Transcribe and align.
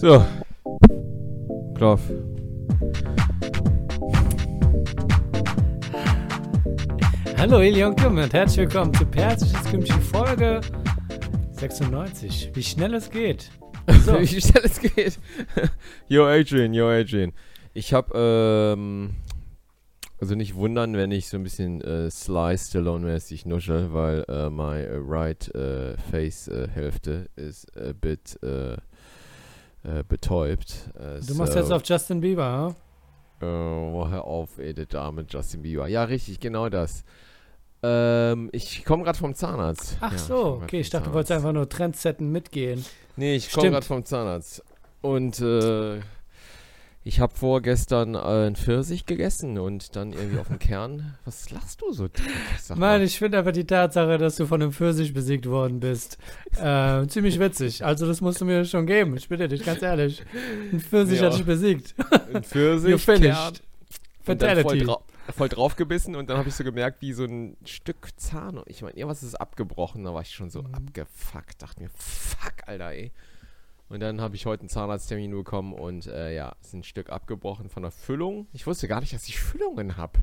So. 0.00 0.24
Klauf. 1.74 2.00
Hallo 7.36 7.58
Elion 7.58 7.96
Kim 7.96 8.16
und 8.16 8.32
herzlich 8.32 8.58
willkommen 8.58 8.94
zu 8.94 9.04
Persisches 9.06 9.64
Kümmchen 9.64 10.00
Folge 10.00 10.60
96. 11.50 12.52
Wie 12.54 12.62
schnell 12.62 12.94
es 12.94 13.10
geht. 13.10 13.50
So. 14.06 14.12
Wie 14.20 14.40
schnell 14.40 14.62
es 14.66 14.80
geht. 14.80 15.18
yo 16.06 16.26
Adrian, 16.26 16.72
yo 16.74 16.88
Adrian. 16.88 17.32
Ich 17.74 17.92
hab, 17.92 18.14
ähm, 18.14 19.16
also 20.20 20.36
nicht 20.36 20.54
wundern, 20.54 20.96
wenn 20.96 21.10
ich 21.10 21.28
so 21.28 21.38
ein 21.38 21.42
bisschen 21.42 21.80
äh, 21.80 22.08
Sly 22.08 22.56
Stallone-mäßig 22.56 23.46
nusche, 23.46 23.92
weil 23.92 24.24
äh, 24.28 24.48
my 24.48 24.86
right 24.92 25.52
äh, 25.56 25.96
face 26.12 26.46
äh, 26.46 26.68
Hälfte 26.68 27.30
ist 27.34 27.76
a 27.76 27.92
bit 28.00 28.40
äh, 28.44 28.76
äh, 29.88 30.04
betäubt. 30.06 30.90
Äh, 30.98 31.24
du 31.24 31.34
machst 31.34 31.54
so, 31.54 31.58
jetzt 31.58 31.72
auf 31.72 31.82
Justin 31.84 32.20
Bieber, 32.20 32.68
hm? 32.68 32.74
Oh, 33.40 34.08
hör 34.08 34.24
auf, 34.24 34.58
ey, 34.58 34.74
der 34.74 34.86
Dame 34.86 35.24
Justin 35.28 35.62
Bieber. 35.62 35.86
Ja, 35.86 36.04
richtig, 36.04 36.40
genau 36.40 36.68
das. 36.68 37.04
Ähm, 37.82 38.50
ich 38.52 38.84
komme 38.84 39.04
gerade 39.04 39.18
vom 39.18 39.34
Zahnarzt. 39.34 39.96
Ach 40.00 40.12
ja, 40.12 40.18
so, 40.18 40.60
okay, 40.62 40.80
ich 40.80 40.90
dachte, 40.90 41.08
du 41.08 41.14
wolltest 41.14 41.32
einfach 41.32 41.52
nur 41.52 41.68
Trendsetten 41.68 42.32
mitgehen. 42.32 42.84
Nee, 43.16 43.36
ich 43.36 43.52
komme 43.52 43.70
gerade 43.70 43.86
vom 43.86 44.04
Zahnarzt. 44.04 44.64
Und 45.00 45.40
äh, 45.40 46.00
ich 47.04 47.20
habe 47.20 47.34
vorgestern 47.34 48.14
äh, 48.14 48.18
einen 48.18 48.56
Pfirsich 48.56 49.06
gegessen 49.06 49.58
und 49.58 49.96
dann 49.96 50.12
irgendwie 50.12 50.38
auf 50.38 50.48
dem 50.48 50.58
Kern. 50.58 51.16
Was 51.24 51.50
lachst 51.50 51.80
du 51.80 51.92
so? 51.92 52.08
Nein, 52.74 53.02
ich 53.02 53.18
finde 53.18 53.38
einfach 53.38 53.52
die 53.52 53.66
Tatsache, 53.66 54.18
dass 54.18 54.36
du 54.36 54.46
von 54.46 54.60
einem 54.60 54.72
Pfirsich 54.72 55.14
besiegt 55.14 55.46
worden 55.46 55.80
bist, 55.80 56.18
äh, 56.60 57.06
ziemlich 57.06 57.38
witzig. 57.38 57.84
Also 57.84 58.06
das 58.06 58.20
musst 58.20 58.40
du 58.40 58.44
mir 58.44 58.64
schon 58.64 58.86
geben. 58.86 59.16
Ich 59.16 59.28
bitte 59.28 59.48
dich, 59.48 59.64
ganz 59.64 59.80
ehrlich. 59.82 60.22
Ein 60.72 60.80
Pfirsich 60.80 61.20
ja. 61.20 61.26
hat 61.26 61.34
dich 61.34 61.46
besiegt. 61.46 61.94
Ein 62.32 62.42
Pfirsich, 62.42 62.90
you 62.92 62.98
finished. 62.98 63.62
Fatality. 64.22 64.62
Voll, 64.62 64.78
dra 64.80 64.98
voll 65.32 65.48
draufgebissen 65.48 66.16
und 66.16 66.28
dann 66.28 66.38
habe 66.38 66.48
ich 66.48 66.54
so 66.54 66.64
gemerkt, 66.64 67.00
wie 67.00 67.12
so 67.12 67.24
ein 67.24 67.56
Stück 67.64 68.08
Zahn. 68.16 68.60
Ich 68.66 68.82
meine, 68.82 68.96
irgendwas 68.96 69.22
ist 69.22 69.34
abgebrochen. 69.34 70.04
Da 70.04 70.14
war 70.14 70.22
ich 70.22 70.30
schon 70.30 70.50
so 70.50 70.62
mhm. 70.62 70.74
abgefuckt. 70.74 71.62
Dachte 71.62 71.82
mir, 71.82 71.90
fuck, 71.94 72.54
Alter, 72.66 72.90
ey. 72.90 73.12
Und 73.88 74.00
dann 74.00 74.20
habe 74.20 74.36
ich 74.36 74.44
heute 74.44 74.60
einen 74.60 74.68
Zahnarzttermin 74.68 75.30
bekommen 75.30 75.72
und 75.72 76.06
äh, 76.06 76.34
ja, 76.34 76.54
ist 76.60 76.74
ein 76.74 76.82
Stück 76.82 77.10
abgebrochen 77.10 77.70
von 77.70 77.82
der 77.82 77.90
Füllung. 77.90 78.46
Ich 78.52 78.66
wusste 78.66 78.86
gar 78.86 79.00
nicht, 79.00 79.14
dass 79.14 79.28
ich 79.28 79.40
Füllungen 79.40 79.96
habe. 79.96 80.18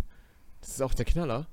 Das 0.61 0.69
ist 0.69 0.81
auch 0.81 0.93
der 0.93 1.05
Knaller. 1.05 1.47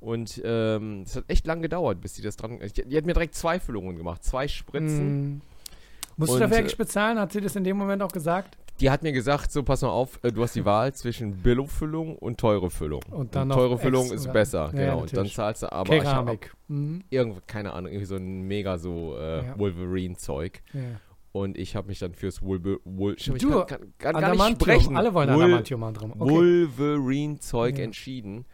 Und 0.00 0.40
ähm, 0.44 1.02
es 1.02 1.16
hat 1.16 1.24
echt 1.28 1.46
lang 1.46 1.60
gedauert, 1.60 2.00
bis 2.00 2.14
die 2.14 2.22
das 2.22 2.36
dran. 2.36 2.58
Die, 2.58 2.84
die 2.86 2.96
hat 2.96 3.04
mir 3.04 3.12
direkt 3.12 3.34
zwei 3.34 3.60
Füllungen 3.60 3.96
gemacht, 3.96 4.24
zwei 4.24 4.48
Spritzen. 4.48 5.34
Mm. 5.34 5.40
Musst 6.16 6.32
und, 6.32 6.38
du 6.38 6.44
dafür 6.44 6.58
eigentlich 6.58 6.78
bezahlen? 6.78 7.18
Hat 7.18 7.32
sie 7.32 7.42
das 7.42 7.54
in 7.56 7.64
dem 7.64 7.76
Moment 7.76 8.02
auch 8.02 8.12
gesagt? 8.12 8.56
Die 8.80 8.90
hat 8.90 9.02
mir 9.02 9.12
gesagt, 9.12 9.52
so 9.52 9.62
pass 9.62 9.82
mal 9.82 9.90
auf, 9.90 10.18
äh, 10.22 10.32
du 10.32 10.42
hast 10.42 10.56
die 10.56 10.64
Wahl 10.64 10.94
zwischen 10.94 11.36
Billo-Füllung 11.42 12.16
und 12.16 12.40
teure 12.40 12.70
Füllung. 12.70 13.02
Und 13.10 13.34
dann 13.34 13.50
und 13.50 13.56
teure 13.58 13.78
Füllung 13.78 14.10
ist 14.10 14.32
besser, 14.32 14.70
ja, 14.74 14.80
genau. 14.80 15.00
und 15.02 15.14
dann 15.14 15.26
zahlst 15.26 15.64
du 15.64 15.72
aber 15.72 15.98
Keramik. 15.98 16.54
Mhm. 16.68 17.04
Irgendwie, 17.10 17.40
keine 17.46 17.74
Ahnung, 17.74 17.92
irgendwie 17.92 18.06
so 18.06 18.16
ein 18.16 18.42
mega 18.42 18.78
so 18.78 19.18
äh, 19.18 19.44
ja. 19.44 19.58
Wolverine-Zeug. 19.58 20.62
Ja. 20.72 20.80
Und 21.32 21.56
ich 21.56 21.76
habe 21.76 21.88
mich 21.88 22.00
dann 22.00 22.14
fürs 22.14 22.42
Wolver 22.42 22.78
Wol 22.84 23.14
du, 23.14 23.64
kann, 23.64 23.66
kann, 23.98 24.14
kann 24.14 24.20
gar 24.20 24.34
nicht 24.34 24.60
sprechen. 24.60 24.96
Alle 24.96 25.14
wollen 25.14 25.32
Wol 25.32 25.44
Adamantium 25.44 25.94
drum. 25.94 26.12
Okay. 26.18 26.30
Wolverine-Zeug 26.30 27.78
ja. 27.78 27.84
entschieden. 27.84 28.46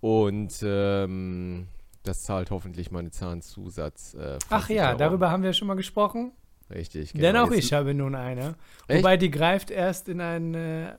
Und 0.00 0.54
ähm, 0.62 1.66
das 2.04 2.22
zahlt 2.22 2.50
hoffentlich 2.50 2.92
meine 2.92 3.10
Zahnzusatz. 3.10 4.14
Äh, 4.14 4.38
Ach 4.48 4.68
ja, 4.68 4.90
Euro. 4.90 4.98
darüber 4.98 5.30
haben 5.30 5.42
wir 5.42 5.52
schon 5.52 5.66
mal 5.66 5.74
gesprochen. 5.74 6.32
Richtig, 6.70 7.12
genau. 7.12 7.22
Denn 7.22 7.36
auch 7.36 7.50
Jetzt 7.50 7.64
ich 7.64 7.72
habe 7.72 7.94
nun 7.94 8.14
eine. 8.14 8.54
Echt? 8.86 9.00
Wobei 9.00 9.16
die 9.16 9.30
greift 9.30 9.70
erst 9.70 10.08
in 10.08 10.20
ein. 10.20 10.54
Äh, 10.54 10.92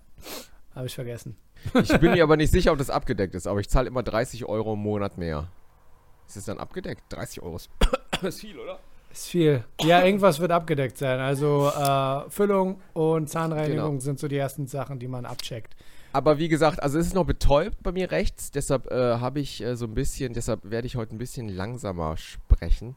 habe 0.75 0.87
ich 0.87 0.95
vergessen. 0.95 1.37
Ich 1.73 1.99
bin 1.99 2.11
mir 2.11 2.23
aber 2.23 2.37
nicht 2.37 2.51
sicher, 2.51 2.71
ob 2.71 2.77
das 2.77 2.89
abgedeckt 2.89 3.35
ist, 3.35 3.47
aber 3.47 3.59
ich 3.59 3.69
zahle 3.69 3.87
immer 3.87 4.03
30 4.03 4.45
Euro 4.45 4.73
im 4.73 4.79
Monat 4.79 5.17
mehr. 5.17 5.47
Ist 6.27 6.37
das 6.37 6.45
dann 6.45 6.59
abgedeckt? 6.59 7.03
30 7.09 7.41
Euro 7.41 7.55
ist 7.55 7.69
viel, 8.39 8.57
oder? 8.59 8.79
Ist 9.11 9.27
viel. 9.27 9.63
Ja, 9.81 10.03
irgendwas 10.03 10.39
wird 10.39 10.51
abgedeckt 10.51 10.97
sein. 10.97 11.19
Also 11.19 11.69
äh, 11.69 12.29
Füllung 12.29 12.81
und 12.93 13.29
Zahnreinigung 13.29 13.91
genau. 13.91 13.99
sind 13.99 14.19
so 14.19 14.27
die 14.27 14.37
ersten 14.37 14.67
Sachen, 14.67 14.99
die 14.99 15.07
man 15.07 15.25
abcheckt. 15.25 15.75
Aber 16.11 16.39
wie 16.39 16.47
gesagt, 16.47 16.81
also 16.81 16.97
es 16.97 17.07
ist 17.07 17.13
noch 17.13 17.25
betäubt 17.25 17.81
bei 17.83 17.91
mir 17.91 18.11
rechts, 18.11 18.49
deshalb 18.51 18.89
äh, 18.91 19.17
habe 19.19 19.39
ich 19.39 19.61
äh, 19.61 19.75
so 19.75 19.85
ein 19.85 19.93
bisschen, 19.93 20.33
deshalb 20.33 20.69
werde 20.69 20.87
ich 20.87 20.95
heute 20.95 21.15
ein 21.15 21.19
bisschen 21.19 21.49
langsamer 21.49 22.17
sprechen, 22.17 22.95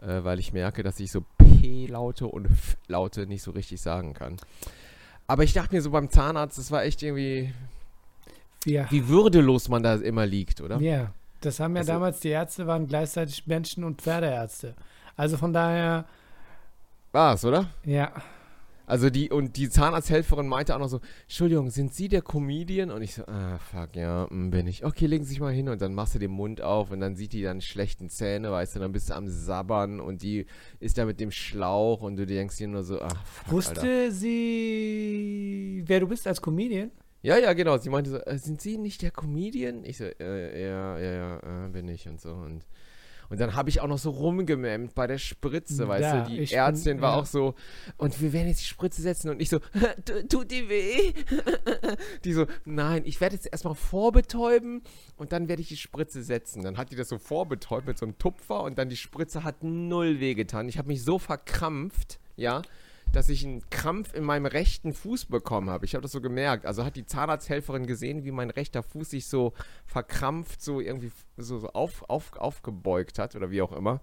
äh, 0.00 0.22
weil 0.22 0.38
ich 0.38 0.52
merke, 0.52 0.84
dass 0.84 1.00
ich 1.00 1.10
so 1.10 1.24
P-Laute 1.38 2.28
und 2.28 2.46
F-Laute 2.46 3.26
nicht 3.26 3.42
so 3.42 3.50
richtig 3.50 3.80
sagen 3.80 4.14
kann. 4.14 4.36
Aber 5.26 5.42
ich 5.42 5.54
dachte 5.54 5.74
mir 5.74 5.82
so 5.82 5.90
beim 5.90 6.08
Zahnarzt, 6.08 6.56
das 6.58 6.70
war 6.70 6.84
echt 6.84 7.02
irgendwie, 7.02 7.52
ja. 8.64 8.86
wie 8.90 9.08
würdelos 9.08 9.68
man 9.68 9.82
da 9.82 9.96
immer 9.96 10.26
liegt, 10.26 10.60
oder? 10.60 10.80
Ja, 10.80 11.12
das 11.40 11.58
haben 11.58 11.74
ja 11.74 11.80
also, 11.80 11.92
damals, 11.92 12.20
die 12.20 12.28
Ärzte 12.28 12.68
waren 12.68 12.86
gleichzeitig 12.86 13.46
Menschen- 13.48 13.82
und 13.82 14.02
Pferdeärzte. 14.02 14.76
Also 15.16 15.36
von 15.36 15.52
daher. 15.52 16.06
War 17.12 17.34
es, 17.34 17.44
oder? 17.44 17.68
Ja. 17.84 18.12
Also 18.86 19.10
die, 19.10 19.30
und 19.30 19.56
die 19.56 19.70
Zahnarzthelferin 19.70 20.46
meinte 20.46 20.74
auch 20.74 20.78
noch 20.78 20.88
so, 20.88 21.00
Entschuldigung, 21.22 21.70
sind 21.70 21.94
Sie 21.94 22.08
der 22.08 22.20
Comedian? 22.20 22.90
Und 22.90 23.02
ich 23.02 23.14
so, 23.14 23.24
ah, 23.26 23.58
fuck, 23.58 23.94
ja, 23.94 24.26
mm, 24.28 24.50
bin 24.50 24.66
ich. 24.66 24.84
Okay, 24.84 25.06
legen 25.06 25.24
Sie 25.24 25.30
sich 25.30 25.40
mal 25.40 25.52
hin 25.52 25.68
und 25.68 25.80
dann 25.80 25.94
machst 25.94 26.14
du 26.14 26.18
den 26.18 26.32
Mund 26.32 26.60
auf 26.60 26.90
und 26.90 27.00
dann 27.00 27.14
sieht 27.14 27.32
die 27.32 27.42
dann 27.42 27.60
schlechten 27.60 28.10
Zähne, 28.10 28.50
weißt 28.50 28.74
du, 28.74 28.80
dann 28.80 28.92
bist 28.92 29.10
du 29.10 29.14
am 29.14 29.28
Sabbern 29.28 30.00
und 30.00 30.22
die 30.22 30.46
ist 30.80 30.98
da 30.98 31.04
mit 31.04 31.20
dem 31.20 31.30
Schlauch 31.30 32.02
und 32.02 32.16
du 32.16 32.26
denkst 32.26 32.56
dir 32.56 32.68
nur 32.68 32.82
so, 32.82 33.00
ah, 33.00 33.08
fuck, 33.24 33.52
Wusste 33.52 33.80
Alter. 33.80 34.10
sie, 34.10 35.84
wer 35.86 36.00
du 36.00 36.08
bist 36.08 36.26
als 36.26 36.42
Comedian? 36.42 36.90
Ja, 37.22 37.38
ja, 37.38 37.52
genau. 37.52 37.78
Sie 37.78 37.88
meinte 37.88 38.10
so, 38.10 38.18
äh, 38.18 38.36
sind 38.36 38.60
Sie 38.60 38.78
nicht 38.78 39.00
der 39.00 39.12
Comedian? 39.12 39.84
Ich 39.84 39.98
so, 39.98 40.04
äh, 40.04 40.66
ja, 40.66 40.98
ja, 40.98 41.12
ja, 41.12 41.66
äh, 41.66 41.68
bin 41.68 41.88
ich 41.88 42.08
und 42.08 42.20
so 42.20 42.32
und 42.32 42.66
und 43.32 43.40
dann 43.40 43.56
habe 43.56 43.70
ich 43.70 43.80
auch 43.80 43.88
noch 43.88 43.96
so 43.96 44.10
rumgememmt 44.10 44.94
bei 44.94 45.06
der 45.06 45.16
Spritze, 45.16 45.88
weißt 45.88 46.02
ja, 46.02 46.24
du? 46.24 46.36
Die 46.36 46.52
Ärztin 46.52 46.96
bin, 46.96 47.00
war 47.00 47.14
ja. 47.14 47.22
auch 47.22 47.24
so, 47.24 47.54
und 47.96 48.20
wir 48.20 48.34
werden 48.34 48.48
jetzt 48.48 48.60
die 48.60 48.66
Spritze 48.66 49.00
setzen 49.00 49.30
und 49.30 49.40
ich 49.40 49.48
so, 49.48 49.58
tut 50.28 50.50
die 50.50 50.68
weh? 50.68 51.14
die 52.24 52.34
so, 52.34 52.46
nein, 52.66 53.04
ich 53.06 53.22
werde 53.22 53.34
jetzt 53.34 53.48
erstmal 53.50 53.74
vorbetäuben 53.74 54.82
und 55.16 55.32
dann 55.32 55.48
werde 55.48 55.62
ich 55.62 55.68
die 55.68 55.78
Spritze 55.78 56.22
setzen. 56.22 56.62
Dann 56.62 56.76
hat 56.76 56.92
die 56.92 56.96
das 56.96 57.08
so 57.08 57.16
vorbetäubt 57.16 57.86
mit 57.86 57.96
so 57.96 58.04
einem 58.04 58.18
Tupfer 58.18 58.64
und 58.64 58.76
dann 58.76 58.90
die 58.90 58.96
Spritze 58.96 59.44
hat 59.44 59.64
null 59.64 60.20
weh 60.20 60.34
getan. 60.34 60.68
Ich 60.68 60.76
habe 60.76 60.88
mich 60.88 61.02
so 61.02 61.18
verkrampft, 61.18 62.20
ja 62.36 62.60
dass 63.12 63.28
ich 63.28 63.44
einen 63.44 63.68
Krampf 63.70 64.14
in 64.14 64.24
meinem 64.24 64.46
rechten 64.46 64.92
Fuß 64.92 65.26
bekommen 65.26 65.70
habe. 65.70 65.84
Ich 65.84 65.94
habe 65.94 66.02
das 66.02 66.12
so 66.12 66.20
gemerkt. 66.20 66.66
Also 66.66 66.84
hat 66.84 66.96
die 66.96 67.06
Zahnarzthelferin 67.06 67.86
gesehen, 67.86 68.24
wie 68.24 68.30
mein 68.30 68.50
rechter 68.50 68.82
Fuß 68.82 69.10
sich 69.10 69.26
so 69.26 69.52
verkrampft, 69.84 70.62
so 70.62 70.80
irgendwie 70.80 71.12
so, 71.36 71.58
so 71.58 71.68
auf, 71.68 72.08
auf, 72.08 72.36
aufgebeugt 72.36 73.18
hat 73.18 73.36
oder 73.36 73.50
wie 73.50 73.62
auch 73.62 73.72
immer. 73.72 74.00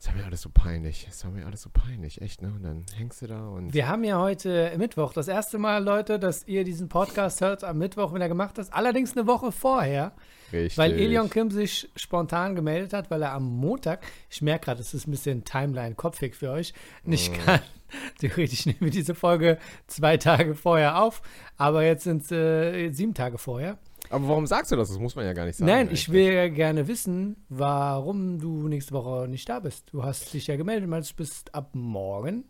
Das 0.00 0.08
war 0.08 0.14
mir 0.14 0.24
alles 0.24 0.40
so 0.40 0.48
peinlich. 0.48 1.04
Das 1.06 1.22
war 1.26 1.30
mir 1.30 1.44
alles 1.44 1.60
so 1.60 1.68
peinlich, 1.68 2.22
echt, 2.22 2.40
ne? 2.40 2.48
Und 2.48 2.62
dann 2.62 2.86
hängst 2.96 3.20
du 3.20 3.26
da 3.26 3.48
und. 3.48 3.74
Wir 3.74 3.86
haben 3.86 4.02
ja 4.02 4.18
heute 4.18 4.72
Mittwoch. 4.78 5.12
Das 5.12 5.28
erste 5.28 5.58
Mal, 5.58 5.84
Leute, 5.84 6.18
dass 6.18 6.48
ihr 6.48 6.64
diesen 6.64 6.88
Podcast 6.88 7.42
hört 7.42 7.64
am 7.64 7.76
Mittwoch, 7.76 8.14
wenn 8.14 8.22
er 8.22 8.30
gemacht 8.30 8.56
ist. 8.56 8.72
Allerdings 8.72 9.14
eine 9.14 9.26
Woche 9.26 9.52
vorher. 9.52 10.12
Richtig. 10.54 10.78
Weil 10.78 10.92
Elion 10.92 11.28
Kim 11.28 11.50
sich 11.50 11.90
spontan 11.96 12.54
gemeldet 12.54 12.94
hat, 12.94 13.10
weil 13.10 13.20
er 13.20 13.32
am 13.32 13.44
Montag, 13.44 14.02
ich 14.30 14.40
merke 14.40 14.64
gerade, 14.64 14.80
es 14.80 14.94
ist 14.94 15.06
ein 15.06 15.10
bisschen 15.10 15.44
Timeline 15.44 15.94
kopfig 15.94 16.34
für 16.34 16.50
euch, 16.50 16.72
nicht 17.04 17.30
mm. 17.30 17.44
kann. 17.44 17.60
Theoretisch 18.20 18.64
nehmen 18.64 18.80
wir 18.80 18.90
diese 18.90 19.14
Folge 19.14 19.58
zwei 19.86 20.16
Tage 20.16 20.54
vorher 20.54 21.02
auf, 21.02 21.20
aber 21.58 21.84
jetzt 21.84 22.04
sind 22.04 22.22
es 22.22 22.32
äh, 22.32 22.90
sieben 22.90 23.12
Tage 23.12 23.36
vorher. 23.36 23.76
Aber 24.10 24.26
warum 24.26 24.46
sagst 24.46 24.72
du 24.72 24.76
das? 24.76 24.88
Das 24.88 24.98
muss 24.98 25.14
man 25.14 25.24
ja 25.24 25.32
gar 25.32 25.46
nicht 25.46 25.56
sagen. 25.56 25.70
Nein, 25.70 25.88
ich 25.92 26.10
will 26.10 26.32
ja 26.32 26.48
gerne 26.48 26.88
wissen, 26.88 27.44
warum 27.48 28.40
du 28.40 28.68
nächste 28.68 28.92
Woche 28.92 29.28
nicht 29.28 29.48
da 29.48 29.60
bist. 29.60 29.92
Du 29.92 30.02
hast 30.02 30.34
dich 30.34 30.48
ja 30.48 30.56
gemeldet, 30.56 30.88
meinst 30.88 31.12
du 31.12 31.16
bist 31.16 31.54
ab 31.54 31.70
morgen 31.74 32.44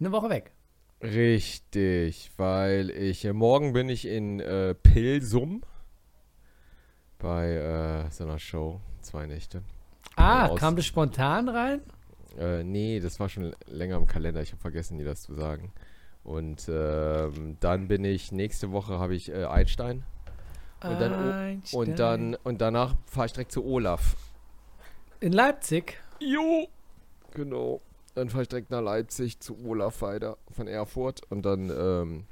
eine 0.00 0.12
Woche 0.12 0.30
weg. 0.30 0.52
Richtig, 1.02 2.30
weil 2.38 2.88
ich 2.88 3.26
äh, 3.26 3.34
morgen 3.34 3.74
bin 3.74 3.90
ich 3.90 4.06
in 4.06 4.40
äh, 4.40 4.74
Pilsum 4.74 5.62
bei 7.18 7.50
äh, 7.50 8.10
so 8.10 8.24
einer 8.24 8.38
Show, 8.38 8.80
zwei 9.02 9.26
Nächte. 9.26 9.62
Ah, 10.16 10.54
kam 10.56 10.74
das 10.76 10.86
spontan 10.86 11.50
rein? 11.50 11.80
Äh, 12.38 12.64
nee, 12.64 13.00
das 13.00 13.20
war 13.20 13.28
schon 13.28 13.54
länger 13.66 13.96
im 13.96 14.06
Kalender. 14.06 14.40
Ich 14.40 14.52
habe 14.52 14.60
vergessen, 14.62 14.96
dir 14.96 15.04
das 15.04 15.22
zu 15.22 15.34
sagen. 15.34 15.72
Und 16.22 16.66
ähm, 16.70 17.58
dann 17.60 17.88
bin 17.88 18.04
ich 18.04 18.32
nächste 18.32 18.72
Woche 18.72 18.98
habe 18.98 19.14
ich 19.14 19.30
äh, 19.30 19.44
Einstein. 19.44 20.04
Und 20.84 21.00
dann, 21.00 21.62
und 21.72 21.98
dann 21.98 22.34
und 22.44 22.60
danach 22.60 22.94
fahre 23.06 23.26
ich 23.26 23.32
direkt 23.32 23.52
zu 23.52 23.64
Olaf. 23.64 24.16
In 25.20 25.32
Leipzig? 25.32 25.98
Jo. 26.20 26.68
Genau. 27.32 27.80
Dann 28.14 28.28
fahre 28.28 28.42
ich 28.42 28.48
direkt 28.48 28.70
nach 28.70 28.80
Leipzig 28.80 29.40
zu 29.40 29.58
Olaf 29.66 30.02
weiter 30.02 30.36
von 30.52 30.68
Erfurt 30.68 31.22
und 31.30 31.44
dann 31.44 31.70
ähm, 31.70 32.24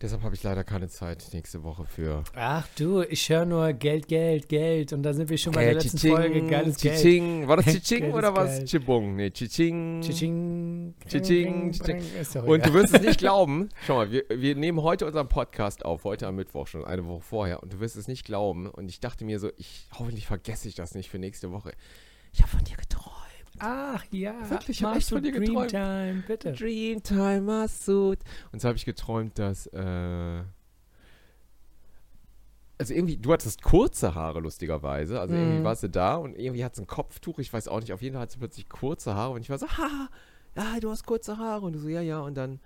Deshalb 0.00 0.22
habe 0.22 0.36
ich 0.36 0.44
leider 0.44 0.62
keine 0.62 0.88
Zeit 0.88 1.26
nächste 1.32 1.64
Woche 1.64 1.84
für. 1.84 2.22
Ach 2.36 2.68
du, 2.76 3.02
ich 3.02 3.28
höre 3.28 3.44
nur 3.44 3.72
Geld, 3.72 4.06
Geld, 4.06 4.48
Geld. 4.48 4.92
Und 4.92 5.02
da 5.02 5.12
sind 5.12 5.28
wir 5.28 5.36
schon 5.36 5.52
bei 5.52 5.64
der 5.64 5.74
letzten 5.74 5.98
Folge. 5.98 6.46
Geiles 6.46 6.76
Geld. 6.76 7.48
War 7.48 7.56
das 7.56 7.66
Chiching 7.82 8.12
oder 8.12 8.36
was? 8.36 8.64
Chibung? 8.64 9.16
Nee, 9.16 9.32
Chiching. 9.32 10.00
Chiching. 10.00 10.94
Chiching. 11.08 11.72
Chiching. 11.72 12.42
Und 12.46 12.64
du 12.64 12.74
wirst 12.74 12.94
es 12.94 13.02
nicht 13.02 13.18
glauben. 13.18 13.70
Schau 13.88 13.96
mal, 13.96 14.12
wir, 14.12 14.24
wir 14.28 14.54
nehmen 14.54 14.82
heute 14.82 15.04
unseren 15.04 15.28
Podcast 15.28 15.84
auf, 15.84 16.04
heute 16.04 16.28
am 16.28 16.36
Mittwoch, 16.36 16.68
schon 16.68 16.84
eine 16.84 17.04
Woche 17.04 17.22
vorher. 17.22 17.62
Und 17.64 17.72
du 17.72 17.80
wirst 17.80 17.96
es 17.96 18.06
nicht 18.06 18.24
glauben. 18.24 18.68
Und 18.68 18.88
ich 18.88 19.00
dachte 19.00 19.24
mir 19.24 19.40
so, 19.40 19.50
ich 19.56 19.88
hoffentlich 19.98 20.28
vergesse 20.28 20.68
ich 20.68 20.76
das 20.76 20.94
nicht 20.94 21.10
für 21.10 21.18
nächste 21.18 21.50
Woche. 21.50 21.72
Ich 22.32 22.40
habe 22.40 22.52
von 22.52 22.62
dir 22.62 22.76
geträumt. 22.76 23.27
Ach 23.58 24.04
ja, 24.10 24.50
wirklich, 24.50 24.78
ich 24.78 24.84
habe 24.84 24.98
echt 24.98 25.08
von 25.08 25.22
dir 25.22 25.32
geträumt. 25.32 25.72
Dreamtime, 25.72 26.24
bitte. 26.26 26.52
Dreamtime, 26.52 27.40
Masud. 27.40 28.18
Und 28.52 28.60
so 28.60 28.68
habe 28.68 28.76
ich 28.76 28.84
geträumt, 28.84 29.38
dass, 29.38 29.66
äh, 29.68 30.42
also 32.78 32.94
irgendwie, 32.94 33.16
du 33.16 33.32
hattest 33.32 33.62
kurze 33.62 34.14
Haare, 34.14 34.40
lustigerweise. 34.40 35.20
Also 35.20 35.34
mm. 35.34 35.38
irgendwie 35.38 35.58
mhm. 35.58 35.64
warst 35.64 35.82
du 35.82 35.88
da 35.88 36.16
und 36.16 36.38
irgendwie 36.38 36.64
hat 36.64 36.76
sie 36.76 36.82
ein 36.82 36.86
Kopftuch, 36.86 37.38
ich 37.38 37.52
weiß 37.52 37.68
auch 37.68 37.80
nicht, 37.80 37.92
auf 37.92 38.02
jeden 38.02 38.14
Fall 38.14 38.22
hat 38.22 38.30
sie 38.30 38.38
plötzlich 38.38 38.68
kurze 38.68 39.14
Haare 39.14 39.32
und 39.32 39.40
ich 39.40 39.50
war 39.50 39.58
so, 39.58 39.66
haha, 39.66 40.08
ja, 40.56 40.80
du 40.80 40.90
hast 40.90 41.06
kurze 41.06 41.38
Haare. 41.38 41.66
Und 41.66 41.74
du 41.74 41.78
so, 41.78 41.88
ja, 41.88 42.00
ja. 42.00 42.20
Und 42.20 42.34
dann 42.34 42.60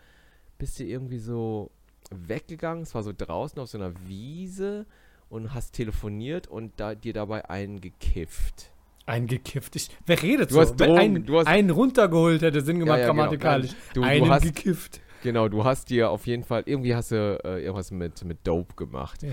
bist 0.58 0.78
du 0.78 0.84
irgendwie 0.84 1.18
so 1.18 1.70
weggegangen, 2.10 2.82
es 2.82 2.94
war 2.94 3.02
so 3.02 3.12
draußen 3.16 3.58
auf 3.58 3.68
so 3.68 3.78
einer 3.78 3.92
Wiese 4.06 4.86
und 5.28 5.54
hast 5.54 5.72
telefoniert 5.72 6.46
und 6.46 6.72
da, 6.78 6.94
dir 6.94 7.12
dabei 7.12 7.48
einen 7.48 7.80
gekifft. 7.80 8.71
Eingekifft. 9.06 9.76
Ich, 9.76 9.88
wer 10.06 10.22
redet 10.22 10.50
du 10.50 10.54
so? 10.54 10.60
Hast 10.60 10.76
Drogen, 10.76 10.98
ein, 10.98 11.26
du 11.26 11.38
hast 11.38 11.46
einen 11.46 11.70
runtergeholt 11.70 12.42
hätte 12.42 12.60
Sinn 12.60 12.78
gemacht, 12.78 12.98
ja, 12.98 13.06
ja, 13.06 13.10
genau. 13.10 13.22
grammatikalisch. 13.22 13.70
Genau. 13.70 13.92
Du, 13.94 14.02
einen 14.02 14.24
du 14.24 14.30
hast, 14.30 14.42
gekifft. 14.42 15.00
Genau, 15.22 15.48
du 15.48 15.64
hast 15.64 15.90
dir 15.90 16.10
auf 16.10 16.26
jeden 16.26 16.42
Fall, 16.42 16.64
irgendwie 16.66 16.94
hast 16.94 17.12
du 17.12 17.40
äh, 17.44 17.62
irgendwas 17.62 17.90
mit, 17.92 18.24
mit 18.24 18.38
Dope 18.44 18.74
gemacht. 18.74 19.22
Ja. 19.22 19.30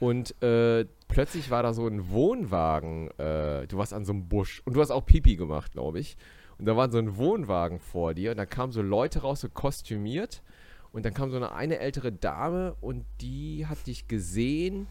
Und 0.00 0.40
äh, 0.42 0.84
plötzlich 1.06 1.50
war 1.50 1.62
da 1.62 1.72
so 1.72 1.86
ein 1.86 2.10
Wohnwagen, 2.10 3.08
äh, 3.18 3.66
du 3.66 3.78
warst 3.78 3.92
an 3.92 4.04
so 4.04 4.12
einem 4.12 4.28
Busch 4.28 4.62
und 4.64 4.74
du 4.74 4.80
hast 4.80 4.90
auch 4.90 5.06
Pipi 5.06 5.36
gemacht, 5.36 5.72
glaube 5.72 6.00
ich. 6.00 6.16
Und 6.58 6.66
da 6.66 6.76
war 6.76 6.90
so 6.90 6.98
ein 6.98 7.16
Wohnwagen 7.16 7.78
vor 7.78 8.14
dir 8.14 8.32
und 8.32 8.36
da 8.36 8.46
kamen 8.46 8.72
so 8.72 8.82
Leute 8.82 9.20
raus, 9.20 9.40
so 9.40 9.48
kostümiert. 9.48 10.42
Und 10.90 11.04
dann 11.04 11.14
kam 11.14 11.30
so 11.30 11.36
eine, 11.36 11.52
eine 11.52 11.78
ältere 11.78 12.10
Dame 12.10 12.74
und 12.80 13.04
die 13.20 13.66
hat 13.66 13.86
dich 13.86 14.08
gesehen 14.08 14.88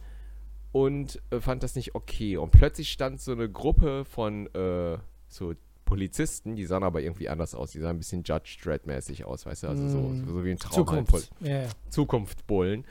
und 0.78 1.20
äh, 1.32 1.40
fand 1.40 1.64
das 1.64 1.74
nicht 1.74 1.96
okay. 1.96 2.38
Und 2.38 2.52
plötzlich 2.52 2.92
stand 2.92 3.20
so 3.20 3.32
eine 3.32 3.50
Gruppe 3.50 4.06
von 4.06 4.46
äh, 4.54 5.00
so 5.28 5.56
Polizisten, 5.86 6.56
die 6.56 6.66
sahen 6.66 6.84
aber 6.84 7.02
irgendwie 7.02 7.30
anders 7.30 7.56
aus. 7.56 7.72
Die 7.72 7.80
sahen 7.80 7.96
ein 7.96 7.98
bisschen 7.98 8.22
Judge 8.24 8.60
Dredd-mäßig 8.62 9.26
aus, 9.26 9.48
weißt 9.48 9.64
du? 9.64 9.68
Also 9.70 9.90
so, 9.90 9.98
mm. 9.98 10.28
so 10.28 10.46
wie 10.46 10.52
ein 10.52 10.58
Traum. 10.58 10.74
Zukunft. 10.74 11.32
Yeah. 11.42 11.70
Zukunftsbullen. 11.90 12.86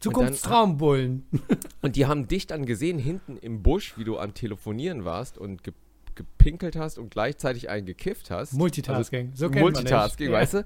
Zukunftstraumbullen. 0.00 1.26
und 1.82 1.96
die 1.96 2.06
haben 2.06 2.26
dich 2.26 2.46
dann 2.46 2.64
gesehen 2.64 2.98
hinten 2.98 3.36
im 3.36 3.62
Busch, 3.62 3.98
wie 3.98 4.04
du 4.04 4.18
am 4.18 4.32
Telefonieren 4.32 5.04
warst 5.04 5.36
und 5.36 5.62
ge 5.62 5.74
gepinkelt 6.14 6.76
hast 6.76 6.96
und 6.96 7.10
gleichzeitig 7.10 7.68
einen 7.68 7.84
gekifft 7.84 8.30
hast. 8.30 8.54
Multitasking. 8.54 9.32
Also, 9.32 9.48
so 9.48 9.50
kennt 9.50 9.60
Multitasking, 9.60 10.30
man 10.30 10.40
weißt 10.40 10.54
du? 10.54 10.64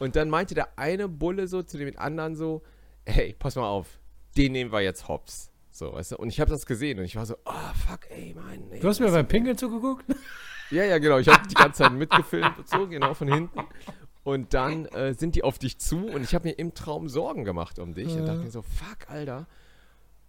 Und 0.00 0.16
dann 0.16 0.28
meinte 0.28 0.56
der 0.56 0.76
eine 0.76 1.06
Bulle 1.06 1.46
so 1.46 1.62
zu 1.62 1.78
dem 1.78 1.96
anderen 1.96 2.34
so, 2.34 2.62
hey, 3.06 3.36
pass 3.38 3.54
mal 3.54 3.68
auf, 3.68 4.00
den 4.36 4.50
nehmen 4.50 4.72
wir 4.72 4.80
jetzt 4.80 5.06
hops. 5.06 5.49
So, 5.80 5.94
weißt 5.94 6.12
du? 6.12 6.16
Und 6.18 6.28
ich 6.28 6.38
habe 6.40 6.50
das 6.50 6.66
gesehen 6.66 6.98
und 6.98 7.06
ich 7.06 7.16
war 7.16 7.24
so, 7.24 7.36
oh, 7.46 7.72
fuck, 7.88 8.10
ey, 8.10 8.36
mein. 8.36 8.70
Ey, 8.70 8.80
du 8.80 8.88
hast 8.88 9.00
mir 9.00 9.10
beim 9.10 9.26
Pinkeln 9.26 9.56
zugeguckt? 9.56 10.04
Ja, 10.72 10.84
ja, 10.84 10.98
genau. 10.98 11.18
Ich 11.18 11.26
habe 11.26 11.48
die 11.48 11.54
ganze 11.54 11.82
Zeit 11.82 11.92
mitgefilmt 11.94 12.56
und 12.56 12.68
so, 12.68 12.86
genau 12.86 13.12
von 13.12 13.26
hinten. 13.26 13.58
Und 14.22 14.54
dann 14.54 14.86
äh, 14.86 15.14
sind 15.14 15.34
die 15.34 15.42
auf 15.42 15.58
dich 15.58 15.78
zu 15.78 16.06
und 16.06 16.22
ich 16.22 16.32
habe 16.32 16.46
mir 16.46 16.54
im 16.54 16.74
Traum 16.74 17.08
Sorgen 17.08 17.42
gemacht 17.44 17.80
um 17.80 17.92
dich 17.92 18.14
und 18.14 18.24
dachte 18.24 18.44
mir 18.44 18.52
so, 18.52 18.62
fuck, 18.62 19.10
Alter. 19.10 19.48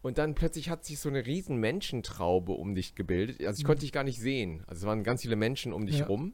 Und 0.02 0.18
dann 0.18 0.34
plötzlich 0.34 0.72
hat 0.72 0.84
sich 0.84 0.98
so 0.98 1.10
eine 1.10 1.28
riesen 1.28 1.58
Menschentraube 1.58 2.54
um 2.54 2.74
dich 2.74 2.96
gebildet. 2.96 3.46
Also 3.46 3.60
ich 3.60 3.66
konnte 3.66 3.82
dich 3.82 3.92
gar 3.92 4.04
nicht 4.04 4.20
sehen. 4.20 4.64
Also 4.66 4.80
es 4.80 4.88
waren 4.88 5.04
ganz 5.04 5.22
viele 5.22 5.36
Menschen 5.36 5.74
um 5.74 5.86
dich 5.86 6.00
ja. 6.00 6.08
rum. 6.08 6.34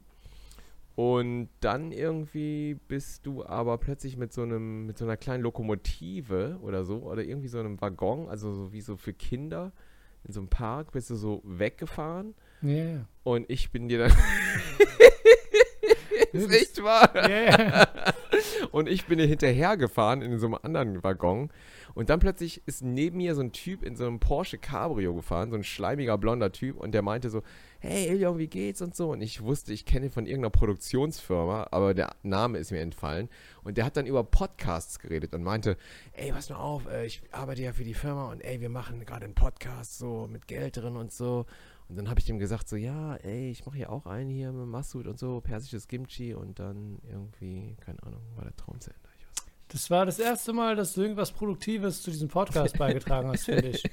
Und 0.98 1.48
dann 1.60 1.92
irgendwie 1.92 2.74
bist 2.88 3.24
du 3.24 3.46
aber 3.46 3.78
plötzlich 3.78 4.16
mit 4.16 4.32
so 4.32 4.42
einem, 4.42 4.84
mit 4.84 4.98
so 4.98 5.04
einer 5.04 5.16
kleinen 5.16 5.44
Lokomotive 5.44 6.58
oder 6.60 6.82
so, 6.84 7.04
oder 7.04 7.22
irgendwie 7.22 7.46
so 7.46 7.60
einem 7.60 7.80
Waggon, 7.80 8.28
also 8.28 8.52
so 8.52 8.72
wie 8.72 8.80
so 8.80 8.96
für 8.96 9.12
Kinder, 9.12 9.70
in 10.24 10.32
so 10.32 10.40
einem 10.40 10.48
Park, 10.48 10.90
bist 10.90 11.08
du 11.10 11.14
so 11.14 11.40
weggefahren. 11.44 12.34
Ja. 12.62 12.68
Yeah. 12.70 13.08
Und 13.22 13.48
ich 13.48 13.70
bin 13.70 13.86
dir 13.86 14.08
dann. 14.08 14.12
ist 16.32 16.50
echt 16.50 16.82
wahr. 16.82 17.14
Yeah. 17.14 17.86
Und 18.72 18.88
ich 18.88 19.06
bin 19.06 19.18
dir 19.18 19.26
hinterhergefahren 19.28 20.20
in 20.20 20.36
so 20.40 20.46
einem 20.46 20.58
anderen 20.60 21.04
Waggon. 21.04 21.50
Und 21.94 22.10
dann 22.10 22.20
plötzlich 22.20 22.62
ist 22.66 22.82
neben 22.82 23.18
mir 23.18 23.34
so 23.34 23.40
ein 23.40 23.52
Typ 23.52 23.82
in 23.82 23.96
so 23.96 24.06
einem 24.06 24.20
Porsche 24.20 24.58
Cabrio 24.58 25.14
gefahren, 25.14 25.50
so 25.50 25.56
ein 25.56 25.64
schleimiger 25.64 26.18
blonder 26.18 26.52
Typ, 26.52 26.76
und 26.76 26.92
der 26.92 27.02
meinte 27.02 27.30
so: 27.30 27.42
Hey 27.80 28.08
Ilion, 28.08 28.38
wie 28.38 28.48
geht's 28.48 28.82
und 28.82 28.94
so. 28.94 29.12
Und 29.12 29.20
ich 29.20 29.42
wusste, 29.42 29.72
ich 29.72 29.84
kenne 29.84 30.06
ihn 30.06 30.12
von 30.12 30.26
irgendeiner 30.26 30.50
Produktionsfirma, 30.50 31.68
aber 31.70 31.94
der 31.94 32.14
Name 32.22 32.58
ist 32.58 32.70
mir 32.70 32.80
entfallen. 32.80 33.28
Und 33.62 33.76
der 33.76 33.84
hat 33.84 33.96
dann 33.96 34.06
über 34.06 34.24
Podcasts 34.24 34.98
geredet 34.98 35.34
und 35.34 35.42
meinte: 35.42 35.76
Ey, 36.12 36.32
pass 36.32 36.50
mal 36.50 36.56
auf, 36.56 36.86
äh, 36.86 37.06
ich 37.06 37.22
arbeite 37.32 37.62
ja 37.62 37.72
für 37.72 37.84
die 37.84 37.94
Firma 37.94 38.30
und 38.30 38.40
ey, 38.40 38.60
wir 38.60 38.70
machen 38.70 39.04
gerade 39.04 39.24
einen 39.24 39.34
Podcast 39.34 39.98
so 39.98 40.28
mit 40.30 40.46
Geld 40.46 40.76
drin 40.76 40.96
und 40.96 41.12
so. 41.12 41.46
Und 41.88 41.96
dann 41.96 42.10
habe 42.10 42.20
ich 42.20 42.26
dem 42.26 42.38
gesagt, 42.38 42.68
so, 42.68 42.76
ja, 42.76 43.16
ey, 43.16 43.50
ich 43.50 43.64
mache 43.64 43.76
hier 43.76 43.90
auch 43.90 44.04
einen 44.04 44.28
hier 44.28 44.52
mit 44.52 44.66
Massoud 44.66 45.06
und 45.06 45.18
so, 45.18 45.40
persisches 45.40 45.88
Kimchi 45.88 46.34
und 46.34 46.58
dann 46.58 46.98
irgendwie, 47.10 47.76
keine 47.80 48.02
Ahnung, 48.02 48.20
war 48.36 48.44
der 48.44 48.54
Traum 48.56 48.78
zu 48.78 48.90
Ende. 48.90 49.07
Das 49.70 49.90
war 49.90 50.06
das 50.06 50.18
erste 50.18 50.54
Mal, 50.54 50.76
dass 50.76 50.94
du 50.94 51.02
irgendwas 51.02 51.30
Produktives 51.30 52.00
zu 52.00 52.10
diesem 52.10 52.28
Podcast 52.28 52.78
beigetragen 52.78 53.28
hast, 53.28 53.44
finde 53.44 53.68
ich. 53.68 53.84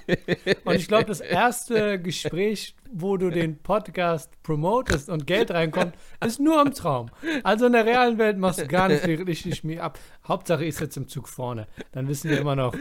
Und 0.64 0.76
ich 0.76 0.88
glaube, 0.88 1.04
das 1.04 1.20
erste 1.20 2.00
Gespräch, 2.00 2.76
wo 2.94 3.18
du 3.18 3.30
den 3.30 3.58
Podcast 3.58 4.32
promotest 4.42 5.10
und 5.10 5.28
Geld 5.28 5.52
reinkommt, 5.52 5.94
ist 6.26 6.40
nur 6.40 6.62
im 6.62 6.74
Traum. 6.74 7.10
Also 7.44 7.66
in 7.66 7.74
der 7.74 7.86
realen 7.86 8.18
Welt 8.18 8.38
machst 8.38 8.62
du 8.62 8.68
gar 8.68 8.88
nicht 8.88 9.04
richtig 9.08 9.66
mir 9.66 9.84
ab. 9.84 10.00
Hauptsache, 10.26 10.64
ich 10.64 10.78
sitze 10.78 11.02
im 11.02 11.10
Zug 11.10 11.28
vorne. 11.28 11.68
Dann 11.92 12.08
wissen 12.08 12.30
wir 12.30 12.40
immer 12.40 12.56
noch. 12.56 12.74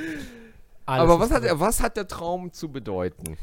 Alles 0.86 1.02
Aber 1.02 1.18
was 1.18 1.30
hat, 1.32 1.42
was 1.58 1.82
hat 1.82 1.96
der 1.96 2.06
Traum 2.06 2.52
zu 2.52 2.70
bedeuten? 2.70 3.36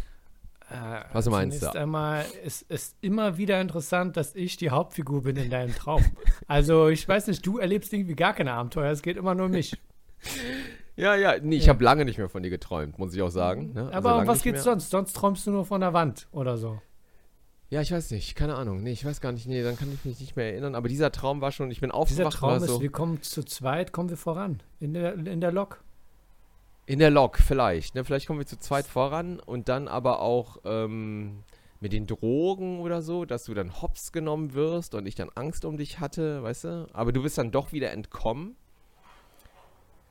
Äh, 0.71 1.03
Was 1.11 1.29
meinst 1.29 1.61
du? 1.63 1.75
einmal, 1.75 2.25
es 2.45 2.61
ist 2.61 2.95
immer 3.01 3.37
wieder 3.37 3.59
interessant, 3.59 4.15
dass 4.15 4.35
ich 4.35 4.55
die 4.55 4.69
Hauptfigur 4.69 5.23
bin 5.23 5.35
in 5.35 5.49
deinem 5.49 5.75
Traum. 5.75 6.03
also, 6.47 6.87
ich 6.87 7.07
weiß 7.07 7.27
nicht, 7.27 7.45
du 7.45 7.57
erlebst 7.57 7.91
irgendwie 7.91 8.15
gar 8.15 8.33
keine 8.33 8.53
Abenteuer, 8.53 8.91
es 8.91 9.01
geht 9.01 9.17
immer 9.17 9.35
nur 9.35 9.47
um 9.47 9.51
mich. 9.51 9.77
Ja, 10.95 11.15
ja, 11.15 11.35
nee, 11.41 11.57
ich 11.57 11.65
ja. 11.65 11.73
habe 11.73 11.83
lange 11.83 12.05
nicht 12.05 12.17
mehr 12.17 12.29
von 12.29 12.43
dir 12.43 12.49
geträumt, 12.49 12.99
muss 12.99 13.13
ich 13.13 13.21
auch 13.21 13.29
sagen. 13.29 13.73
Ne? 13.73 13.85
Also 13.85 13.93
Aber 13.97 14.17
um 14.19 14.27
was 14.27 14.43
geht's 14.43 14.57
mehr. 14.57 14.63
sonst? 14.63 14.89
Sonst 14.91 15.13
träumst 15.13 15.45
du 15.47 15.51
nur 15.51 15.65
von 15.65 15.81
der 15.81 15.93
Wand 15.93 16.27
oder 16.31 16.57
so. 16.57 16.81
Ja, 17.69 17.81
ich 17.81 17.91
weiß 17.91 18.11
nicht, 18.11 18.35
keine 18.35 18.55
Ahnung. 18.55 18.83
Nee, 18.83 18.91
ich 18.91 19.05
weiß 19.05 19.21
gar 19.21 19.31
nicht, 19.31 19.47
nee, 19.47 19.63
dann 19.63 19.77
kann 19.77 19.91
ich 19.93 20.03
mich 20.03 20.19
nicht 20.19 20.35
mehr 20.35 20.51
erinnern. 20.51 20.75
Aber 20.75 20.89
dieser 20.89 21.11
Traum 21.11 21.39
war 21.39 21.53
schon, 21.53 21.71
ich 21.71 21.79
bin 21.79 21.89
aufgewacht. 21.89 22.33
Dieser 22.33 22.39
Traum 22.39 22.57
ist, 22.57 22.67
so, 22.67 22.81
wir 22.81 22.91
kommen 22.91 23.21
zu 23.21 23.43
zweit, 23.43 23.93
kommen 23.93 24.09
wir 24.09 24.17
voran. 24.17 24.61
In 24.79 24.93
der, 24.93 25.13
in 25.13 25.39
der 25.39 25.53
Lok. 25.53 25.81
In 26.85 26.99
der 26.99 27.09
Lok 27.09 27.37
vielleicht. 27.37 27.95
Ne? 27.95 28.03
Vielleicht 28.03 28.27
kommen 28.27 28.39
wir 28.39 28.45
zu 28.45 28.59
zweit 28.59 28.85
voran 28.85 29.39
und 29.39 29.69
dann 29.69 29.87
aber 29.87 30.19
auch 30.19 30.57
ähm, 30.65 31.43
mit 31.79 31.93
den 31.93 32.07
Drogen 32.07 32.79
oder 32.79 33.01
so, 33.01 33.25
dass 33.25 33.45
du 33.45 33.53
dann 33.53 33.81
hops 33.81 34.11
genommen 34.11 34.53
wirst 34.53 34.95
und 34.95 35.05
ich 35.05 35.15
dann 35.15 35.29
Angst 35.35 35.65
um 35.65 35.77
dich 35.77 35.99
hatte, 35.99 36.43
weißt 36.43 36.63
du? 36.65 36.87
Aber 36.93 37.11
du 37.11 37.23
bist 37.23 37.37
dann 37.37 37.51
doch 37.51 37.71
wieder 37.71 37.91
entkommen. 37.91 38.55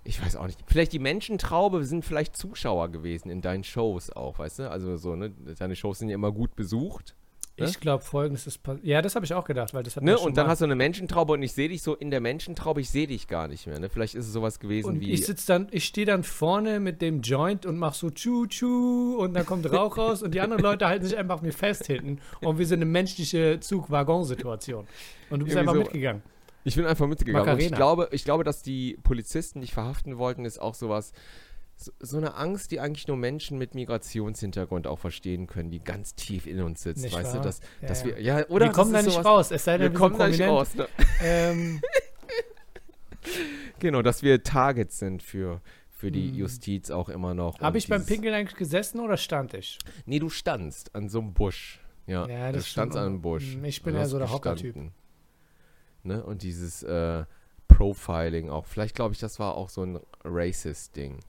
Ich 0.02 0.20
weiß 0.24 0.36
auch 0.36 0.46
nicht. 0.46 0.58
Vielleicht 0.66 0.92
die 0.92 0.98
Menschentraube 0.98 1.84
sind 1.84 2.04
vielleicht 2.04 2.36
Zuschauer 2.36 2.88
gewesen 2.88 3.30
in 3.30 3.42
deinen 3.42 3.64
Shows 3.64 4.10
auch, 4.10 4.38
weißt 4.38 4.60
du? 4.60 4.70
Also 4.70 4.96
so, 4.96 5.14
ne? 5.14 5.30
Deine 5.58 5.76
Shows 5.76 5.98
sind 5.98 6.08
ja 6.08 6.14
immer 6.14 6.32
gut 6.32 6.56
besucht. 6.56 7.14
Ne? 7.60 7.66
Ich 7.66 7.80
glaube, 7.80 8.02
folgendes 8.02 8.46
ist 8.46 8.62
passiert. 8.62 8.84
Ja, 8.84 9.02
das 9.02 9.14
habe 9.14 9.24
ich 9.24 9.34
auch 9.34 9.44
gedacht, 9.44 9.74
weil 9.74 9.82
das 9.82 9.96
hat 9.96 10.02
ne? 10.02 10.18
Und 10.18 10.36
dann 10.36 10.46
hast 10.46 10.60
du 10.60 10.64
eine 10.64 10.74
Menschentraube 10.74 11.34
und 11.34 11.42
ich 11.42 11.52
sehe 11.52 11.68
dich 11.68 11.82
so 11.82 11.94
in 11.94 12.10
der 12.10 12.20
Menschentraube, 12.20 12.80
ich 12.80 12.90
sehe 12.90 13.06
dich 13.06 13.28
gar 13.28 13.48
nicht 13.48 13.66
mehr. 13.66 13.78
Ne? 13.78 13.88
Vielleicht 13.88 14.14
ist 14.14 14.26
es 14.26 14.32
sowas 14.32 14.58
gewesen 14.58 14.88
und 14.88 15.00
wie. 15.00 15.12
Ich 15.12 15.26
sitze 15.26 15.46
dann, 15.46 15.68
ich 15.70 15.84
stehe 15.84 16.06
dann 16.06 16.24
vorne 16.24 16.80
mit 16.80 17.02
dem 17.02 17.20
Joint 17.20 17.66
und 17.66 17.78
mache 17.78 17.96
so 17.96 18.10
tschu-tschu 18.10 19.16
und 19.18 19.34
dann 19.34 19.46
kommt 19.46 19.70
Rauch 19.70 19.96
raus 19.98 20.22
und 20.22 20.34
die 20.34 20.40
anderen 20.40 20.62
Leute 20.62 20.86
halten 20.86 21.04
sich 21.04 21.16
einfach 21.16 21.42
mir 21.42 21.52
fest 21.52 21.86
hinten 21.86 22.18
und 22.40 22.58
wir 22.58 22.66
sind 22.66 22.78
eine 22.78 22.90
menschliche 22.90 23.60
Zug-Waggon-Situation. 23.60 24.86
Und 25.30 25.40
du 25.40 25.44
bist 25.44 25.56
einfach 25.56 25.74
so. 25.74 25.80
mitgegangen. 25.80 26.22
Ich 26.64 26.76
bin 26.76 26.84
einfach 26.86 27.06
mitgegangen. 27.06 27.48
Und 27.48 27.60
ich 27.60 27.72
glaube, 27.72 28.08
ich 28.12 28.24
glaube, 28.24 28.44
dass 28.44 28.62
die 28.62 28.98
Polizisten 29.02 29.60
dich 29.60 29.72
verhaften 29.72 30.18
wollten, 30.18 30.44
ist 30.44 30.60
auch 30.60 30.74
sowas 30.74 31.12
so, 31.98 32.16
eine 32.16 32.34
Angst, 32.34 32.70
die 32.70 32.80
eigentlich 32.80 33.08
nur 33.08 33.16
Menschen 33.16 33.58
mit 33.58 33.74
Migrationshintergrund 33.74 34.86
auch 34.86 34.98
verstehen 34.98 35.46
können, 35.46 35.70
die 35.70 35.82
ganz 35.82 36.14
tief 36.14 36.46
in 36.46 36.60
uns 36.60 36.82
sitzt, 36.82 37.02
nicht 37.02 37.14
weißt 37.14 37.34
wahr? 37.34 37.42
du, 37.42 37.48
dass, 37.48 37.60
ja, 37.80 37.88
dass 37.88 38.04
wir, 38.04 38.20
ja, 38.20 38.46
oder? 38.48 38.66
Wir 38.66 38.72
kommen 38.72 38.92
da 38.92 39.02
nicht 39.02 39.12
sowas, 39.12 39.26
raus, 39.26 39.50
es 39.50 39.64
sei 39.64 39.78
denn, 39.78 39.92
wir, 39.92 39.92
wir 39.92 39.98
kommen 39.98 40.18
da 40.18 40.28
nicht 40.28 40.42
raus. 40.42 40.74
Ne? 40.74 40.88
Ähm. 41.22 41.80
genau, 43.78 44.02
dass 44.02 44.22
wir 44.22 44.42
Targets 44.42 44.98
sind 44.98 45.22
für, 45.22 45.60
für 45.88 46.10
die 46.10 46.28
hm. 46.28 46.34
Justiz 46.34 46.90
auch 46.90 47.08
immer 47.08 47.34
noch. 47.34 47.60
Habe 47.60 47.78
ich 47.78 47.88
beim 47.88 48.04
Pinkeln 48.04 48.34
eigentlich 48.34 48.56
gesessen 48.56 49.00
oder 49.00 49.16
stand 49.16 49.54
ich? 49.54 49.78
Nee, 50.06 50.18
du 50.18 50.28
standst 50.28 50.94
an 50.94 51.08
so 51.08 51.20
einem 51.20 51.32
Busch. 51.32 51.80
Ja, 52.06 52.26
ja 52.26 52.52
das 52.52 52.64
du 52.64 52.70
standst 52.70 52.98
an 52.98 53.06
einem 53.06 53.22
Busch. 53.22 53.56
Ich 53.62 53.82
bin 53.82 53.94
ja 53.94 54.06
so 54.06 54.18
der 54.18 54.30
Hockertyp. 54.30 54.76
Ne? 56.02 56.22
Und 56.22 56.42
dieses 56.42 56.82
äh, 56.82 57.24
Profiling 57.68 58.50
auch. 58.50 58.66
Vielleicht 58.66 58.96
glaube 58.96 59.14
ich, 59.14 59.20
das 59.20 59.38
war 59.38 59.54
auch 59.54 59.68
so 59.68 59.84
ein 59.84 60.00
Racist-Ding. 60.24 61.20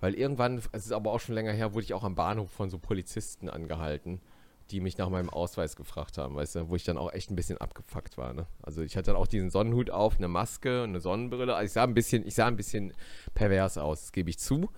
Weil 0.00 0.14
irgendwann, 0.14 0.58
es 0.72 0.86
ist 0.86 0.92
aber 0.92 1.12
auch 1.12 1.20
schon 1.20 1.34
länger 1.34 1.52
her, 1.52 1.72
wurde 1.72 1.84
ich 1.84 1.94
auch 1.94 2.04
am 2.04 2.14
Bahnhof 2.14 2.50
von 2.50 2.68
so 2.70 2.78
Polizisten 2.78 3.48
angehalten, 3.48 4.20
die 4.70 4.80
mich 4.80 4.98
nach 4.98 5.08
meinem 5.08 5.30
Ausweis 5.30 5.76
gefragt 5.76 6.18
haben, 6.18 6.34
weißt 6.34 6.56
du, 6.56 6.68
wo 6.68 6.76
ich 6.76 6.84
dann 6.84 6.98
auch 6.98 7.12
echt 7.12 7.30
ein 7.30 7.36
bisschen 7.36 7.58
abgefuckt 7.58 8.18
war. 8.18 8.34
Ne? 8.34 8.46
Also 8.62 8.82
ich 8.82 8.96
hatte 8.96 9.12
dann 9.12 9.16
auch 9.16 9.28
diesen 9.28 9.50
Sonnenhut 9.50 9.90
auf, 9.90 10.16
eine 10.16 10.28
Maske 10.28 10.82
und 10.82 10.90
eine 10.90 11.00
Sonnenbrille. 11.00 11.54
Also 11.54 11.66
ich 11.66 11.72
sah 11.72 11.84
ein 11.84 11.94
bisschen, 11.94 12.26
ich 12.26 12.34
sah 12.34 12.46
ein 12.46 12.56
bisschen 12.56 12.92
pervers 13.34 13.78
aus, 13.78 14.02
das 14.02 14.12
gebe 14.12 14.28
ich 14.28 14.38
zu. 14.38 14.70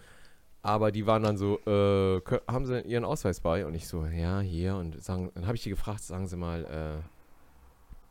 Aber 0.62 0.92
die 0.92 1.06
waren 1.06 1.22
dann 1.22 1.36
so, 1.36 1.58
äh, 1.66 2.20
haben 2.46 2.66
sie 2.66 2.80
ihren 2.82 3.04
Ausweis 3.04 3.40
bei? 3.40 3.64
Und 3.64 3.74
ich 3.74 3.86
so, 3.86 4.04
ja, 4.04 4.40
hier. 4.40 4.76
Und 4.76 5.02
sagen, 5.02 5.30
dann 5.34 5.46
habe 5.46 5.56
ich 5.56 5.62
die 5.62 5.70
gefragt, 5.70 6.02
sagen 6.02 6.26
sie 6.26 6.36
mal, 6.36 6.64
äh, 6.64 7.02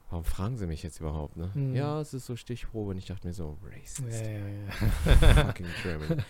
warum 0.09 0.23
fragen 0.23 0.57
sie 0.57 0.65
mich 0.65 0.81
jetzt 0.81 0.99
überhaupt, 0.99 1.35
ne? 1.35 1.53
Hm. 1.53 1.75
Ja, 1.75 1.99
es 1.99 2.13
ist 2.13 2.25
so 2.25 2.35
Stichprobe. 2.35 2.91
Und 2.91 2.97
ich 2.97 3.05
dachte 3.05 3.27
mir 3.27 3.33
so, 3.33 3.57
racist. 3.63 4.25
Ja, 4.25 4.31
ja, 4.31 4.47
ja. 4.47 5.43
Fucking 5.45 5.67
German. 5.83 6.23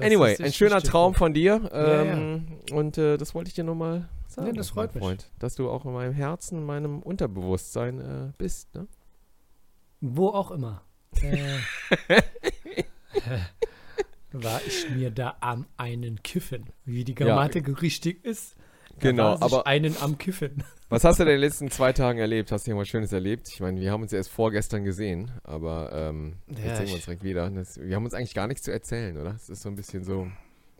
Anyway, 0.00 0.36
ein 0.42 0.52
schöner 0.52 0.80
Traum 0.82 1.14
von 1.14 1.32
dir. 1.34 1.68
Ähm, 1.72 2.46
ja, 2.68 2.74
ja. 2.74 2.76
Und 2.76 2.98
äh, 2.98 3.16
das 3.16 3.34
wollte 3.34 3.48
ich 3.48 3.54
dir 3.54 3.64
nochmal 3.64 4.08
sagen. 4.26 4.48
Ja, 4.48 4.52
das 4.52 4.70
freut 4.70 4.94
mich. 4.94 5.02
Freund, 5.02 5.30
dass 5.38 5.54
du 5.54 5.68
auch 5.70 5.84
in 5.84 5.92
meinem 5.92 6.12
Herzen, 6.12 6.58
in 6.58 6.66
meinem 6.66 7.00
Unterbewusstsein 7.00 8.00
äh, 8.00 8.32
bist. 8.38 8.74
Ne? 8.74 8.86
Wo 10.00 10.28
auch 10.28 10.50
immer. 10.50 10.82
äh, 11.22 11.58
war 14.32 14.60
ich 14.66 14.90
mir 14.90 15.10
da 15.10 15.36
am 15.40 15.66
einen 15.76 16.22
Kiffen. 16.22 16.66
Wie 16.84 17.04
die 17.04 17.14
Grammatik 17.14 17.82
richtig 17.82 18.24
ist. 18.24 18.56
Genau, 19.00 19.36
aber 19.40 19.66
einen 19.66 19.96
am 20.00 20.18
Kiffen. 20.18 20.64
Was 20.90 21.04
hast 21.04 21.20
du 21.20 21.24
denn 21.24 21.34
in 21.34 21.40
den 21.40 21.46
letzten 21.46 21.70
zwei 21.70 21.92
Tagen 21.92 22.18
erlebt? 22.18 22.50
Hast 22.50 22.66
du 22.66 22.70
irgendwas 22.70 22.88
Schönes 22.88 23.12
erlebt? 23.12 23.48
Ich 23.48 23.60
meine, 23.60 23.78
wir 23.78 23.92
haben 23.92 24.00
uns 24.00 24.12
ja 24.12 24.16
erst 24.16 24.30
vorgestern 24.30 24.84
gesehen, 24.84 25.30
aber 25.44 25.90
ähm, 25.92 26.36
ja, 26.46 26.64
jetzt 26.64 26.78
sehen 26.78 26.86
wir 26.86 26.94
uns 26.94 27.04
direkt 27.04 27.22
wieder. 27.22 27.50
Das, 27.50 27.78
wir 27.78 27.94
haben 27.94 28.06
uns 28.06 28.14
eigentlich 28.14 28.34
gar 28.34 28.46
nichts 28.46 28.62
zu 28.62 28.72
erzählen, 28.72 29.18
oder? 29.18 29.34
Es 29.34 29.50
ist 29.50 29.60
so 29.60 29.68
ein 29.68 29.76
bisschen 29.76 30.02
so, 30.02 30.28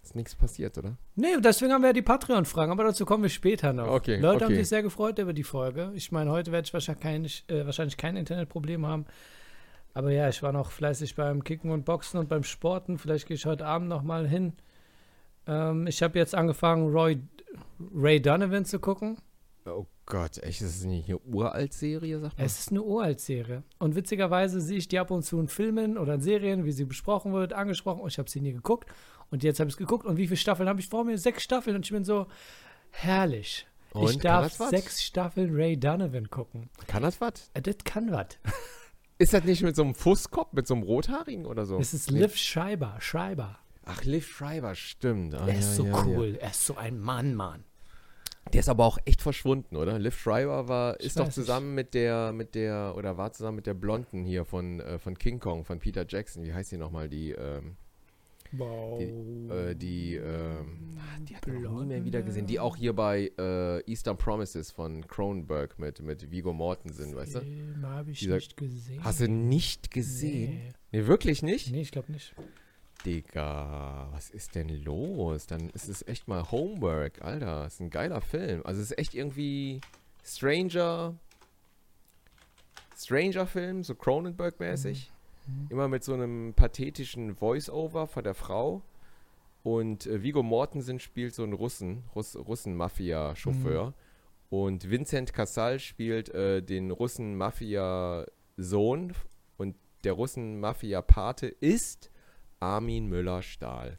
ist 0.03 0.17
nichts 0.17 0.35
passiert, 0.35 0.79
oder? 0.79 0.97
Nee, 1.15 1.37
deswegen 1.45 1.73
haben 1.73 1.83
wir 1.83 1.89
ja 1.89 1.93
die 1.93 2.01
Patreon-Fragen, 2.01 2.73
aber 2.73 2.85
dazu 2.85 3.05
kommen 3.05 3.23
wir 3.23 3.29
später 3.29 3.75
noch. 3.75 3.89
Okay, 3.89 4.17
Leute 4.17 4.37
okay. 4.37 4.45
haben 4.47 4.55
sich 4.55 4.69
sehr 4.69 4.83
gefreut 4.83 5.19
über 5.19 5.35
die 5.35 5.45
Folge. 5.45 5.93
Ich 5.95 6.11
meine, 6.11 6.31
heute 6.31 6.53
werde 6.53 6.65
ich 6.65 6.73
wahrscheinlich 6.73 7.03
kein, 7.03 7.27
äh, 7.55 7.67
wahrscheinlich 7.67 7.99
kein 7.99 8.17
Internetproblem 8.17 8.87
haben. 8.87 9.05
Aber 9.93 10.11
ja, 10.11 10.31
ich 10.31 10.43
war 10.43 10.53
noch 10.53 10.71
fleißig 10.71 11.17
beim 11.17 11.45
Kicken 11.45 11.71
und 11.71 11.85
Boxen 11.85 12.19
und 12.19 12.31
beim 12.31 12.45
Sporten. 12.45 12.97
Vielleicht 12.97 13.27
gehe 13.27 13.35
ich 13.35 13.45
heute 13.45 13.67
Abend 13.67 13.91
noch 13.91 14.03
mal 14.03 14.27
hin. 14.27 14.55
Ähm, 15.47 15.87
ich 15.87 16.03
habe 16.03 16.19
jetzt 16.19 16.35
angefangen, 16.35 16.91
Roy, 16.93 17.19
Ray 17.95 18.23
Donovan 18.23 18.65
zu 18.65 18.79
gucken. 18.79 19.19
Oh 19.67 19.85
Gott, 20.11 20.39
echt, 20.39 20.63
ist 20.63 20.81
das 20.81 20.85
nicht 20.85 21.07
eine 21.11 21.19
Uralt-Serie, 21.19 22.19
sagt 22.19 22.39
man? 22.39 22.47
Es 22.47 22.59
ist 22.59 22.71
eine 22.71 22.83
Uralt-Serie. 22.83 23.63
Und 23.79 23.95
witzigerweise 23.95 24.59
sehe 24.63 24.79
ich 24.79 24.89
die 24.89 24.99
ab 24.99 25.11
und 25.11 25.23
zu 25.23 25.39
in 25.39 25.49
Filmen 25.49 25.99
oder 25.99 26.15
in 26.15 26.23
Serien, 26.23 26.65
wie 26.65 26.73
sie 26.73 26.87
besprochen 26.87 27.35
wird, 27.35 27.53
angesprochen. 27.53 28.01
Und 28.01 28.09
ich 28.11 28.19
habe 28.19 28.31
sie 28.31 28.41
nie 28.41 28.55
geguckt. 28.55 28.89
Und 29.31 29.43
jetzt 29.43 29.61
habe 29.61 29.69
ich 29.69 29.75
es 29.75 29.77
geguckt. 29.77 30.07
Und 30.07 30.17
wie 30.17 30.27
viele 30.27 30.39
Staffeln 30.39 30.67
habe 30.67 30.81
ich 30.81 30.89
vor 30.89 31.05
mir? 31.05 31.19
Sechs 31.19 31.43
Staffeln. 31.43 31.77
Und 31.77 31.85
ich 31.85 31.93
bin 31.93 32.05
so, 32.05 32.27
herrlich. 32.91 33.67
Und, 33.93 34.11
ich 34.11 34.19
darf 34.19 34.51
sechs 34.55 35.05
Staffeln 35.05 35.55
Ray 35.55 35.79
Donovan 35.79 36.31
gucken. 36.31 36.71
Kann 36.87 37.03
das 37.03 37.21
was? 37.21 37.51
Äh, 37.53 37.61
das 37.61 37.77
kann 37.85 38.11
was. 38.11 38.29
Ist 39.19 39.35
das 39.35 39.45
nicht 39.45 39.63
mit 39.63 39.77
so 39.77 39.83
einem 39.83 39.95
Fusskopf, 39.95 40.55
mit 40.55 40.67
so 40.67 40.73
einem 40.73 40.85
Rothaarigen 40.85 41.45
oder 41.45 41.67
so? 41.67 41.79
Es 41.79 41.93
ist 41.93 42.09
Liv 42.09 42.37
Schreiber, 42.37 42.97
Schreiber. 43.01 43.59
Ach, 43.85 44.05
Liv 44.05 44.27
Schreiber, 44.29 44.75
stimmt. 44.75 45.35
Ah, 45.35 45.47
er 45.49 45.59
ist 45.59 45.71
ja, 45.71 45.75
so 45.75 45.87
ja, 45.87 46.05
cool. 46.05 46.29
Ja. 46.35 46.43
Er 46.43 46.51
ist 46.51 46.65
so 46.65 46.77
ein 46.77 47.01
Mann, 47.01 47.35
Mann. 47.35 47.65
Der 48.53 48.61
ist 48.61 48.69
aber 48.69 48.85
auch 48.85 48.99
echt 49.05 49.21
verschwunden, 49.21 49.77
oder? 49.77 49.99
Liv 49.99 50.19
Schreiber 50.19 50.69
war, 50.69 50.99
ist 51.01 51.19
doch 51.19 51.29
zusammen 51.29 51.75
nicht. 51.75 51.87
mit 51.87 51.95
der, 51.95 52.33
mit 52.33 52.55
der, 52.55 52.95
oder 52.97 53.17
war 53.17 53.33
zusammen 53.33 53.57
mit 53.57 53.67
der 53.67 53.75
Blonden 53.75 54.25
hier 54.25 54.45
von, 54.45 54.81
äh, 54.81 54.99
von 54.99 55.19
King 55.19 55.39
Kong, 55.39 55.65
von 55.65 55.79
Peter 55.79 56.05
Jackson. 56.09 56.45
Wie 56.45 56.53
heißt 56.53 56.73
die 56.73 56.77
nochmal? 56.79 57.09
Die, 57.09 57.33
ähm, 57.33 57.77
wow. 58.53 58.99
die, 58.99 59.53
äh, 59.53 59.75
die, 59.75 60.15
ähm, 60.17 60.97
ah, 60.99 61.21
die 61.21 61.37
hat 61.37 61.47
man 61.47 61.57
nie 61.63 61.87
mehr 61.87 62.05
wieder 62.05 62.23
gesehen. 62.23 62.47
Die 62.47 62.59
auch 62.59 62.77
hier 62.77 62.95
bei 62.95 63.31
äh, 63.39 63.81
Eastern 63.91 64.17
Promises 64.17 64.71
von 64.71 65.07
Cronenberg 65.07 65.79
mit, 65.79 66.01
mit 66.01 66.31
Vigo 66.31 66.53
Mortensen, 66.53 67.15
weißt 67.15 67.37
du? 67.37 67.41
Den 67.41 67.85
habe 67.87 68.11
ich 68.13 68.21
Dieser, 68.21 68.37
nicht 68.37 68.57
gesehen. 68.57 69.05
Hast 69.05 69.21
du 69.21 69.29
nicht 69.29 69.91
gesehen? 69.91 70.73
Nee, 70.93 71.01
nee 71.01 71.07
wirklich 71.07 71.43
nicht? 71.43 71.71
Nee, 71.71 71.83
ich 71.83 71.91
glaube 71.91 72.13
nicht. 72.13 72.35
Digga, 73.05 74.09
was 74.13 74.31
ist 74.31 74.55
denn 74.55 74.69
los? 74.69 75.47
Dann 75.47 75.71
ist 75.71 75.89
es 75.89 76.07
echt 76.07 76.29
mal 76.29 76.51
Homework, 76.51 77.23
Alter. 77.23 77.67
Ist 77.67 77.81
ein 77.81 77.91
geiler 77.91 78.21
Film. 78.21 78.63
Also 78.65 78.81
es 78.81 78.91
ist 78.91 78.99
echt 78.99 79.15
irgendwie 79.15 79.81
Stranger. 80.25 81.15
Stranger-Film, 82.97 83.85
so 83.85 83.95
Cronenberg-mäßig. 83.95 85.11
Mhm. 85.47 85.67
Immer 85.71 85.89
mit 85.89 86.03
so 86.03 86.15
einem 86.15 86.53
pathetischen 86.55 87.37
Voice-Over 87.37 88.09
von 88.09 88.25
der 88.25 88.35
Frau. 88.35 88.83
Und 89.63 90.07
äh, 90.07 90.23
Vigo 90.23 90.43
Mortensen 90.43 90.99
spielt 90.99 91.35
so 91.35 91.45
einen 91.45 91.53
Russen, 91.53 92.05
Russ, 92.15 92.37
Russen-Mafia-Chauffeur. 92.37 93.87
Mhm. 93.87 93.95
Und 94.51 94.91
Vincent 94.91 95.33
Cassal 95.33 95.79
spielt 95.79 96.31
äh, 96.31 96.63
den 96.63 96.91
Russen-Mafia-Sohn. 96.91 99.13
Und 99.57 99.77
der 100.05 100.13
Russen-Mafia-Pate 100.15 101.47
ist 101.47 102.11
Armin 102.61 103.07
Müller-Stahl. 103.07 103.99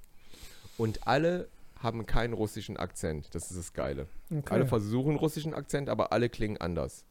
Und 0.77 1.07
alle 1.07 1.47
haben 1.81 2.05
keinen 2.05 2.33
russischen 2.33 2.77
Akzent. 2.77 3.33
Das 3.33 3.51
ist 3.51 3.57
das 3.57 3.73
Geile. 3.73 4.07
Okay. 4.31 4.53
Alle 4.53 4.65
versuchen 4.65 5.15
russischen 5.15 5.53
Akzent, 5.53 5.89
aber 5.89 6.11
alle 6.11 6.29
klingen 6.29 6.57
anders. 6.57 7.05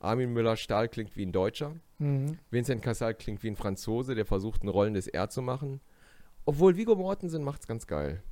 Armin 0.00 0.32
Müller-Stahl 0.32 0.88
klingt 0.88 1.16
wie 1.16 1.24
ein 1.24 1.32
Deutscher. 1.32 1.74
Mhm. 1.98 2.38
Vincent 2.50 2.82
Cassel 2.82 3.14
klingt 3.14 3.42
wie 3.42 3.48
ein 3.48 3.56
Franzose, 3.56 4.14
der 4.14 4.26
versucht, 4.26 4.64
ein 4.64 4.68
rollendes 4.68 5.06
R 5.06 5.30
zu 5.30 5.42
machen. 5.42 5.80
Obwohl 6.44 6.76
Vigo 6.76 6.96
Mortensen 6.96 7.44
macht 7.44 7.60
es 7.60 7.66
ganz 7.66 7.86
geil. 7.86 8.22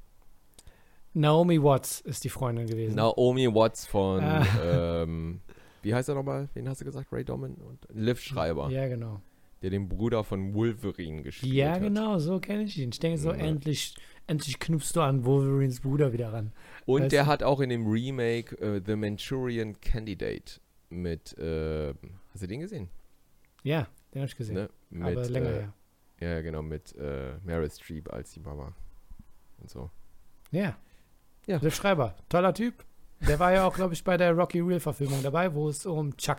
Naomi 1.12 1.62
Watts 1.62 2.00
ist 2.00 2.24
die 2.24 2.28
Freundin 2.28 2.66
gewesen. 2.66 2.94
Naomi 2.94 3.52
Watts 3.52 3.86
von, 3.86 4.22
ah. 4.22 4.46
ähm, 4.62 5.40
wie 5.82 5.94
heißt 5.94 6.08
er 6.08 6.14
nochmal? 6.14 6.48
Wen 6.54 6.68
hast 6.68 6.80
du 6.80 6.84
gesagt? 6.84 7.12
Ray 7.12 7.24
Domin 7.24 7.54
und 7.54 7.86
Liv 7.90 8.20
Schreiber. 8.20 8.70
Ja, 8.70 8.86
genau 8.88 9.20
der 9.62 9.70
den 9.70 9.88
Bruder 9.88 10.24
von 10.24 10.54
Wolverine 10.54 11.22
gespielt 11.22 11.52
ja, 11.52 11.72
hat. 11.72 11.82
Ja, 11.82 11.88
genau, 11.88 12.18
so 12.18 12.40
kenne 12.40 12.64
ich 12.64 12.78
ihn. 12.78 12.90
Ich 12.92 13.00
denke 13.00 13.18
so, 13.18 13.30
ja. 13.30 13.36
endlich, 13.36 13.94
endlich 14.26 14.58
knüpfst 14.58 14.92
du 14.94 15.00
an 15.00 15.24
Wolverines 15.24 15.80
Bruder 15.80 16.12
wieder 16.12 16.32
ran. 16.32 16.52
Und 16.86 17.02
weißt 17.02 17.12
der 17.12 17.24
du? 17.24 17.28
hat 17.28 17.42
auch 17.42 17.60
in 17.60 17.68
dem 17.70 17.86
Remake 17.86 18.56
uh, 18.62 18.80
The 18.84 18.96
Manchurian 18.96 19.78
Candidate 19.80 20.60
mit, 20.88 21.36
uh, 21.38 21.92
hast 22.32 22.42
du 22.42 22.46
den 22.46 22.60
gesehen? 22.60 22.88
Ja, 23.62 23.86
den 24.14 24.22
habe 24.22 24.28
ich 24.28 24.36
gesehen. 24.36 24.54
Ne? 24.54 24.70
Mit, 24.88 25.18
Aber 25.18 25.28
länger 25.28 25.50
äh, 25.50 25.52
her. 25.52 25.74
Ja, 26.20 26.40
genau, 26.42 26.62
mit 26.62 26.94
äh, 26.96 27.32
Meryl 27.44 27.70
Streep 27.70 28.12
als 28.12 28.32
die 28.32 28.40
Mama 28.40 28.74
und 29.58 29.70
so. 29.70 29.90
Ja. 30.50 30.76
Ja. 31.46 31.58
Der 31.58 31.70
Schreiber, 31.70 32.14
toller 32.28 32.54
Typ. 32.54 32.84
Der 33.26 33.38
war 33.38 33.52
ja 33.52 33.66
auch, 33.66 33.74
glaube 33.74 33.94
ich, 33.94 34.02
bei 34.02 34.16
der 34.16 34.32
Rocky 34.32 34.60
Real 34.60 34.80
Verfilmung 34.80 35.22
dabei, 35.22 35.52
wo 35.52 35.68
es 35.68 35.84
um 35.84 36.16
Chuck 36.16 36.38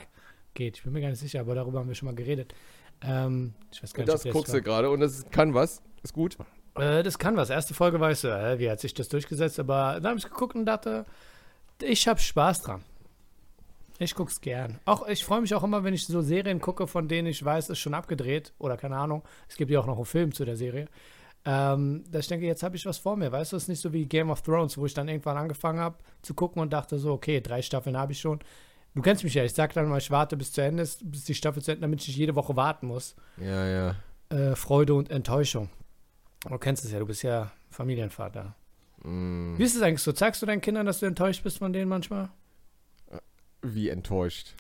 geht. 0.54 0.78
Ich 0.78 0.84
bin 0.84 0.94
mir 0.94 1.02
gar 1.02 1.10
nicht 1.10 1.20
sicher, 1.20 1.42
aber 1.42 1.56
darüber 1.56 1.80
haben 1.80 1.88
wir 1.88 1.96
schon 1.96 2.08
mal 2.08 2.16
geredet. 2.16 2.54
Ähm, 3.04 3.54
ich 3.72 3.82
weiß 3.82 3.94
gar 3.94 4.04
nicht, 4.04 4.14
das 4.14 4.24
guckst 4.24 4.54
du 4.54 4.62
gerade 4.62 4.90
und 4.90 5.00
das 5.00 5.26
kann 5.32 5.54
was. 5.54 5.82
Ist 6.04 6.14
gut. 6.14 6.38
Äh, 6.76 7.04
das 7.04 7.18
kann 7.18 7.36
was. 7.36 7.50
Erste 7.50 7.74
Folge 7.74 8.12
ich 8.12 8.20
so, 8.20 8.30
äh, 8.30 8.60
wie 8.60 8.70
hat 8.70 8.80
sich 8.80 8.94
das 8.94 9.10
durchgesetzt? 9.10 9.60
Aber 9.60 9.96
dann 9.96 10.12
habe 10.12 10.18
ich 10.18 10.26
geguckt 10.26 10.56
und 10.56 10.66
dachte, 10.66 11.06
ich 11.82 12.08
habe 12.08 12.20
Spaß 12.20 12.62
dran. 12.64 12.84
Ich 14.00 14.16
gucke 14.16 14.32
es 14.32 14.42
gern. 14.42 14.80
Auch 14.86 15.08
ich 15.08 15.24
freue 15.24 15.42
mich 15.42 15.54
auch 15.54 15.64
immer, 15.64 15.84
wenn 15.84 15.94
ich 15.94 16.08
so 16.08 16.22
Serien 16.22 16.60
gucke, 16.60 16.88
von 16.88 17.08
denen 17.08 17.28
ich 17.28 17.46
weiß, 17.46 17.66
es 17.66 17.70
ist 17.72 17.80
schon 17.80 17.94
abgedreht 17.94 18.52
oder 18.58 18.76
keine 18.76 18.98
Ahnung. 18.98 19.24
Es 19.48 19.58
gibt 19.58 19.70
ja 19.70 19.80
auch 19.80 19.86
noch 19.86 19.98
einen 19.98 20.06
Film 20.06 20.32
zu 20.32 20.44
der 20.44 20.56
Serie. 20.56 20.88
Ähm, 21.46 22.04
dass 22.10 22.26
ich 22.26 22.28
denke, 22.28 22.46
jetzt 22.46 22.64
habe 22.64 22.76
ich 22.76 22.86
was 22.86 22.98
vor 22.98 23.16
mir. 23.16 23.32
Weißt 23.32 23.52
du, 23.52 23.58
es 23.58 23.64
ist 23.64 23.70
nicht 23.70 23.82
so 23.82 23.94
wie 23.94 24.06
Game 24.06 24.30
of 24.30 24.42
Thrones, 24.42 24.78
wo 24.78 24.86
ich 24.86 24.94
dann 24.94 25.08
irgendwann 25.08 25.38
angefangen 25.38 25.80
habe 25.80 25.98
zu 26.22 26.34
gucken 26.34 26.62
und 26.62 26.72
dachte 26.74 26.98
so, 26.98 27.12
okay, 27.12 27.42
drei 27.42 27.62
Staffeln 27.62 27.98
habe 27.98 28.12
ich 28.12 28.20
schon. 28.20 28.40
Du 28.94 29.02
kennst 29.02 29.24
mich 29.24 29.34
ja, 29.34 29.44
ich 29.44 29.54
sag 29.54 29.74
dann 29.74 29.88
mal, 29.88 30.00
ich 30.00 30.12
warte 30.12 30.36
bis 30.36 30.52
zu 30.52 30.62
Ende, 30.62 30.88
bis 31.04 31.24
die 31.24 31.36
Staffel 31.36 31.62
zu 31.62 31.72
Ende, 31.72 31.82
damit 31.82 32.02
ich 32.02 32.10
nicht 32.10 32.18
jede 32.18 32.36
Woche 32.36 32.56
warten 32.56 32.88
muss. 32.88 33.16
Ja, 33.38 33.66
ja. 33.68 33.96
Äh, 34.30 34.56
Freude 34.56 34.94
und 34.96 35.10
Enttäuschung. 35.10 35.70
Du 36.48 36.58
kennst 36.58 36.84
es 36.84 36.92
ja, 36.92 37.00
du 37.00 37.06
bist 37.06 37.24
ja 37.24 37.52
Familienvater. 37.70 38.56
Mm. 39.04 39.58
Wie 39.58 39.64
ist 39.64 39.76
es 39.76 39.82
eigentlich 39.82 40.02
so? 40.02 40.12
Zeigst 40.12 40.42
du 40.42 40.46
deinen 40.46 40.62
Kindern, 40.62 40.86
dass 40.86 41.00
du 41.00 41.06
enttäuscht 41.06 41.44
bist 41.44 41.60
von 41.60 41.72
denen 41.72 41.88
manchmal? 41.88 42.30
Äh, 43.10 43.20
wie 43.62 43.90
enttäuscht? 43.90 44.56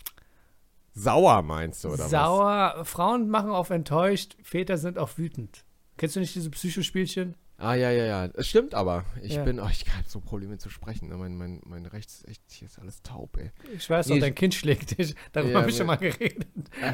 Sauer 0.94 1.42
meinst 1.42 1.84
du, 1.84 1.90
oder 1.90 2.08
Sauer. 2.08 2.74
was? 2.78 2.90
Frauen 2.90 3.30
machen 3.30 3.52
auf 3.52 3.70
enttäuscht, 3.70 4.36
Väter 4.44 4.78
sind 4.78 4.98
auch 4.98 5.18
wütend. 5.18 5.64
Kennst 5.98 6.16
du 6.16 6.20
nicht 6.20 6.36
diese 6.36 6.50
Psychospielchen? 6.50 7.36
Ah, 7.62 7.76
ja, 7.76 7.92
ja, 7.92 8.06
ja. 8.06 8.26
Es 8.34 8.48
stimmt 8.48 8.74
aber. 8.74 9.06
Ich 9.22 9.36
ja. 9.36 9.44
bin, 9.44 9.60
oh, 9.60 9.68
ich 9.72 9.86
habe 9.96 10.08
so 10.08 10.20
Probleme 10.20 10.58
zu 10.58 10.70
sprechen. 10.70 11.10
Ne? 11.10 11.16
Mein, 11.16 11.38
mein, 11.38 11.62
mein 11.66 11.86
Rechts, 11.86 12.24
echt, 12.28 12.42
hier 12.50 12.66
ist 12.66 12.80
alles 12.80 13.04
taub, 13.04 13.38
ey. 13.38 13.52
Ich 13.76 13.88
weiß 13.88 14.08
nee, 14.08 14.20
dein 14.20 14.34
Kind 14.34 14.56
schlägt 14.56 14.98
dich. 14.98 15.14
Darüber 15.32 15.54
ja, 15.54 15.60
habe 15.60 15.70
ich 15.70 15.78
schon 15.78 15.86
mal 15.86 15.98
geredet. 15.98 16.48
Äh, 16.82 16.94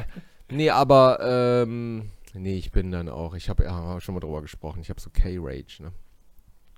nee, 0.50 0.68
aber, 0.68 1.62
ähm, 1.62 2.10
nee, 2.34 2.58
ich 2.58 2.70
bin 2.70 2.90
dann 2.90 3.08
auch, 3.08 3.34
ich 3.34 3.48
habe 3.48 3.64
ja 3.64 3.98
schon 4.00 4.14
mal 4.14 4.20
drüber 4.20 4.42
gesprochen, 4.42 4.82
ich 4.82 4.90
habe 4.90 5.00
so 5.00 5.08
K-Rage, 5.10 5.84
ne? 5.84 5.92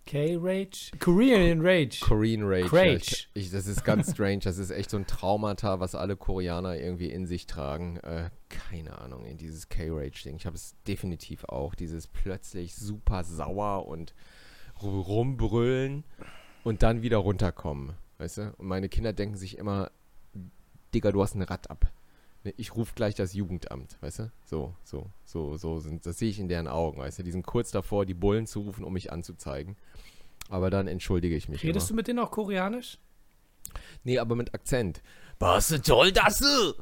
K-Rage? 0.06 0.90
Korean 0.98 1.60
Rage. 1.60 2.00
Korean 2.00 2.42
Rage. 2.42 2.76
Ja, 2.76 2.84
ich, 2.84 3.28
ich, 3.34 3.50
das 3.50 3.66
ist 3.66 3.84
ganz 3.84 4.10
strange. 4.12 4.40
Das 4.40 4.58
ist 4.58 4.70
echt 4.70 4.90
so 4.90 4.96
ein 4.96 5.06
Traumata, 5.06 5.80
was 5.80 5.94
alle 5.94 6.16
Koreaner 6.16 6.76
irgendwie 6.76 7.10
in 7.10 7.26
sich 7.26 7.46
tragen. 7.46 7.98
Äh, 7.98 8.30
keine 8.48 8.98
Ahnung, 8.98 9.24
in 9.24 9.38
dieses 9.38 9.68
K-Rage-Ding. 9.68 10.36
Ich 10.36 10.46
habe 10.46 10.56
es 10.56 10.74
definitiv 10.86 11.44
auch. 11.44 11.74
Dieses 11.74 12.06
plötzlich 12.06 12.74
super 12.74 13.24
sauer 13.24 13.86
und 13.86 14.14
rumbrüllen 14.82 16.04
und 16.64 16.82
dann 16.82 17.02
wieder 17.02 17.18
runterkommen. 17.18 17.94
Weißt 18.18 18.38
du? 18.38 18.54
Und 18.58 18.66
meine 18.66 18.88
Kinder 18.88 19.12
denken 19.12 19.36
sich 19.36 19.58
immer, 19.58 19.90
Digga, 20.94 21.12
du 21.12 21.22
hast 21.22 21.34
ein 21.34 21.42
Rad 21.42 21.70
ab. 21.70 21.92
Ne, 22.44 22.54
ich 22.56 22.74
rufe 22.74 22.94
gleich 22.94 23.14
das 23.14 23.34
Jugendamt, 23.34 23.98
weißt 24.00 24.20
du? 24.20 24.32
So, 24.44 24.74
so, 24.82 25.10
so, 25.24 25.56
so 25.56 25.78
sind, 25.78 26.06
das 26.06 26.18
sehe 26.18 26.30
ich 26.30 26.38
in 26.38 26.48
deren 26.48 26.68
Augen, 26.68 26.98
weißt 26.98 27.18
du? 27.18 27.22
Die 27.22 27.32
sind 27.32 27.46
kurz 27.46 27.70
davor, 27.70 28.06
die 28.06 28.14
Bullen 28.14 28.46
zu 28.46 28.60
rufen, 28.60 28.84
um 28.84 28.92
mich 28.92 29.12
anzuzeigen. 29.12 29.76
Aber 30.48 30.70
dann 30.70 30.88
entschuldige 30.88 31.36
ich 31.36 31.48
mich. 31.48 31.62
Redest 31.62 31.90
immer. 31.90 31.96
du 31.96 31.96
mit 31.96 32.08
denen 32.08 32.18
auch 32.18 32.30
koreanisch? 32.30 32.98
Nee, 34.04 34.18
aber 34.18 34.34
mit 34.34 34.54
Akzent. 34.54 35.02
Was 35.38 35.68
toll, 35.82 36.12
dass 36.12 36.38
du? 36.38 36.74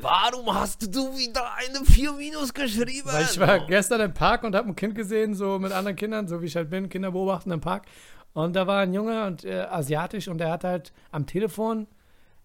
Warum 0.00 0.54
hast 0.54 0.94
du 0.94 1.16
wieder 1.16 1.54
eine 1.54 1.84
4 1.84 2.12
Minus 2.12 2.54
geschrieben? 2.54 3.08
Weil 3.08 3.24
ich 3.24 3.40
war 3.40 3.66
gestern 3.66 4.00
im 4.00 4.14
Park 4.14 4.44
und 4.44 4.54
habe 4.54 4.68
ein 4.68 4.76
Kind 4.76 4.94
gesehen, 4.94 5.34
so 5.34 5.58
mit 5.58 5.72
anderen 5.72 5.96
Kindern, 5.96 6.28
so 6.28 6.40
wie 6.40 6.46
ich 6.46 6.54
halt 6.54 6.70
bin, 6.70 6.88
Kinder 6.88 7.10
beobachten 7.10 7.50
im 7.50 7.60
Park. 7.60 7.86
Und 8.32 8.54
da 8.54 8.68
war 8.68 8.80
ein 8.80 8.94
Junge 8.94 9.26
und 9.26 9.44
äh, 9.44 9.62
asiatisch 9.62 10.28
und 10.28 10.38
der 10.38 10.50
hat 10.50 10.62
halt 10.62 10.92
am 11.10 11.26
Telefon 11.26 11.88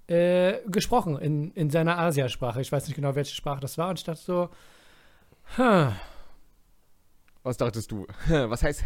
äh, 0.07 0.59
gesprochen 0.67 1.17
in, 1.17 1.51
in 1.51 1.69
seiner 1.69 1.97
Asiasprache. 1.97 2.61
Ich 2.61 2.71
weiß 2.71 2.87
nicht 2.87 2.95
genau, 2.95 3.15
welche 3.15 3.35
Sprache 3.35 3.61
das 3.61 3.77
war. 3.77 3.89
Und 3.89 3.99
ich 3.99 4.05
dachte 4.05 4.21
so, 4.21 4.49
huh. 5.57 5.91
Was 7.43 7.57
dachtest 7.57 7.91
du? 7.91 8.07
Was 8.27 8.63
heißt 8.63 8.83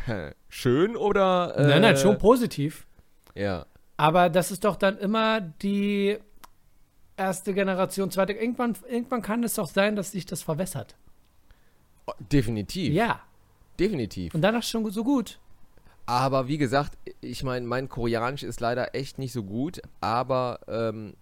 schön 0.50 0.96
oder? 0.96 1.56
Äh, 1.56 1.68
nein, 1.68 1.82
nein, 1.82 1.98
schon 1.98 2.18
positiv. 2.18 2.88
Ja. 3.36 3.66
Aber 3.98 4.30
das 4.30 4.52
ist 4.52 4.64
doch 4.64 4.76
dann 4.76 4.98
immer 4.98 5.42
die 5.42 6.18
erste 7.18 7.54
Generation, 7.54 8.12
zweite. 8.12 8.34
Irgendwann, 8.34 8.76
irgendwann 8.88 9.22
kann 9.22 9.44
es 9.44 9.56
doch 9.56 9.68
sein, 9.68 9.96
dass 9.96 10.12
sich 10.12 10.26
das 10.26 10.44
verwässert. 10.44 10.96
Oh, 12.06 12.14
definitiv. 12.20 12.94
Ja. 12.94 13.22
Definitiv. 13.80 14.34
Und 14.34 14.42
danach 14.42 14.64
schon 14.64 14.90
so 14.92 15.04
gut. 15.04 15.40
Aber 16.08 16.48
wie 16.48 16.58
gesagt, 16.58 16.98
ich 17.20 17.44
meine, 17.44 17.68
mein 17.68 17.90
Koreanisch 17.90 18.44
ist 18.44 18.62
leider 18.62 18.96
echt 18.96 19.20
nicht 19.20 19.34
so 19.34 19.44
gut, 19.44 19.82
aber 20.00 20.62
ähm, 20.70 21.16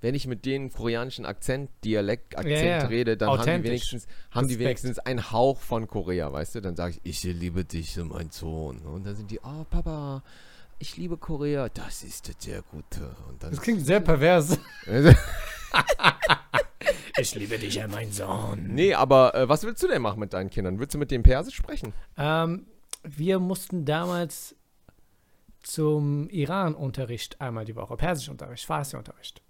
wenn 0.00 0.16
ich 0.16 0.26
mit 0.26 0.44
denen 0.44 0.72
koreanischen 0.72 1.24
Akzent, 1.24 1.70
Dialekt, 1.84 2.36
Akzent 2.36 2.58
ja, 2.58 2.78
ja. 2.78 2.86
rede, 2.86 3.16
dann 3.16 3.30
haben 3.30 3.62
die 3.62 3.68
wenigstens, 3.68 4.08
haben 4.32 4.48
die 4.48 4.58
wenigstens 4.58 4.98
einen 4.98 5.30
Hauch 5.30 5.60
von 5.60 5.86
Korea, 5.86 6.32
weißt 6.32 6.56
du? 6.56 6.60
Dann 6.60 6.74
sage 6.74 6.96
ich, 7.04 7.24
ich 7.24 7.34
liebe 7.34 7.64
dich, 7.64 7.96
mein 7.98 8.30
Sohn. 8.30 8.80
Und 8.80 9.06
dann 9.06 9.14
sind 9.14 9.30
die, 9.30 9.38
oh 9.38 9.64
Papa, 9.70 10.24
ich 10.80 10.96
liebe 10.96 11.16
Korea, 11.16 11.68
das 11.68 12.02
ist 12.02 12.44
der 12.44 12.62
Gute. 12.62 13.14
Und 13.28 13.40
dann 13.44 13.52
das 13.52 13.60
klingt 13.60 13.86
sehr 13.86 14.00
pervers. 14.00 14.58
ich 17.16 17.34
liebe 17.36 17.56
dich, 17.56 17.80
mein 17.88 18.10
Sohn. 18.10 18.74
Nee, 18.74 18.94
aber 18.94 19.32
äh, 19.36 19.48
was 19.48 19.62
willst 19.62 19.80
du 19.84 19.86
denn 19.86 20.02
machen 20.02 20.18
mit 20.18 20.32
deinen 20.32 20.50
Kindern? 20.50 20.80
Willst 20.80 20.92
du 20.94 20.98
mit 20.98 21.12
dem 21.12 21.22
Persisch 21.22 21.54
sprechen? 21.54 21.92
Ähm, 22.18 22.66
wir 23.02 23.38
mussten 23.38 23.84
damals 23.84 24.56
zum 25.62 26.28
Iran-Unterricht 26.28 27.40
einmal 27.40 27.64
die 27.64 27.76
Woche, 27.76 27.96
Persischunterricht, 27.96 28.64
Farsi-Unterricht. 28.64 29.42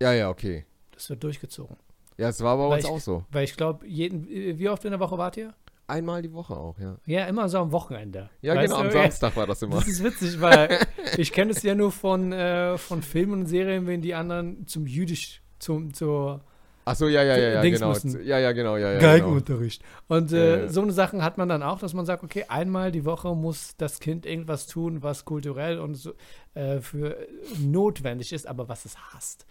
Ja, 0.00 0.12
ja, 0.12 0.30
okay. 0.30 0.64
Das 0.92 1.10
wird 1.10 1.22
durchgezogen. 1.22 1.76
Ja, 2.16 2.30
es 2.30 2.40
war 2.40 2.56
bei 2.56 2.64
weil 2.64 2.76
uns 2.76 2.84
ich, 2.84 2.90
auch 2.90 3.00
so. 3.00 3.24
Weil 3.30 3.44
ich 3.44 3.56
glaube, 3.56 3.84
wie 3.86 4.68
oft 4.68 4.84
in 4.84 4.90
der 4.90 5.00
Woche 5.00 5.18
wart 5.18 5.36
ihr? 5.36 5.54
Einmal 5.88 6.22
die 6.22 6.32
Woche 6.32 6.56
auch, 6.56 6.78
ja. 6.80 6.96
Ja, 7.06 7.26
immer 7.26 7.48
so 7.48 7.58
am 7.58 7.70
Wochenende. 7.70 8.30
Ja, 8.40 8.56
weißt 8.56 8.72
genau, 8.72 8.82
du? 8.82 8.88
am 8.88 8.92
Samstag 8.92 9.36
war 9.36 9.46
das 9.46 9.62
immer. 9.62 9.76
Das 9.76 9.86
ist 9.86 10.02
witzig, 10.02 10.40
weil 10.40 10.80
ich 11.16 11.32
kenne 11.32 11.52
es 11.52 11.62
ja 11.62 11.74
nur 11.74 11.92
von, 11.92 12.32
äh, 12.32 12.76
von 12.76 13.02
Filmen 13.02 13.40
und 13.40 13.46
Serien, 13.46 13.86
wenn 13.86 14.02
die 14.02 14.14
anderen 14.14 14.66
zum 14.66 14.86
Jüdisch, 14.86 15.42
zum, 15.60 15.94
zur 15.94 16.42
Ach 16.88 16.94
so, 16.94 17.08
ja, 17.08 17.24
ja, 17.24 17.36
ja, 17.36 17.48
ja, 17.48 17.62
Dings 17.62 17.80
genau. 17.80 17.92
Müssen. 17.92 18.24
Ja, 18.24 18.38
ja, 18.38 18.52
genau, 18.52 18.76
ja, 18.76 18.92
ja. 18.92 19.00
Geigenunterricht. 19.00 19.82
Genau. 19.82 20.20
Und 20.20 20.32
äh, 20.32 20.62
ja, 20.62 20.68
so 20.68 20.82
eine 20.82 20.92
Sachen 20.92 21.24
hat 21.24 21.36
man 21.36 21.48
dann 21.48 21.64
auch, 21.64 21.80
dass 21.80 21.94
man 21.94 22.06
sagt, 22.06 22.22
okay, 22.22 22.44
einmal 22.46 22.92
die 22.92 23.04
Woche 23.04 23.34
muss 23.34 23.76
das 23.76 23.98
Kind 23.98 24.24
irgendwas 24.24 24.68
tun, 24.68 25.02
was 25.02 25.24
kulturell 25.24 25.80
und 25.80 25.96
so, 25.96 26.12
äh, 26.54 26.78
für 26.78 27.26
notwendig 27.58 28.32
ist, 28.32 28.46
aber 28.46 28.68
was 28.68 28.84
es 28.84 28.96
hasst. 29.12 29.46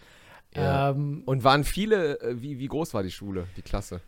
Ähm, 0.54 1.24
und 1.26 1.44
waren 1.44 1.64
viele, 1.64 2.18
äh, 2.20 2.40
wie, 2.40 2.58
wie 2.58 2.68
groß 2.68 2.94
war 2.94 3.02
die 3.02 3.10
Schule, 3.10 3.46
die 3.58 3.62
Klasse? 3.62 4.00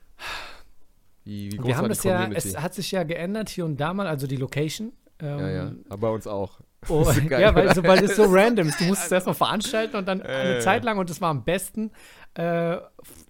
Wie, 1.25 1.53
wie 1.53 1.57
groß 1.59 1.66
wir 1.66 1.76
haben 1.76 1.83
war 1.83 1.88
das 1.90 2.05
ja, 2.05 2.31
es 2.33 2.59
hat 2.59 2.72
sich 2.72 2.90
ja 2.90 3.03
geändert 3.03 3.50
hier 3.50 3.66
und 3.66 3.79
da 3.79 3.92
mal, 3.92 4.07
also 4.07 4.26
die 4.26 4.37
Location. 4.37 4.92
Ähm, 5.20 5.38
ja, 5.38 5.50
ja, 5.50 5.72
aber 5.90 6.09
bei 6.09 6.14
uns 6.14 6.26
auch. 6.26 6.61
Oh, 6.88 7.05
ja, 7.31 7.55
weil, 7.55 7.74
so, 7.74 7.83
weil 7.83 8.05
es 8.05 8.16
so 8.16 8.24
random 8.26 8.68
ist. 8.68 8.81
Du 8.81 8.85
musst 8.85 9.05
es 9.05 9.12
erstmal 9.12 9.35
veranstalten 9.35 9.96
und 9.96 10.07
dann 10.07 10.22
eine 10.22 10.61
Zeit 10.61 10.85
lang, 10.85 10.96
und 10.98 11.11
das 11.11 11.20
war 11.20 11.31
am 11.31 11.44
besten, 11.44 11.90
äh, 12.35 12.79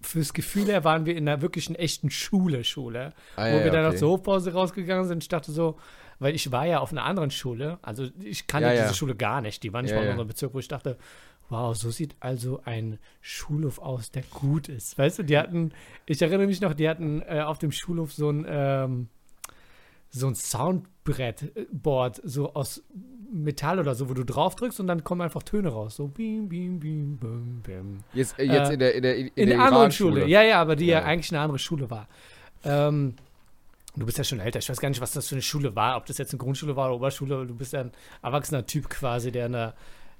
fürs 0.01 0.33
Gefühl 0.33 0.65
her 0.67 0.83
waren 0.83 1.05
wir 1.05 1.15
in 1.15 1.27
einer 1.27 1.41
wirklichen 1.41 1.75
echten 1.75 2.11
Schule, 2.11 2.63
Schule. 2.63 3.13
Ah, 3.35 3.51
wo 3.51 3.57
ja, 3.57 3.63
wir 3.63 3.71
dann 3.71 3.85
okay. 3.85 3.93
noch 3.93 3.99
zur 3.99 4.09
Hochpause 4.11 4.53
rausgegangen 4.53 5.07
sind. 5.07 5.23
Ich 5.23 5.29
dachte 5.29 5.51
so, 5.51 5.77
weil 6.19 6.35
ich 6.35 6.51
war 6.51 6.65
ja 6.65 6.79
auf 6.79 6.91
einer 6.91 7.05
anderen 7.05 7.31
Schule, 7.31 7.79
also 7.81 8.07
ich 8.21 8.45
kannte 8.45 8.73
ja, 8.73 8.83
diese 8.83 8.93
Schule 8.93 9.15
gar 9.15 9.41
nicht. 9.41 9.63
Die 9.63 9.73
war 9.73 9.81
nicht 9.81 9.95
mal 9.95 10.03
in 10.03 10.09
unserem 10.09 10.27
Bezirk, 10.27 10.53
wo 10.53 10.59
ich 10.59 10.67
dachte, 10.67 10.97
wow, 11.49 11.75
so 11.75 11.89
sieht 11.89 12.15
also 12.19 12.61
ein 12.65 12.99
Schulhof 13.21 13.79
aus, 13.79 14.11
der 14.11 14.23
gut 14.23 14.69
ist. 14.69 14.97
Weißt 14.97 15.19
du, 15.19 15.23
die 15.23 15.37
hatten, 15.37 15.71
ich 16.05 16.21
erinnere 16.21 16.47
mich 16.47 16.61
noch, 16.61 16.73
die 16.73 16.87
hatten 16.87 17.21
äh, 17.23 17.41
auf 17.41 17.57
dem 17.57 17.71
Schulhof 17.71 18.13
so 18.13 18.29
ein, 18.29 18.45
ähm, 18.47 19.07
so 20.09 20.27
ein 20.27 20.35
Soundbrettboard, 21.13 22.21
so 22.23 22.53
aus 22.53 22.83
Metall 23.31 23.79
oder 23.79 23.95
so, 23.95 24.09
wo 24.09 24.13
du 24.13 24.23
drauf 24.23 24.55
drückst 24.55 24.79
und 24.79 24.87
dann 24.87 25.03
kommen 25.03 25.21
einfach 25.21 25.43
Töne 25.43 25.69
raus. 25.69 25.95
So 25.95 26.07
bim, 26.07 26.49
bim, 26.49 26.79
bim, 26.79 27.17
bim, 27.17 27.61
bim. 27.61 27.97
Jetzt, 28.13 28.39
äh, 28.39 28.43
jetzt 28.43 28.69
äh, 28.69 28.73
in 28.73 28.79
der 28.79 28.95
in 28.95 29.03
der 29.03 29.15
in, 29.17 29.27
in 29.35 29.49
der 29.49 29.59
anderen 29.59 29.91
Schule. 29.91 30.25
Ja, 30.27 30.41
ja, 30.41 30.59
aber 30.59 30.75
die 30.75 30.87
ja, 30.87 30.99
ja 30.99 31.05
eigentlich 31.05 31.31
eine 31.31 31.41
andere 31.41 31.59
Schule 31.59 31.89
war. 31.89 32.07
Ähm, 32.63 33.15
du 33.95 34.05
bist 34.05 34.17
ja 34.17 34.23
schon 34.23 34.39
älter. 34.39 34.59
Ich 34.59 34.69
weiß 34.69 34.79
gar 34.79 34.89
nicht, 34.89 35.01
was 35.01 35.11
das 35.11 35.27
für 35.27 35.35
eine 35.35 35.41
Schule 35.41 35.75
war. 35.75 35.97
Ob 35.97 36.05
das 36.05 36.17
jetzt 36.17 36.31
eine 36.31 36.39
Grundschule 36.39 36.75
war 36.75 36.87
oder 36.87 36.95
Oberschule. 36.95 37.45
Du 37.45 37.55
bist 37.55 37.73
ja 37.73 37.81
ein 37.81 37.91
erwachsener 38.23 38.65
Typ 38.65 38.89
quasi, 38.89 39.31
der 39.31 39.45
in 39.45 39.51
der 39.53 39.73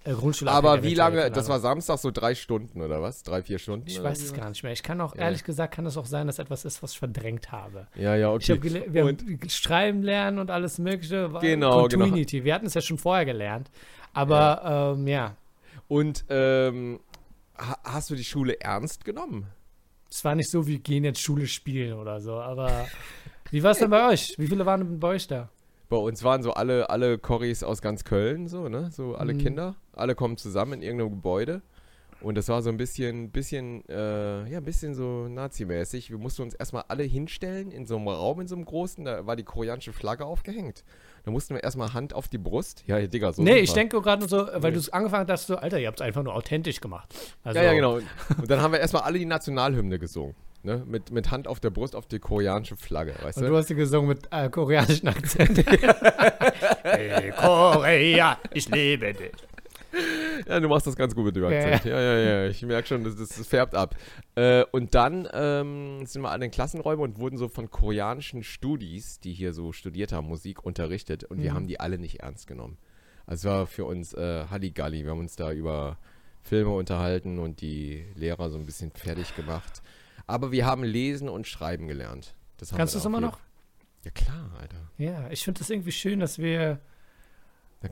äh, 0.06 0.14
Grundschule 0.14 0.52
Aber 0.52 0.84
wie 0.84 0.96
lange? 0.96 1.30
Das 1.32 1.50
war 1.50 1.60
Samstag 1.60 2.00
so 2.00 2.12
drei 2.12 2.36
Stunden 2.36 2.82
oder 2.82 3.02
was? 3.02 3.24
Drei, 3.24 3.44
vier 3.44 3.60
Stunden? 3.60 3.88
Ich 3.88 4.02
weiß 4.02 4.22
es 4.22 4.34
gar 4.34 4.50
nicht 4.50 4.64
mehr. 4.64 4.72
Ich 4.72 4.84
kann 4.84 5.02
auch, 5.02 5.16
ja. 5.16 5.24
ehrlich 5.24 5.44
gesagt, 5.44 5.74
kann 5.76 5.86
es 5.86 5.98
auch 5.98 6.06
sein, 6.06 6.28
dass 6.28 6.40
etwas 6.40 6.66
ist, 6.66 6.82
was 6.82 6.94
ich 6.94 7.00
verdrängt 7.00 7.52
habe. 7.52 7.88
Ja, 7.96 8.16
ja, 8.16 8.32
okay. 8.32 8.60
Ich 8.62 8.76
hab 8.76 8.94
wir 8.94 9.06
und 9.06 9.22
haben 9.22 9.50
schreiben 9.50 10.04
lernen 10.04 10.40
und 10.40 10.52
alles 10.52 10.78
Mögliche. 10.78 11.30
Genau, 11.42 11.82
Continuity. 11.82 12.38
Genau. 12.38 12.46
Wir 12.46 12.54
hatten 12.54 12.66
es 12.66 12.74
ja 12.74 12.82
schon 12.82 12.98
vorher 12.98 13.26
gelernt. 13.26 13.70
Aber 14.14 14.62
ja. 14.64 14.92
Ähm, 14.94 15.08
ja. 15.08 15.36
Und 15.88 16.26
ähm, 16.30 17.00
hast 17.58 18.10
du 18.10 18.16
die 18.16 18.24
Schule 18.24 18.60
ernst 18.60 19.06
genommen? 19.06 19.48
Es 20.10 20.24
war 20.24 20.36
nicht 20.36 20.50
so, 20.50 20.66
wir 20.66 20.80
gehen 20.80 21.04
jetzt 21.04 21.22
Schule 21.22 21.48
spielen 21.48 21.94
oder 21.94 22.20
so, 22.20 22.34
aber 22.34 22.88
wie 23.52 23.62
war 23.62 23.72
es 23.72 23.80
denn 23.80 23.90
bei 23.90 24.10
euch? 24.10 24.34
Wie 24.38 24.48
viele 24.48 24.66
waren 24.66 25.00
bei 25.00 25.10
euch 25.10 25.28
da? 25.28 25.50
Bei 25.90 25.98
uns 25.98 26.24
waren 26.24 26.44
so 26.44 26.54
alle, 26.54 26.90
alle 26.90 27.18
Corris 27.18 27.64
aus 27.64 27.82
ganz 27.82 28.04
Köln, 28.04 28.48
so, 28.48 28.70
ne? 28.70 28.90
So 28.92 29.16
alle 29.16 29.34
mhm. 29.34 29.40
Kinder. 29.40 29.76
Alle 29.94 30.16
kommen 30.16 30.38
zusammen 30.38 30.74
in 30.74 30.82
irgendeinem 30.84 31.10
Gebäude. 31.10 31.62
Und 32.22 32.36
das 32.38 32.50
war 32.50 32.62
so 32.62 32.70
ein 32.70 32.76
bisschen, 32.76 33.32
bisschen, 33.32 33.88
äh, 33.88 34.46
ja, 34.50 34.58
ein 34.58 34.66
bisschen 34.66 34.94
so 34.94 35.30
nazimäßig. 35.30 36.12
Wir 36.12 36.18
mussten 36.18 36.42
uns 36.42 36.54
erstmal 36.54 36.84
alle 36.90 37.04
hinstellen 37.04 37.72
in 37.72 37.86
so 37.86 37.96
einem 37.96 38.10
Raum, 38.10 38.42
in 38.42 38.48
so 38.48 38.56
einem 38.56 38.66
großen, 38.66 39.06
da 39.06 39.26
war 39.26 39.38
die 39.38 39.44
koreanische 39.44 39.94
Flagge 39.94 40.26
aufgehängt. 40.26 40.84
Da 41.24 41.32
mussten 41.32 41.56
wir 41.56 41.64
erstmal 41.64 41.94
Hand 41.94 42.14
auf 42.14 42.28
die 42.28 42.38
Brust. 42.38 42.84
Ja, 42.88 43.00
Digga, 43.00 43.32
so. 43.32 43.42
Nee, 43.42 43.60
ich 43.60 43.72
denke 43.72 44.02
gerade 44.02 44.28
so, 44.28 44.48
weil 44.48 44.60
nee. 44.60 44.72
du 44.72 44.80
es 44.80 44.90
angefangen 44.90 45.30
hast, 45.30 45.48
so, 45.48 45.56
Alter, 45.56 45.80
ihr 45.80 45.88
habt 45.88 46.02
es 46.02 46.06
einfach 46.06 46.24
nur 46.24 46.36
authentisch 46.36 46.82
gemacht. 46.82 47.16
Also, 47.44 47.58
ja, 47.58 47.66
ja, 47.66 47.74
genau. 47.74 47.96
Und 47.96 48.50
dann 48.50 48.62
haben 48.62 48.74
wir 48.74 48.80
erstmal 48.82 49.04
alle 49.04 49.18
die 49.18 49.26
Nationalhymne 49.26 49.98
gesungen. 49.98 50.36
Ne? 50.62 50.84
Mit, 50.86 51.12
mit 51.12 51.32
Hand 51.32 51.48
auf 51.48 51.60
der 51.62 51.70
Brust 51.70 51.96
auf 51.96 52.06
die 52.06 52.20
koreanische 52.20 52.76
Flagge, 52.76 53.16
weißt 53.22 53.38
Und 53.38 53.46
du? 53.46 53.50
du 53.50 53.58
hast 53.58 53.68
sie 53.68 53.76
gesungen 53.76 54.10
mit 54.10 54.28
äh, 54.32 54.50
koreanischen 54.50 55.08
Akzent. 55.08 55.58
hey, 56.84 57.32
Korea, 57.32 58.38
ich 58.54 58.68
liebe 58.70 59.14
dich. 59.14 59.32
Ja, 60.48 60.60
du 60.60 60.68
machst 60.68 60.86
das 60.86 60.96
ganz 60.96 61.16
gut 61.16 61.26
mit 61.26 61.36
dem 61.36 61.46
Akzent. 61.46 61.86
Ja, 61.86 62.00
ja, 62.00 62.18
ja. 62.18 62.48
Ich 62.48 62.62
merke 62.64 62.88
schon, 62.88 63.04
das, 63.04 63.16
das, 63.16 63.48
färbt 63.48 63.74
ab. 63.74 63.96
Äh, 64.36 64.66
und 64.72 64.96
dann 64.96 65.28
ähm, 65.34 66.06
sind 66.06 66.22
wir 66.22 66.30
alle 66.30 66.46
in 66.46 66.52
Klassenräumen 66.52 67.04
und 67.04 67.20
wurden 67.20 67.38
so 67.38 67.48
von 67.48 67.70
koreanischen 67.70 68.44
Studis, 68.44 69.20
die 69.20 69.34
hier 69.34 69.54
so 69.54 69.72
studiert 69.72 70.12
haben, 70.12 70.28
Musik 70.28 70.64
unterrichtet. 70.64 71.24
Und 71.24 71.40
mhm. 71.40 71.44
wir 71.44 71.54
haben 71.54 71.68
die 71.68 71.80
alle 71.80 71.98
nicht 71.98 72.20
ernst 72.20 72.48
genommen. 72.48 72.78
Also 73.26 73.48
es 73.48 73.54
war 73.54 73.68
für 73.68 73.86
uns 73.86 74.14
äh, 74.14 74.46
Halligalli. 74.50 75.04
Wir 75.04 75.12
haben 75.12 75.20
uns 75.20 75.36
da 75.36 75.52
über 75.52 75.98
Filme 76.42 76.72
unterhalten 76.72 77.40
und 77.40 77.62
die 77.62 78.06
Lehrer 78.16 78.50
so 78.50 78.58
ein 78.58 78.66
bisschen 78.66 78.92
fertig 78.92 79.36
gemacht. 79.36 79.82
Aber 80.30 80.52
wir 80.52 80.68
haben 80.68 80.84
lesen 80.84 81.28
und 81.28 81.48
schreiben 81.48 81.88
gelernt. 81.88 82.36
Kannst 82.76 82.94
du 82.94 83.00
es 83.00 83.06
immer 83.06 83.20
noch? 83.20 83.40
Ja, 84.06 84.12
klar, 84.12 84.52
Alter. 84.62 84.76
Ja, 85.00 85.28
ich 85.32 85.44
finde 85.44 85.58
das 85.58 85.72
irgendwie 85.72 85.92
schön, 85.92 86.20
dass 86.20 86.38
wir, 86.38 86.80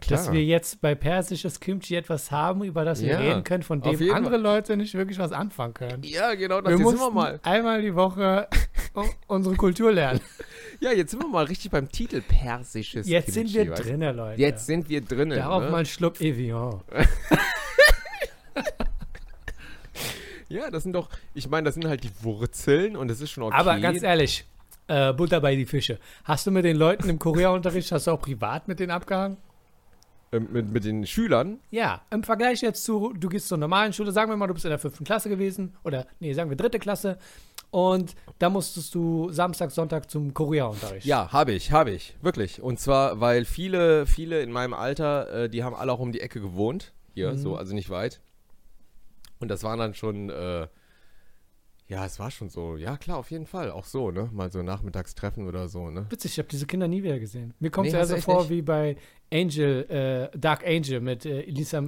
dass 0.08 0.32
wir 0.32 0.46
jetzt 0.46 0.80
bei 0.80 0.94
persisches 0.94 1.60
Kimchi 1.60 1.96
etwas 1.96 2.30
haben, 2.30 2.64
über 2.64 2.86
das 2.86 3.02
wir 3.02 3.14
ja, 3.14 3.18
reden 3.18 3.44
können, 3.44 3.64
von 3.64 3.82
dem 3.82 4.14
andere 4.14 4.36
Fall. 4.36 4.42
Leute 4.42 4.78
nicht 4.78 4.94
wirklich 4.94 5.18
was 5.18 5.32
anfangen 5.32 5.74
können. 5.74 6.04
Ja, 6.04 6.36
genau, 6.36 6.62
das 6.62 6.78
wir 6.78 6.88
sind 6.88 7.00
wir 7.00 7.10
mal. 7.10 7.40
Einmal 7.42 7.82
die 7.82 7.96
Woche 7.96 8.48
unsere 9.26 9.56
Kultur 9.56 9.92
lernen. 9.92 10.22
Ja, 10.80 10.92
jetzt 10.92 11.10
sind 11.10 11.24
wir 11.24 11.28
mal 11.28 11.46
richtig 11.46 11.72
beim 11.72 11.90
Titel 11.90 12.22
persisches 12.22 13.08
Jetzt 13.08 13.34
Kimchi, 13.34 13.50
sind 13.50 13.68
wir 13.68 13.74
drinnen, 13.74 14.16
Leute. 14.16 14.40
Jetzt 14.40 14.68
sind 14.68 14.90
wir 14.90 15.02
drinnen. 15.02 15.36
Darauf 15.36 15.64
ne? 15.64 15.72
mal 15.72 15.78
einen 15.78 15.86
Schluck 15.88 16.22
Evian. 16.22 16.84
ja, 20.50 20.70
das 20.72 20.84
sind 20.84 20.94
doch, 20.94 21.10
ich 21.34 21.50
meine, 21.50 21.66
das 21.66 21.76
sind 21.76 21.88
halt 21.88 22.04
die 22.04 22.12
Wurzeln 22.22 22.96
und 22.96 23.10
das 23.10 23.22
ist 23.22 23.32
schon 23.32 23.44
okay. 23.44 23.56
Aber 23.56 23.80
ganz 23.80 24.02
ehrlich, 24.02 24.46
äh, 24.88 25.14
Butter 25.14 25.42
bei 25.42 25.56
die 25.56 25.66
Fische. 25.66 26.00
Hast 26.24 26.48
du 26.48 26.52
mit 26.52 26.66
den 26.66 26.78
Leuten 26.78 27.10
im 27.10 27.20
Korea-Unterricht, 27.20 27.92
hast 27.92 28.08
du 28.08 28.12
auch 28.12 28.22
privat 28.22 28.68
mit 28.68 28.80
denen 28.80 28.92
abgehangen? 28.92 29.38
Ähm, 30.32 30.48
mit, 30.52 30.72
mit 30.72 30.84
den 30.84 31.06
Schülern? 31.06 31.60
Ja, 31.72 32.02
im 32.12 32.24
Vergleich 32.24 32.62
jetzt 32.62 32.84
zu, 32.84 33.14
du 33.14 33.30
gehst 33.30 33.48
zur 33.48 33.58
normalen 33.58 33.94
Schule, 33.94 34.12
sagen 34.12 34.30
wir 34.32 34.36
mal, 34.36 34.48
du 34.48 34.54
bist 34.54 34.66
in 34.66 34.70
der 34.70 34.80
fünften 34.80 35.06
Klasse 35.06 35.30
gewesen, 35.30 35.76
oder 35.84 36.06
nee, 36.20 36.34
sagen 36.34 36.50
wir 36.50 36.58
dritte 36.58 36.80
Klasse, 36.80 37.18
und 37.70 38.16
da 38.40 38.50
musstest 38.50 38.94
du 38.96 39.30
Samstag, 39.32 39.72
Sonntag 39.72 40.10
zum 40.10 40.34
Korea-Unterricht. 40.34 41.06
Ja, 41.06 41.32
habe 41.32 41.54
ich, 41.54 41.72
habe 41.72 41.92
ich, 41.92 42.16
wirklich. 42.22 42.62
Und 42.62 42.80
zwar, 42.80 43.20
weil 43.20 43.46
viele, 43.46 44.06
viele 44.06 44.42
in 44.42 44.52
meinem 44.52 44.74
Alter, 44.74 45.44
äh, 45.44 45.50
die 45.50 45.64
haben 45.64 45.76
alle 45.76 45.92
auch 45.92 46.00
um 46.00 46.12
die 46.12 46.22
Ecke 46.22 46.42
gewohnt, 46.42 46.94
hier, 47.14 47.34
mhm. 47.34 47.38
so, 47.38 47.56
also 47.56 47.74
nicht 47.74 47.90
weit. 47.90 48.22
Und 49.40 49.50
das 49.50 49.64
waren 49.64 49.80
dann 49.80 49.94
schon, 49.94 50.30
äh, 50.30 50.68
ja, 51.90 52.06
es 52.06 52.20
war 52.20 52.32
schon 52.32 52.50
so. 52.50 52.76
Ja, 52.76 52.98
klar, 52.98 53.18
auf 53.18 53.32
jeden 53.32 53.46
Fall. 53.46 53.72
Auch 53.72 53.86
so, 53.86 54.12
ne? 54.12 54.30
Mal 54.34 54.52
so 54.52 54.62
Nachmittagstreffen 54.62 55.48
oder 55.48 55.70
so, 55.70 55.90
ne? 55.90 56.06
Witzig, 56.10 56.32
ich 56.34 56.38
habe 56.40 56.50
diese 56.50 56.66
Kinder 56.66 56.88
nie 56.90 57.02
wieder 57.02 57.18
gesehen. 57.18 57.54
Mir 57.60 57.72
kommt 57.72 57.88
es 57.88 57.94
nee, 57.94 58.00
ja 58.00 58.06
so 58.06 58.18
vor 58.18 58.42
nicht? 58.42 58.50
wie 58.50 58.62
bei 58.62 58.98
Angel, 59.32 60.30
äh, 60.34 60.38
Dark 60.38 60.68
Angel 60.68 61.00
mit 61.00 61.26
äh, 61.26 61.44
Elisa 61.44 61.84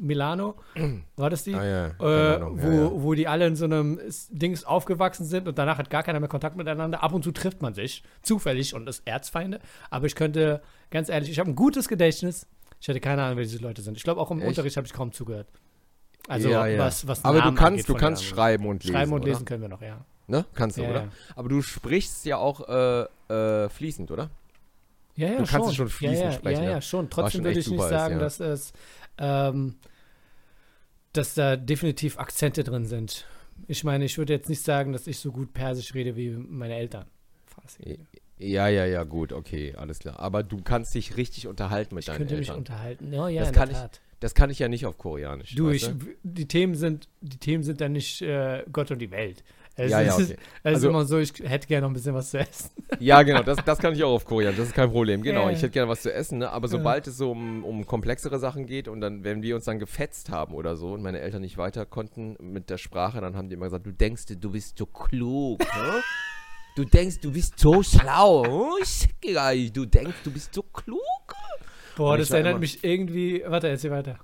Milano. 0.00 0.56
War 1.16 1.28
das 1.28 1.44
die? 1.44 1.54
Ah, 1.54 1.64
ja. 1.64 1.86
Äh, 1.88 2.40
wo, 2.40 2.68
ja, 2.68 2.74
ja. 2.74 2.90
wo 2.94 3.12
die 3.12 3.28
alle 3.28 3.46
in 3.46 3.56
so 3.56 3.66
einem 3.66 4.00
Dings 4.30 4.64
aufgewachsen 4.64 5.26
sind 5.26 5.46
und 5.46 5.58
danach 5.58 5.76
hat 5.76 5.90
gar 5.90 6.02
keiner 6.02 6.20
mehr 6.20 6.30
Kontakt 6.30 6.56
miteinander. 6.56 7.02
Ab 7.02 7.12
und 7.12 7.22
zu 7.22 7.30
trifft 7.30 7.60
man 7.60 7.74
sich, 7.74 8.02
zufällig 8.22 8.74
und 8.74 8.88
ist 8.88 9.06
Erzfeinde. 9.06 9.60
Aber 9.90 10.06
ich 10.06 10.14
könnte, 10.14 10.62
ganz 10.90 11.10
ehrlich, 11.10 11.28
ich 11.28 11.38
habe 11.38 11.50
ein 11.50 11.56
gutes 11.56 11.88
Gedächtnis. 11.88 12.46
Ich 12.80 12.88
hatte 12.88 13.00
keine 13.00 13.22
Ahnung, 13.22 13.36
wer 13.36 13.44
diese 13.44 13.58
Leute 13.58 13.82
sind. 13.82 13.98
Ich 13.98 14.04
glaube, 14.04 14.22
auch 14.22 14.30
im 14.30 14.40
Echt? 14.40 14.48
Unterricht 14.48 14.78
habe 14.78 14.86
ich 14.86 14.92
kaum 14.94 15.12
zugehört. 15.12 15.48
Also 16.28 16.48
ja, 16.48 16.66
ja. 16.66 16.78
was, 16.78 17.06
was 17.06 17.24
Aber 17.24 17.38
Namen 17.38 17.54
du 17.54 17.60
kannst, 17.60 17.88
du 17.88 17.94
kannst 17.94 18.24
schreiben 18.24 18.66
und 18.66 18.82
lesen. 18.82 18.94
Schreiben 18.94 19.12
und 19.12 19.22
oder? 19.22 19.28
lesen 19.32 19.44
können 19.44 19.62
wir 19.62 19.68
noch, 19.68 19.82
ja. 19.82 20.04
Ne? 20.26 20.46
Kannst 20.54 20.78
du, 20.78 20.82
ja, 20.82 20.90
oder? 20.90 21.08
Aber 21.36 21.48
du 21.50 21.60
sprichst 21.60 22.24
ja 22.24 22.38
auch 22.38 22.66
äh, 22.66 23.02
äh, 23.32 23.68
fließend, 23.68 24.10
oder? 24.10 24.30
Ja, 25.16 25.28
ja, 25.28 25.38
du 25.38 25.44
kannst 25.44 25.68
schon, 25.68 25.74
schon 25.74 25.88
fließend 25.88 26.18
ja, 26.18 26.32
sprechen. 26.32 26.64
Ja, 26.64 26.70
ja, 26.70 26.80
schon. 26.80 27.10
Trotzdem 27.10 27.44
würde 27.44 27.60
ich 27.60 27.68
nicht 27.68 27.88
sagen, 27.88 28.20
ist, 28.20 28.40
dass 28.40 28.40
es 28.40 28.72
ähm, 29.18 29.76
dass 31.14 31.34
da 31.34 31.56
definitiv 31.56 32.18
Akzente 32.18 32.64
drin 32.64 32.86
sind. 32.86 33.26
Ich 33.68 33.84
meine, 33.84 34.04
ich 34.04 34.18
würde 34.18 34.32
jetzt 34.32 34.48
nicht 34.48 34.62
sagen, 34.62 34.92
dass 34.92 35.06
ich 35.06 35.18
so 35.18 35.30
gut 35.30 35.52
Persisch 35.54 35.94
rede 35.94 36.16
wie 36.16 36.30
meine 36.30 36.74
Eltern. 36.74 37.06
Ja, 38.36 38.66
ja, 38.66 38.84
ja, 38.84 39.04
gut, 39.04 39.32
okay, 39.32 39.74
alles 39.76 40.00
klar. 40.00 40.18
Aber 40.18 40.42
du 40.42 40.60
kannst 40.60 40.94
dich 40.94 41.16
richtig 41.16 41.46
unterhalten 41.46 41.94
mit 41.94 42.02
ich 42.02 42.06
deinen 42.06 42.22
Eltern. 42.22 42.40
Ich 42.40 42.48
könnte 42.48 42.52
mich 42.52 42.58
unterhalten. 42.58 43.12
Ja, 43.12 43.28
ja, 43.28 43.42
das 43.42 43.52
kann 43.52 43.70
ich, 43.70 43.76
das 44.24 44.32
kann 44.32 44.48
ich 44.48 44.58
ja 44.58 44.68
nicht 44.68 44.86
auf 44.86 44.96
Koreanisch. 44.96 45.54
Du, 45.54 45.68
ich, 45.68 45.86
die 46.22 46.48
Themen 46.48 46.74
sind, 46.76 47.10
die 47.20 47.36
Themen 47.36 47.62
sind 47.62 47.82
dann 47.82 47.92
nicht 47.92 48.22
äh, 48.22 48.64
Gott 48.72 48.90
und 48.90 48.98
die 48.98 49.10
Welt. 49.10 49.44
Es 49.76 49.90
ja, 49.90 50.00
ja, 50.00 50.14
okay. 50.14 50.22
ist, 50.22 50.36
also, 50.62 50.88
immer 50.88 51.04
so, 51.04 51.18
ich 51.18 51.34
hätte 51.42 51.66
gerne 51.66 51.82
noch 51.82 51.90
ein 51.90 51.92
bisschen 51.92 52.14
was 52.14 52.30
zu 52.30 52.38
essen. 52.38 52.70
Ja, 53.00 53.22
genau, 53.22 53.42
das, 53.42 53.58
das 53.66 53.78
kann 53.78 53.92
ich 53.92 54.02
auch 54.02 54.14
auf 54.14 54.24
Koreanisch, 54.24 54.56
das 54.56 54.68
ist 54.68 54.74
kein 54.74 54.90
Problem. 54.90 55.20
Genau, 55.20 55.50
ich 55.50 55.58
hätte 55.58 55.70
gerne 55.70 55.90
was 55.90 56.00
zu 56.00 56.10
essen, 56.10 56.38
ne? 56.38 56.48
aber 56.48 56.68
sobald 56.68 57.06
es 57.06 57.18
so 57.18 57.32
um, 57.32 57.64
um 57.64 57.84
komplexere 57.84 58.38
Sachen 58.38 58.64
geht 58.64 58.88
und 58.88 59.02
dann, 59.02 59.24
wenn 59.24 59.42
wir 59.42 59.56
uns 59.56 59.66
dann 59.66 59.78
gefetzt 59.78 60.30
haben 60.30 60.54
oder 60.54 60.76
so 60.76 60.94
und 60.94 61.02
meine 61.02 61.20
Eltern 61.20 61.42
nicht 61.42 61.58
weiter 61.58 61.84
konnten 61.84 62.38
mit 62.40 62.70
der 62.70 62.78
Sprache, 62.78 63.20
dann 63.20 63.36
haben 63.36 63.50
die 63.50 63.56
immer 63.56 63.66
gesagt, 63.66 63.84
du 63.84 63.92
denkst, 63.92 64.24
du 64.40 64.52
bist 64.52 64.78
so 64.78 64.86
klug, 64.86 65.58
ne? 65.58 66.02
Du 66.76 66.84
denkst, 66.84 67.20
du 67.20 67.30
bist 67.30 67.58
so 67.58 67.82
schlau. 67.82 68.42
Oh, 68.48 68.78
du 68.80 69.84
denkst, 69.84 70.16
du 70.24 70.32
bist 70.32 70.54
so 70.54 70.62
klug. 70.62 70.98
Boah, 71.96 72.18
das 72.18 72.30
erinnert 72.30 72.60
mich 72.60 72.82
irgendwie. 72.82 73.42
Warte, 73.46 73.68
erzähl 73.68 73.90
weiter. 73.90 74.18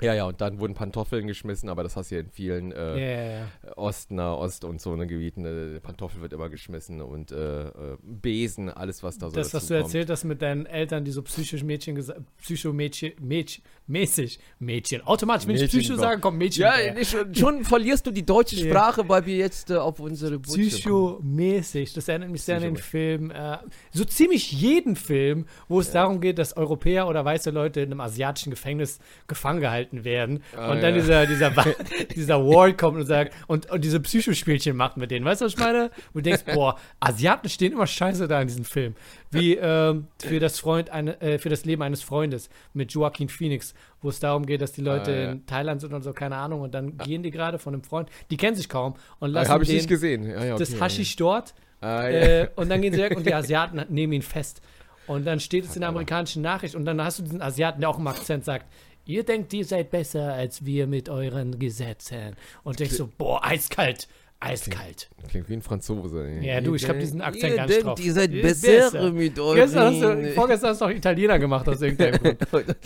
Ja, 0.00 0.14
ja, 0.14 0.26
und 0.26 0.40
dann 0.40 0.60
wurden 0.60 0.74
Pantoffeln 0.74 1.26
geschmissen, 1.26 1.68
aber 1.68 1.82
das 1.82 1.96
hast 1.96 2.10
du 2.10 2.14
ja 2.14 2.20
in 2.20 2.30
vielen 2.30 2.70
äh, 2.70 2.96
yeah. 2.96 3.46
Ost, 3.74 4.12
Nahost 4.12 4.64
und 4.64 4.80
so 4.80 4.94
ne, 4.94 5.08
Gebieten. 5.08 5.44
Äh, 5.44 5.80
Pantoffel 5.80 6.20
wird 6.20 6.32
immer 6.32 6.48
geschmissen 6.48 7.02
und 7.02 7.32
äh, 7.32 7.66
äh 7.66 7.72
Besen, 8.02 8.70
alles, 8.70 9.02
was 9.02 9.18
da 9.18 9.28
so 9.28 9.34
Das, 9.34 9.52
was 9.54 9.66
du 9.66 9.74
erzählt 9.74 10.08
hast 10.08 10.22
mit 10.22 10.40
deinen 10.40 10.66
Eltern, 10.66 11.04
die 11.04 11.10
so 11.10 11.22
psychisch 11.22 11.64
Mädchen 11.64 11.96
gesagt 11.96 12.20
Psycho-Mädchen, 12.38 13.14
Mädchen, 13.20 13.64
mäßig 13.88 14.38
Mädchen. 14.58 15.02
Automatisch, 15.06 15.46
wenn 15.46 15.54
Mädchen 15.54 15.80
ich 15.80 15.86
Psycho 15.86 15.98
sage, 15.98 16.20
kommt 16.20 16.38
Mädchen. 16.38 16.62
Ja, 16.62 17.04
schon, 17.04 17.34
schon, 17.34 17.64
verlierst 17.64 18.06
du 18.06 18.10
die 18.10 18.24
deutsche 18.24 18.56
Sprache, 18.56 19.08
weil 19.08 19.26
wir 19.26 19.36
jetzt 19.36 19.70
äh, 19.70 19.76
auf 19.76 19.98
unsere 19.98 20.38
Psycho-mäßig, 20.38 21.94
das 21.94 22.08
erinnert 22.08 22.30
mich 22.30 22.42
sehr 22.42 22.56
an 22.56 22.62
den 22.62 22.76
Film, 22.76 23.30
äh, 23.30 23.58
so 23.92 24.04
ziemlich 24.04 24.52
jeden 24.52 24.94
Film, 24.94 25.46
wo 25.68 25.80
es 25.80 25.88
ja. 25.88 25.94
darum 25.94 26.20
geht, 26.20 26.38
dass 26.38 26.56
Europäer 26.56 27.08
oder 27.08 27.24
weiße 27.24 27.50
Leute 27.50 27.80
in 27.80 27.90
einem 27.90 28.00
asiatischen 28.00 28.50
Gefängnis 28.50 28.98
gefangen 29.26 29.60
gehalten 29.60 30.04
werden. 30.04 30.42
Oh, 30.56 30.70
und 30.70 30.82
dann 30.82 30.94
ja. 30.94 31.00
dieser, 31.00 31.26
dieser, 31.26 31.50
dieser 32.14 32.44
Ward 32.44 32.78
kommt 32.78 32.98
und 32.98 33.06
sagt, 33.06 33.34
und, 33.46 33.70
und 33.70 33.82
diese 33.82 34.00
Psychospielchen 34.00 34.76
macht 34.76 34.96
mit 34.96 35.10
denen. 35.10 35.24
Weißt 35.24 35.40
du, 35.40 35.46
was 35.46 35.54
ich 35.54 35.58
meine? 35.58 35.90
Und 36.12 36.26
du 36.26 36.30
denkst, 36.30 36.44
boah, 36.54 36.78
Asiaten 37.00 37.48
stehen 37.48 37.72
immer 37.72 37.86
scheiße 37.86 38.28
da 38.28 38.40
in 38.40 38.48
diesem 38.48 38.64
Film. 38.64 38.94
Wie 39.30 39.56
ähm, 39.56 40.06
für, 40.20 40.40
das 40.40 40.58
Freund 40.58 40.90
eine, 40.90 41.20
äh, 41.20 41.38
für 41.38 41.48
das 41.48 41.64
Leben 41.64 41.82
eines 41.82 42.02
Freundes 42.02 42.48
mit 42.72 42.92
Joaquin 42.92 43.28
Phoenix, 43.28 43.74
wo 44.00 44.08
es 44.08 44.20
darum 44.20 44.46
geht, 44.46 44.60
dass 44.62 44.72
die 44.72 44.80
Leute 44.80 45.12
ah, 45.12 45.20
ja. 45.20 45.32
in 45.32 45.46
Thailand 45.46 45.80
sind 45.80 45.92
und 45.92 46.02
so, 46.02 46.12
keine 46.12 46.36
Ahnung, 46.36 46.62
und 46.62 46.74
dann 46.74 46.96
gehen 46.96 47.22
die 47.22 47.30
gerade 47.30 47.58
von 47.58 47.74
einem 47.74 47.82
Freund, 47.82 48.08
die 48.30 48.36
kennen 48.36 48.56
sich 48.56 48.68
kaum 48.68 48.94
und 49.18 49.32
lassen 49.32 49.60
ich 49.62 49.68
nicht 49.68 49.88
gesehen. 49.88 50.24
Ja, 50.24 50.44
ja, 50.44 50.54
okay, 50.54 50.64
das 50.64 50.80
Haschisch 50.80 51.16
dort 51.16 51.54
ah, 51.80 52.08
äh, 52.08 52.48
und 52.56 52.70
dann 52.70 52.80
gehen 52.80 52.92
sie 52.92 53.00
weg 53.00 53.16
und 53.16 53.26
die 53.26 53.34
Asiaten 53.34 53.84
nehmen 53.88 54.14
ihn 54.14 54.22
fest. 54.22 54.62
Und 55.06 55.26
dann 55.26 55.40
steht 55.40 55.64
es 55.64 55.74
in 55.74 55.80
der 55.80 55.88
amerikanischen 55.88 56.42
Nachricht 56.42 56.74
und 56.74 56.84
dann 56.84 57.02
hast 57.02 57.18
du 57.18 57.22
diesen 57.22 57.40
Asiaten, 57.40 57.80
der 57.80 57.88
auch 57.88 57.98
im 57.98 58.06
Akzent 58.06 58.44
sagt, 58.44 58.66
Ihr 59.08 59.24
denkt, 59.24 59.54
ihr 59.54 59.64
seid 59.64 59.90
besser 59.90 60.34
als 60.34 60.66
wir 60.66 60.86
mit 60.86 61.08
euren 61.08 61.58
Gesetzen. 61.58 62.36
Und 62.62 62.78
denkst 62.78 62.94
so, 62.94 63.08
boah, 63.16 63.42
eiskalt. 63.42 64.06
Eiskalt. 64.40 65.08
Klingt, 65.16 65.30
klingt 65.30 65.48
wie 65.48 65.54
ein 65.54 65.62
Franzose. 65.62 66.28
Ja, 66.40 66.60
du, 66.60 66.74
ich 66.74 66.88
habe 66.88 66.98
diesen 66.98 67.20
Akzent 67.20 67.52
ihr 67.52 67.56
ganz 67.56 67.70
denkt, 67.72 67.86
drauf. 67.86 68.00
Ihr 68.00 68.12
seid 68.12 68.30
besser, 68.30 68.90
besser. 68.90 69.12
mit 69.12 69.38
euren... 69.38 69.56
Gestern 69.56 69.94
hast 69.94 70.02
du, 70.02 70.32
vorgestern 70.34 70.70
hast 70.70 70.80
du 70.80 70.84
auch 70.84 70.90
Italiener 70.90 71.38
gemacht 71.38 71.68
aus 71.68 71.82
irgendeinem 71.82 72.38
Grund. 72.50 72.76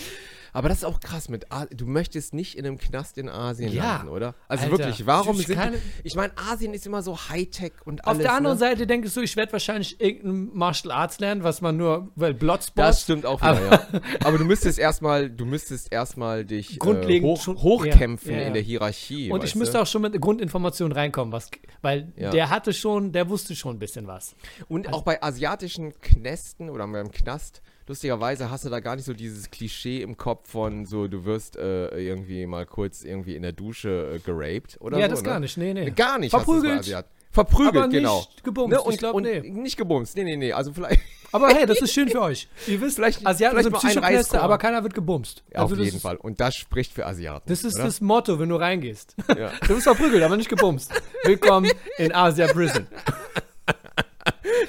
Aber 0.53 0.69
das 0.69 0.79
ist 0.79 0.85
auch 0.85 1.01
krass 1.01 1.29
mit 1.29 1.51
A 1.51 1.67
Du 1.67 1.87
möchtest 1.87 2.35
nicht 2.35 2.57
in 2.57 2.67
einem 2.67 2.79
Knast 2.79 3.17
in 3.17 3.29
Asien 3.29 3.73
ja. 3.73 3.97
landen, 3.97 4.09
oder? 4.09 4.35
Also 4.49 4.65
Alter, 4.65 4.79
wirklich, 4.79 5.07
warum 5.07 5.37
sind 5.37 5.57
keine, 5.57 5.79
Ich 6.05 6.15
meine, 6.15 6.33
Asien 6.37 6.75
ist 6.75 6.87
immer 6.87 7.03
so 7.03 7.17
Hightech 7.17 7.73
und 7.85 8.05
alles. 8.05 8.19
Auf 8.19 8.23
der 8.23 8.35
anderen 8.35 8.57
ne? 8.57 8.61
Seite 8.61 8.87
denkst 8.87 9.15
du, 9.15 9.23
ich 9.23 9.37
werde 9.37 9.53
wahrscheinlich 9.53 10.01
irgendein 10.01 10.51
Martial 10.57 10.93
Arts 10.93 11.19
lernen, 11.21 11.43
was 11.43 11.62
man 11.62 11.77
nur, 11.77 12.11
weil 12.17 12.35
Bloodsport. 12.35 12.88
Das 12.88 13.03
stimmt 13.03 13.25
auch 13.25 13.41
wieder, 13.41 13.51
aber, 13.51 13.71
ja. 13.71 14.01
Aber 14.25 14.38
du 14.38 14.45
müsstest 14.45 14.79
erstmal, 14.79 15.31
du 15.31 15.47
müsstest 15.47 15.93
erstmal 15.93 16.45
dich 16.45 16.75
äh, 16.75 16.79
grundlegend 16.79 17.27
äh, 17.27 17.53
hoch, 17.53 17.62
hochkämpfen 17.62 18.33
ja, 18.33 18.41
ja, 18.41 18.47
in 18.47 18.53
der 18.53 18.62
Hierarchie. 18.62 19.31
Und 19.31 19.45
ich 19.45 19.55
müsste 19.55 19.81
auch 19.81 19.87
schon 19.87 20.03
mit 20.03 20.21
Grundinformationen 20.21 20.97
reinkommen, 20.97 21.33
was, 21.33 21.51
weil 21.81 22.12
der 22.17 22.51
hatte 22.51 22.73
schon, 22.73 23.12
der 23.12 23.29
wusste 23.29 23.57
schon 23.57 23.77
ein 23.77 23.79
bisschen 23.79 24.07
was. 24.07 24.35
Und 24.69 24.87
also, 24.87 24.99
auch 24.99 25.03
bei 25.03 25.23
asiatischen 25.23 25.99
Knästen 26.01 26.69
oder 26.69 26.87
beim 26.87 27.11
Knast 27.11 27.62
lustigerweise 27.87 28.51
hast 28.51 28.64
du 28.64 28.68
da 28.68 28.81
gar 28.81 28.97
nicht 28.97 29.05
so 29.05 29.12
dieses 29.12 29.51
Klischee 29.51 30.03
im 30.03 30.16
Kopf 30.16 30.51
von 30.51 30.87
so, 30.87 31.09
du 31.09 31.25
wirst 31.25 31.57
äh, 31.57 31.88
irgendwie 31.99 32.47
mal 32.47 32.66
kurz 32.66 33.05
irgendwie 33.05 33.37
in 33.37 33.42
der 33.42 33.53
Dusche 33.53 34.12
äh, 34.14 34.18
geraped 34.18 34.79
oder 34.81 34.99
ja, 34.99 35.05
so. 35.05 35.09
Ja, 35.09 35.09
das 35.09 35.23
ne? 35.23 35.29
gar 35.29 35.40
nicht, 35.40 35.57
nee, 35.57 35.75
nee. 35.75 35.90
Gar 35.90 36.18
nicht. 36.18 36.31
Verprügelt. 36.31 37.05
Verprügelt, 37.33 37.77
aber 37.77 37.88
genau. 37.88 38.18
Nicht 38.18 38.45
gebumst, 38.45 38.73
ne? 38.73 38.83
und, 38.83 38.92
ich 38.92 38.99
glaub, 38.99 39.14
und 39.14 39.23
nee. 39.23 39.40
Nicht 39.40 39.77
gebumst, 39.79 40.16
nee, 40.16 40.25
nee, 40.25 40.37
nee. 40.37 40.53
Also 40.53 40.73
vielleicht. 40.73 41.01
Aber 41.35 41.49
hey, 41.49 41.64
das 41.64 41.81
ist 41.81 41.95
schön 41.95 42.09
für 42.11 42.21
euch. 42.21 42.47
Ihr 42.66 42.79
wisst, 42.83 42.97
vielleicht, 42.97 43.27
Asiaten 43.27 43.57
vielleicht 43.57 43.83
sind 43.83 43.90
Psychopläste, 43.90 44.42
aber 44.42 44.59
keiner 44.59 44.83
wird 44.83 44.92
gebumst. 44.92 45.42
Ja, 45.51 45.61
also 45.61 45.75
auf 45.77 45.81
jeden 45.81 45.99
Fall. 45.99 46.16
Und 46.16 46.40
das 46.40 46.55
spricht 46.55 46.92
für 46.92 47.07
Asiaten. 47.07 47.49
Das 47.49 47.64
ist 47.64 47.77
oder? 47.77 47.85
das 47.85 48.03
Motto, 48.03 48.38
wenn 48.38 48.51
du 48.51 48.57
reingehst. 48.57 49.16
Ja. 49.29 49.51
Du 49.66 49.75
bist 49.75 49.85
verprügelt, 49.85 50.23
aber 50.23 50.37
nicht 50.37 50.51
gebumst. 50.51 50.92
Willkommen 51.25 51.71
in 51.97 52.14
Asia 52.14 52.49
Prison. 52.49 52.87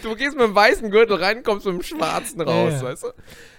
Du 0.03 0.15
gehst 0.15 0.35
mit 0.35 0.45
dem 0.45 0.55
weißen 0.55 0.89
Gürtel 0.89 1.17
rein, 1.17 1.43
kommst 1.43 1.65
mit 1.65 1.75
dem 1.75 1.83
schwarzen 1.83 2.41
raus, 2.41 2.73
ja. 2.73 2.83
weißt 2.83 3.03
du? 3.03 3.07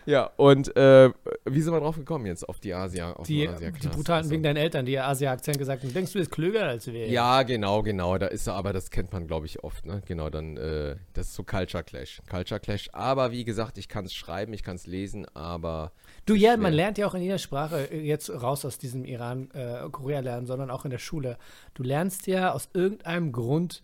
Ja, 0.07 0.31
und 0.37 0.77
äh, 0.77 1.11
wie 1.47 1.61
sind 1.63 1.73
wir 1.73 1.81
drauf 1.81 1.97
gekommen 1.97 2.27
jetzt 2.27 2.47
auf 2.47 2.61
die 2.61 2.75
Asia? 2.75 3.15
Auf 3.15 3.27
die, 3.27 3.49
Asia 3.49 3.71
die 3.71 3.89
brutalen 3.89 4.19
also. 4.19 4.31
wegen 4.31 4.43
deinen 4.43 4.59
Eltern, 4.59 4.85
die 4.85 4.99
Asia-Akzent 4.99 5.59
gesagt 5.59 5.83
haben. 5.83 5.95
Denkst 5.95 6.13
du, 6.13 6.19
bist 6.19 6.31
klüger 6.31 6.65
als 6.65 6.87
wir? 6.87 7.09
Ja, 7.09 7.43
genau, 7.43 7.83
genau. 7.83 8.19
Da 8.19 8.27
ist 8.27 8.47
er, 8.47 8.55
aber 8.55 8.73
das 8.73 8.91
kennt 8.91 9.13
man, 9.13 9.27
glaube 9.27 9.47
ich, 9.47 9.65
oft. 9.65 9.87
Ne? 9.87 10.03
Genau, 10.07 10.29
dann, 10.29 10.57
äh, 10.59 10.97
das 11.15 11.29
ist 11.29 11.35
so 11.35 11.43
Culture 11.43 11.83
Clash. 11.83 12.21
Culture 12.29 12.61
Clash. 12.61 12.91
Aber 12.93 13.33
wie 13.33 13.45
gesagt, 13.45 13.79
ich 13.79 13.89
kann 13.89 14.05
es 14.05 14.13
schreiben, 14.13 14.53
ich 14.53 14.63
kann 14.63 14.77
es 14.77 14.87
lesen, 14.87 15.27
aber. 15.35 15.93
Du, 16.27 16.35
ja, 16.35 16.57
man 16.57 16.75
lernt 16.75 16.99
ja 16.99 17.07
auch 17.07 17.15
in 17.15 17.23
jeder 17.23 17.39
Sprache, 17.39 17.91
äh, 17.91 18.01
jetzt 18.01 18.29
raus 18.31 18.65
aus 18.65 18.77
diesem 18.77 19.07
Iran, 19.07 19.51
äh, 19.53 19.89
Korea 19.91 20.21
lernen, 20.21 20.47
sondern 20.47 20.71
auch 20.71 20.85
in 20.85 20.91
der 20.91 20.99
Schule. 20.99 21.39
Du 21.73 21.83
lernst 21.83 22.27
ja 22.27 22.53
aus 22.53 22.69
irgendeinem 22.75 23.33
Grund 23.33 23.83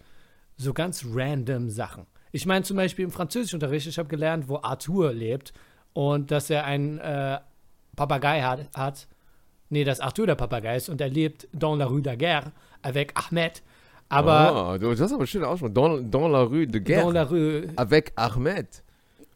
so 0.59 0.75
ganz 0.75 1.07
random 1.11 1.71
Sachen. 1.71 2.07
Ich 2.33 2.47
meine 2.47 2.65
zum 2.65 2.77
Beispiel 2.77 3.05
im 3.05 3.11
Französischunterricht, 3.11 3.87
ich 3.87 3.99
habe 3.99 4.09
gelernt, 4.09 4.49
wo 4.49 4.59
Arthur 4.63 5.13
lebt 5.13 5.53
und 5.93 6.31
dass 6.31 6.51
er 6.51 6.65
einen 6.65 6.99
äh, 6.99 7.39
Papagei 7.97 8.43
hat, 8.43 8.69
hat. 8.75 9.09
Nee, 9.69 9.85
dass 9.85 10.01
Arthur 10.01 10.27
der 10.27 10.35
Papagei 10.35 10.77
ist 10.77 10.89
und 10.89 11.01
er 11.01 11.09
lebt 11.09 11.49
dans 11.53 11.79
la 11.79 11.87
rue 11.87 12.03
de 12.03 12.17
Guerre 12.17 12.53
avec 12.83 13.13
Ahmed. 13.15 13.63
Aber. 14.09 14.75
Oh, 14.75 14.79
du 14.79 14.91
hast 14.91 15.13
aber 15.13 15.27
schön 15.27 15.45
Aussprache. 15.45 15.73
Dans, 15.73 16.01
dans 16.11 16.29
la 16.29 16.43
rue 16.43 16.67
de 16.67 16.81
Guerre. 16.81 17.05
Dans 17.05 17.13
la 17.13 17.25
rue. 17.25 17.69
Avec 17.77 18.13
Ahmed. 18.17 18.83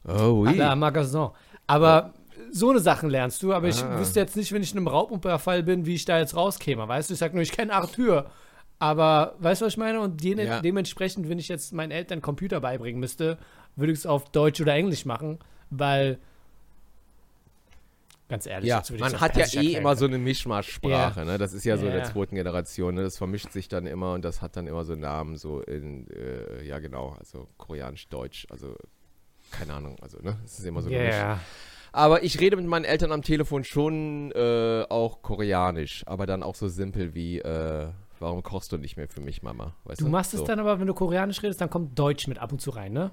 Oh 0.07 0.45
oui. 0.45 0.61
À 0.61 0.75
Magasin. 0.75 1.33
Aber 1.67 2.13
so 2.51 2.71
eine 2.71 2.81
Sachen 2.81 3.11
lernst 3.11 3.43
du, 3.43 3.53
aber 3.53 3.67
ah. 3.67 3.71
ich 3.71 3.85
wüsste 3.99 4.21
jetzt 4.21 4.37
nicht, 4.37 4.53
wenn 4.53 4.63
ich 4.63 4.73
in 4.73 4.79
einem 4.79 4.89
Raubüberfall 4.89 5.63
bin, 5.63 5.87
wie 5.87 5.95
ich 5.95 6.05
da 6.05 6.19
jetzt 6.19 6.37
rauskäme. 6.37 6.87
Weißt 6.87 7.11
du, 7.11 7.15
ich 7.15 7.19
sag 7.19 7.33
nur, 7.33 7.43
ich 7.43 7.53
kenne 7.53 7.73
Arthur. 7.73 8.27
Aber 8.79 9.37
weißt 9.39 9.61
du, 9.61 9.67
was 9.67 9.75
ich 9.75 9.79
meine? 9.79 10.01
Und 10.01 10.23
de 10.23 10.45
ja. 10.45 10.61
dementsprechend, 10.61 11.29
wenn 11.29 11.39
ich 11.39 11.49
jetzt 11.49 11.73
meinen 11.73 11.91
Eltern 11.91 12.21
Computer 12.21 12.61
beibringen 12.61 13.01
müsste, 13.01 13.39
würde 13.77 13.93
ich 13.93 14.01
es 14.01 14.07
auf 14.07 14.31
Deutsch 14.31 14.61
oder 14.61 14.75
Englisch 14.75 15.05
machen, 15.05 15.39
weil 15.71 16.19
Ganz 18.27 18.47
ehrlich, 18.47 18.71
ja, 18.71 18.83
man 18.99 19.21
hat 19.21 19.37
ja 19.37 19.61
eh 19.61 19.75
immer 19.75 19.97
so 19.97 20.07
eine 20.07 20.17
Mischmasch-Sprache, 20.17 21.21
ja. 21.21 21.25
ne? 21.27 21.37
Das 21.37 21.53
ist 21.53 21.65
ja, 21.65 21.77
so 21.77 21.85
der 21.85 22.05
zweiten 22.05 22.35
Generation, 22.37 22.95
ne? 22.95 23.03
Das 23.03 23.19
vermischt 23.19 23.53
sich 23.53 23.69
dann 23.69 23.87
immer 23.87 24.15
und 24.15 24.25
das 24.25 24.41
hat 24.41 24.57
dann 24.57 24.67
immer 24.67 24.85
so 24.85 24.95
Namen, 24.95 25.37
so 25.37 25.61
in, 25.61 26.09
äh, 26.09 26.65
ja 26.65 26.79
genau, 26.79 27.15
also 27.19 27.49
koreanisch-deutsch, 27.59 28.47
also 28.49 28.77
keine 29.51 29.75
Ahnung, 29.75 29.99
also, 30.01 30.19
ne? 30.23 30.39
Das 30.43 30.59
ist 30.59 30.65
immer 30.65 30.81
so 30.81 30.89
yeah. 30.89 31.39
Aber 31.93 32.23
ich 32.23 32.41
rede 32.41 32.57
mit 32.57 32.67
meinen 32.67 32.87
Eltern 32.87 33.13
am 33.13 33.21
Telefon 33.21 33.63
schon 33.63 34.33
äh, 34.33 34.85
auch 34.89 35.21
koreanisch, 35.21 36.03
aber 36.07 36.25
dann 36.25 36.43
auch 36.43 36.55
so 36.55 36.69
simpel 36.69 37.15
wie, 37.15 37.41
äh, 37.41 37.89
warum 38.21 38.43
kochst 38.43 38.73
du 38.73 38.79
nicht 38.79 38.97
mehr 38.97 39.09
für 39.09 39.21
mich, 39.21 39.43
Mama? 39.43 39.75
Weißt 39.85 40.01
du, 40.01 40.05
du 40.05 40.11
machst 40.11 40.33
so. 40.33 40.39
es 40.39 40.45
dann 40.45 40.61
aber, 40.61 40.81
wenn 40.81 40.87
du 40.87 40.95
koreanisch 40.95 41.43
redest, 41.43 41.61
dann 41.61 41.71
kommt 41.71 41.99
Deutsch 41.99 42.27
mit 42.27 42.39
ab 42.39 42.53
und 42.53 42.61
zu 42.61 42.71
rein, 42.71 42.93
ne? 42.93 43.11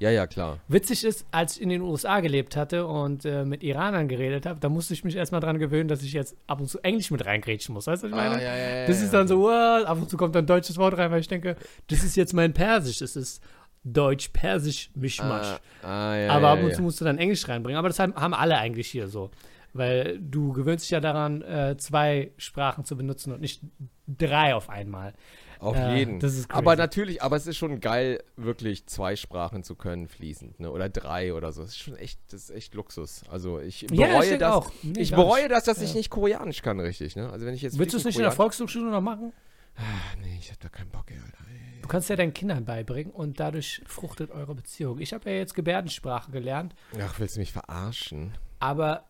Ja, 0.00 0.10
ja, 0.10 0.26
klar. 0.26 0.58
Witzig 0.66 1.04
ist, 1.04 1.24
als 1.30 1.56
ich 1.56 1.62
in 1.62 1.68
den 1.68 1.80
USA 1.80 2.20
gelebt 2.20 2.56
hatte 2.56 2.86
und 2.86 3.24
äh, 3.24 3.44
mit 3.44 3.62
Iranern 3.62 4.08
geredet 4.08 4.44
habe, 4.44 4.58
da 4.58 4.68
musste 4.68 4.92
ich 4.92 5.04
mich 5.04 5.14
erstmal 5.14 5.40
dran 5.40 5.58
gewöhnen, 5.58 5.88
dass 5.88 6.02
ich 6.02 6.12
jetzt 6.12 6.36
ab 6.46 6.60
und 6.60 6.66
zu 6.66 6.80
Englisch 6.80 7.10
mit 7.10 7.24
reingrätschen 7.24 7.72
muss. 7.72 7.86
Weißt 7.86 8.02
du, 8.02 8.10
was 8.10 8.12
ich 8.12 8.22
ah, 8.22 8.28
meine? 8.28 8.42
Ah, 8.42 8.44
ja, 8.44 8.56
ja, 8.56 8.86
das 8.86 9.00
ist 9.00 9.14
dann 9.14 9.28
so, 9.28 9.40
wow, 9.40 9.86
ab 9.86 9.98
und 9.98 10.10
zu 10.10 10.16
kommt 10.16 10.34
dann 10.34 10.44
ein 10.44 10.48
deutsches 10.48 10.76
Wort 10.78 10.98
rein, 10.98 11.10
weil 11.10 11.20
ich 11.20 11.28
denke, 11.28 11.56
das 11.86 12.02
ist 12.02 12.16
jetzt 12.16 12.34
mein 12.34 12.52
Persisch. 12.52 12.98
Das 12.98 13.14
ist 13.14 13.42
Deutsch-Persisch-Mischmasch. 13.84 15.60
Ah, 15.82 16.14
ah, 16.14 16.28
Aber 16.28 16.48
ab 16.48 16.62
und 16.62 16.74
zu 16.74 16.82
musst 16.82 17.00
du 17.00 17.04
dann 17.04 17.18
Englisch 17.18 17.46
reinbringen. 17.48 17.78
Aber 17.78 17.88
das 17.88 17.98
haben 17.98 18.34
alle 18.34 18.58
eigentlich 18.58 18.88
hier 18.88 19.08
so. 19.08 19.30
Weil 19.74 20.18
du 20.20 20.52
gewöhnst 20.52 20.84
dich 20.84 20.90
ja 20.90 21.00
daran, 21.00 21.42
äh, 21.42 21.76
zwei 21.76 22.32
Sprachen 22.36 22.84
zu 22.84 22.96
benutzen 22.96 23.32
und 23.32 23.40
nicht 23.40 23.60
drei 24.06 24.54
auf 24.54 24.70
einmal. 24.70 25.14
Auf 25.58 25.76
ja, 25.76 25.94
jeden. 25.94 26.20
aber 26.50 26.76
natürlich, 26.76 27.22
aber 27.22 27.36
es 27.36 27.46
ist 27.46 27.56
schon 27.56 27.80
geil, 27.80 28.22
wirklich 28.36 28.86
zwei 28.86 29.16
Sprachen 29.16 29.62
zu 29.62 29.76
können, 29.76 30.08
fließend, 30.08 30.60
ne? 30.60 30.70
Oder 30.70 30.88
drei 30.88 31.32
oder 31.32 31.52
so. 31.52 31.62
Das 31.62 31.70
ist 31.70 31.78
schon 31.78 31.96
echt, 31.96 32.20
das 32.30 32.44
ist 32.44 32.50
echt 32.50 32.74
Luxus. 32.74 33.22
Also 33.30 33.60
ich 33.60 33.86
bereue 33.86 34.32
ja, 34.32 34.36
das. 34.36 34.66
Nee, 34.82 35.00
ich 35.00 35.10
bereue 35.10 35.48
das, 35.48 35.64
dass 35.64 35.78
ja. 35.78 35.84
ich 35.84 35.94
nicht 35.94 36.10
Koreanisch 36.10 36.62
kann, 36.62 36.80
richtig, 36.80 37.16
ne? 37.16 37.30
Also 37.30 37.46
wenn 37.46 37.54
ich 37.54 37.62
jetzt. 37.62 37.78
Willst 37.78 37.94
du 37.94 37.98
es 37.98 38.04
nicht 38.04 38.16
in 38.16 38.22
der 38.22 38.32
Volkshochschule 38.32 38.90
noch 38.90 39.00
machen? 39.00 39.32
Ach, 39.76 40.16
nee, 40.22 40.36
ich 40.38 40.50
hab 40.50 40.60
da 40.60 40.68
keinen 40.68 40.90
Bock, 40.90 41.10
ey, 41.10 41.16
Alter. 41.16 41.44
Du 41.84 41.88
kannst 41.88 42.08
ja 42.08 42.16
deinen 42.16 42.32
Kindern 42.32 42.64
beibringen 42.64 43.12
und 43.12 43.40
dadurch 43.40 43.82
fruchtet 43.86 44.30
eure 44.30 44.54
Beziehung. 44.54 45.00
Ich 45.00 45.12
habe 45.12 45.28
ja 45.30 45.36
jetzt 45.36 45.54
Gebärdensprache 45.54 46.30
gelernt. 46.30 46.74
Ach, 46.98 47.18
willst 47.18 47.36
du 47.36 47.40
mich 47.40 47.52
verarschen? 47.52 48.32
Aber. 48.58 49.04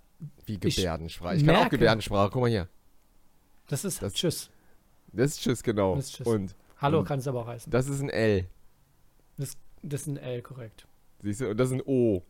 Wie 0.47 0.59
Gebärdensprache? 0.59 1.37
Ich, 1.37 1.43
ich 1.43 1.47
kann 1.47 1.57
auch 1.57 1.69
Gebärdensprache. 1.69 2.31
Guck 2.31 2.43
mal 2.43 2.51
hier. 2.51 2.69
Das 3.69 3.85
ist 3.85 4.03
das, 4.03 4.13
Tschüss. 4.13 4.51
Das 5.13 5.33
ist 5.33 5.43
Tschüss, 5.43 5.63
genau. 5.63 5.97
Das 5.97 6.07
ist 6.07 6.17
Tschüss. 6.17 6.27
Und, 6.27 6.55
Hallo 6.79 7.03
kann 7.05 7.19
es 7.19 7.29
aber 7.29 7.43
auch 7.43 7.47
heißen. 7.47 7.71
Das 7.71 7.89
ist 7.89 8.01
ein 8.01 8.11
L. 8.11 8.49
Das, 9.37 9.57
das 9.83 10.03
ist 10.03 10.07
ein 10.09 10.17
L, 10.17 10.43
korrekt. 10.43 10.87
Siehst 11.23 11.41
du, 11.41 11.51
und 11.51 11.57
das 11.57 11.69
ist 11.69 11.75
ein 11.75 11.83
O. 11.87 12.23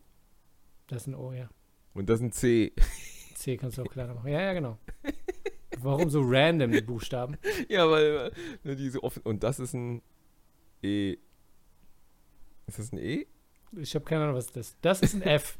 Das 0.87 1.01
ist 1.01 1.07
ein 1.07 1.15
O, 1.15 1.33
ja. 1.33 1.49
Und 1.93 2.09
das 2.09 2.19
ist 2.19 2.25
ein 2.25 2.31
C. 2.31 2.73
C 3.35 3.57
kannst 3.57 3.77
du 3.77 3.83
auch 3.83 3.89
kleiner 3.89 4.13
machen. 4.13 4.31
Ja, 4.31 4.41
ja, 4.41 4.53
genau. 4.53 4.77
Warum 5.79 6.09
so 6.09 6.21
random 6.23 6.71
die 6.71 6.81
Buchstaben? 6.81 7.37
Ja, 7.69 7.89
weil 7.89 8.31
die 8.63 8.89
so 8.89 9.03
offen. 9.03 9.21
Und 9.23 9.43
das 9.43 9.59
ist 9.59 9.73
ein 9.73 10.01
E. 10.81 11.17
Ist 12.67 12.79
das 12.79 12.91
ein 12.91 12.97
E? 12.97 13.27
Ich 13.77 13.93
habe 13.95 14.05
keine 14.05 14.23
Ahnung, 14.23 14.35
was 14.35 14.47
das 14.47 14.67
ist. 14.67 14.77
Das 14.81 15.01
ist 15.01 15.15
ein 15.15 15.21
F. 15.21 15.57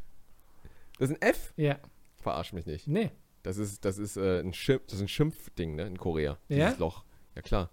Das 0.98 1.10
ist 1.10 1.22
ein 1.22 1.22
F? 1.22 1.54
Ja. 1.58 1.80
Verarsch 2.26 2.54
mich 2.54 2.66
nicht. 2.66 2.88
Nee. 2.88 3.12
Das 3.44 3.58
ist, 3.58 3.86
das 3.86 4.00
ist, 4.00 4.18
äh, 4.18 4.40
ein, 4.40 4.52
Schimpf, 4.52 4.86
das 4.88 4.96
ist 4.96 5.02
ein 5.02 5.08
Schimpfding, 5.08 5.76
ne, 5.76 5.86
in 5.86 6.00
Korea. 6.00 6.40
Ja? 6.50 6.66
Dieses 6.66 6.80
Loch. 6.80 7.04
Ja, 7.36 7.44
klar. 7.44 7.70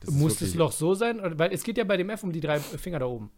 Das 0.00 0.10
Muss 0.10 0.38
das 0.38 0.54
Loch 0.54 0.72
so 0.72 0.94
sein? 0.94 1.20
Weil 1.38 1.52
es 1.52 1.62
geht 1.62 1.78
ja 1.78 1.84
bei 1.84 1.96
dem 1.96 2.10
F 2.10 2.24
um 2.24 2.32
die 2.32 2.40
drei 2.40 2.58
Finger 2.58 2.98
da 2.98 3.06
oben. 3.06 3.30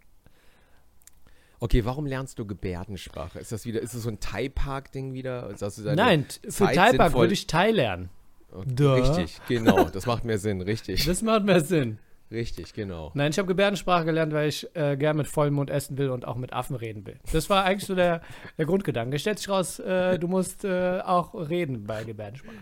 Okay, 1.61 1.85
warum 1.85 2.07
lernst 2.07 2.38
du 2.38 2.46
Gebärdensprache? 2.46 3.38
Ist 3.38 3.53
das 3.53 3.66
wieder, 3.66 3.83
ist 3.83 3.94
das 3.94 4.05
so 4.05 4.09
ein 4.09 4.20
Thai-Park-Ding 4.20 5.12
wieder? 5.12 5.55
Nein, 5.94 6.24
für 6.48 6.72
Thai-Park 6.72 7.12
würde 7.12 7.35
ich 7.35 7.46
Thai 7.46 7.70
lernen. 7.70 8.09
Okay, 8.50 9.00
richtig, 9.00 9.40
genau. 9.46 9.85
Das 9.85 10.07
macht 10.07 10.24
mehr 10.24 10.38
Sinn, 10.38 10.62
richtig. 10.62 11.05
Das 11.05 11.20
macht 11.20 11.44
mehr 11.44 11.61
Sinn. 11.61 11.98
Richtig, 12.35 12.75
genau. 12.75 13.12
Nein, 13.14 13.31
ich 13.31 13.38
habe 13.38 13.47
Gebärdensprache 13.47 14.05
gelernt, 14.05 14.33
weil 14.33 14.49
ich 14.49 14.68
äh, 14.75 14.97
gern 14.97 15.16
mit 15.16 15.29
vollem 15.29 15.55
Mund 15.55 15.70
essen 15.70 15.97
will 15.97 16.11
und 16.11 16.27
auch 16.27 16.35
mit 16.35 16.53
Affen 16.53 16.75
reden 16.75 17.07
will. 17.07 17.16
Das 17.33 17.49
war 17.49 17.64
eigentlich 17.64 17.87
so 17.87 17.94
der, 17.94 18.23
der 18.59 18.66
Grundgedanke. 18.66 19.18
Stellt 19.20 19.38
sich 19.38 19.49
raus, 19.49 19.79
äh, 19.79 20.18
du 20.18 20.27
musst 20.27 20.64
äh, 20.64 21.01
auch 21.01 21.35
reden 21.35 21.85
bei 21.85 22.03
Gebärdensprache. 22.03 22.57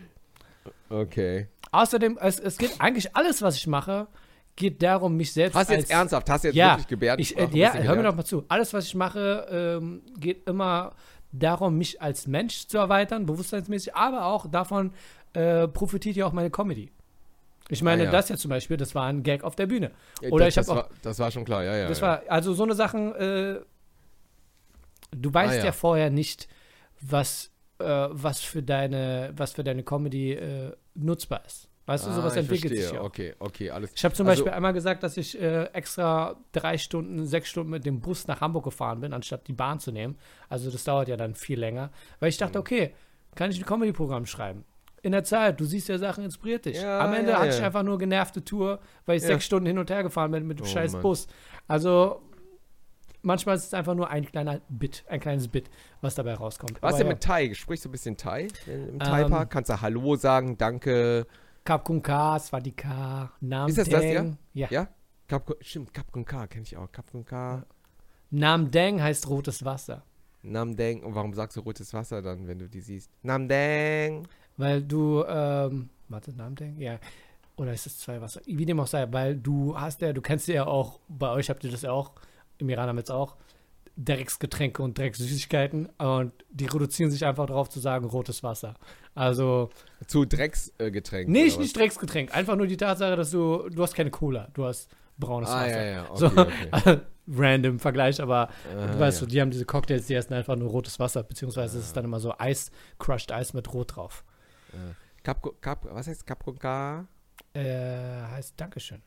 Okay. 0.91 1.49
Außerdem, 1.73 2.19
es, 2.21 2.39
es 2.39 2.59
geht 2.59 2.81
eigentlich 2.81 3.17
alles, 3.17 3.41
was 3.41 3.57
ich 3.57 3.67
mache, 3.67 4.09
geht 4.57 4.83
darum, 4.83 5.17
mich 5.17 5.33
selbst 5.33 5.55
Hast 5.55 5.71
du 5.71 5.75
jetzt 5.75 5.91
ernsthaft, 5.91 6.29
hast 6.29 6.45
du 6.45 6.49
jetzt 6.49 6.57
ja, 6.57 6.73
wirklich 6.73 6.89
Gebärdensprache? 6.89 7.49
Ich, 7.49 7.55
äh, 7.55 7.59
ja, 7.59 7.73
hör 7.73 7.97
mir 7.97 8.03
doch 8.03 8.15
mal 8.15 8.25
zu. 8.25 8.45
Alles, 8.49 8.75
was 8.75 8.85
ich 8.85 8.95
mache, 8.95 9.47
ähm, 9.51 10.03
geht 10.19 10.47
immer 10.47 10.93
darum, 11.33 11.79
mich 11.79 12.03
als 12.03 12.27
Mensch 12.27 12.67
zu 12.67 12.77
erweitern, 12.77 13.25
bewusstseinsmäßig, 13.25 13.95
aber 13.95 14.27
auch 14.27 14.47
davon 14.47 14.93
äh, 15.33 15.67
profitiert 15.67 16.17
ja 16.17 16.27
auch 16.27 16.33
meine 16.33 16.51
Comedy. 16.51 16.93
Ich 17.73 17.83
meine, 17.83 18.03
ah, 18.03 18.05
ja. 18.07 18.11
das 18.11 18.29
ja 18.29 18.37
zum 18.37 18.51
Beispiel, 18.51 18.77
das 18.77 18.95
war 18.95 19.07
ein 19.07 19.23
Gag 19.23 19.45
auf 19.45 19.57
der 19.57 19.67
Bühne. 19.67 19.93
Oder 20.31 20.45
das, 20.45 20.57
ich 20.57 20.69
habe 20.69 20.83
auch. 20.83 20.91
das 21.01 21.19
war 21.19 21.31
schon 21.31 21.47
klar, 21.47 21.65
ja, 21.65 21.75
ja. 21.75 21.89
Das 21.89 22.01
ja. 22.01 22.07
war, 22.07 22.23
also 22.29 22.53
so 22.53 22.65
eine 22.65 22.75
Sachen, 22.75 23.15
äh, 23.15 23.61
du 25.11 25.33
weißt 25.33 25.55
ah, 25.55 25.57
ja. 25.57 25.65
ja. 25.65 25.73
vorher 25.73 26.11
nicht, 26.11 26.49
was, 27.01 27.51
äh, 27.79 27.85
was 27.87 28.41
für 28.41 28.63
deine, 28.63 29.33
was 29.35 29.53
für 29.53 29.65
deine 29.65 29.85
Comedy 29.85 30.33
äh, 30.33 30.77
nutzbar 30.95 31.43
ist. 31.47 31.71
Weißt 31.87 32.05
ah, 32.05 32.11
du, 32.11 32.17
sowas 32.17 32.37
entwickelt 32.37 32.75
verstehe. 32.75 32.89
sich 32.89 32.93
ja. 32.93 33.03
Okay, 33.03 33.35
okay, 33.39 33.71
alles 33.71 33.91
Ich 33.95 34.05
habe 34.05 34.15
zum 34.15 34.27
also, 34.29 34.45
Beispiel 34.45 34.55
einmal 34.55 34.75
gesagt, 34.75 35.03
dass 35.03 35.17
ich 35.17 35.41
äh, 35.41 35.65
extra 35.73 36.37
drei 36.53 36.77
Stunden, 36.77 37.25
sechs 37.25 37.49
Stunden 37.49 37.71
mit 37.71 37.87
dem 37.87 38.01
Bus 38.01 38.29
nach 38.29 38.43
Hamburg 38.43 38.65
gefahren 38.65 39.01
bin, 39.01 39.15
anstatt 39.15 39.49
die 39.49 39.55
Bahn 39.55 39.81
zu 39.81 39.93
nehmen. 39.93 40.19
Also 40.51 40.71
das 40.71 40.85
dauert 40.85 41.09
ja 41.09 41.17
dann 41.17 41.35
viel 41.35 41.59
länger. 41.59 41.91
Weil 42.21 42.29
ich 42.29 42.37
dachte, 42.37 42.59
mhm. 42.59 42.61
okay, 42.61 42.95
kann 43.35 43.51
ich 43.51 43.59
ein 43.59 43.65
Comedy-Programm 43.65 44.27
schreiben? 44.27 44.67
In 45.03 45.13
der 45.13 45.25
Zeit. 45.25 45.61
Du 45.61 45.65
siehst 45.65 45.89
ja 45.89 45.99
Sachen, 45.99 46.25
inspiriert 46.25 46.65
dich. 46.65 46.81
Ja, 46.81 47.01
Am 47.01 47.13
Ende 47.13 47.33
ja, 47.33 47.39
hatte 47.39 47.49
ja. 47.49 47.59
ich 47.59 47.63
einfach 47.63 47.83
nur 47.83 47.99
genervte 47.99 48.45
Tour, 48.45 48.81
weil 49.05 49.17
ich 49.17 49.23
sechs 49.23 49.45
Stunden 49.45 49.67
hin 49.67 49.79
und 49.79 49.91
her 49.91 50.03
gefahren 50.03 50.31
bin 50.31 50.47
mit 50.47 50.59
dem 50.59 50.65
oh, 50.65 50.69
scheiß 50.69 50.93
Mann. 50.93 51.03
Bus. 51.03 51.27
Also 51.69 52.23
manchmal 53.23 53.57
ist 53.57 53.67
es 53.67 53.75
einfach 53.75 53.95
nur 53.95 54.09
ein 54.11 54.25
kleiner 54.25 54.61
Bit, 54.69 55.05
ein 55.09 55.21
kleines 55.21 55.49
Bit, 55.49 55.71
was 56.01 56.15
dabei 56.15 56.35
rauskommt. 56.35 56.81
Was 56.81 56.97
denn 56.97 57.09
mit 57.09 57.21
Thai? 57.21 57.53
Sprichst 57.55 57.85
du 57.85 57.89
ein 57.89 57.93
bisschen 57.93 58.17
Thai 58.17 58.49
im 58.67 58.99
Thai-Park? 58.99 59.43
Ähm, 59.45 59.49
Kannst 59.49 59.71
du 59.71 59.81
Hallo 59.81 60.17
sagen, 60.17 60.57
Danke? 60.57 61.27
Kap 61.65 61.85
Kun 61.85 62.03
Ka, 62.03 62.39
Swadika, 62.39 63.31
Nam 63.41 63.69
Ist 63.69 63.79
das 63.79 63.89
das, 63.89 64.05
ja? 64.05 64.25
Ja. 64.53 64.69
ja? 64.71 64.89
Kap, 65.29 65.55
stimmt, 65.61 65.95
Kap 65.95 66.11
Kun 66.11 66.25
Ka 66.25 66.47
kenne 66.47 66.65
ich 66.65 66.77
auch. 66.77 66.91
Kap 66.91 67.11
Kun 67.11 67.25
Ka. 67.25 67.65
Nam 68.31 68.71
Deng 68.71 69.01
heißt 69.01 69.29
rotes 69.29 69.65
Wasser. 69.65 70.03
Nam 70.43 70.75
Deng. 70.75 71.03
Und 71.05 71.15
warum 71.15 71.33
sagst 71.35 71.57
du 71.57 71.61
rotes 71.61 71.95
Wasser 71.95 72.21
dann, 72.21 72.49
wenn 72.49 72.59
du 72.59 72.69
die 72.69 72.81
siehst? 72.81 73.11
Nam 73.23 73.49
Deng. 73.49 74.27
Weil 74.57 74.83
du, 74.83 75.25
ähm, 75.27 75.89
warte, 76.09 76.33
Namen 76.33 76.57
denken? 76.57 76.81
Ja. 76.81 76.99
Oder 77.57 77.73
ist 77.73 77.87
es 77.87 77.99
zwei 77.99 78.21
Wasser? 78.21 78.41
Wie 78.47 78.67
dem 78.67 78.81
auch 78.81 78.87
sei, 78.87 79.07
weil 79.11 79.37
du 79.37 79.79
hast 79.79 80.01
ja, 80.01 80.13
du 80.13 80.21
kennst 80.21 80.49
ja 80.49 80.67
auch, 80.67 81.01
bei 81.09 81.31
euch 81.31 81.51
habt 81.51 81.65
ihr 81.65 81.71
das 81.71 81.83
ja 81.83 81.93
auch, 81.93 82.13
im 82.59 82.69
Iran 82.69 82.89
haben 82.89 82.97
wir 82.97 83.03
es 83.03 83.11
auch, 83.11 83.37
Drecksgetränke 83.97 84.83
und 84.83 84.97
Dreckssüßigkeiten 84.99 85.87
und 85.99 86.33
die 86.51 86.65
reduzieren 86.65 87.11
sich 87.11 87.27
einfach 87.27 87.47
darauf 87.47 87.69
zu 87.69 87.79
sagen 87.79 88.07
rotes 88.07 88.43
Wasser. 88.43 88.75
Also 89.15 89.69
zu 90.07 90.25
Drecksgetränken. 90.25 91.31
Nee, 91.31 91.45
nicht, 91.45 91.59
nicht 91.59 91.77
Drecksgetränk, 91.77 92.35
einfach 92.35 92.57
nur 92.57 92.67
die 92.67 92.79
Tatsache, 92.79 93.17
dass 93.17 93.31
du 93.31 93.69
du 93.69 93.83
hast 93.83 93.95
keine 93.95 94.11
Cola, 94.11 94.49
du 94.55 94.65
hast 94.65 94.91
braunes 95.19 95.51
ah, 95.51 95.61
Wasser. 95.61 95.85
Ja, 95.85 95.93
ja, 95.93 96.11
okay, 96.11 96.19
so, 96.19 96.87
okay. 96.91 97.01
random 97.29 97.79
Vergleich, 97.79 98.21
aber 98.21 98.49
ah, 98.75 98.87
du 98.87 98.99
weißt 98.99 99.19
ja. 99.19 99.21
so, 99.21 99.27
die 99.27 99.41
haben 99.41 99.51
diese 99.51 99.67
Cocktails, 99.67 100.07
die 100.07 100.15
essen 100.15 100.33
einfach 100.33 100.57
nur 100.57 100.71
rotes 100.71 100.99
Wasser, 100.99 101.23
beziehungsweise 101.23 101.77
ah. 101.77 101.81
es 101.81 101.87
ist 101.87 101.97
dann 101.97 102.05
immer 102.07 102.19
so 102.19 102.35
Eis, 102.39 102.71
Crushed 102.99 103.31
Eis 103.31 103.53
mit 103.53 103.73
Rot 103.75 103.97
drauf. 103.97 104.25
Cap, 105.23 105.43
Cap, 105.61 105.87
was 105.91 106.09
heißt 106.09 106.27
Capcom 106.27 106.59
K? 106.59 107.07
Äh, 107.55 108.23
heißt 108.33 108.55
Dankeschön. 108.57 109.03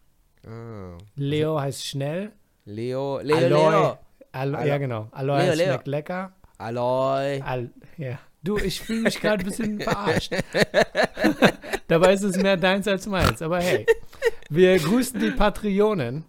Ah. 0.48 0.98
Leo 1.16 1.60
heißt 1.60 1.86
schnell. 1.86 2.32
Leo, 2.66 3.20
Leo, 3.20 3.38
Aloy. 3.38 3.72
Leo. 3.72 3.98
Alo 4.32 4.60
ja, 4.64 4.78
genau. 4.78 5.08
Aloy 5.12 5.42
Leo, 5.46 5.54
Leo. 5.54 5.66
schmeckt 5.68 5.88
lecker. 5.88 6.34
Aloy. 6.58 7.42
Al 7.42 7.70
ja. 7.98 8.20
Du, 8.44 8.58
ich 8.58 8.80
fühle 8.80 9.02
mich 9.02 9.20
gerade 9.20 9.44
ein 9.44 9.46
bisschen 9.46 9.80
verarscht. 9.82 10.32
Dabei 11.88 12.14
ist 12.14 12.24
es 12.24 12.38
mehr 12.38 12.58
deins 12.58 12.88
als 12.88 13.08
meins. 13.08 13.42
Aber 13.42 13.60
hey, 13.60 13.86
wir 14.50 14.78
grüßen 14.78 15.20
die 15.20 15.32
Patreonen. 15.32 16.26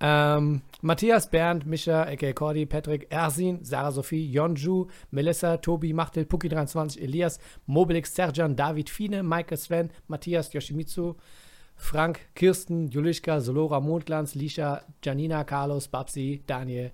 Ähm, 0.00 0.62
Matthias, 0.84 1.26
Bernd, 1.26 1.64
Mischa, 1.64 2.06
Eke 2.08 2.34
Cordy, 2.34 2.66
Patrick, 2.66 3.08
Ersin, 3.08 3.64
Sarah 3.64 3.92
Sophie, 3.92 4.32
Jonju, 4.34 4.88
Melissa, 5.12 5.56
Tobi, 5.62 5.92
Machtel, 5.92 6.24
Puki23, 6.24 7.00
Elias, 7.00 7.38
Mobilix, 7.68 8.10
Serjan, 8.10 8.56
David, 8.56 8.90
Fine, 8.90 9.22
Maike, 9.22 9.56
Sven, 9.56 9.92
Matthias, 10.08 10.52
Yoshimitsu, 10.52 11.14
Frank, 11.76 12.28
Kirsten, 12.34 12.90
Julischka, 12.90 13.40
Solora, 13.40 13.80
Mondglanz, 13.80 14.34
Lisha, 14.34 14.82
Janina, 15.00 15.44
Carlos, 15.44 15.86
Babsi, 15.86 16.42
Daniel, 16.48 16.90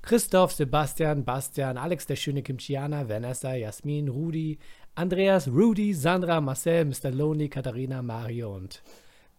Christoph, 0.00 0.52
Sebastian, 0.52 1.22
Bastian, 1.22 1.76
Alex, 1.76 2.06
der 2.06 2.16
schöne 2.16 2.42
Kimchiana, 2.42 3.06
Vanessa, 3.06 3.54
Jasmin, 3.54 4.08
Rudi, 4.08 4.58
Andreas, 4.94 5.46
Rudy, 5.48 5.92
Sandra, 5.92 6.40
Marcel, 6.40 6.86
Mr. 6.86 7.10
Lonely, 7.10 7.50
Katharina, 7.50 8.00
Mario 8.00 8.54
und 8.54 8.82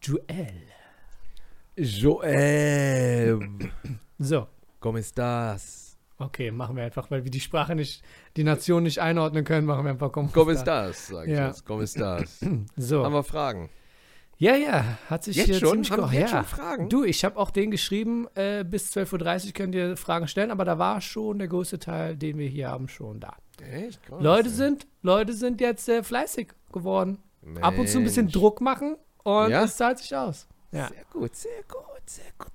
Joel. 0.04 0.77
Joel. 1.78 3.40
So. 4.18 4.48
¿Cómo 4.80 4.98
estás? 4.98 5.96
Okay, 6.18 6.50
machen 6.50 6.76
wir 6.76 6.84
einfach, 6.84 7.12
weil 7.12 7.24
wir 7.24 7.30
die 7.30 7.40
Sprache 7.40 7.76
nicht, 7.76 8.04
die 8.36 8.44
Nation 8.44 8.82
nicht 8.82 9.00
einordnen 9.00 9.44
können, 9.44 9.68
machen 9.68 9.86
wir 9.86 9.92
einfach 9.92 10.12
¿Cómo, 10.12 10.32
¿Cómo 10.34 10.50
estás? 10.50 11.08
Sag 11.08 11.28
ich 11.28 11.34
ja. 11.34 11.48
jetzt. 11.48 11.68
¿Cómo 11.68 11.84
estás? 11.84 12.40
So. 12.78 13.04
Haben 13.04 13.14
wir 13.14 13.24
Fragen? 13.24 13.70
Ja, 14.40 14.56
ja, 14.56 14.98
hat 15.08 15.24
sich 15.24 15.36
jetzt 15.36 15.46
hier 15.46 15.60
schon? 15.60 15.84
ziemlich 15.84 15.92
Haben 15.92 16.14
ja. 16.14 16.20
jetzt 16.20 16.32
schon 16.32 16.44
Fragen? 16.46 16.90
Du, 16.90 17.04
ich 17.04 17.24
habe 17.24 17.38
auch 17.38 17.52
den 17.52 17.70
geschrieben, 17.70 18.28
äh, 18.34 18.64
bis 18.64 18.92
12.30 18.96 19.48
Uhr 19.48 19.54
könnt 19.54 19.76
ihr 19.76 19.98
Fragen 19.98 20.28
stellen, 20.28 20.50
aber 20.50 20.66
da 20.66 20.80
war 20.80 21.02
schon 21.02 21.38
der 21.38 21.48
größte 21.48 21.78
Teil, 21.78 22.18
den 22.18 22.40
wir 22.40 22.48
hier 22.48 22.70
haben, 22.70 22.88
schon 22.88 23.20
da. 23.20 23.36
Echt? 23.62 24.02
Krass, 24.04 24.22
Leute 24.22 24.50
ey. 24.50 24.56
sind, 24.56 24.88
Leute 25.04 25.34
sind 25.34 25.62
jetzt 25.62 25.86
sehr 25.86 26.04
fleißig 26.04 26.50
geworden. 26.72 27.20
Mensch. 27.42 27.62
Ab 27.62 27.78
und 27.78 27.88
zu 27.88 28.00
ein 28.00 28.04
bisschen 28.04 28.30
Druck 28.30 28.62
machen 28.62 28.96
und 29.24 29.52
Ja? 29.52 29.64
es 29.64 29.78
zahlt 29.78 30.00
sich 30.00 30.16
aus. 30.16 30.48
Ja. 30.72 30.88
Sehr 30.88 31.04
gut, 31.12 31.36
sehr 31.36 31.64
gut, 31.68 32.10
sehr 32.10 32.32
gut. 32.38 32.52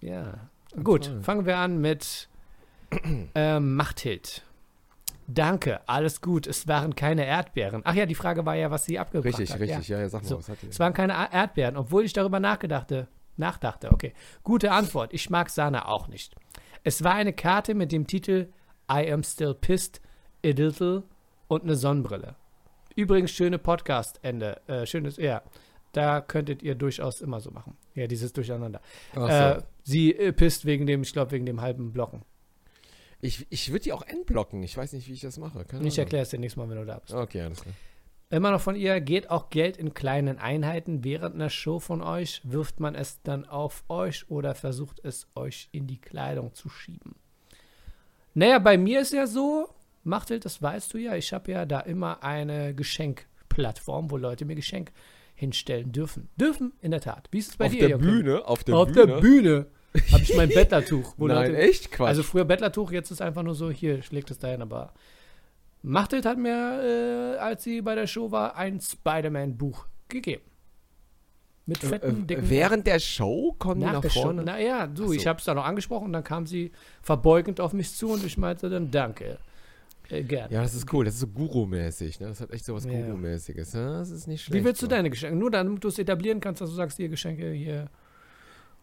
Ja. 0.00 0.34
Gut, 0.82 1.06
toll. 1.06 1.22
fangen 1.22 1.46
wir 1.46 1.56
an 1.56 1.80
mit 1.80 2.28
ähm, 3.34 3.74
Machthild. 3.74 4.42
Danke, 5.26 5.80
alles 5.88 6.20
gut. 6.20 6.46
Es 6.46 6.66
waren 6.66 6.96
keine 6.96 7.24
Erdbeeren. 7.24 7.82
Ach 7.84 7.94
ja, 7.94 8.04
die 8.06 8.14
Frage 8.16 8.44
war 8.46 8.56
ja, 8.56 8.70
was 8.70 8.84
sie 8.84 8.98
abgebracht 8.98 9.26
Richtig, 9.38 9.52
hat. 9.52 9.60
richtig. 9.60 9.88
Ja. 9.88 9.96
Ja, 9.96 10.02
ja, 10.02 10.08
sag 10.08 10.22
mal, 10.22 10.28
So, 10.28 10.38
was 10.38 10.48
hat 10.48 10.58
die 10.62 10.68
Es 10.68 10.80
waren 10.80 10.92
keine 10.92 11.12
Erdbeeren, 11.32 11.76
obwohl 11.76 12.04
ich 12.04 12.12
darüber 12.12 12.40
nachgedachte. 12.40 13.06
Nachdachte, 13.36 13.92
okay. 13.92 14.12
Gute 14.42 14.72
Antwort. 14.72 15.14
Ich 15.14 15.30
mag 15.30 15.48
Sahne 15.50 15.86
auch 15.86 16.08
nicht. 16.08 16.34
Es 16.82 17.04
war 17.04 17.14
eine 17.14 17.32
Karte 17.32 17.74
mit 17.74 17.92
dem 17.92 18.06
Titel 18.06 18.48
I 18.90 19.10
am 19.12 19.22
still 19.22 19.54
pissed, 19.54 20.00
a 20.44 20.48
little 20.48 21.04
und 21.46 21.62
eine 21.62 21.76
Sonnenbrille. 21.76 22.34
Übrigens, 22.96 23.30
schöne 23.30 23.58
Podcast-Ende. 23.58 24.60
Äh, 24.66 24.84
schönes, 24.84 25.16
ja. 25.16 25.42
Da 25.92 26.20
könntet 26.20 26.62
ihr 26.62 26.74
durchaus 26.74 27.20
immer 27.20 27.40
so 27.40 27.50
machen. 27.50 27.76
Ja, 27.94 28.06
dieses 28.06 28.32
Durcheinander. 28.32 28.80
Ach 29.14 29.20
so. 29.20 29.58
Äh, 29.58 29.62
sie 29.82 30.14
äh, 30.14 30.32
pisst 30.32 30.64
wegen 30.64 30.86
dem, 30.86 31.02
ich 31.02 31.12
glaube, 31.12 31.32
wegen 31.32 31.46
dem 31.46 31.60
halben 31.60 31.92
Blocken. 31.92 32.22
Ich, 33.20 33.46
ich 33.50 33.70
würde 33.70 33.84
die 33.84 33.92
auch 33.92 34.02
entblocken. 34.02 34.62
Ich 34.62 34.76
weiß 34.76 34.92
nicht, 34.92 35.08
wie 35.08 35.12
ich 35.12 35.20
das 35.20 35.38
mache. 35.38 35.64
Keine 35.64 35.86
Ich 35.86 35.98
erkläre 35.98 36.22
es 36.22 36.30
dir 36.30 36.38
nächstes 36.38 36.56
Mal, 36.56 36.70
wenn 36.70 36.78
du 36.78 36.86
da 36.86 36.98
bist. 36.98 37.12
Okay, 37.12 37.42
alles 37.42 37.60
klar. 37.60 37.74
Immer 38.30 38.52
noch 38.52 38.60
von 38.60 38.76
ihr, 38.76 39.00
geht 39.00 39.28
auch 39.28 39.50
Geld 39.50 39.76
in 39.76 39.92
kleinen 39.92 40.38
Einheiten 40.38 41.02
während 41.02 41.34
einer 41.34 41.50
Show 41.50 41.80
von 41.80 42.00
euch? 42.00 42.40
Wirft 42.44 42.78
man 42.78 42.94
es 42.94 43.20
dann 43.22 43.44
auf 43.44 43.82
euch 43.88 44.30
oder 44.30 44.54
versucht 44.54 45.00
es 45.02 45.26
euch 45.34 45.68
in 45.72 45.88
die 45.88 46.00
Kleidung 46.00 46.54
zu 46.54 46.68
schieben? 46.68 47.16
Naja, 48.34 48.60
bei 48.60 48.78
mir 48.78 49.00
ist 49.00 49.12
ja 49.12 49.26
so, 49.26 49.68
Machtel, 50.04 50.38
das 50.38 50.62
weißt 50.62 50.94
du 50.94 50.98
ja, 50.98 51.16
ich 51.16 51.32
habe 51.32 51.50
ja 51.50 51.66
da 51.66 51.80
immer 51.80 52.22
eine 52.22 52.72
Geschenkplattform, 52.72 54.12
wo 54.12 54.16
Leute 54.16 54.44
mir 54.44 54.54
Geschenk 54.54 54.92
hinstellen 55.40 55.90
dürfen. 55.90 56.28
Dürfen, 56.36 56.72
in 56.80 56.90
der 56.90 57.00
Tat. 57.00 57.28
Wie 57.30 57.38
ist 57.38 57.48
es 57.48 57.56
bei 57.56 57.66
auf 57.66 57.72
dir, 57.72 57.88
der? 57.88 57.98
Bühne, 57.98 58.46
auf 58.46 58.62
der 58.62 58.76
Auf 58.76 58.92
Bühne. 58.92 59.06
der 59.06 59.20
Bühne 59.20 59.66
habe 60.12 60.22
ich 60.22 60.36
mein 60.36 60.48
Bettlertuch. 60.54 61.14
Nein, 61.16 61.28
Leute, 61.28 61.56
echt 61.56 61.90
Quatsch. 61.90 62.08
also 62.08 62.22
früher 62.22 62.44
Bettlertuch, 62.44 62.92
jetzt 62.92 63.10
ist 63.10 63.22
einfach 63.22 63.42
nur 63.42 63.54
so, 63.54 63.70
hier, 63.70 64.02
schlägt 64.02 64.30
es 64.30 64.38
dahin, 64.38 64.62
aber 64.62 64.92
Machtelt 65.82 66.26
hat 66.26 66.36
mir, 66.36 67.36
äh, 67.36 67.38
als 67.38 67.64
sie 67.64 67.80
bei 67.80 67.94
der 67.94 68.06
Show 68.06 68.30
war, 68.30 68.56
ein 68.56 68.80
Spider-Man-Buch 68.80 69.86
gegeben. 70.08 70.42
Mit 71.64 71.78
fetten, 71.78 72.24
äh, 72.24 72.26
dicken... 72.26 72.50
während 72.50 72.86
der 72.86 72.98
Show 72.98 73.54
kommen 73.58 73.80
die 73.80 73.86
nach 73.86 73.94
nach 73.94 74.00
der 74.02 74.10
Show. 74.10 74.22
vorne. 74.22 74.42
Naja, 74.42 74.86
du, 74.86 75.06
so. 75.06 75.12
ich 75.14 75.26
habe 75.26 75.38
es 75.38 75.44
da 75.46 75.54
noch 75.54 75.64
angesprochen 75.64 76.06
und 76.06 76.12
dann 76.12 76.24
kam 76.24 76.46
sie 76.46 76.72
verbeugend 77.00 77.60
auf 77.60 77.72
mich 77.72 77.94
zu 77.94 78.10
und 78.10 78.24
ich 78.24 78.36
meinte 78.36 78.68
dann, 78.68 78.90
danke. 78.90 79.38
Äh. 80.10 80.24
Ja, 80.28 80.48
das 80.48 80.74
ist 80.74 80.92
cool. 80.92 81.04
Das 81.04 81.14
ist 81.14 81.20
so 81.20 81.26
Guru-mäßig. 81.26 82.20
Ne? 82.20 82.28
Das 82.28 82.40
hat 82.40 82.50
echt 82.52 82.64
so 82.64 82.74
was 82.74 82.84
Ja. 82.84 82.92
Guru-mäßiges. 82.92 83.74
Ne? 83.74 83.98
Das 83.98 84.10
ist 84.10 84.26
nicht 84.26 84.42
schlecht. 84.42 84.60
Wie 84.60 84.64
willst 84.64 84.82
du 84.82 84.86
so. 84.86 84.90
deine 84.90 85.10
Geschenke? 85.10 85.36
Nur 85.36 85.50
damit 85.50 85.82
du 85.82 85.88
es 85.88 85.98
etablieren 85.98 86.40
kannst, 86.40 86.60
dass 86.60 86.70
du 86.70 86.76
sagst, 86.76 86.96
hier 86.96 87.08
Geschenke 87.08 87.50
hier. 87.52 87.88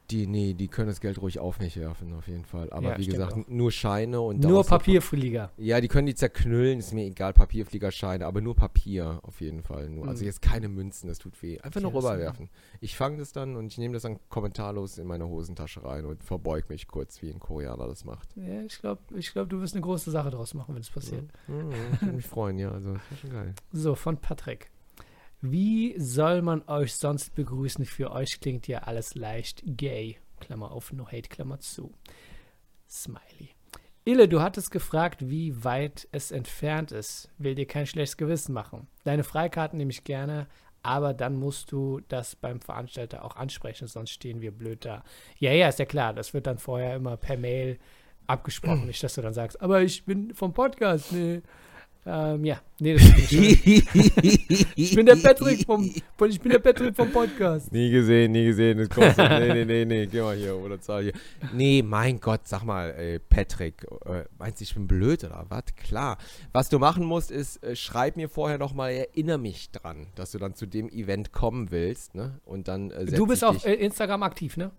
Die, 0.10 0.26
nee, 0.26 0.54
die 0.54 0.70
können 0.70 0.88
das 0.88 1.02
Geld 1.02 1.22
ruhig 1.22 1.38
auf 1.40 1.60
mich 1.60 1.76
werfen, 1.76 2.14
auf 2.14 2.28
jeden 2.30 2.46
Fall. 2.46 2.72
Aber 2.72 2.92
Ja, 2.92 2.98
wie 2.98 3.08
gesagt, 3.08 3.34
auch. 3.34 3.48
nur 3.50 3.72
Scheine 3.74 4.22
und 4.22 4.40
Nur 4.40 4.64
Papierflieger. 4.64 5.48
Pa- 5.48 5.62
Ja, 5.62 5.82
die 5.82 5.90
können 5.90 6.08
die 6.08 6.16
zerknüllen, 6.16 6.80
ist 6.80 6.94
mir 6.94 7.04
egal, 7.04 7.34
Papierfliegerscheine, 7.34 8.26
aber 8.26 8.40
nur 8.40 8.56
Papier 8.56 9.20
auf 9.24 9.42
jeden 9.42 9.64
Fall. 9.64 9.90
Nur. 9.90 10.08
Also 10.08 10.22
Mhm. 10.22 10.28
jetzt 10.28 10.42
keine 10.42 10.70
Münzen, 10.70 11.10
das 11.10 11.20
tut 11.20 11.42
weh. 11.44 11.60
Einfach 11.60 11.82
nur 11.82 11.92
Ja, 11.92 11.98
rüberwerfen. 11.98 12.50
Ich 12.80 12.96
fange 12.96 13.18
das 13.18 13.34
dann 13.34 13.58
und 13.58 13.68
ich 13.68 13.78
nehme 13.78 13.96
das 13.96 14.04
dann 14.04 14.18
kommentarlos 14.30 14.98
in 14.98 15.08
meine 15.08 15.28
Hosentasche 15.28 15.84
rein 15.84 16.06
und 16.06 16.24
verbeug 16.24 16.70
mich 16.70 16.88
kurz, 16.88 17.22
wie 17.22 17.30
ein 17.30 17.40
Koreaner 17.40 17.88
das 17.88 18.06
macht. 18.06 18.30
Ja, 18.38 18.62
ich 18.62 18.80
glaube, 18.80 19.02
ich 19.18 19.34
glaub, 19.34 19.50
du 19.50 19.60
wirst 19.60 19.74
eine 19.76 19.82
große 19.82 20.10
Sache 20.10 20.30
draus 20.30 20.54
machen, 20.54 20.74
wenn 20.74 20.82
es 20.82 20.90
passiert. 20.90 21.26
Mhm, 21.48 21.72
ich 21.96 22.02
würde 22.02 22.16
mich 22.16 22.28
freuen, 22.28 22.58
ja, 22.60 22.72
also 22.72 22.94
das 23.10 23.20
schon 23.20 23.32
geil. 23.32 23.54
So, 23.74 23.94
von 23.96 24.16
Patrick. 24.16 24.70
Wie 25.42 25.96
soll 26.00 26.42
man 26.42 26.68
euch 26.68 26.96
sonst 26.96 27.36
begrüßen? 27.36 27.86
Für 27.86 28.12
euch 28.12 28.40
klingt 28.40 28.68
ja 28.68 28.80
alles 28.80 29.14
leicht 29.16 29.62
gay. 29.66 30.18
Klammer 30.40 30.72
auf, 30.72 30.92
no 30.94 31.08
hate, 31.08 31.30
Klammer 31.30 31.60
zu. 31.60 31.94
Smiley. 32.90 33.50
Ille, 34.06 34.28
du 34.28 34.42
hattest 34.42 34.72
gefragt, 34.72 35.30
wie 35.30 35.64
weit 35.64 36.08
es 36.12 36.32
entfernt 36.32 36.92
ist. 36.92 37.30
Will 37.38 37.56
dir 37.56 37.68
kein 37.68 37.86
schlechtes 37.86 38.18
Gewissen 38.18 38.54
machen. 38.54 38.88
Deine 39.04 39.24
Freikarten 39.24 39.78
nehme 39.78 39.92
ich 39.92 40.06
gerne, 40.06 40.48
aber 40.82 41.14
dann 41.14 41.36
musst 41.36 41.72
du 41.72 42.00
das 42.08 42.36
beim 42.36 42.62
Veranstalter 42.62 43.26
auch 43.26 43.36
ansprechen, 43.36 43.88
sonst 43.88 44.12
stehen 44.12 44.42
wir 44.42 44.52
blöd 44.52 44.86
da. 44.86 45.04
Ja, 45.38 45.52
ja, 45.52 45.68
ist 45.68 45.80
ja 45.80 45.86
klar. 45.86 46.14
Das 46.14 46.34
wird 46.34 46.48
dann 46.48 46.58
vorher 46.58 46.96
immer 46.96 47.18
per 47.18 47.38
Mail 47.38 47.78
abgesprochen. 48.26 48.86
Nicht, 48.88 49.04
dass 49.04 49.16
du 49.16 49.22
dann 49.22 49.34
sagst, 49.34 49.62
aber 49.62 49.82
ich 49.82 50.06
bin 50.06 50.34
vom 50.34 50.54
Podcast. 50.54 51.12
Nee. 51.12 51.42
Ähm, 52.10 52.46
ja, 52.46 52.62
nee, 52.80 52.94
das 52.94 53.04
ist 53.04 53.32
nicht. 53.34 54.68
Ich 54.78 54.96
bin 54.96 55.06
der 55.06 55.18
Patrick 55.18 55.66
vom, 55.66 55.84
ich 55.84 56.40
bin 56.40 56.52
der 56.54 56.60
Patrick 56.60 56.96
vom 56.96 57.12
Podcast. 57.12 57.70
Nie 57.74 57.92
gesehen, 57.92 58.32
nie 58.32 58.46
gesehen. 58.46 58.78
Das 58.78 58.90
kommt 58.90 59.14
so. 59.14 59.24
Nee, 59.24 59.54
nee, 59.54 59.66
nee, 59.66 59.84
nee, 59.86 60.06
geh 60.06 60.22
mal 60.22 60.36
hier 60.38 60.56
oder 60.56 60.80
zahl 60.80 61.04
hier. 61.04 61.14
Nee, 61.54 61.84
mein 61.84 62.22
Gott, 62.22 62.48
sag 62.48 62.64
mal, 62.64 62.92
ey, 62.92 63.20
Patrick, 63.20 63.86
äh, 64.06 64.24
meinst 64.40 64.62
du, 64.62 64.64
ich 64.64 64.74
bin 64.74 64.88
blöd 64.88 65.26
oder 65.26 65.46
was? 65.50 65.64
Klar. 65.76 66.18
Was 66.54 66.70
du 66.70 66.80
machen 66.80 67.04
musst, 67.04 67.30
ist, 67.30 67.62
äh, 67.62 67.76
schreib 67.76 68.16
mir 68.16 68.30
vorher 68.30 68.58
nochmal, 68.58 68.92
erinnere 68.92 69.38
mich 69.38 69.72
dran, 69.72 70.08
dass 70.16 70.32
du 70.32 70.38
dann 70.38 70.56
zu 70.56 70.66
dem 70.66 70.88
Event 70.88 71.34
kommen 71.34 71.72
willst, 71.72 72.16
ne? 72.16 72.40
Und 72.46 72.70
dann 72.70 72.92
äh, 72.92 73.06
Du 73.06 73.28
bist 73.28 73.44
auf 73.44 73.66
äh, 73.66 73.74
Instagram 73.74 74.24
aktiv, 74.24 74.56
ne? 74.56 74.72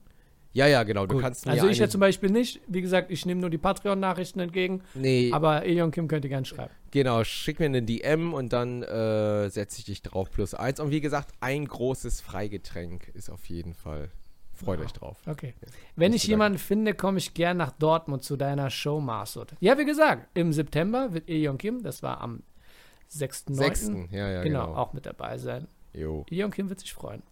Ja, 0.53 0.67
ja, 0.67 0.83
genau. 0.83 1.07
Du 1.07 1.15
Gut. 1.17 1.23
kannst 1.23 1.45
mir 1.47 1.53
also 1.53 1.69
ich 1.69 1.79
ja 1.79 1.89
zum 1.89 2.01
Beispiel 2.01 2.31
nicht. 2.31 2.61
Wie 2.67 2.81
gesagt, 2.81 3.11
ich 3.11 3.27
nehme 3.27 3.41
nur 3.41 3.51
die 3.51 3.59
Patreon-Nachrichten 3.59 4.41
entgegen. 4.41 4.83
Nee, 4.95 5.31
Aber 5.33 5.65
Elion 5.65 5.91
Kim 5.91 6.09
könnt 6.09 6.25
ihr 6.25 6.31
gerne 6.31 6.47
schreiben. 6.47 6.71
genau, 6.91 7.23
schick 7.23 7.61
mir 7.61 7.67
eine 7.67 7.83
DM 7.83 8.33
und 8.33 8.53
dann 8.53 8.83
äh, 8.83 9.49
setze 9.51 9.79
ich 9.79 9.85
dich 9.85 10.03
drauf 10.03 10.31
plus 10.31 10.55
eins. 10.55 10.81
Und 10.81 10.91
wie 10.91 11.01
gesagt, 11.01 11.33
ein 11.41 11.67
großes 11.67 12.21
Freigetränk 12.23 13.09
ist 13.15 13.31
auf 13.31 13.45
jeden 13.47 13.75
Fall. 13.75 14.11
Freut 14.55 14.79
Wow. 14.81 14.87
euch 14.87 14.93
drauf. 14.93 15.17
Okay. 15.27 15.55
Wenn 15.95 16.11
Nicht 16.11 16.25
ich 16.25 16.29
jemanden 16.31 16.59
finde, 16.59 16.93
komme 16.95 17.19
ich 17.19 17.35
gern 17.35 17.59
nach 17.59 17.71
Dortmund 17.71 18.25
zu 18.25 18.37
deiner 18.37 18.71
Show, 18.71 18.99
Marsud. 19.01 19.55
Ja, 19.61 19.79
wie 19.79 19.85
gesagt, 19.85 20.27
im 20.37 20.53
September 20.53 21.13
wird 21.13 21.29
Elion 21.29 21.59
Kim, 21.59 21.83
das 21.85 22.03
war 22.03 22.21
am 22.21 22.43
6.9. 23.13 23.55
Sechsten, 23.55 24.09
ja, 24.11 24.29
ja, 24.29 24.43
genau, 24.43 24.67
genau. 24.67 24.77
auch 24.79 24.93
mit 24.95 25.07
dabei 25.07 25.39
sein. 25.39 25.69
Jo. 25.95 26.27
Elion 26.31 26.51
Kim 26.51 26.69
wird 26.71 26.81
sich 26.81 26.93
freuen. 26.93 27.23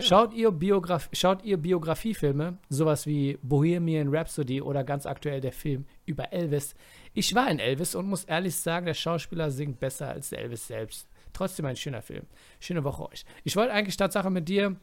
Schaut, 0.00 0.34
ihr 0.34 0.50
Biograf 0.50 1.08
schaut 1.12 1.44
ihr 1.44 1.56
Biografiefilme, 1.56 2.58
sowas 2.68 3.06
wie 3.06 3.38
Bohemian 3.42 4.14
Rhapsody 4.14 4.60
oder 4.60 4.84
ganz 4.84 5.06
aktuell 5.06 5.40
der 5.40 5.52
Film 5.52 5.86
über 6.04 6.32
Elvis. 6.32 6.74
Ich 7.14 7.34
war 7.34 7.50
in 7.50 7.58
Elvis 7.58 7.94
und 7.94 8.08
muss 8.08 8.24
ehrlich 8.24 8.56
sagen, 8.56 8.86
der 8.86 8.94
Schauspieler 8.94 9.50
singt 9.50 9.80
besser 9.80 10.08
als 10.08 10.32
Elvis 10.32 10.66
selbst. 10.66 11.08
Trotzdem 11.32 11.66
ein 11.66 11.76
schöner 11.76 12.02
Film. 12.02 12.24
Schöne 12.60 12.84
Woche 12.84 13.08
euch. 13.10 13.24
Ich 13.44 13.56
wollte 13.56 13.72
eigentlich 13.72 13.96
Tatsache 13.96 14.30
mit 14.30 14.48
dir 14.48 14.76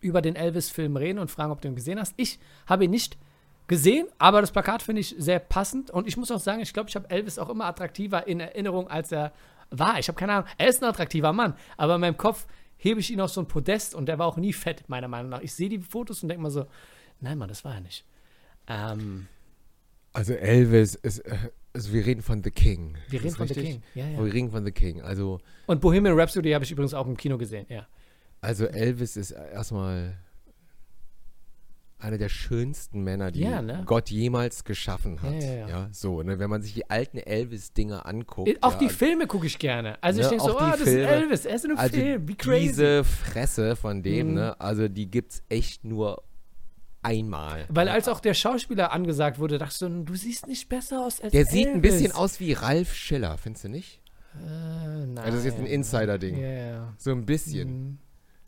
über 0.00 0.22
den 0.22 0.36
Elvis-Film 0.36 0.96
reden 0.96 1.18
und 1.18 1.30
fragen, 1.30 1.52
ob 1.52 1.60
du 1.60 1.68
ihn 1.68 1.74
gesehen 1.74 1.98
hast. 1.98 2.14
Ich 2.16 2.38
habe 2.66 2.84
ihn 2.84 2.90
nicht 2.90 3.18
gesehen, 3.66 4.08
aber 4.18 4.40
das 4.40 4.52
Plakat 4.52 4.82
finde 4.82 5.00
ich 5.00 5.14
sehr 5.18 5.38
passend 5.38 5.90
und 5.90 6.08
ich 6.08 6.16
muss 6.16 6.30
auch 6.30 6.40
sagen, 6.40 6.60
ich 6.60 6.72
glaube, 6.72 6.88
ich 6.88 6.96
habe 6.96 7.08
Elvis 7.08 7.38
auch 7.38 7.48
immer 7.48 7.66
attraktiver 7.66 8.26
in 8.26 8.40
Erinnerung, 8.40 8.88
als 8.88 9.12
er 9.12 9.32
war. 9.70 9.98
Ich 9.98 10.08
habe 10.08 10.18
keine 10.18 10.32
Ahnung, 10.32 10.48
er 10.58 10.68
ist 10.68 10.82
ein 10.82 10.88
attraktiver 10.88 11.32
Mann, 11.32 11.54
aber 11.76 11.94
in 11.94 12.00
meinem 12.00 12.16
Kopf 12.16 12.46
hebe 12.82 12.98
ich 13.00 13.10
ihn 13.12 13.20
auf 13.20 13.30
so 13.30 13.40
ein 13.40 13.46
Podest 13.46 13.94
und 13.94 14.06
der 14.06 14.18
war 14.18 14.26
auch 14.26 14.36
nie 14.36 14.52
fett, 14.52 14.88
meiner 14.88 15.06
Meinung 15.08 15.30
nach. 15.30 15.40
Ich 15.42 15.52
sehe 15.52 15.68
die 15.68 15.78
Fotos 15.78 16.22
und 16.22 16.28
denke 16.30 16.42
mal 16.42 16.50
so, 16.50 16.66
nein, 17.20 17.36
Mann, 17.38 17.48
das 17.48 17.64
war 17.64 17.74
er 17.74 17.80
nicht. 17.82 18.04
Ähm, 18.66 19.26
Also 20.12 20.32
Elvis 20.34 20.94
ist, 20.94 21.18
äh, 21.20 21.36
also 21.72 21.92
wir 21.92 22.04
reden 22.06 22.22
von 22.22 22.42
The 22.42 22.50
King. 22.50 22.96
wir 23.08 23.22
reden 23.22 23.34
von 23.36 23.46
The 23.46 23.54
richtig? 23.54 23.72
King. 23.74 23.82
Ja, 23.94 24.06
Wir 24.18 24.26
ja. 24.26 24.32
reden 24.32 24.50
von 24.50 24.64
The 24.64 24.72
King. 24.72 25.02
Also, 25.02 25.40
Und 25.66 25.80
Bohemian 25.80 26.18
Rhapsody 26.18 26.50
habe 26.52 26.64
ich 26.64 26.72
übrigens 26.72 26.94
auch 26.94 27.06
im 27.06 27.16
Kino 27.16 27.36
gesehen, 27.38 27.66
ja. 27.68 27.86
also 28.40 28.64
Elvis 28.66 29.16
ist 29.16 29.30
erstmal 29.32 30.16
einer 32.02 32.18
der 32.18 32.28
schönsten 32.28 33.02
Männer, 33.02 33.30
die 33.30 33.40
ja, 33.40 33.62
ne? 33.62 33.82
Gott 33.86 34.10
jemals 34.10 34.64
geschaffen 34.64 35.22
hat. 35.22 35.34
Ja, 35.34 35.52
ja, 35.52 35.68
ja. 35.68 35.88
so, 35.92 36.22
ne, 36.22 36.38
wenn 36.38 36.50
man 36.50 36.62
sich 36.62 36.74
die 36.74 36.88
alten 36.90 37.18
Elvis-Dinger 37.18 38.06
anguckt. 38.06 38.48
Äh, 38.48 38.58
auch 38.60 38.74
die 38.74 38.88
Filme 38.88 39.26
gucke 39.26 39.46
ich 39.46 39.58
gerne. 39.58 40.02
Also 40.02 40.18
ne, 40.20 40.24
ich 40.24 40.30
denke 40.30 40.44
so, 40.44 40.56
oh, 40.56 40.60
das 40.60 40.82
Filme, 40.82 41.02
ist 41.02 41.08
Elvis, 41.08 41.44
er 41.46 41.54
ist 41.54 41.64
in 41.64 41.70
einem 41.70 41.80
also 41.80 41.96
Film, 41.96 42.28
wie 42.28 42.34
crazy. 42.34 42.68
Diese 42.68 43.04
Fresse 43.04 43.76
von 43.76 44.02
dem, 44.02 44.28
mhm. 44.28 44.34
ne, 44.34 44.60
also 44.60 44.88
die 44.88 45.10
gibt's 45.10 45.42
echt 45.48 45.84
nur 45.84 46.22
einmal. 47.02 47.66
Weil 47.68 47.88
als 47.88 48.08
auch 48.08 48.20
der 48.20 48.34
Schauspieler 48.34 48.92
angesagt 48.92 49.38
wurde, 49.38 49.58
dachte 49.58 49.88
du, 49.88 50.04
du 50.04 50.14
siehst 50.14 50.46
nicht 50.46 50.68
besser 50.68 51.04
aus 51.04 51.20
als 51.20 51.32
Der 51.32 51.40
Elvis. 51.40 51.52
sieht 51.52 51.68
ein 51.68 51.80
bisschen 51.80 52.12
aus 52.12 52.40
wie 52.40 52.52
Ralf 52.52 52.94
Schiller, 52.94 53.38
findest 53.38 53.64
du 53.64 53.68
nicht? 53.68 54.00
Äh, 54.34 55.06
nein. 55.06 55.18
Also 55.18 55.30
das 55.30 55.38
ist 55.40 55.44
jetzt 55.44 55.58
ein 55.58 55.66
Insider-Ding. 55.66 56.38
Yeah. 56.38 56.94
So 56.98 57.10
ein 57.10 57.26
bisschen. 57.26 57.68
Mhm. 57.68 57.98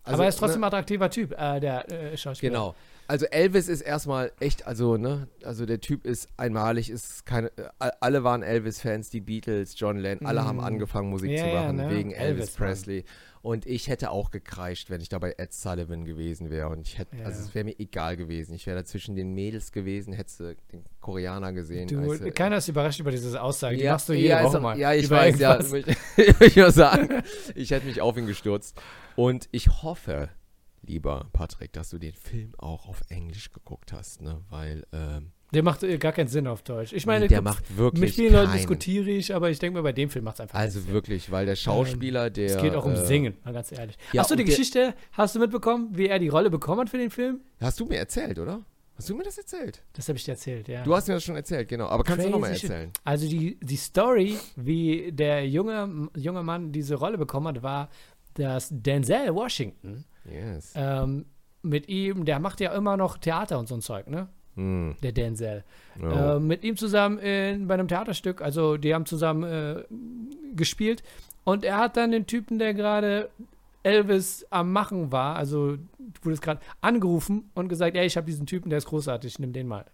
Also, 0.04 0.14
Aber 0.14 0.24
er 0.24 0.28
ist 0.30 0.38
trotzdem 0.38 0.60
ne, 0.60 0.66
ein 0.66 0.68
attraktiver 0.68 1.10
Typ, 1.10 1.32
äh, 1.32 1.60
der 1.60 1.90
äh, 1.90 2.16
Schauspieler. 2.16 2.52
Genau. 2.52 2.74
Also 3.12 3.26
Elvis 3.26 3.68
ist 3.68 3.82
erstmal 3.82 4.32
echt, 4.40 4.66
also, 4.66 4.96
ne, 4.96 5.28
also 5.44 5.66
der 5.66 5.82
Typ 5.82 6.06
ist 6.06 6.30
einmalig, 6.38 6.88
ist 6.88 7.26
keine, 7.26 7.48
äh, 7.58 7.90
alle 8.00 8.24
waren 8.24 8.42
Elvis-Fans, 8.42 9.10
die 9.10 9.20
Beatles, 9.20 9.78
John 9.78 9.98
Lennon, 9.98 10.24
alle 10.24 10.46
haben 10.46 10.56
mhm. 10.56 10.64
angefangen 10.64 11.10
Musik 11.10 11.30
yeah, 11.30 11.44
zu 11.44 11.54
machen, 11.54 11.76
ne? 11.76 11.90
wegen 11.90 12.12
Elvis, 12.12 12.56
Elvis 12.56 12.56
Presley. 12.56 13.04
Und 13.42 13.66
ich 13.66 13.88
hätte 13.88 14.12
auch 14.12 14.30
gekreischt, 14.30 14.88
wenn 14.88 15.02
ich 15.02 15.10
da 15.10 15.18
bei 15.18 15.34
Ed 15.36 15.52
Sullivan 15.52 16.06
gewesen 16.06 16.48
wäre. 16.48 16.70
Und 16.70 16.88
ich 16.88 16.98
hätte, 16.98 17.14
ja. 17.18 17.26
also 17.26 17.42
es 17.42 17.54
wäre 17.54 17.66
mir 17.66 17.78
egal 17.78 18.16
gewesen. 18.16 18.54
Ich 18.54 18.66
wäre 18.66 18.78
da 18.78 18.84
zwischen 18.86 19.14
den 19.14 19.34
Mädels 19.34 19.72
gewesen, 19.72 20.14
hättest 20.14 20.40
den 20.40 20.56
Koreaner 21.02 21.52
gesehen. 21.52 21.88
Du, 21.88 22.08
weißt 22.08 22.24
du, 22.24 22.32
keiner 22.32 22.56
ist 22.56 22.68
überrascht 22.68 23.00
über 23.00 23.10
diese 23.10 23.42
Aussage. 23.42 23.76
Die 23.76 23.82
ja, 23.82 23.92
machst 23.92 24.08
du 24.08 24.14
jede 24.14 24.28
ja, 24.28 24.44
Woche 24.44 24.60
mal. 24.60 24.78
Ja, 24.78 24.94
ich 24.94 25.10
weiß, 25.10 25.38
ja. 25.38 25.58
Ich, 26.16 26.40
ich 26.40 26.56
muss 26.56 26.76
sagen, 26.76 27.22
ich 27.54 27.72
hätte 27.72 27.84
mich 27.84 28.00
auf 28.00 28.16
ihn 28.16 28.26
gestürzt. 28.26 28.80
Und 29.16 29.50
ich 29.50 29.82
hoffe, 29.82 30.30
lieber 30.82 31.28
Patrick, 31.32 31.72
dass 31.72 31.90
du 31.90 31.98
den 31.98 32.14
Film 32.14 32.54
auch 32.58 32.88
auf 32.88 33.02
Englisch 33.08 33.52
geguckt 33.52 33.92
hast, 33.92 34.20
ne? 34.20 34.40
Weil, 34.50 34.84
ähm, 34.92 35.32
der 35.52 35.62
macht 35.62 35.82
äh, 35.82 35.98
gar 35.98 36.12
keinen 36.12 36.28
Sinn 36.28 36.46
auf 36.46 36.62
Deutsch. 36.62 36.92
Ich 36.92 37.04
meine, 37.04 37.26
nee, 37.26 37.28
der 37.28 37.42
macht 37.42 37.76
wirklich 37.76 38.00
Mit 38.00 38.10
vielen 38.14 38.32
Leuten 38.32 38.52
diskutiere 38.52 39.10
ich, 39.10 39.34
aber 39.34 39.50
ich 39.50 39.58
denke 39.58 39.78
mir, 39.78 39.82
bei 39.82 39.92
dem 39.92 40.08
Film 40.08 40.24
macht 40.24 40.36
es 40.36 40.40
einfach 40.40 40.58
Also 40.58 40.88
wirklich, 40.88 41.30
weil 41.30 41.44
der 41.44 41.56
Schauspieler, 41.56 42.28
ähm, 42.28 42.32
der. 42.32 42.46
Es 42.46 42.62
geht 42.62 42.74
auch 42.74 42.86
um 42.86 42.92
äh, 42.92 43.04
Singen, 43.04 43.36
mal 43.44 43.52
ganz 43.52 43.70
ehrlich. 43.70 43.98
Ja, 44.12 44.22
hast 44.22 44.30
du 44.30 44.36
die 44.36 44.44
Geschichte, 44.44 44.94
hast 45.12 45.34
du 45.34 45.38
mitbekommen, 45.40 45.90
wie 45.92 46.08
er 46.08 46.18
die 46.18 46.28
Rolle 46.28 46.48
bekommen 46.48 46.80
hat 46.80 46.90
für 46.90 46.98
den 46.98 47.10
Film? 47.10 47.40
Hast 47.60 47.78
du 47.80 47.84
mir 47.84 47.98
erzählt, 47.98 48.38
oder? 48.38 48.64
Hast 48.96 49.08
du 49.08 49.16
mir 49.16 49.24
das 49.24 49.38
erzählt? 49.38 49.82
Das 49.94 50.08
habe 50.08 50.16
ich 50.18 50.24
dir 50.24 50.32
erzählt, 50.32 50.68
ja. 50.68 50.82
Du 50.84 50.94
hast 50.94 51.08
mir 51.08 51.14
das 51.14 51.24
schon 51.24 51.36
erzählt, 51.36 51.68
genau. 51.68 51.86
Aber 51.86 52.04
kannst 52.04 52.20
Crazy 52.20 52.28
du 52.28 52.32
nochmal 52.32 52.52
erzählen? 52.52 52.90
Also 53.04 53.28
die, 53.28 53.58
die 53.60 53.76
Story, 53.76 54.38
wie 54.56 55.12
der 55.12 55.46
junge, 55.48 56.08
junge 56.16 56.42
Mann 56.42 56.72
diese 56.72 56.94
Rolle 56.94 57.18
bekommen 57.18 57.48
hat, 57.48 57.62
war, 57.62 57.88
dass 58.34 58.68
Denzel 58.70 59.34
Washington 59.34 60.04
yes. 60.24 60.72
ähm, 60.76 61.26
mit 61.62 61.88
ihm, 61.88 62.24
der 62.24 62.38
macht 62.40 62.60
ja 62.60 62.72
immer 62.74 62.96
noch 62.96 63.18
Theater 63.18 63.58
und 63.58 63.68
so 63.68 63.74
ein 63.74 63.80
Zeug, 63.82 64.08
ne? 64.08 64.28
Mm. 64.56 64.92
Der 65.02 65.12
Denzel. 65.12 65.64
Oh. 66.00 66.06
Äh, 66.06 66.40
mit 66.40 66.64
ihm 66.64 66.76
zusammen 66.76 67.18
in, 67.18 67.66
bei 67.66 67.74
einem 67.74 67.88
Theaterstück, 67.88 68.42
also 68.42 68.76
die 68.76 68.94
haben 68.94 69.06
zusammen 69.06 69.44
äh, 69.44 69.84
gespielt. 70.54 71.02
Und 71.44 71.64
er 71.64 71.78
hat 71.78 71.96
dann 71.96 72.12
den 72.12 72.26
Typen, 72.26 72.58
der 72.58 72.74
gerade 72.74 73.30
Elvis 73.82 74.46
am 74.50 74.72
Machen 74.72 75.10
war, 75.10 75.36
also 75.36 75.76
wurde 76.22 76.34
es 76.34 76.40
gerade 76.40 76.60
angerufen 76.80 77.50
und 77.54 77.68
gesagt, 77.68 77.96
ey, 77.96 78.06
ich 78.06 78.16
habe 78.16 78.26
diesen 78.26 78.46
Typen, 78.46 78.70
der 78.70 78.78
ist 78.78 78.86
großartig, 78.86 79.38
nimm 79.38 79.52
den 79.52 79.66
mal. 79.66 79.86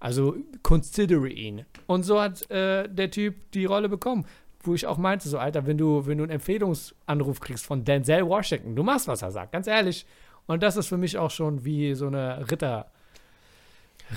Also 0.00 0.36
considere 0.62 1.28
ihn. 1.28 1.64
Und 1.86 2.04
so 2.04 2.20
hat 2.20 2.48
äh, 2.50 2.88
der 2.88 3.10
Typ 3.10 3.50
die 3.52 3.64
Rolle 3.64 3.88
bekommen. 3.88 4.26
Wo 4.68 4.74
ich 4.74 4.86
auch 4.86 4.98
meinte, 4.98 5.28
so, 5.28 5.38
Alter, 5.38 5.66
wenn 5.66 5.78
du, 5.78 6.06
wenn 6.06 6.18
du 6.18 6.24
einen 6.24 6.32
Empfehlungsanruf 6.32 7.40
kriegst 7.40 7.64
von 7.64 7.84
Denzel 7.84 8.26
Washington, 8.26 8.76
du 8.76 8.82
machst, 8.82 9.08
was 9.08 9.22
er 9.22 9.30
sagt, 9.30 9.52
ganz 9.52 9.66
ehrlich. 9.66 10.06
Und 10.46 10.62
das 10.62 10.76
ist 10.76 10.86
für 10.86 10.96
mich 10.96 11.18
auch 11.18 11.30
schon 11.30 11.64
wie 11.64 11.94
so 11.94 12.06
eine 12.06 12.50
Ritter- 12.50 12.86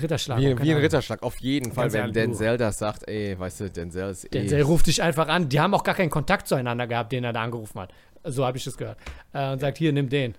Ritterschlag. 0.00 0.38
Wie, 0.38 0.58
wie 0.58 0.72
ein 0.72 0.78
Ritterschlag, 0.78 1.22
auf 1.22 1.38
jeden 1.38 1.72
Fall, 1.72 1.92
wenn 1.92 2.12
Denzel 2.12 2.56
das 2.56 2.78
sagt, 2.78 3.06
ey, 3.08 3.38
weißt 3.38 3.60
du, 3.60 3.70
Denzel 3.70 4.10
ist 4.10 4.24
eh. 4.24 4.28
Denzel 4.28 4.62
ruft 4.62 4.86
dich 4.86 5.02
einfach 5.02 5.28
an. 5.28 5.48
Die 5.48 5.60
haben 5.60 5.74
auch 5.74 5.84
gar 5.84 5.94
keinen 5.94 6.10
Kontakt 6.10 6.48
zueinander 6.48 6.86
gehabt, 6.86 7.12
den 7.12 7.24
er 7.24 7.32
da 7.32 7.42
angerufen 7.42 7.80
hat. 7.80 7.92
So 8.24 8.46
habe 8.46 8.56
ich 8.56 8.64
das 8.64 8.76
gehört. 8.76 8.98
Äh, 9.32 9.52
und 9.52 9.60
sagt, 9.60 9.78
hier, 9.78 9.92
nimm 9.92 10.08
den. 10.08 10.34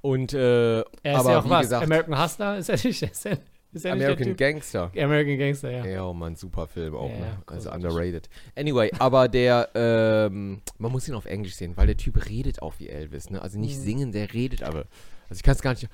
Und, 0.00 0.32
äh, 0.32 0.78
er 0.78 0.84
ist 1.04 1.20
aber 1.20 1.30
ja 1.30 1.38
auch 1.38 1.50
was. 1.50 1.62
Gesagt, 1.62 1.84
American 1.84 2.22
Hustler 2.22 2.58
ist 2.58 2.68
er 2.68 2.78
nicht. 2.82 3.02
Ist 3.12 3.26
er, 3.26 3.32
er 3.32 3.38
American 3.84 4.36
Gangster. 4.36 4.90
American 4.96 5.38
Gangster, 5.38 5.70
ja. 5.70 5.84
Ja, 5.84 6.04
oh 6.04 6.14
Mann, 6.14 6.36
super 6.36 6.66
Film 6.66 6.94
auch, 6.94 7.10
ja, 7.10 7.18
ne? 7.18 7.38
Also 7.46 7.70
underrated. 7.70 8.28
Anyway, 8.54 8.90
aber 8.98 9.28
der, 9.28 9.68
ähm, 9.74 10.62
man 10.78 10.92
muss 10.92 11.08
ihn 11.08 11.14
auf 11.14 11.26
Englisch 11.26 11.56
sehen, 11.56 11.76
weil 11.76 11.86
der 11.86 11.96
Typ 11.96 12.28
redet 12.28 12.62
auch 12.62 12.74
wie 12.78 12.88
Elvis, 12.88 13.30
ne? 13.30 13.42
Also 13.42 13.58
nicht 13.58 13.78
mhm. 13.78 13.82
singen, 13.82 14.12
der 14.12 14.32
redet 14.32 14.62
aber. 14.62 14.86
Also 15.28 15.38
ich 15.38 15.42
kann 15.42 15.54
es 15.54 15.62
gar 15.62 15.72
nicht. 15.72 15.88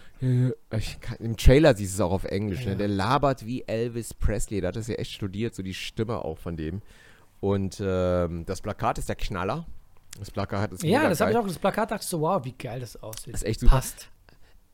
Kann, 1.00 1.16
Im 1.20 1.36
Trailer 1.36 1.74
siehst 1.74 1.98
du 1.98 2.02
es 2.02 2.06
auch 2.06 2.12
auf 2.12 2.24
Englisch. 2.24 2.60
Ne? 2.60 2.64
Ja. 2.64 2.70
Ne? 2.72 2.76
Der 2.76 2.88
labert 2.88 3.46
wie 3.46 3.64
Elvis 3.66 4.12
Presley. 4.12 4.60
Der 4.60 4.68
hat 4.68 4.76
das 4.76 4.88
ja 4.88 4.96
echt 4.96 5.12
studiert, 5.12 5.54
so 5.54 5.62
die 5.62 5.72
Stimme 5.72 6.22
auch 6.22 6.36
von 6.36 6.56
dem. 6.56 6.82
Und 7.40 7.82
ähm, 7.82 8.44
das 8.44 8.60
Plakat 8.60 8.98
ist 8.98 9.08
der 9.08 9.16
Knaller. 9.16 9.66
Das 10.18 10.30
Plakat 10.30 10.72
ist 10.72 10.82
Ja, 10.82 11.08
das 11.08 11.20
habe 11.20 11.30
ich 11.30 11.36
auch. 11.36 11.46
Das 11.46 11.58
Plakat 11.58 11.90
dachte 11.90 12.02
ich 12.02 12.08
so, 12.08 12.20
wow, 12.20 12.44
wie 12.44 12.52
geil 12.52 12.80
das 12.80 13.02
aussieht. 13.02 13.32
Das 13.32 13.42
ist 13.42 13.48
echt 13.48 13.60
super. 13.60 13.76
Passt. 13.76 14.08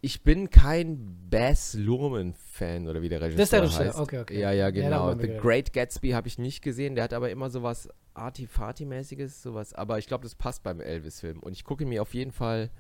Ich 0.01 0.23
bin 0.23 0.49
kein 0.49 1.27
Bass 1.29 1.75
Luhrmann-Fan 1.75 2.87
oder 2.87 3.03
wie 3.03 3.09
der 3.09 3.21
Regisseur 3.21 3.43
heißt. 3.43 3.53
Das 3.53 3.71
ist 3.71 3.79
der 3.79 3.85
Regisseur, 3.87 4.03
okay, 4.03 4.19
okay. 4.21 4.41
Ja, 4.41 4.53
ja, 4.53 4.71
genau. 4.71 5.11
Ja, 5.11 5.17
The 5.17 5.37
Great 5.39 5.73
Gatsby 5.73 6.11
habe 6.11 6.29
ich 6.29 6.39
nicht 6.39 6.63
gesehen. 6.63 6.95
Der 6.95 7.05
hat 7.05 7.13
aber 7.13 7.31
immer 7.31 7.51
sowas 7.51 7.89
Artifati-mäßiges, 8.15 9.43
sowas. 9.43 9.75
Aber 9.75 9.99
ich 9.99 10.07
glaube, 10.07 10.23
das 10.23 10.37
passt 10.37 10.63
beim 10.63 10.81
Elvis-Film. 10.81 11.41
Und 11.41 11.53
ich 11.53 11.65
gucke 11.65 11.85
mir 11.85 12.03
auf 12.03 12.15
jeden 12.15 12.31
Fall 12.31 12.71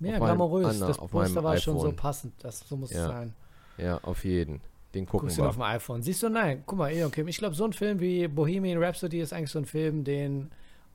ja, 0.00 0.18
glamourös. 0.18 0.80
das 0.80 0.98
Poster 0.98 1.44
war 1.44 1.56
schon 1.58 1.78
so 1.78 1.92
passend. 1.92 2.34
Das, 2.42 2.60
so 2.60 2.76
muss 2.76 2.90
ja. 2.90 3.02
es 3.02 3.06
sein. 3.06 3.34
Ja, 3.78 3.98
auf 3.98 4.24
jeden. 4.24 4.60
Den 4.94 5.06
gucken 5.06 5.26
Guckst 5.28 5.38
wir. 5.38 5.44
du 5.44 5.48
auf 5.48 5.56
dem 5.56 5.62
iPhone. 5.62 6.02
Siehst 6.02 6.22
du, 6.22 6.28
nein, 6.28 6.62
guck 6.66 6.78
mal, 6.78 7.04
okay. 7.04 7.24
ich 7.26 7.38
glaube, 7.38 7.54
so 7.54 7.64
ein 7.64 7.72
Film 7.72 8.00
wie 8.00 8.28
Bohemian 8.28 8.82
Rhapsody 8.82 9.20
ist 9.20 9.32
eigentlich 9.32 9.50
so 9.50 9.58
ein 9.58 9.64
Film, 9.64 10.04
den 10.04 10.50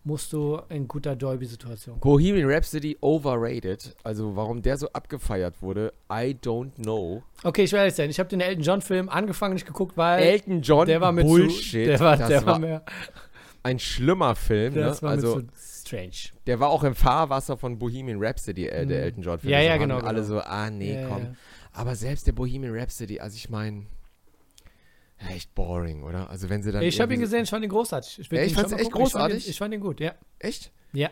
musst 0.10 0.34
du 0.34 0.60
in 0.70 0.88
guter 0.88 1.16
Dolby-Situation 1.16 1.99
Bohemian 1.99 2.49
Rhapsody 2.49 2.97
overrated. 2.99 3.95
Also 4.03 4.36
warum 4.36 4.62
der 4.62 4.76
so 4.78 4.89
abgefeiert 4.89 5.62
wurde, 5.62 5.93
I 6.12 6.36
don't 6.43 6.72
know. 6.82 7.22
Okay, 7.43 7.64
ich 7.64 7.72
werde 7.72 7.91
sein. 7.91 8.10
Ich 8.10 8.20
habe 8.20 8.28
den 8.28 8.41
Elton 8.41 8.64
John-Film 8.64 9.07
angefangen 9.07 9.53
nicht 9.53 9.68
geguckt, 9.68 9.95
weil 9.95 10.24
Elton 10.24 10.62
John 10.62 10.88
der 10.88 10.99
war 10.99 11.12
mit 11.12 11.28
Bullshit. 11.28 11.86
Zu, 11.86 11.91
der 11.91 11.99
war, 11.99 12.18
der 12.18 12.45
war, 12.45 12.60
mehr. 12.60 12.84
Ein 13.62 13.78
schlimmer 13.78 14.36
Film. 14.36 14.74
Das 14.74 15.01
ne? 15.01 15.07
war 15.07 15.12
also, 15.12 15.43
strange. 15.55 16.34
Der 16.47 16.60
war 16.60 16.70
auch 16.70 16.84
im 16.84 16.95
Fahrwasser 16.95 17.55
von 17.55 17.78
Bohemian 17.78 18.18
Rhapsody, 18.20 18.68
äh, 18.68 18.88
der 18.88 18.97
mhm. 18.97 19.03
Elton 19.03 19.24
John 19.24 19.39
Film. 19.39 19.53
Ja, 19.53 19.62
ja, 19.62 19.78
genau. 19.78 19.99
Alle 19.99 20.22
genau. 20.22 20.28
so, 20.28 20.39
ah, 20.39 20.70
nee, 20.72 20.95
ja, 20.95 21.07
komm. 21.07 21.22
Ja. 21.22 21.34
Aber 21.74 21.95
selbst 21.95 22.26
der 22.26 22.32
Bohemian 22.32 22.76
Rhapsody, 22.76 23.20
also 23.20 23.36
ich 23.36 23.49
meine, 23.49 23.86
echt 25.28 25.53
boring, 25.55 26.03
oder? 26.03 26.30
Also 26.30 26.49
wenn 26.49 26.63
sie 26.63 26.72
dann. 26.72 26.82
Ich 26.82 26.99
habe 27.01 27.13
ihn 27.13 27.20
gesehen, 27.20 27.43
ich 27.43 27.49
fand 27.49 27.63
ihn 27.63 27.70
großartig. 27.70 28.20
Ich, 28.20 28.32
ja, 28.32 28.43
ich 28.43 28.53
fand 28.53 28.72
ihn 28.72 28.80
echt 28.80 28.91
großartig. 28.91 29.38
Ich 29.38 29.43
fand 29.43 29.47
ihn, 29.47 29.49
ich 29.49 29.57
fand 29.57 29.74
ihn 29.74 29.82
gut, 29.82 29.99
ja. 29.99 30.15
Echt? 30.39 30.72
Ja. 30.93 31.09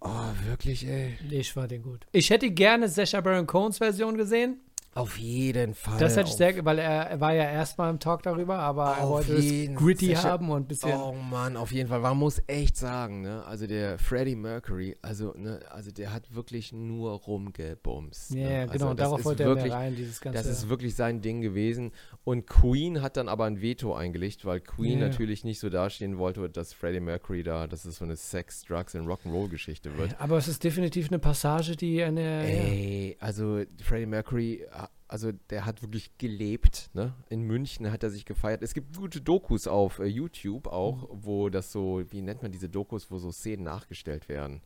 Oh, 0.00 0.32
wirklich, 0.46 0.86
ey. 0.86 1.16
Ich 1.30 1.52
fand 1.52 1.72
ihn 1.72 1.82
gut. 1.82 2.06
Ich 2.12 2.30
hätte 2.30 2.50
gerne 2.50 2.88
Sacha 2.88 3.20
Baron 3.20 3.46
Cohns 3.46 3.78
Version 3.78 4.16
gesehen. 4.16 4.60
Auf 4.96 5.18
jeden 5.18 5.74
Fall. 5.74 5.98
Das 5.98 6.16
hätte 6.16 6.30
ich 6.30 6.36
sehr, 6.36 6.64
weil 6.64 6.78
er, 6.78 7.10
er 7.10 7.20
war 7.20 7.34
ja 7.34 7.44
erstmal 7.44 7.90
im 7.90 8.00
Talk 8.00 8.22
darüber, 8.22 8.58
aber 8.58 8.96
er 8.98 9.06
wollte 9.06 9.34
es 9.34 9.74
gritty 9.74 10.14
Sacha, 10.14 10.30
haben 10.30 10.48
und 10.48 10.62
ein 10.62 10.66
bisschen. 10.66 10.94
Oh 10.94 11.12
Mann, 11.12 11.58
auf 11.58 11.70
jeden 11.70 11.90
Fall. 11.90 12.00
Man 12.00 12.16
muss 12.16 12.42
echt 12.46 12.78
sagen, 12.78 13.20
ne? 13.20 13.44
Also 13.44 13.66
der 13.66 13.98
Freddie 13.98 14.36
Mercury, 14.36 14.96
also, 15.02 15.34
ne, 15.36 15.60
also 15.70 15.90
der 15.90 16.14
hat 16.14 16.34
wirklich 16.34 16.72
nur 16.72 17.12
rumgebumst. 17.12 18.30
Ja, 18.30 18.48
ne? 18.48 18.60
also 18.62 18.72
genau, 18.72 18.94
darauf 18.94 19.22
wollte 19.26 19.42
er 19.42 19.50
wirklich, 19.50 19.70
rein, 19.70 19.96
dieses 19.96 20.18
ganze. 20.18 20.38
Das 20.38 20.46
ist 20.46 20.70
wirklich 20.70 20.94
sein 20.94 21.20
Ding 21.20 21.42
gewesen. 21.42 21.92
Und 22.24 22.46
Queen 22.46 23.02
hat 23.02 23.18
dann 23.18 23.28
aber 23.28 23.44
ein 23.44 23.60
Veto 23.60 23.94
eingelegt, 23.94 24.46
weil 24.46 24.60
Queen 24.60 24.98
ja. 24.98 25.08
natürlich 25.08 25.44
nicht 25.44 25.60
so 25.60 25.68
dastehen 25.68 26.16
wollte, 26.16 26.48
dass 26.48 26.72
Freddie 26.72 27.00
Mercury 27.00 27.42
da, 27.42 27.66
dass 27.66 27.84
es 27.84 27.96
so 27.96 28.06
eine 28.06 28.16
Sex, 28.16 28.64
Drugs 28.64 28.94
und 28.94 29.06
Rock'n'Roll-Geschichte 29.06 29.98
wird. 29.98 30.18
Aber 30.18 30.38
es 30.38 30.48
ist 30.48 30.64
definitiv 30.64 31.08
eine 31.08 31.18
Passage, 31.18 31.76
die 31.76 32.02
eine. 32.02 32.46
Ey, 32.46 33.10
ja. 33.10 33.16
also 33.20 33.60
Freddie 33.82 34.06
Mercury 34.06 34.64
also 35.08 35.32
der 35.50 35.64
hat 35.64 35.82
wirklich 35.82 36.16
gelebt, 36.18 36.90
ne? 36.94 37.14
In 37.28 37.42
München 37.42 37.90
hat 37.90 38.02
er 38.02 38.10
sich 38.10 38.24
gefeiert. 38.24 38.62
Es 38.62 38.74
gibt 38.74 38.96
gute 38.96 39.20
Dokus 39.20 39.66
auf 39.66 39.98
äh, 39.98 40.06
YouTube 40.06 40.66
auch, 40.66 41.02
mhm. 41.02 41.18
wo 41.24 41.48
das 41.48 41.72
so, 41.72 42.02
wie 42.10 42.22
nennt 42.22 42.42
man 42.42 42.52
diese 42.52 42.68
Dokus, 42.68 43.10
wo 43.10 43.18
so 43.18 43.30
Szenen 43.30 43.64
nachgestellt 43.64 44.28
werden. 44.28 44.62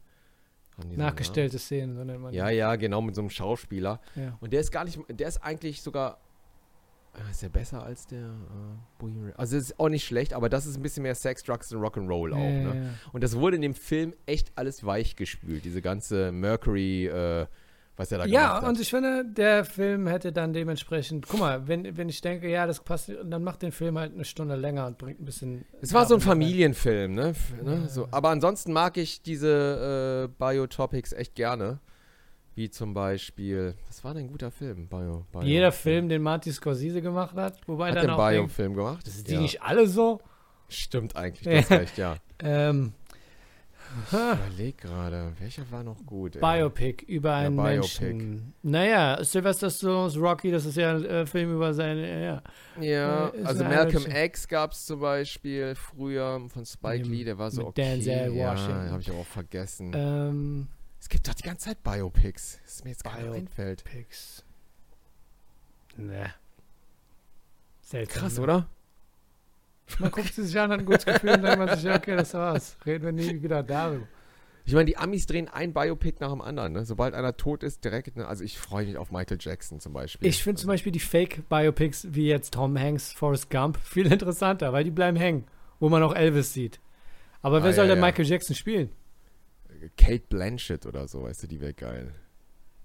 Nachgestellte 0.96 1.58
so 1.58 1.64
Szenen, 1.64 1.94
so 1.94 2.04
nennt 2.04 2.20
man 2.20 2.32
Ja, 2.32 2.48
ja, 2.48 2.76
genau, 2.76 3.02
mit 3.02 3.14
so 3.14 3.20
einem 3.20 3.30
Schauspieler. 3.30 4.00
Ja. 4.16 4.38
Und 4.40 4.52
der 4.52 4.60
ist 4.60 4.70
gar 4.70 4.84
nicht, 4.84 4.98
der 5.08 5.28
ist 5.28 5.42
eigentlich 5.42 5.82
sogar, 5.82 6.18
äh, 7.14 7.30
ist 7.30 7.42
der 7.42 7.50
besser 7.50 7.82
als 7.82 8.06
der 8.06 8.28
äh, 8.28 8.98
Bohemian 8.98 9.34
Also 9.36 9.58
ist 9.58 9.78
auch 9.78 9.88
nicht 9.88 10.06
schlecht, 10.06 10.32
aber 10.32 10.48
das 10.48 10.64
ist 10.64 10.76
ein 10.76 10.82
bisschen 10.82 11.02
mehr 11.02 11.14
Sex, 11.14 11.42
Drugs 11.42 11.72
und 11.72 11.82
Rock'n'Roll 11.82 12.32
auch, 12.32 12.38
ja, 12.38 12.74
ne? 12.74 12.84
Ja. 12.84 12.90
Und 13.12 13.22
das 13.22 13.36
wurde 13.36 13.56
in 13.56 13.62
dem 13.62 13.74
Film 13.74 14.14
echt 14.26 14.52
alles 14.54 14.84
weich 14.84 15.16
gespült, 15.16 15.64
diese 15.64 15.82
ganze 15.82 16.32
Mercury, 16.32 17.06
äh, 17.06 17.46
was 18.00 18.10
er 18.10 18.18
da 18.18 18.24
ja, 18.24 18.40
gemacht 18.40 18.54
hat. 18.54 18.62
Ja, 18.62 18.68
und 18.70 18.80
ich 18.80 18.90
finde, 18.90 19.24
der 19.24 19.64
Film 19.64 20.06
hätte 20.06 20.32
dann 20.32 20.52
dementsprechend, 20.52 21.28
guck 21.28 21.38
mal, 21.38 21.68
wenn, 21.68 21.96
wenn 21.96 22.08
ich 22.08 22.20
denke, 22.20 22.48
ja, 22.48 22.66
das 22.66 22.80
passt, 22.80 23.12
dann 23.24 23.44
macht 23.44 23.62
den 23.62 23.72
Film 23.72 23.98
halt 23.98 24.14
eine 24.14 24.24
Stunde 24.24 24.56
länger 24.56 24.86
und 24.86 24.98
bringt 24.98 25.20
ein 25.20 25.24
bisschen. 25.24 25.66
Es 25.82 25.92
war 25.92 26.06
so 26.06 26.14
ein 26.14 26.20
Familienfilm, 26.20 27.14
ne? 27.14 27.34
ne? 27.62 27.88
So, 27.88 28.08
aber 28.10 28.30
ansonsten 28.30 28.72
mag 28.72 28.96
ich 28.96 29.22
diese 29.22 30.28
äh, 30.28 30.34
Biotopics 30.38 31.12
echt 31.12 31.34
gerne. 31.34 31.78
Wie 32.56 32.68
zum 32.68 32.94
Beispiel, 32.94 33.74
was 33.86 34.02
war 34.02 34.12
denn 34.12 34.24
ein 34.24 34.28
guter 34.28 34.50
Film? 34.50 34.88
Bio, 34.88 35.24
Bio 35.30 35.42
Jeder 35.42 35.70
Film, 35.70 36.08
den 36.08 36.20
Martin 36.20 36.52
Scorsese 36.52 37.00
gemacht 37.00 37.36
hat, 37.36 37.56
wobei 37.66 37.90
hat 37.90 37.96
dann 37.96 38.06
den 38.06 38.10
auch 38.10 38.28
Bio-Film 38.28 38.74
gemacht. 38.74 39.06
Das 39.06 39.14
sind 39.14 39.28
die 39.28 39.34
ja. 39.34 39.40
nicht 39.40 39.62
alle 39.62 39.86
so? 39.86 40.20
Stimmt 40.68 41.16
eigentlich, 41.16 41.42
du 41.42 41.56
hast 41.56 41.70
recht, 41.70 41.96
ja. 41.96 42.16
ähm, 42.40 42.92
ich 44.06 44.12
überleg 44.12 44.78
gerade, 44.78 45.32
welcher 45.38 45.70
war 45.70 45.82
noch 45.82 46.04
gut? 46.06 46.36
Ey? 46.36 46.40
Biopic 46.40 47.04
über 47.06 47.34
einen 47.34 47.56
ja, 47.56 47.62
Biopic. 47.62 48.04
Menschen. 48.04 48.54
Naja, 48.62 49.22
Sylvester 49.22 49.70
Stallone's 49.70 50.16
Rocky, 50.16 50.50
das 50.50 50.64
ist 50.64 50.76
ja 50.76 50.94
ein 50.94 51.04
äh, 51.04 51.26
Film 51.26 51.54
über 51.54 51.74
seine, 51.74 52.24
ja. 52.24 52.42
Ja, 52.80 53.28
äh, 53.28 53.44
also 53.44 53.64
Malcolm 53.64 54.06
X 54.06 54.48
gab 54.48 54.72
es 54.72 54.86
zum 54.86 55.00
Beispiel 55.00 55.74
früher 55.74 56.40
von 56.48 56.64
Spike 56.64 57.08
Lee, 57.08 57.24
der 57.24 57.38
war 57.38 57.50
so 57.50 57.66
okay. 57.66 57.82
Denzel 57.82 58.34
Washington. 58.34 58.86
Ja, 58.86 58.90
habe 58.90 59.02
ich 59.02 59.10
aber 59.10 59.20
auch 59.20 59.26
vergessen. 59.26 59.92
Ähm, 59.94 60.68
es 61.00 61.08
gibt 61.08 61.26
doch 61.26 61.34
die 61.34 61.42
ganze 61.42 61.66
Zeit 61.66 61.82
Biopics. 61.82 62.58
Das 62.62 62.74
ist 62.74 62.84
mir 62.84 62.90
jetzt 62.90 63.04
gar 63.04 63.18
nicht 63.18 63.32
einfällt. 63.32 63.84
Biopics. 63.84 64.44
Ne. 65.96 66.32
Seltsam. 67.82 68.20
Krass, 68.20 68.36
ne? 68.36 68.42
oder? 68.42 68.68
Man 69.98 70.10
guckt 70.12 70.34
sich 70.34 70.58
an, 70.58 70.70
hat 70.70 70.80
ein 70.80 70.86
gutes 70.86 71.04
Gefühl 71.04 71.30
und 71.30 71.42
dann 71.42 71.58
denkt 71.58 71.66
man 71.66 71.78
sich, 71.78 71.90
okay, 71.90 72.16
das 72.16 72.34
war's. 72.34 72.76
Reden 72.86 73.04
wir 73.04 73.12
nie 73.12 73.42
wieder 73.42 73.62
darüber. 73.62 74.06
Ich 74.64 74.74
meine, 74.74 74.84
die 74.84 74.96
Amis 74.96 75.26
drehen 75.26 75.48
ein 75.48 75.72
Biopic 75.72 76.18
nach 76.20 76.30
dem 76.30 76.40
anderen. 76.40 76.72
Ne? 76.72 76.84
Sobald 76.84 77.14
einer 77.14 77.36
tot 77.36 77.62
ist, 77.62 77.84
direkt. 77.84 78.16
Ne? 78.16 78.26
Also 78.26 78.44
ich 78.44 78.58
freue 78.58 78.86
mich 78.86 78.96
auf 78.96 79.10
Michael 79.10 79.38
Jackson 79.40 79.80
zum 79.80 79.92
Beispiel. 79.92 80.28
Ich 80.28 80.42
finde 80.42 80.60
zum 80.60 80.68
Beispiel 80.68 80.92
die 80.92 81.00
Fake-Biopics 81.00 82.08
wie 82.10 82.28
jetzt 82.28 82.54
Tom 82.54 82.78
Hanks, 82.78 83.12
Forrest 83.12 83.50
Gump 83.50 83.78
viel 83.82 84.06
interessanter, 84.06 84.72
weil 84.72 84.84
die 84.84 84.90
bleiben 84.90 85.16
hängen, 85.16 85.44
wo 85.80 85.88
man 85.88 86.02
auch 86.02 86.14
Elvis 86.14 86.52
sieht. 86.52 86.80
Aber 87.42 87.58
ah, 87.58 87.62
wer 87.62 87.70
ja, 87.70 87.76
soll 87.76 87.88
denn 87.88 87.98
ja. 87.98 88.04
Michael 88.04 88.26
Jackson 88.26 88.54
spielen? 88.54 88.90
Kate 89.96 90.24
Blanchett 90.28 90.86
oder 90.86 91.08
so, 91.08 91.22
weißt 91.22 91.42
du, 91.42 91.46
die 91.46 91.60
wäre 91.60 91.74
geil. 91.74 92.14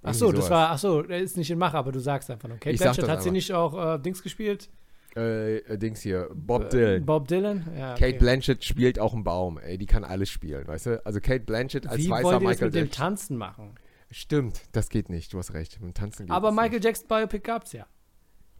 Ach 0.02 0.14
so, 0.14 0.32
das 0.32 0.50
war, 0.50 0.70
ach 0.70 0.78
so, 0.78 1.02
der 1.02 1.20
ist 1.20 1.36
nicht 1.36 1.50
in 1.52 1.58
Macher, 1.58 1.80
aber 1.80 1.92
du 1.92 2.00
sagst 2.00 2.30
einfach 2.30 2.48
nur. 2.48 2.58
Kate 2.58 2.76
ich 2.76 2.80
Blanchett, 2.80 3.08
hat 3.08 3.24
sie 3.24 3.32
nicht 3.32 3.52
auch 3.54 3.96
äh, 3.96 4.00
Dings 4.00 4.24
gespielt? 4.24 4.70
Äh, 5.16 5.58
äh, 5.60 5.78
Dings 5.78 6.02
hier, 6.02 6.30
Bob 6.34 6.70
Dylan. 6.70 7.06
Bob 7.06 7.28
Dylan? 7.28 7.66
Ja, 7.78 7.94
okay. 7.94 8.12
Kate 8.12 8.20
Blanchett 8.20 8.66
spielt 8.66 9.00
auch 9.00 9.14
einen 9.14 9.24
Baum, 9.24 9.58
ey, 9.58 9.78
die 9.78 9.86
kann 9.86 10.04
alles 10.04 10.30
spielen, 10.30 10.68
weißt 10.68 10.86
du? 10.88 11.06
Also 11.06 11.22
Kate 11.22 11.46
Blanchett 11.46 11.88
als 11.88 12.00
Wie 12.00 12.10
weißer 12.10 12.24
wollt 12.24 12.42
ihr 12.42 12.48
Michael 12.48 12.72
das 12.72 12.82
mit 12.82 12.92
dem 12.92 12.92
Tanzen 12.92 13.38
machen? 13.38 13.76
Stimmt, 14.12 14.62
das 14.74 14.90
geht 14.90 15.10
nicht, 15.10 15.32
du 15.34 15.38
hast 15.38 15.54
recht. 15.54 15.80
Mit 15.80 15.92
dem 15.92 15.94
Tanzen 15.94 16.26
geht 16.26 16.36
Aber 16.36 16.52
Michael 16.52 16.72
nicht. 16.72 16.84
Jackson 16.84 17.08
Biopic 17.08 17.40
gab's 17.44 17.72
ja. 17.72 17.88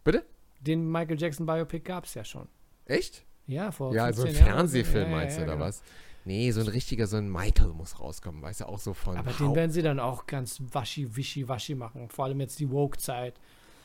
Bitte? 0.02 0.24
Den 0.60 0.90
Michael 0.90 1.20
Jackson 1.20 1.44
Biopic 1.44 1.80
gab's 1.80 2.14
ja 2.14 2.24
schon. 2.24 2.48
Echt? 2.86 3.26
Ja, 3.46 3.70
vor 3.70 3.94
Ja, 3.94 4.12
so 4.12 4.24
ein 4.24 4.34
Fernsehfilm 4.34 5.10
ja, 5.10 5.16
meinst 5.16 5.38
ja, 5.38 5.44
du, 5.44 5.50
oder 5.50 5.56
genau. 5.58 5.66
was? 5.66 5.82
Nee, 6.24 6.50
so 6.50 6.60
ein 6.60 6.68
richtiger, 6.68 7.06
so 7.06 7.18
ein 7.18 7.30
Michael 7.30 7.68
muss 7.68 8.00
rauskommen, 8.00 8.42
weißt 8.42 8.62
du, 8.62 8.68
auch 8.68 8.80
so 8.80 8.94
von. 8.94 9.16
Aber 9.16 9.30
den 9.30 9.54
werden 9.54 9.70
sie 9.70 9.82
dann 9.82 10.00
auch 10.00 10.26
ganz 10.26 10.60
waschi, 10.72 11.14
wischi, 11.14 11.46
waschi 11.46 11.74
machen. 11.74 12.08
Vor 12.08 12.24
allem 12.24 12.40
jetzt 12.40 12.58
die 12.58 12.68
Woke-Zeit. 12.70 13.34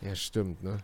Ja, 0.02 0.16
stimmt, 0.16 0.64
ne? 0.64 0.78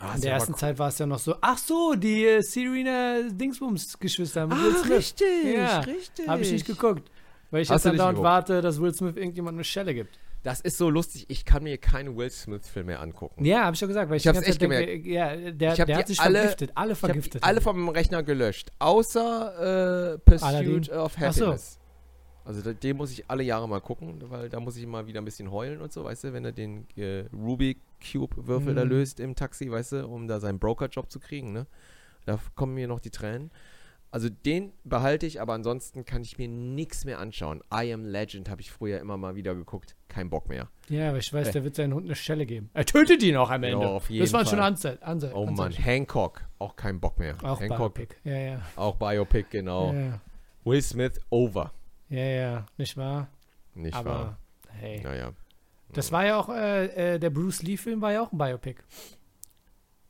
Ah, 0.00 0.14
In 0.14 0.20
der 0.20 0.32
ersten 0.34 0.52
cool. 0.52 0.58
Zeit 0.58 0.78
war 0.78 0.88
es 0.88 0.98
ja 0.98 1.06
noch 1.06 1.18
so, 1.18 1.34
ach 1.40 1.58
so, 1.58 1.94
die 1.94 2.24
äh, 2.24 2.40
Serena 2.40 3.22
Dingsbums-Geschwister 3.30 4.48
ah, 4.48 4.54
richtig, 4.88 5.26
ja, 5.56 5.80
richtig. 5.80 6.28
Habe 6.28 6.42
ich 6.42 6.52
nicht 6.52 6.66
geguckt. 6.66 7.10
Weil 7.50 7.62
ich 7.62 7.70
Hast 7.70 7.84
jetzt 7.84 7.98
dann 7.98 8.16
warte, 8.18 8.60
dass 8.60 8.80
Will 8.80 8.94
Smith 8.94 9.16
irgendjemand 9.16 9.56
eine 9.56 9.64
Schelle 9.64 9.94
gibt. 9.94 10.18
Das 10.44 10.60
ist 10.60 10.78
so 10.78 10.88
lustig, 10.88 11.26
ich 11.28 11.44
kann 11.44 11.64
mir 11.64 11.78
keine 11.78 12.16
Will 12.16 12.30
Smith-Filme 12.30 12.92
mehr 12.92 13.00
angucken. 13.00 13.44
Ja, 13.44 13.64
habe 13.64 13.74
ich 13.74 13.80
schon 13.80 13.88
gesagt, 13.88 14.08
weil 14.08 14.18
ich, 14.18 14.24
ich 14.24 14.28
habe 14.28 14.38
echt 14.38 14.60
denke, 14.60 14.86
gemerkt. 14.86 15.06
Ja, 15.06 15.36
der, 15.50 15.84
der 15.84 15.98
hat 15.98 16.06
sich 16.06 16.20
alle, 16.20 16.38
vergiftet, 16.40 16.70
alle 16.74 16.94
vergiftet. 16.94 17.42
alle 17.42 17.60
vom 17.60 17.88
Rechner 17.88 18.22
gelöscht, 18.22 18.70
außer 18.78 20.14
äh, 20.14 20.18
Pursuit 20.18 20.42
Aladdin. 20.44 20.90
of 20.90 21.18
Happiness. 21.18 21.72
So. 21.74 21.78
Also 22.44 22.72
den 22.72 22.96
muss 22.96 23.10
ich 23.10 23.28
alle 23.28 23.42
Jahre 23.42 23.68
mal 23.68 23.80
gucken, 23.80 24.22
weil 24.30 24.48
da 24.48 24.60
muss 24.60 24.76
ich 24.76 24.86
mal 24.86 25.06
wieder 25.06 25.20
ein 25.20 25.24
bisschen 25.24 25.50
heulen 25.50 25.80
und 25.80 25.92
so, 25.92 26.04
weißt 26.04 26.24
du, 26.24 26.32
wenn 26.32 26.44
er 26.44 26.52
den 26.52 26.86
äh, 26.96 27.24
Rubik 27.34 27.78
Cube 28.00 28.46
Würfel 28.46 28.72
mhm. 28.72 28.76
da 28.76 28.82
löst 28.82 29.20
im 29.20 29.34
Taxi, 29.34 29.70
weißt 29.70 29.92
du, 29.92 30.06
um 30.06 30.28
da 30.28 30.40
seinen 30.40 30.58
Broker-Job 30.58 31.10
zu 31.10 31.20
kriegen, 31.20 31.52
ne? 31.52 31.66
Da 32.26 32.38
kommen 32.54 32.74
mir 32.74 32.88
noch 32.88 33.00
die 33.00 33.10
Tränen. 33.10 33.50
Also 34.10 34.30
den 34.30 34.72
behalte 34.84 35.26
ich, 35.26 35.40
aber 35.40 35.52
ansonsten 35.52 36.06
kann 36.06 36.22
ich 36.22 36.38
mir 36.38 36.48
nichts 36.48 37.04
mehr 37.04 37.18
anschauen. 37.18 37.62
I 37.72 37.92
Am 37.92 38.06
Legend 38.06 38.48
habe 38.48 38.62
ich 38.62 38.70
früher 38.70 39.00
immer 39.00 39.18
mal 39.18 39.34
wieder 39.34 39.54
geguckt. 39.54 39.96
Kein 40.08 40.30
Bock 40.30 40.48
mehr. 40.48 40.68
Ja, 40.88 41.10
aber 41.10 41.18
ich 41.18 41.30
weiß, 41.30 41.48
äh. 41.48 41.52
der 41.52 41.64
wird 41.64 41.74
seinen 41.74 41.92
Hund 41.92 42.06
eine 42.06 42.14
Stelle 42.14 42.46
geben. 42.46 42.70
Er 42.72 42.86
tötet 42.86 43.22
ihn 43.22 43.36
auch 43.36 43.50
am 43.50 43.62
Ende. 43.62 43.84
Ja, 43.84 43.90
auf 43.90 44.08
jeden 44.08 44.24
das 44.24 44.32
waren 44.32 44.46
Fall. 44.46 44.50
schon 44.50 44.60
Anzeichen. 44.60 45.02
Anze 45.02 45.32
oh 45.34 45.44
Mann, 45.46 45.72
Hancock. 45.72 46.42
Auch 46.58 46.74
kein 46.74 47.00
Bock 47.00 47.18
mehr. 47.18 47.36
Auch 47.42 47.60
Hancock. 47.60 47.94
Biopic. 47.94 48.16
Ja, 48.24 48.36
ja. 48.38 48.62
Auch 48.76 48.96
Biopic, 48.96 49.46
genau. 49.50 49.92
Ja, 49.92 50.00
ja. 50.00 50.20
Will 50.64 50.80
Smith, 50.80 51.20
over. 51.28 51.72
Ja, 52.08 52.24
ja. 52.24 52.66
Nicht 52.78 52.96
wahr? 52.96 53.28
Nicht 53.74 53.94
aber, 53.94 54.10
wahr. 54.10 54.38
Hey. 54.70 55.02
Naja. 55.02 55.32
Das 55.92 56.12
war 56.12 56.26
ja 56.26 56.38
auch, 56.38 56.48
äh, 56.48 57.14
äh, 57.14 57.18
der 57.18 57.30
Bruce 57.30 57.62
Lee-Film 57.62 58.00
war 58.00 58.12
ja 58.12 58.22
auch 58.22 58.32
ein 58.32 58.38
Biopic. 58.38 58.82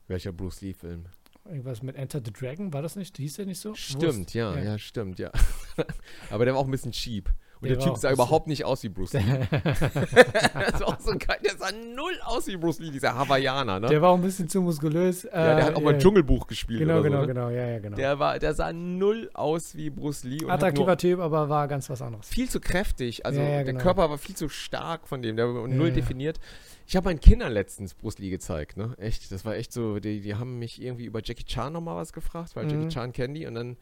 Welcher 0.09 0.33
Bruce 0.33 0.61
Lee-Film? 0.61 1.07
Irgendwas 1.45 1.83
mit 1.83 1.97
Enter 1.97 2.21
the 2.25 2.33
Dragon, 2.33 2.73
war 2.73 2.83
das 2.83 2.97
nicht? 2.97 3.17
Hieß 3.17 3.35
der 3.35 3.47
nicht 3.47 3.61
so? 3.61 3.75
Stimmt, 3.75 4.35
ja, 4.35 4.55
ja, 4.55 4.63
ja, 4.63 4.79
stimmt, 4.79 5.19
ja. 5.19 5.31
Aber 6.31 6.45
der 6.45 6.55
war 6.55 6.61
auch 6.61 6.67
ein 6.67 6.71
bisschen 6.71 6.93
cheap. 6.93 7.33
Und 7.61 7.69
der, 7.69 7.77
der 7.77 7.87
Typ 7.87 7.97
sah 7.97 8.13
überhaupt 8.13 8.47
nicht 8.47 8.65
aus 8.65 8.83
wie 8.85 8.89
Bruce 8.89 9.15
Lee. 9.15 9.23
das 9.51 10.81
war 10.81 10.89
auch 10.89 11.01
so 11.01 11.13
geil. 11.13 11.39
Der 11.45 11.57
sah 11.57 11.71
null 11.73 12.13
aus 12.25 12.47
wie 12.47 12.57
Bruce 12.57 12.79
Lee, 12.79 12.91
dieser 12.91 13.15
Hawaiianer, 13.15 13.81
ne? 13.81 13.89
Der 13.89 14.01
war 14.01 14.11
auch 14.11 14.17
ein 14.17 14.23
bisschen 14.23 14.49
zu 14.49 14.61
muskulös. 14.63 15.25
Ja, 15.25 15.57
der 15.57 15.65
hat 15.67 15.77
auch 15.77 15.81
äh, 15.81 15.85
mal 15.85 15.95
ein 15.95 16.01
Dschungelbuch 16.01 16.47
gespielt. 16.47 16.81
Genau, 16.81 17.03
genau, 17.03 17.23
so, 17.23 17.27
ne? 17.27 17.35
genau, 17.35 17.49
ja, 17.51 17.67
ja, 17.69 17.79
genau. 17.81 17.97
Der, 17.97 18.19
war, 18.19 18.39
der 18.39 18.55
sah 18.55 18.73
null 18.73 19.31
aus 19.35 19.75
wie 19.75 19.91
Bruce 19.91 20.25
Lee. 20.25 20.47
Attraktiver 20.47 20.97
Typ, 20.97 21.19
aber 21.21 21.49
war 21.49 21.67
ganz 21.67 21.91
was 21.91 22.01
anderes. 22.01 22.29
Viel 22.29 22.49
zu 22.49 22.61
kräftig. 22.61 23.27
Also 23.27 23.41
ja, 23.41 23.47
ja, 23.47 23.55
der 23.57 23.73
genau. 23.73 23.81
Körper 23.81 24.09
war 24.11 24.19
viel 24.19 24.37
zu 24.37 24.49
stark 24.49 25.09
von 25.09 25.23
dem. 25.23 25.37
Der 25.37 25.53
war 25.53 25.67
null 25.67 25.91
definiert. 25.91 26.39
Ich 26.87 26.97
habe 26.97 27.05
meinen 27.05 27.21
Kindern 27.21 27.53
letztens 27.53 27.95
Bruce 27.95 28.19
Lee 28.19 28.31
gezeigt, 28.31 28.77
ne? 28.77 28.95
Echt. 28.99 29.31
Das 29.31 29.45
war 29.45 29.57
echt 29.57 29.73
so. 29.73 29.99
Die, 29.99 30.21
die 30.21 30.35
haben 30.37 30.59
mich 30.59 30.81
irgendwie 30.81 31.05
über 31.05 31.21
Jackie 31.23 31.45
Chan 31.45 31.73
nochmal 31.73 31.97
was 31.97 32.13
gefragt, 32.13 32.55
weil 32.55 32.65
mhm. 32.65 32.71
Jackie 32.71 32.89
Chan 32.89 33.13
kennen 33.13 33.35
die. 33.35 33.47
Und 33.47 33.55
dann 33.55 33.77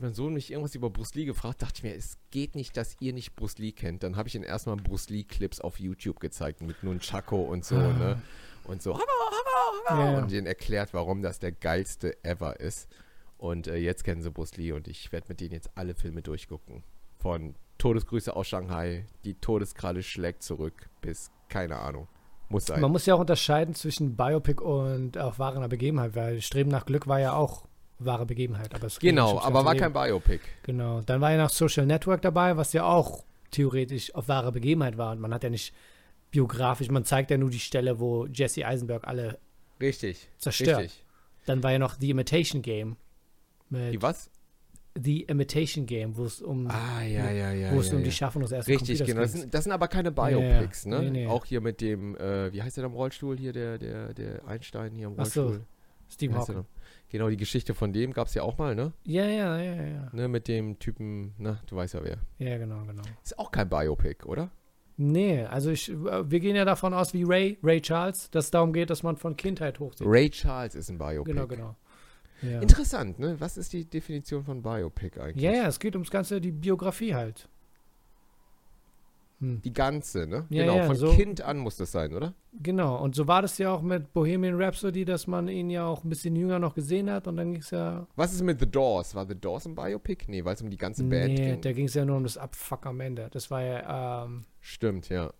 mein 0.00 0.14
Sohn 0.14 0.34
mich 0.34 0.50
irgendwas 0.50 0.74
über 0.74 0.90
Bruce 0.90 1.14
Lee 1.14 1.24
gefragt, 1.24 1.62
dachte 1.62 1.74
ich 1.76 1.82
mir, 1.82 1.94
es 1.94 2.18
geht 2.30 2.54
nicht, 2.54 2.76
dass 2.76 2.96
ihr 3.00 3.12
nicht 3.12 3.36
Bruce 3.36 3.58
Lee 3.58 3.72
kennt. 3.72 4.02
Dann 4.02 4.16
habe 4.16 4.28
ich 4.28 4.34
ihm 4.34 4.42
erstmal 4.42 4.76
Bruce 4.76 5.10
Lee-Clips 5.10 5.60
auf 5.60 5.78
YouTube 5.78 6.20
gezeigt 6.20 6.62
mit 6.62 6.82
Nunchako 6.82 7.42
und 7.42 7.64
so, 7.64 7.76
ah. 7.76 7.92
ne? 7.92 8.22
Und 8.64 8.80
so, 8.82 8.94
hammer, 8.94 9.02
hammer, 9.04 9.88
hammer. 9.90 10.12
Ja. 10.12 10.18
Und 10.18 10.30
denen 10.30 10.46
erklärt, 10.46 10.94
warum 10.94 11.22
das 11.22 11.40
der 11.40 11.52
geilste 11.52 12.22
ever 12.24 12.60
ist. 12.60 12.88
Und 13.38 13.66
äh, 13.66 13.76
jetzt 13.76 14.04
kennen 14.04 14.22
sie 14.22 14.30
Bruce 14.30 14.56
Lee 14.56 14.72
und 14.72 14.86
ich 14.86 15.10
werde 15.10 15.26
mit 15.28 15.40
denen 15.40 15.52
jetzt 15.52 15.70
alle 15.74 15.94
Filme 15.94 16.22
durchgucken. 16.22 16.84
Von 17.18 17.56
Todesgrüße 17.78 18.34
aus 18.34 18.46
Shanghai, 18.46 19.06
die 19.24 19.34
Todeskralle 19.34 20.04
schlägt 20.04 20.44
zurück, 20.44 20.88
bis, 21.00 21.32
keine 21.48 21.76
Ahnung. 21.80 22.06
Muss 22.48 22.66
sein. 22.66 22.80
Man 22.80 22.92
muss 22.92 23.06
ja 23.06 23.14
auch 23.14 23.20
unterscheiden 23.20 23.74
zwischen 23.74 24.16
Biopic 24.16 24.62
und 24.62 25.18
auch 25.18 25.38
wahrer 25.40 25.66
Begebenheit, 25.68 26.14
weil 26.14 26.40
Streben 26.40 26.70
nach 26.70 26.86
Glück 26.86 27.08
war 27.08 27.18
ja 27.18 27.32
auch 27.32 27.66
wahre 28.04 28.26
Begebenheit. 28.26 28.74
Aber 28.74 28.88
genau, 29.00 29.40
aber 29.40 29.64
war 29.64 29.74
kein 29.74 29.92
Biopic. 29.92 30.40
Genau. 30.62 31.00
Dann 31.02 31.20
war 31.20 31.32
ja 31.32 31.38
noch 31.38 31.50
Social 31.50 31.86
Network 31.86 32.22
dabei, 32.22 32.56
was 32.56 32.72
ja 32.72 32.84
auch 32.84 33.24
theoretisch 33.50 34.14
auf 34.14 34.28
wahre 34.28 34.52
Begebenheit 34.52 34.98
war. 34.98 35.12
Und 35.12 35.20
man 35.20 35.32
hat 35.32 35.44
ja 35.44 35.50
nicht 35.50 35.72
biografisch, 36.30 36.90
man 36.90 37.04
zeigt 37.04 37.30
ja 37.30 37.38
nur 37.38 37.50
die 37.50 37.60
Stelle, 37.60 38.00
wo 38.00 38.26
Jesse 38.26 38.66
Eisenberg 38.66 39.06
alle 39.06 39.38
richtig 39.80 40.28
zerstört. 40.38 40.80
Richtig. 40.80 41.04
Dann 41.46 41.62
war 41.62 41.72
ja 41.72 41.78
noch 41.78 41.96
The 42.00 42.10
Imitation 42.10 42.62
Game. 42.62 42.96
die 43.70 44.00
was? 44.00 44.30
The 44.94 45.22
Imitation 45.22 45.86
Game, 45.86 46.16
wo 46.16 46.24
es 46.26 46.42
um, 46.42 46.66
ah, 46.68 47.02
ja, 47.02 47.30
ja, 47.30 47.52
ja, 47.52 47.72
wo 47.72 47.80
es 47.80 47.92
um 47.92 48.04
die 48.04 48.12
Schaffung 48.12 48.42
des 48.42 48.52
ersten 48.52 48.72
Richtig, 48.72 49.02
genau. 49.04 49.22
Das 49.22 49.32
sind, 49.32 49.54
das 49.54 49.64
sind, 49.64 49.72
aber 49.72 49.88
keine 49.88 50.12
Biopics, 50.12 50.84
ne? 50.84 51.00
Nee, 51.00 51.10
nee. 51.10 51.26
Auch 51.26 51.46
hier 51.46 51.62
mit 51.62 51.80
dem, 51.80 52.14
äh, 52.16 52.52
wie 52.52 52.62
heißt 52.62 52.76
der 52.76 52.82
da 52.82 52.88
im 52.88 52.94
Rollstuhl 52.94 53.38
hier, 53.38 53.54
der, 53.54 53.78
der, 53.78 54.12
der 54.12 54.46
Einstein 54.46 54.94
hier 54.94 55.06
im 55.06 55.14
Rollstuhl? 55.14 55.46
Ach 55.46 55.58
so, 55.60 56.14
Steve 56.14 56.34
Hawking. 56.34 56.66
Genau, 57.12 57.28
die 57.28 57.36
Geschichte 57.36 57.74
von 57.74 57.92
dem 57.92 58.14
gab 58.14 58.28
es 58.28 58.32
ja 58.32 58.42
auch 58.42 58.56
mal, 58.56 58.74
ne? 58.74 58.94
Ja, 59.04 59.26
ja, 59.26 59.60
ja, 59.60 59.84
ja. 59.84 60.08
Ne, 60.12 60.28
mit 60.28 60.48
dem 60.48 60.78
Typen, 60.78 61.34
na, 61.36 61.60
du 61.66 61.76
weißt 61.76 61.92
ja 61.92 62.00
wer. 62.02 62.16
Ja, 62.38 62.56
genau, 62.56 62.86
genau. 62.86 63.02
Ist 63.22 63.38
auch 63.38 63.50
kein 63.50 63.68
Biopic, 63.68 64.24
oder? 64.24 64.50
Nee, 64.96 65.44
also 65.44 65.70
ich, 65.70 65.92
wir 65.92 66.40
gehen 66.40 66.56
ja 66.56 66.64
davon 66.64 66.94
aus, 66.94 67.12
wie 67.12 67.24
Ray, 67.24 67.58
Ray 67.62 67.82
Charles, 67.82 68.30
dass 68.30 68.46
es 68.46 68.50
darum 68.50 68.72
geht, 68.72 68.88
dass 68.88 69.02
man 69.02 69.18
von 69.18 69.36
Kindheit 69.36 69.78
hochzieht. 69.78 70.06
Ray 70.08 70.30
Charles 70.30 70.74
ist 70.74 70.88
ein 70.88 70.96
Biopic. 70.96 71.34
Genau, 71.34 71.46
genau. 71.46 71.76
Ja. 72.40 72.60
Interessant, 72.62 73.18
ne? 73.18 73.36
Was 73.38 73.58
ist 73.58 73.74
die 73.74 73.84
Definition 73.84 74.42
von 74.42 74.62
Biopic 74.62 75.20
eigentlich? 75.20 75.44
Ja, 75.44 75.52
ja, 75.52 75.66
es 75.66 75.78
geht 75.78 75.94
ums 75.94 76.10
Ganze, 76.10 76.40
die 76.40 76.50
Biografie 76.50 77.14
halt. 77.14 77.46
Hm. 79.42 79.60
Die 79.60 79.72
ganze, 79.72 80.28
ne? 80.28 80.46
Ja, 80.50 80.62
genau, 80.62 80.76
ja, 80.76 80.84
von 80.84 80.94
so, 80.94 81.10
Kind 81.10 81.40
an 81.40 81.58
muss 81.58 81.76
das 81.76 81.90
sein, 81.90 82.14
oder? 82.14 82.32
Genau, 82.52 83.02
und 83.02 83.16
so 83.16 83.26
war 83.26 83.42
das 83.42 83.58
ja 83.58 83.72
auch 83.72 83.82
mit 83.82 84.12
Bohemian 84.12 84.54
Rhapsody, 84.54 85.04
dass 85.04 85.26
man 85.26 85.48
ihn 85.48 85.68
ja 85.68 85.84
auch 85.84 86.04
ein 86.04 86.08
bisschen 86.08 86.36
jünger 86.36 86.60
noch 86.60 86.76
gesehen 86.76 87.10
hat 87.10 87.26
und 87.26 87.36
dann 87.38 87.50
ging 87.50 87.60
es 87.60 87.72
ja. 87.72 88.06
Was 88.14 88.32
ist 88.32 88.42
mit 88.42 88.60
The 88.60 88.70
Doors? 88.70 89.16
War 89.16 89.26
The 89.26 89.34
Doors 89.34 89.66
ein 89.66 89.74
Biopic? 89.74 90.26
Nee, 90.28 90.44
weil 90.44 90.54
es 90.54 90.62
um 90.62 90.70
die 90.70 90.76
ganze 90.76 91.02
Band 91.02 91.34
nee, 91.34 91.50
ging. 91.50 91.60
da 91.60 91.72
ging 91.72 91.86
es 91.86 91.94
ja 91.94 92.04
nur 92.04 92.18
um 92.18 92.22
das 92.22 92.38
Abfuck 92.38 92.86
am 92.86 93.00
Ende. 93.00 93.30
Das 93.32 93.50
war 93.50 93.62
ja. 93.62 94.24
Ähm, 94.24 94.44
Stimmt, 94.60 95.08
ja. 95.08 95.32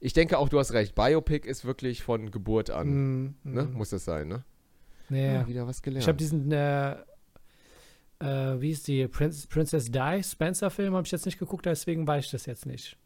Ich 0.00 0.12
denke 0.12 0.36
auch, 0.36 0.50
du 0.50 0.58
hast 0.58 0.74
recht. 0.74 0.94
Biopic 0.94 1.48
ist 1.48 1.64
wirklich 1.64 2.02
von 2.02 2.30
Geburt 2.30 2.68
an. 2.68 2.88
Mm, 2.88 3.34
ne? 3.44 3.62
Mm. 3.64 3.72
Muss 3.72 3.88
das 3.88 4.04
sein, 4.04 4.28
ne? 4.28 4.44
Ja. 5.08 5.16
ja 5.16 5.48
wieder 5.48 5.66
was 5.66 5.80
gelernt. 5.80 6.02
Ich 6.02 6.08
habe 6.08 6.18
diesen. 6.18 6.52
Äh, 6.52 6.92
äh, 8.18 8.60
wie 8.60 8.72
ist 8.72 8.86
die 8.86 9.08
Prinz, 9.08 9.46
Princess 9.46 9.90
Di 9.90 10.22
Spencer 10.22 10.68
Film 10.68 10.94
habe 10.94 11.06
ich 11.06 11.12
jetzt 11.12 11.24
nicht 11.24 11.38
geguckt, 11.38 11.64
deswegen 11.64 12.06
weiß 12.06 12.26
ich 12.26 12.30
das 12.30 12.44
jetzt 12.44 12.66
nicht. 12.66 12.98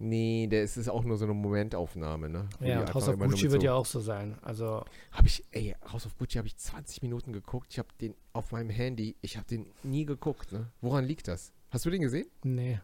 Nee, 0.00 0.46
der 0.46 0.62
ist, 0.62 0.76
ist 0.76 0.88
auch 0.88 1.02
nur 1.02 1.16
so 1.16 1.24
eine 1.24 1.34
Momentaufnahme, 1.34 2.28
ne? 2.28 2.48
Wo 2.60 2.64
ja, 2.64 2.94
House 2.94 3.08
of 3.08 3.18
Gucci 3.18 3.50
wird 3.50 3.62
so 3.62 3.66
ja 3.66 3.74
auch 3.74 3.86
so 3.86 3.98
sein. 3.98 4.38
Also. 4.42 4.84
Habe 5.10 5.26
ich, 5.26 5.42
ey, 5.50 5.74
House 5.92 6.06
of 6.06 6.16
Gucci 6.16 6.38
habe 6.38 6.46
ich 6.46 6.56
20 6.56 7.02
Minuten 7.02 7.32
geguckt. 7.32 7.66
Ich 7.70 7.78
habe 7.80 7.88
den 8.00 8.14
auf 8.32 8.52
meinem 8.52 8.70
Handy, 8.70 9.16
ich 9.22 9.36
habe 9.36 9.46
den 9.48 9.66
nie 9.82 10.04
geguckt, 10.04 10.52
ne? 10.52 10.70
Woran 10.80 11.04
liegt 11.04 11.26
das? 11.26 11.52
Hast 11.70 11.84
du 11.84 11.90
den 11.90 12.02
gesehen? 12.02 12.28
Nee. 12.44 12.80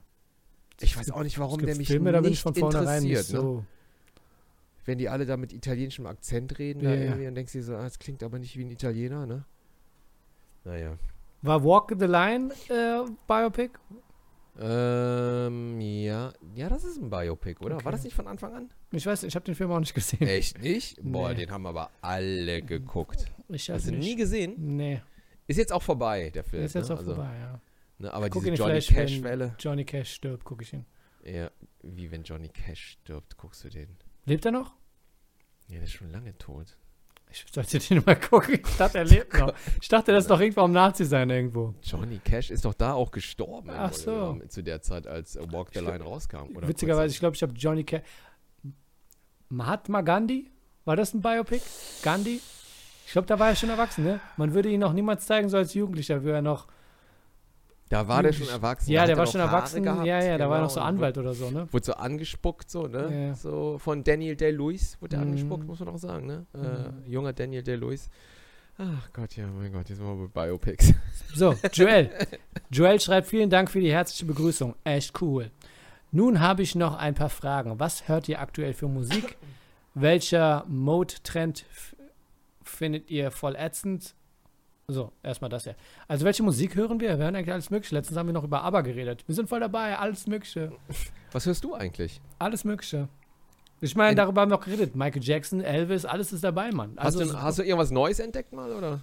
Ich 0.81 0.97
weiß 0.97 1.13
auch 1.13 1.23
nicht, 1.23 1.39
warum 1.39 1.65
der 1.65 1.77
mich 1.77 1.87
Filme, 1.87 2.21
nicht 2.21 2.43
von 2.43 2.53
interessiert. 2.53 3.03
Nicht 3.03 3.33
ne? 3.33 3.41
so. 3.41 3.57
Ne? 3.59 3.67
Wenn 4.85 4.99
die 4.99 5.09
alle 5.09 5.25
da 5.25 5.37
mit 5.37 5.53
italienischem 5.53 6.07
Akzent 6.07 6.59
reden, 6.59 6.83
ja, 6.83 6.91
da 6.91 6.97
irgendwie, 6.97 7.25
dann 7.25 7.35
denkst 7.37 7.53
du 7.53 7.59
dir 7.59 7.65
so, 7.65 7.77
ah, 7.77 7.85
das 7.85 7.99
klingt 7.99 8.23
aber 8.23 8.39
nicht 8.41 8.57
wie 8.59 8.65
ein 8.65 8.71
Italiener, 8.71 9.25
ne? 9.25 9.45
Naja. 10.65 10.99
War 11.43 11.63
Walk 11.63 11.95
the 11.97 12.07
Line 12.07 12.53
äh, 12.69 13.05
Biopic? 13.29 13.71
Ähm, 14.59 15.81
ja. 15.81 16.33
Ja, 16.55 16.69
das 16.69 16.85
ist 16.85 17.01
ein 17.01 17.11
Biopic, 17.11 17.61
oder? 17.61 17.77
Okay. 17.77 17.85
War 17.85 17.93
das 17.93 18.05
nicht 18.05 18.15
von 18.15 18.27
Anfang 18.29 18.55
an? 18.55 18.71
Ich 18.93 19.05
weiß, 19.05 19.25
ich 19.25 19.35
habe 19.35 19.45
den 19.45 19.55
Film 19.55 19.73
auch 19.73 19.81
nicht 19.81 19.95
gesehen. 19.95 20.27
Echt 20.27 20.61
nicht? 20.61 20.99
Boah, 21.03 21.31
nee. 21.31 21.37
den 21.37 21.51
haben 21.51 21.67
aber 21.67 21.91
alle 22.01 22.63
geguckt. 22.63 23.27
Ich 23.49 23.69
Hast 23.71 23.87
du 23.87 23.91
nicht. 23.91 24.01
nie 24.01 24.17
gesehen? 24.17 24.55
Nee. 24.77 25.03
Ist 25.47 25.57
jetzt 25.57 25.73
auch 25.73 25.83
vorbei, 25.83 26.31
der 26.31 26.45
Film. 26.45 26.65
Ist 26.65 26.75
jetzt 26.75 26.89
ne? 26.89 26.95
auch 26.95 26.99
also, 26.99 27.15
vorbei, 27.15 27.37
ja. 27.39 27.61
Ne, 27.99 28.13
aber 28.13 28.31
diese 28.31 28.51
Johnny 28.51 28.81
Cash-Welle. 28.81 29.55
Johnny 29.59 29.85
Cash 29.85 30.15
stirbt, 30.15 30.45
gucke 30.45 30.63
ich 30.63 30.73
ihn. 30.73 30.87
Ja, 31.25 31.51
wie 31.83 32.11
wenn 32.11 32.23
Johnny 32.23 32.49
Cash 32.49 32.99
stirbt, 33.03 33.37
guckst 33.37 33.65
du 33.65 33.69
den. 33.69 33.97
Lebt 34.27 34.45
er 34.45 34.53
noch? 34.53 34.75
Ja, 35.69 35.77
der 35.77 35.85
ist 35.85 35.93
schon 35.93 36.11
lange 36.11 36.37
tot. 36.39 36.77
Ich 37.35 37.53
sollte 37.53 37.79
den 37.79 38.03
mal 38.07 38.17
gucken. 38.17 38.61
Ich 38.65 38.77
dachte, 38.77 38.99
er 38.99 39.05
lebt 39.05 39.35
noch. 39.39 39.53
Ich 39.81 39.89
dachte, 39.89 40.13
das 40.13 40.25
ist 40.25 40.31
doch 40.31 40.41
irgendwo 40.41 40.61
am 40.63 40.73
Nazi 40.73 41.05
sein 41.05 41.29
irgendwo. 41.31 41.75
Johnny 41.83 42.21
Cash 42.23 42.51
ist 42.51 42.65
doch 42.65 42.75
da 42.75 42.93
auch 42.93 43.11
gestorben. 43.11 43.71
Ach 43.71 43.93
so. 43.93 44.39
Zu 44.49 44.63
der 44.63 44.81
Zeit, 44.83 45.07
als 45.07 45.37
Walk 45.51 45.71
the 45.73 45.81
Line 45.81 46.03
rauskam. 46.03 46.55
Oder 46.55 46.69
witzigerweise, 46.69 47.13
ich 47.13 47.19
glaube, 47.19 47.35
ich 47.35 47.43
habe 47.43 47.53
Johnny 47.55 47.85
Cash. 47.85 48.03
Mahatma 49.49 50.01
Gandhi? 50.03 50.51
War 50.85 50.97
das 50.97 51.15
ein 51.15 51.23
Biopic? 51.23 51.63
Gandhi? 52.03 52.41
Ich 53.07 53.13
glaube, 53.13 53.27
da 53.27 53.39
war 53.39 53.49
er 53.49 53.57
schon 53.57 53.71
erwachsen, 53.71 54.05
ne? 54.05 54.21
Man 54.37 54.55
würde 54.55 54.69
ihn 54.69 54.81
noch 54.81 54.93
niemals 54.93 55.27
zeigen, 55.27 55.49
so 55.49 55.57
als 55.57 55.75
Jugendlicher, 55.75 56.23
würde 56.23 56.37
er 56.37 56.43
noch 56.43 56.67
da 57.95 58.09
war 58.09 58.25
der 58.25 58.33
schon 58.33 58.49
erwachsen. 58.49 58.91
Ja, 58.91 59.07
der 59.07 59.17
war 59.17 59.27
schon 59.27 59.41
erwachsen. 59.41 59.85
Gehabt, 59.85 60.05
ja, 60.05 60.21
ja, 60.21 60.37
da 60.37 60.51
war 60.51 60.61
noch 60.61 60.71
so 60.71 60.81
Anwalt 60.81 61.17
oder 61.17 61.33
so, 61.33 61.51
ne? 61.51 61.69
Wurde 61.71 61.87
so 61.87 61.95
angespuckt, 61.95 62.69
so, 62.69 62.89
ne? 62.89 63.29
Ja. 63.29 63.35
So 63.35 63.79
von 63.79 64.03
Daniel 64.03 64.35
Day-Lewis 64.35 65.01
wurde 65.01 65.17
mm. 65.17 65.21
angespuckt, 65.21 65.65
muss 65.65 65.79
man 65.79 65.89
auch 65.91 65.99
sagen, 65.99 66.27
ne? 66.27 66.45
Mm. 66.55 66.57
Äh, 66.57 66.69
mhm. 66.69 67.13
junger 67.13 67.33
Daniel 67.33 67.63
Day-Lewis. 67.63 68.11
Ach 68.79 69.13
Gott, 69.13 69.37
ja, 69.37 69.47
mein 69.47 69.73
Gott, 69.73 69.89
jetzt 69.89 69.99
sind 69.99 70.07
wir 70.07 70.29
bei 70.29 70.47
Biopics. 70.47 70.93
So, 71.37 71.55
Joel. 71.73 72.11
Joel 72.71 73.01
schreibt, 73.01 73.29
vielen 73.29 73.51
Dank 73.51 73.71
für 73.71 73.81
die 73.81 73.93
herzliche 73.93 74.25
Begrüßung. 74.25 74.75
Echt 74.83 75.21
cool. 75.23 75.51
Nun 76.11 76.41
habe 76.41 76.63
ich 76.63 76.75
noch 76.75 76.97
ein 76.97 77.15
paar 77.15 77.29
Fragen. 77.29 77.79
Was 77.79 78.09
hört 78.09 78.29
ihr 78.29 78.41
aktuell 78.41 78.73
für 78.73 78.89
Musik? 78.89 79.37
Welcher 79.95 80.65
Mode-Trend 80.67 81.65
findet 82.63 83.11
ihr 83.11 83.31
voll 83.31 83.55
ätzend? 83.57 84.15
So, 84.87 85.13
erstmal 85.23 85.49
das 85.49 85.65
ja. 85.65 85.73
Also, 86.09 86.25
welche 86.25 86.43
Musik 86.43 86.75
hören 86.75 87.01
wir? 87.01 87.19
Wir 87.19 87.25
hören 87.25 87.37
eigentlich 87.37 87.53
alles 87.53 87.71
Mögliche. 87.71 87.95
Letztens 87.95 88.19
haben 88.19 88.27
wir 88.27 88.35
noch 88.35 88.45
über 88.45 88.63
ABBA 88.63 88.83
geredet. 88.83 89.25
Wir 89.27 89.35
sind 89.35 89.49
voll 89.49 89.61
dabei, 89.61 89.99
alles 89.99 90.27
Mögliche. 90.27 90.73
Was 91.33 91.47
hörst 91.47 91.65
du 91.65 91.75
eigentlich? 91.75 92.21
Alles 92.39 92.65
Mögliche. 92.65 93.09
Ich 93.81 93.97
meine, 93.97 94.15
darüber 94.15 94.43
haben 94.43 94.51
wir 94.51 94.57
auch 94.59 94.65
geredet. 94.65 94.95
Michael 94.95 95.23
Jackson, 95.23 95.61
Elvis, 95.61 96.05
alles 96.05 96.33
ist 96.33 96.45
dabei, 96.45 96.71
Mann. 96.71 96.93
Also, 96.97 97.21
hast, 97.21 97.31
du, 97.31 97.43
hast 97.43 97.59
du 97.59 97.63
irgendwas 97.63 97.91
Neues 97.91 98.19
entdeckt 98.19 98.53
mal, 98.53 98.73
oder? 98.73 99.01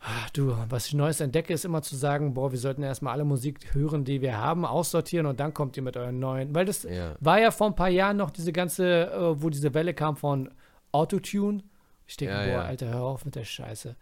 Ach, 0.00 0.30
du, 0.30 0.54
was 0.68 0.86
ich 0.86 0.94
Neues 0.94 1.20
entdecke, 1.20 1.52
ist 1.52 1.64
immer 1.64 1.82
zu 1.82 1.96
sagen, 1.96 2.34
boah, 2.34 2.52
wir 2.52 2.58
sollten 2.58 2.82
erstmal 2.82 3.14
alle 3.14 3.24
Musik 3.24 3.74
hören, 3.74 4.04
die 4.04 4.20
wir 4.20 4.36
haben, 4.36 4.64
aussortieren 4.64 5.26
und 5.26 5.40
dann 5.40 5.54
kommt 5.54 5.76
ihr 5.76 5.82
mit 5.82 5.96
euren 5.96 6.18
neuen. 6.18 6.54
Weil 6.54 6.66
das 6.66 6.84
ja. 6.84 7.16
war 7.20 7.40
ja 7.40 7.50
vor 7.50 7.66
ein 7.68 7.74
paar 7.74 7.88
Jahren 7.88 8.18
noch 8.18 8.30
diese 8.30 8.52
ganze, 8.52 9.10
äh, 9.10 9.42
wo 9.42 9.50
diese 9.50 9.72
Welle 9.74 9.94
kam 9.94 10.16
von 10.16 10.50
Autotune. 10.92 11.62
Ich 12.06 12.16
denke, 12.16 12.34
ja, 12.34 12.44
boah, 12.44 12.48
ja. 12.50 12.62
Alter, 12.62 12.88
hör 12.88 13.02
auf 13.02 13.24
mit 13.24 13.34
der 13.34 13.44
Scheiße. 13.44 13.96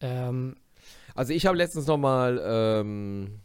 Ähm, 0.00 0.56
also 1.14 1.32
ich 1.32 1.46
habe 1.46 1.56
letztens 1.56 1.86
noch 1.86 1.98
mal 1.98 2.40
ähm, 2.42 3.40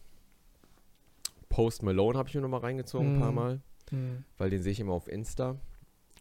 Post 1.49 1.84
Malone 1.84 2.18
habe 2.18 2.28
ich 2.30 2.36
mir 2.36 2.41
noch 2.41 2.49
mal 2.49 2.60
reingezogen 2.60 3.14
mm. 3.14 3.16
ein 3.16 3.20
paar 3.20 3.32
mhm. 3.32 3.36
Mal, 3.36 3.62
mm. 3.91 4.24
weil 4.38 4.49
den 4.49 4.62
sehe 4.62 4.74
ich 4.74 4.80
immer 4.80 4.93
auf 4.93 5.08
Insta. 5.08 5.56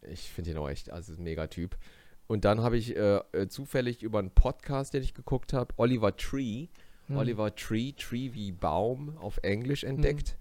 Ich 0.09 0.29
finde 0.31 0.51
ihn 0.51 0.57
auch 0.57 0.69
echt, 0.69 0.91
also 0.91 1.13
ein 1.13 1.23
Mega-Typ. 1.23 1.77
Und 2.27 2.45
dann 2.45 2.61
habe 2.61 2.77
ich 2.77 2.95
äh, 2.95 3.19
äh, 3.33 3.47
zufällig 3.47 4.01
über 4.01 4.19
einen 4.19 4.31
Podcast, 4.31 4.93
den 4.93 5.03
ich 5.03 5.13
geguckt 5.13 5.53
habe, 5.53 5.73
Oliver 5.77 6.15
Tree, 6.15 6.67
mm. 7.07 7.17
Oliver 7.17 7.53
Tree, 7.53 7.91
Tree 7.91 8.33
wie 8.33 8.51
Baum 8.51 9.17
auf 9.17 9.37
Englisch 9.43 9.83
entdeckt. 9.83 10.37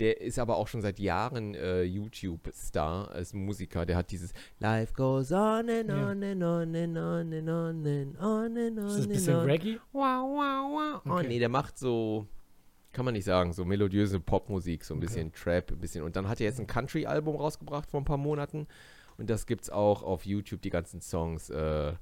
Der 0.00 0.20
ist 0.20 0.38
aber 0.38 0.56
auch 0.56 0.66
schon 0.66 0.80
seit 0.80 0.98
Jahren 0.98 1.54
äh, 1.54 1.82
YouTube-Star 1.82 3.10
als 3.10 3.34
Musiker. 3.34 3.84
Der 3.84 3.96
hat 3.96 4.10
dieses 4.10 4.32
Life 4.58 4.94
goes 4.94 5.30
on 5.30 5.68
and 5.68 5.90
on 5.90 6.24
and 6.24 6.42
on 6.42 6.74
and 6.74 6.96
on 6.96 7.32
and 7.34 7.48
on 7.48 7.86
and 7.86 8.18
on 8.18 8.56
and 8.56 8.78
on. 8.78 8.86
Ist 8.86 8.96
das 8.96 9.04
ein 9.04 9.08
bisschen 9.10 9.36
Reggae? 9.40 9.78
Wow, 9.92 10.02
wow, 10.02 11.02
wow. 11.04 11.18
Oh 11.18 11.20
nee, 11.20 11.38
der 11.38 11.50
macht 11.50 11.78
so, 11.78 12.26
kann 12.92 13.04
man 13.04 13.12
nicht 13.12 13.24
sagen, 13.24 13.52
so 13.52 13.66
melodiöse 13.66 14.20
Popmusik, 14.20 14.84
so 14.84 14.94
ein 14.94 14.96
okay. 14.96 15.06
bisschen 15.06 15.32
Trap, 15.32 15.70
ein 15.70 15.78
bisschen. 15.78 16.02
Und 16.02 16.16
dann 16.16 16.28
hat 16.28 16.40
er 16.40 16.46
jetzt 16.46 16.60
ein 16.60 16.66
Country-Album 16.66 17.36
rausgebracht 17.36 17.90
vor 17.90 18.00
ein 18.00 18.06
paar 18.06 18.16
Monaten. 18.16 18.66
Und 19.18 19.28
das 19.28 19.44
gibt's 19.44 19.68
auch 19.68 20.02
auf 20.02 20.24
YouTube, 20.24 20.62
die 20.62 20.70
ganzen 20.70 21.02
Songs. 21.02 21.50
Äh, 21.50 21.92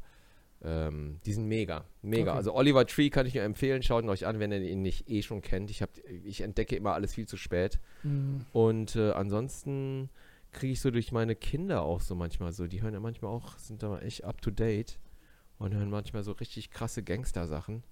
ähm, 0.64 1.20
die 1.24 1.32
sind 1.32 1.46
mega, 1.46 1.84
mega. 2.02 2.32
Okay. 2.32 2.36
Also 2.36 2.54
Oliver 2.54 2.86
Tree 2.86 3.10
kann 3.10 3.26
ich 3.26 3.34
nur 3.34 3.44
empfehlen. 3.44 3.82
Schaut 3.82 4.04
ihn 4.04 4.10
euch 4.10 4.26
an, 4.26 4.40
wenn 4.40 4.50
ihr 4.50 4.60
ihn 4.60 4.82
nicht 4.82 5.08
eh 5.08 5.22
schon 5.22 5.40
kennt. 5.40 5.70
Ich, 5.70 5.82
hab, 5.82 5.90
ich 6.24 6.40
entdecke 6.40 6.74
immer 6.74 6.94
alles 6.94 7.14
viel 7.14 7.28
zu 7.28 7.36
spät. 7.36 7.78
Mhm. 8.02 8.44
Und 8.52 8.96
äh, 8.96 9.12
ansonsten 9.12 10.10
kriege 10.50 10.72
ich 10.72 10.80
so 10.80 10.90
durch 10.90 11.12
meine 11.12 11.36
Kinder 11.36 11.82
auch 11.82 12.00
so 12.00 12.14
manchmal 12.14 12.52
so. 12.52 12.66
Die 12.66 12.82
hören 12.82 12.94
ja 12.94 13.00
manchmal 13.00 13.30
auch, 13.30 13.56
sind 13.58 13.82
da 13.82 13.98
echt 14.00 14.24
up 14.24 14.40
to 14.40 14.50
date 14.50 14.98
und 15.58 15.74
hören 15.74 15.90
manchmal 15.90 16.22
so 16.24 16.32
richtig 16.32 16.70
krasse 16.70 17.02
Gangster-Sachen. 17.02 17.84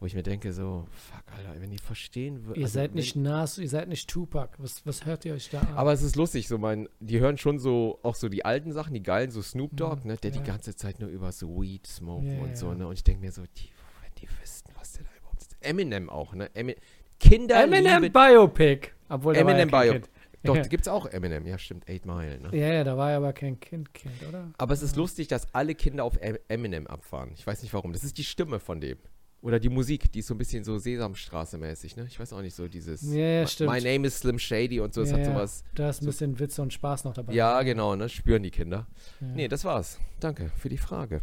Wo 0.00 0.06
ich 0.06 0.14
mir 0.14 0.22
denke, 0.22 0.54
so, 0.54 0.86
fuck, 0.90 1.22
Alter, 1.36 1.60
wenn 1.60 1.70
die 1.70 1.78
verstehen 1.78 2.46
würden. 2.46 2.58
Ihr 2.58 2.64
also, 2.64 2.74
seid 2.74 2.94
nicht 2.94 3.16
Nas, 3.16 3.58
ihr 3.58 3.68
seid 3.68 3.86
nicht 3.86 4.08
Tupac. 4.08 4.56
Was, 4.56 4.84
was 4.86 5.04
hört 5.04 5.26
ihr 5.26 5.34
euch 5.34 5.50
da 5.50 5.60
an? 5.60 5.74
Aber 5.74 5.92
es 5.92 6.00
ist 6.00 6.16
lustig, 6.16 6.48
so 6.48 6.56
mein, 6.56 6.88
die 7.00 7.20
hören 7.20 7.36
schon 7.36 7.58
so, 7.58 7.98
auch 8.02 8.14
so 8.14 8.30
die 8.30 8.46
alten 8.46 8.72
Sachen, 8.72 8.94
die 8.94 9.02
geilen, 9.02 9.30
so 9.30 9.42
Snoop 9.42 9.76
Dogg, 9.76 10.00
mhm, 10.02 10.12
ne, 10.12 10.16
der 10.16 10.30
ja. 10.30 10.38
die 10.38 10.42
ganze 10.42 10.74
Zeit 10.74 11.00
nur 11.00 11.10
über 11.10 11.32
so 11.32 11.60
Weed 11.60 11.86
Smoke 11.86 12.24
yeah, 12.24 12.42
und 12.42 12.56
so, 12.56 12.72
ne. 12.72 12.86
Und 12.86 12.94
ich 12.94 13.04
denke 13.04 13.20
mir 13.20 13.30
so, 13.30 13.42
die, 13.42 13.68
wenn 14.02 14.14
die 14.16 14.28
wüssten, 14.40 14.72
was 14.78 14.94
der 14.94 15.04
da 15.04 15.10
überhaupt 15.18 15.42
ist. 15.42 15.54
Eminem 15.60 16.08
auch, 16.08 16.32
ne? 16.34 16.48
Emin 16.54 16.76
Kinder 17.18 17.62
Eminem 17.62 18.10
Biopic. 18.10 18.92
Obwohl 19.10 19.36
Eminem 19.36 19.68
ja 19.68 19.82
Biopic. 19.82 20.08
Doch, 20.44 20.56
ja. 20.56 20.62
gibt 20.62 20.86
es 20.86 20.88
auch 20.88 21.04
Eminem, 21.04 21.46
ja 21.46 21.58
stimmt, 21.58 21.86
Eight 21.90 22.06
Mile, 22.06 22.40
ne? 22.40 22.56
Ja, 22.56 22.72
ja, 22.72 22.84
da 22.84 22.96
war 22.96 23.10
ja 23.10 23.18
aber 23.18 23.34
kein 23.34 23.60
Kind, 23.60 23.92
Kind, 23.92 24.14
oder? 24.26 24.50
Aber 24.56 24.72
es 24.72 24.80
ist 24.80 24.96
lustig, 24.96 25.28
dass 25.28 25.54
alle 25.54 25.74
Kinder 25.74 26.04
auf 26.04 26.18
Eminem 26.48 26.86
abfahren. 26.86 27.32
Ich 27.34 27.46
weiß 27.46 27.60
nicht 27.62 27.74
warum. 27.74 27.92
Das 27.92 28.02
ist 28.02 28.16
die 28.16 28.24
Stimme 28.24 28.60
von 28.60 28.80
dem. 28.80 28.96
Oder 29.42 29.58
die 29.58 29.70
Musik, 29.70 30.12
die 30.12 30.18
ist 30.18 30.26
so 30.26 30.34
ein 30.34 30.38
bisschen 30.38 30.64
so 30.64 30.74
Sesamstraße-mäßig, 30.74 31.96
ne? 31.96 32.04
Ich 32.06 32.20
weiß 32.20 32.34
auch 32.34 32.42
nicht, 32.42 32.54
so 32.54 32.68
dieses 32.68 33.00
ja, 33.10 33.24
ja, 33.40 33.46
stimmt. 33.46 33.72
My 33.72 33.80
Name 33.80 34.06
is 34.06 34.18
Slim 34.18 34.38
Shady 34.38 34.80
und 34.80 34.92
so, 34.92 35.00
es 35.00 35.10
ja, 35.10 35.16
hat 35.16 35.24
sowas. 35.24 35.64
Da 35.74 35.88
ist 35.88 36.02
ein 36.02 36.04
so, 36.04 36.10
bisschen 36.10 36.38
Witze 36.38 36.60
und 36.60 36.72
Spaß 36.74 37.04
noch 37.04 37.14
dabei. 37.14 37.32
Ja, 37.32 37.62
genau, 37.62 37.96
ne? 37.96 38.10
Spüren 38.10 38.42
die 38.42 38.50
Kinder. 38.50 38.86
Ja. 39.20 39.26
Nee, 39.28 39.48
das 39.48 39.64
war's. 39.64 39.98
Danke 40.20 40.50
für 40.56 40.68
die 40.68 40.76
Frage. 40.76 41.22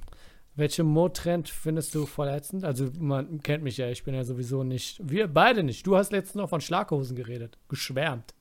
Welche 0.55 0.83
Mode-Trend 0.83 1.49
findest 1.49 1.93
du 1.93 2.07
verletzend? 2.07 2.63
Also, 2.63 2.89
man 2.97 3.43
kennt 3.43 3.63
mich 3.63 3.77
ja, 3.77 3.89
ich 3.89 4.03
bin 4.03 4.15
ja 4.15 4.23
sowieso 4.23 4.63
nicht. 4.63 4.99
Wir 5.03 5.27
beide 5.27 5.61
nicht. 5.61 5.85
Du 5.85 5.95
hast 5.95 6.11
letztens 6.11 6.41
noch 6.41 6.49
von 6.49 6.61
Schlaghosen 6.61 7.15
geredet. 7.15 7.59
Geschwärmt. 7.69 8.33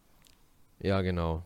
Ja, 0.81 1.03
genau. 1.03 1.43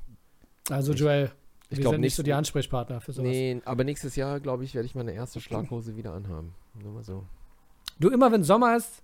Also, 0.69 0.93
ich, 0.93 1.01
Joel, 1.01 1.33
ich 1.69 1.79
wir 1.79 1.89
sind 1.89 2.01
nicht 2.01 2.15
so 2.15 2.23
die 2.23 2.33
Ansprechpartner 2.33 3.01
für 3.01 3.13
sowas. 3.13 3.29
Nee, 3.29 3.61
aber 3.65 3.83
nächstes 3.83 4.15
Jahr, 4.15 4.39
glaube 4.39 4.63
ich, 4.63 4.77
werde 4.77 4.87
ich 4.87 4.95
meine 4.95 5.11
erste 5.11 5.41
Schlaghose 5.41 5.97
wieder 5.97 6.13
anhaben. 6.13 6.55
Nur 6.81 6.93
mal 6.93 7.03
so. 7.03 7.25
Du, 8.01 8.09
immer 8.09 8.33
wenn 8.33 8.43
Sommer 8.43 8.77
ist, 8.77 9.03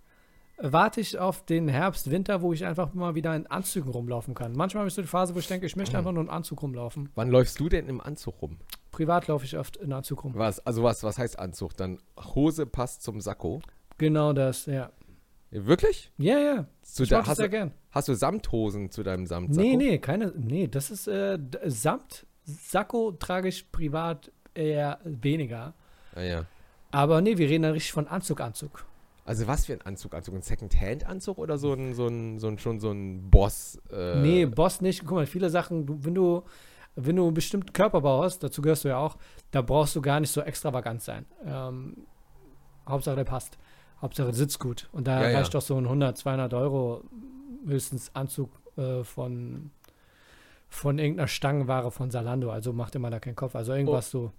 warte 0.56 1.02
ich 1.02 1.18
auf 1.18 1.44
den 1.44 1.68
Herbst, 1.68 2.10
Winter, 2.10 2.40
wo 2.40 2.54
ich 2.54 2.64
einfach 2.64 2.94
mal 2.94 3.14
wieder 3.14 3.36
in 3.36 3.46
Anzügen 3.46 3.90
rumlaufen 3.90 4.34
kann. 4.34 4.54
Manchmal 4.56 4.80
habe 4.80 4.88
ich 4.88 4.94
so 4.94 5.02
die 5.02 5.08
Phase, 5.08 5.34
wo 5.34 5.38
ich 5.38 5.46
denke, 5.46 5.66
ich 5.66 5.76
möchte 5.76 5.98
einfach 5.98 6.12
nur 6.12 6.22
in 6.22 6.30
Anzug 6.30 6.62
rumlaufen. 6.62 7.10
Wann 7.14 7.28
läufst 7.28 7.60
du 7.60 7.68
denn 7.68 7.88
im 7.88 8.00
Anzug 8.00 8.40
rum? 8.40 8.56
Privat 8.92 9.26
laufe 9.26 9.44
ich 9.44 9.58
oft 9.58 9.76
in 9.76 9.92
Anzug 9.92 10.24
rum. 10.24 10.32
Was? 10.34 10.64
Also 10.64 10.82
was, 10.82 11.04
was 11.04 11.18
heißt 11.18 11.38
Anzug? 11.38 11.76
Dann 11.76 11.98
Hose 12.34 12.64
passt 12.64 13.02
zum 13.02 13.20
Sakko? 13.20 13.60
Genau 13.98 14.32
das, 14.32 14.64
ja. 14.64 14.90
Wirklich? 15.50 16.10
Ja, 16.16 16.38
ja. 16.38 16.66
Zu 16.80 17.02
ich 17.02 17.10
da, 17.10 17.26
hast, 17.26 17.36
sehr 17.36 17.50
gern. 17.50 17.72
Hast 17.90 18.08
du 18.08 18.14
Samthosen 18.14 18.90
zu 18.90 19.02
deinem 19.02 19.26
Samtsacko? 19.26 19.60
Nee, 19.60 19.76
nee, 19.76 19.98
keine. 19.98 20.32
Nee, 20.34 20.68
das 20.68 20.90
ist 20.90 21.06
äh, 21.06 21.38
Samt. 21.66 22.26
Sakko 22.44 23.12
trage 23.12 23.48
ich 23.48 23.70
privat 23.70 24.32
eher 24.54 25.00
weniger. 25.04 25.74
Ah, 26.14 26.22
ja. 26.22 26.46
Aber 26.96 27.20
nee, 27.20 27.36
wir 27.36 27.50
reden 27.50 27.64
dann 27.64 27.72
richtig 27.72 27.92
von 27.92 28.08
Anzug, 28.08 28.40
Anzug. 28.40 28.86
Also 29.26 29.46
was 29.46 29.66
für 29.66 29.74
ein 29.74 29.82
Anzug? 29.82 30.14
Anzug? 30.14 30.34
Ein 30.34 30.40
Second-Hand-Anzug 30.40 31.36
oder 31.36 31.58
so 31.58 31.74
ein, 31.74 31.92
so 31.92 32.06
ein, 32.06 32.38
so 32.38 32.48
ein, 32.48 32.58
schon 32.58 32.80
so 32.80 32.90
ein 32.90 33.28
Boss? 33.30 33.78
Äh 33.92 34.22
nee, 34.22 34.46
Boss 34.46 34.80
nicht. 34.80 35.00
Guck 35.00 35.16
mal, 35.16 35.26
viele 35.26 35.50
Sachen, 35.50 36.02
wenn 36.06 36.14
du, 36.14 36.42
wenn 36.94 37.16
du 37.16 37.24
einen 37.24 37.34
bestimmten 37.34 37.74
Körperbau 37.74 38.22
hast, 38.22 38.42
dazu 38.42 38.62
gehörst 38.62 38.84
du 38.84 38.88
ja 38.88 38.96
auch, 38.96 39.18
da 39.50 39.60
brauchst 39.60 39.94
du 39.94 40.00
gar 40.00 40.20
nicht 40.20 40.30
so 40.30 40.40
extravagant 40.40 41.02
sein. 41.02 41.26
Ähm, 41.44 42.06
Hauptsache 42.88 43.16
der 43.16 43.24
passt. 43.24 43.58
Hauptsache 44.00 44.32
sitzt 44.32 44.58
gut. 44.58 44.88
Und 44.92 45.06
da 45.06 45.20
ja, 45.20 45.36
reicht 45.36 45.52
ja. 45.52 45.60
doch 45.60 45.66
so 45.66 45.76
ein 45.76 45.84
100, 45.84 46.16
200 46.16 46.54
Euro 46.54 47.04
höchstens 47.66 48.10
Anzug 48.14 48.50
äh, 48.78 49.04
von 49.04 49.70
von 50.70 50.98
irgendeiner 50.98 51.28
Stangenware 51.28 51.90
von 51.90 52.10
Salando. 52.10 52.50
Also 52.50 52.72
macht 52.72 52.94
immer 52.94 53.10
da 53.10 53.20
keinen 53.20 53.36
Kopf. 53.36 53.54
Also 53.54 53.74
irgendwas 53.74 54.14
oh. 54.14 54.18
so. 54.18 54.32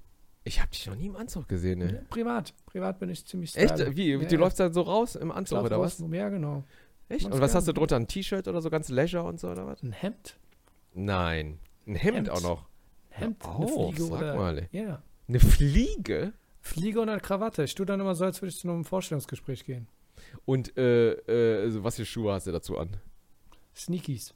Ich 0.48 0.62
habe 0.62 0.72
dich 0.72 0.88
noch 0.88 0.96
nie 0.96 1.08
im 1.08 1.18
Anzug 1.18 1.50
gesehen, 1.50 1.80
ne? 1.80 1.94
Ja, 1.94 2.00
privat. 2.10 2.54
Privat 2.66 3.00
bin 3.00 3.10
ich 3.10 3.26
ziemlich 3.26 3.50
stylisch. 3.50 3.72
Echt? 3.72 3.98
Wie? 3.98 4.12
Ja, 4.12 4.18
du 4.18 4.26
ja. 4.34 4.40
läufst 4.40 4.60
dann 4.60 4.72
so 4.74 4.82
raus 4.82 5.16
im 5.16 5.30
Anzug 5.30 5.62
oder 5.62 5.80
was? 5.80 6.02
Ja, 6.10 6.30
genau. 6.30 6.64
Echt? 7.10 7.26
Und 7.26 7.40
was 7.42 7.54
hast 7.54 7.68
du 7.68 7.74
drunter? 7.74 7.98
Ein 7.98 8.08
T-Shirt 8.08 8.48
oder 8.48 8.62
so 8.62 8.70
ganz 8.70 8.88
Leisure 8.88 9.26
und 9.26 9.42
so 9.42 9.50
oder 9.50 9.68
was? 9.68 9.84
Ein 9.84 9.92
Hemd. 9.92 10.38
Nein. 10.94 11.60
Ein 11.86 11.96
Hemd, 11.96 12.18
Hemd. 12.18 12.30
auch 12.30 12.42
noch. 12.42 12.66
Hemd, 13.10 13.44
oh, 13.46 13.58
eine 13.58 13.68
Fliege 13.68 14.04
sag 14.04 14.20
oder, 14.20 14.36
mal. 14.36 14.70
Ja. 14.72 15.04
Eine 15.28 15.40
Fliege? 15.42 16.34
Fliege 16.62 17.02
und 17.02 17.10
eine 17.10 17.20
Krawatte. 17.20 17.64
Ich 17.64 17.76
tue 17.76 17.86
dann 17.86 18.00
immer 18.00 18.16
so, 18.16 18.24
als 18.24 18.42
würde 18.42 18.50
ich 18.50 18.58
zu 18.58 18.70
einem 18.70 18.86
Vorstellungsgespräch 18.86 19.66
gehen. 19.66 19.88
Und 20.46 20.78
äh, 20.78 21.12
äh, 21.12 21.64
also 21.64 21.84
was 21.84 21.98
für 21.98 22.06
Schuhe 22.06 22.32
hast 22.32 22.48
du 22.48 22.52
dazu 22.54 22.78
an? 22.78 22.96
Sneakies. 23.76 24.34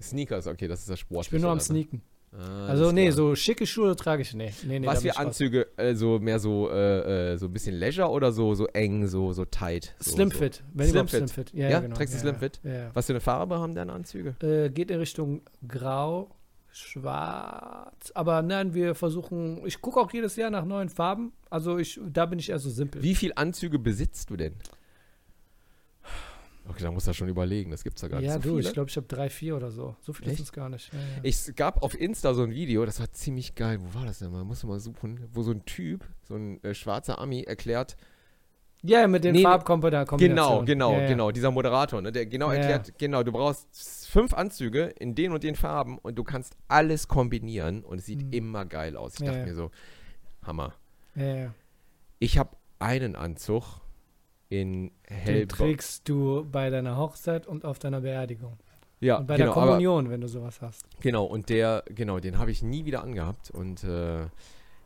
Sneakers, 0.00 0.46
okay, 0.46 0.68
das 0.68 0.80
ist 0.80 0.90
das 0.90 1.00
Sport. 1.00 1.24
Ich 1.24 1.30
bin 1.30 1.40
nur 1.40 1.50
am 1.50 1.60
Sneaken. 1.60 2.02
Ah, 2.36 2.66
also 2.66 2.90
nee, 2.90 3.04
klar. 3.04 3.12
so 3.12 3.34
schicke 3.36 3.66
Schuhe 3.66 3.94
trage 3.94 4.22
ich 4.22 4.34
nee. 4.34 4.52
nee, 4.64 4.80
nee 4.80 4.86
Was 4.86 5.02
für 5.02 5.16
Anzüge, 5.16 5.68
äh, 5.76 5.94
so 5.94 6.18
mehr 6.18 6.40
so 6.40 6.68
äh, 6.68 7.32
äh, 7.32 7.36
so 7.36 7.46
ein 7.46 7.52
bisschen 7.52 7.78
Leisure 7.78 8.10
oder 8.10 8.32
so 8.32 8.54
so 8.54 8.66
eng, 8.68 9.06
so 9.06 9.32
so 9.32 9.44
tight? 9.44 9.94
So, 10.00 10.12
Slimfit, 10.12 10.56
so. 10.56 10.62
wenn 10.74 10.88
Slim 10.88 11.28
Fit. 11.28 11.52
Ja, 11.54 11.68
ja, 11.68 11.80
genau. 11.80 11.94
Trägst 11.94 12.14
du 12.14 12.18
ja, 12.18 12.22
Slimfit? 12.22 12.60
Ja, 12.64 12.90
Was 12.92 13.06
für 13.06 13.12
eine 13.12 13.20
Farbe 13.20 13.58
haben 13.58 13.74
deine 13.74 13.92
Anzüge? 13.92 14.34
Äh, 14.42 14.70
geht 14.70 14.90
in 14.90 14.98
Richtung 14.98 15.42
grau, 15.66 16.30
schwarz, 16.72 18.10
aber 18.14 18.42
nein, 18.42 18.74
wir 18.74 18.96
versuchen, 18.96 19.64
ich 19.64 19.80
gucke 19.80 20.00
auch 20.00 20.12
jedes 20.12 20.34
Jahr 20.34 20.50
nach 20.50 20.64
neuen 20.64 20.88
Farben, 20.88 21.32
also 21.50 21.78
ich 21.78 22.00
da 22.04 22.26
bin 22.26 22.40
ich 22.40 22.50
eher 22.50 22.58
so 22.58 22.70
simpel. 22.70 23.02
Wie 23.02 23.14
viele 23.14 23.36
Anzüge 23.36 23.78
besitzt 23.78 24.30
du 24.30 24.36
denn? 24.36 24.54
Okay, 26.66 26.82
da 26.82 26.90
muss 26.90 27.06
er 27.06 27.12
schon 27.12 27.28
überlegen, 27.28 27.70
das 27.70 27.84
gibt's 27.84 28.00
ja 28.00 28.08
gar 28.08 28.20
nicht 28.20 28.28
ja, 28.28 28.34
so 28.34 28.40
du, 28.40 28.48
viele. 28.56 28.60
ich 28.60 28.72
glaube, 28.72 28.88
ich 28.88 28.96
habe 28.96 29.06
drei, 29.06 29.28
vier 29.28 29.56
oder 29.56 29.70
so. 29.70 29.96
So 30.00 30.14
viel 30.14 30.28
ist 30.28 30.40
es 30.40 30.52
gar 30.52 30.70
nicht. 30.70 30.92
Ja, 30.92 30.98
ja. 30.98 31.04
Ich 31.22 31.54
gab 31.56 31.82
auf 31.82 31.98
Insta 31.98 32.32
so 32.32 32.42
ein 32.42 32.52
Video, 32.52 32.86
das 32.86 33.00
war 33.00 33.12
ziemlich 33.12 33.54
geil. 33.54 33.78
Wo 33.80 33.98
war 33.98 34.06
das 34.06 34.20
denn 34.20 34.30
mal? 34.30 34.44
Muss 34.44 34.62
man 34.62 34.72
mal 34.72 34.80
suchen. 34.80 35.28
Wo 35.32 35.42
so 35.42 35.50
ein 35.50 35.64
Typ, 35.66 36.08
so 36.22 36.36
ein 36.36 36.62
äh, 36.64 36.74
schwarzer 36.74 37.18
Ami 37.18 37.42
erklärt. 37.42 37.96
Ja, 38.82 39.06
mit 39.06 39.24
den 39.24 39.34
nee, 39.34 39.42
Farbkombinationen. 39.42 40.26
Genau, 40.26 40.62
genau, 40.64 40.92
ja, 40.92 41.06
genau. 41.06 41.30
Dieser 41.30 41.50
Moderator, 41.50 42.02
ne, 42.02 42.12
der 42.12 42.26
genau 42.26 42.50
erklärt, 42.50 42.98
genau, 42.98 43.22
du 43.22 43.32
brauchst 43.32 44.08
fünf 44.10 44.34
Anzüge 44.34 44.92
in 44.98 45.14
den 45.14 45.32
und 45.32 45.42
den 45.42 45.56
Farben 45.56 45.98
und 45.98 46.16
du 46.16 46.24
kannst 46.24 46.54
alles 46.68 47.08
kombinieren 47.08 47.82
und 47.82 47.98
es 47.98 48.06
sieht 48.06 48.22
mhm. 48.22 48.32
immer 48.32 48.64
geil 48.66 48.96
aus. 48.96 49.14
Ich 49.18 49.24
dachte 49.24 49.44
mir 49.44 49.54
so, 49.54 49.70
Hammer. 50.42 50.74
Ich 52.18 52.36
habe 52.36 52.56
einen 52.78 53.16
Anzug 53.16 53.80
in 54.48 54.90
hellblau. 55.06 55.32
Den 55.32 55.48
trägst 55.48 56.08
du 56.08 56.46
bei 56.50 56.70
deiner 56.70 56.96
Hochzeit 56.96 57.46
und 57.46 57.64
auf 57.64 57.78
deiner 57.78 58.00
Beerdigung. 58.00 58.58
Ja, 59.00 59.18
und 59.18 59.26
bei 59.26 59.36
genau, 59.36 59.52
der 59.52 59.62
Kommunion, 59.62 60.06
aber, 60.06 60.14
wenn 60.14 60.20
du 60.20 60.28
sowas 60.28 60.60
hast. 60.60 60.86
Genau, 61.00 61.24
und 61.24 61.48
der, 61.48 61.84
genau, 61.88 62.20
den 62.20 62.38
habe 62.38 62.50
ich 62.50 62.62
nie 62.62 62.84
wieder 62.84 63.02
angehabt. 63.02 63.50
Und 63.50 63.84
äh, 63.84 64.26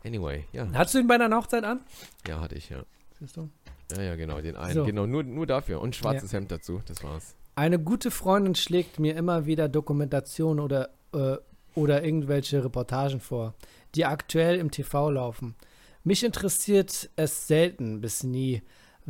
anyway, 0.03 0.45
ja. 0.51 0.67
Hattest 0.73 0.95
du 0.95 0.99
ihn 0.99 1.07
bei 1.07 1.17
deiner 1.17 1.37
Hochzeit 1.37 1.63
an? 1.63 1.81
Ja, 2.27 2.41
hatte 2.41 2.55
ich, 2.55 2.69
ja. 2.69 2.83
Siehst 3.19 3.37
du? 3.37 3.49
Ja, 3.95 4.01
ja, 4.01 4.15
genau, 4.15 4.41
den 4.41 4.55
einen. 4.55 4.73
So. 4.73 4.83
Genau, 4.83 5.05
nur, 5.05 5.23
nur 5.23 5.47
dafür. 5.47 5.81
Und 5.81 5.95
schwarzes 5.95 6.31
ja. 6.31 6.37
Hemd 6.37 6.51
dazu, 6.51 6.81
das 6.85 7.03
war's. 7.03 7.35
Eine 7.55 7.79
gute 7.79 8.11
Freundin 8.11 8.55
schlägt 8.55 8.99
mir 8.99 9.15
immer 9.15 9.45
wieder 9.45 9.67
Dokumentationen 9.67 10.63
oder, 10.63 10.89
äh, 11.13 11.37
oder 11.75 12.03
irgendwelche 12.03 12.63
Reportagen 12.63 13.19
vor, 13.19 13.53
die 13.95 14.05
aktuell 14.05 14.57
im 14.57 14.71
TV 14.71 15.11
laufen. 15.11 15.55
Mich 16.03 16.23
interessiert 16.23 17.09
es 17.15 17.47
selten 17.47 18.01
bis 18.01 18.23
nie, 18.23 18.61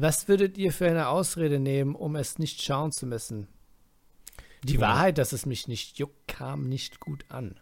was 0.01 0.27
würdet 0.27 0.57
ihr 0.57 0.71
für 0.71 0.87
eine 0.87 1.09
Ausrede 1.09 1.59
nehmen, 1.59 1.95
um 1.95 2.15
es 2.15 2.39
nicht 2.39 2.61
schauen 2.61 2.91
zu 2.91 3.05
müssen? 3.05 3.47
Die 4.63 4.75
ja. 4.75 4.81
Wahrheit, 4.81 5.17
dass 5.17 5.31
es 5.31 5.45
mich 5.45 5.67
nicht 5.67 5.97
juckt, 5.97 6.27
kam 6.27 6.67
nicht 6.67 6.99
gut 6.99 7.25
an. 7.29 7.59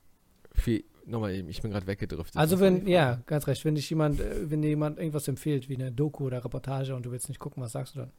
Viel, 0.53 0.83
nochmal 1.05 1.33
eben, 1.33 1.49
ich 1.49 1.61
bin 1.61 1.71
gerade 1.71 1.87
weggedriftet. 1.87 2.35
Also 2.35 2.59
wenn, 2.59 2.87
ja, 2.87 3.21
ganz 3.25 3.47
recht, 3.47 3.63
wenn 3.65 3.75
dich 3.75 3.89
jemand, 3.89 4.19
äh, 4.19 4.49
wenn 4.49 4.61
dir 4.61 4.69
jemand 4.69 4.97
irgendwas 4.97 5.27
empfiehlt, 5.27 5.69
wie 5.69 5.75
eine 5.75 5.91
Doku 5.91 6.25
oder 6.25 6.43
Reportage 6.43 6.95
und 6.95 7.05
du 7.05 7.11
willst 7.11 7.29
nicht 7.29 7.39
gucken, 7.39 7.61
was 7.61 7.73
sagst 7.73 7.95
du 7.95 7.99
dann? 7.99 8.11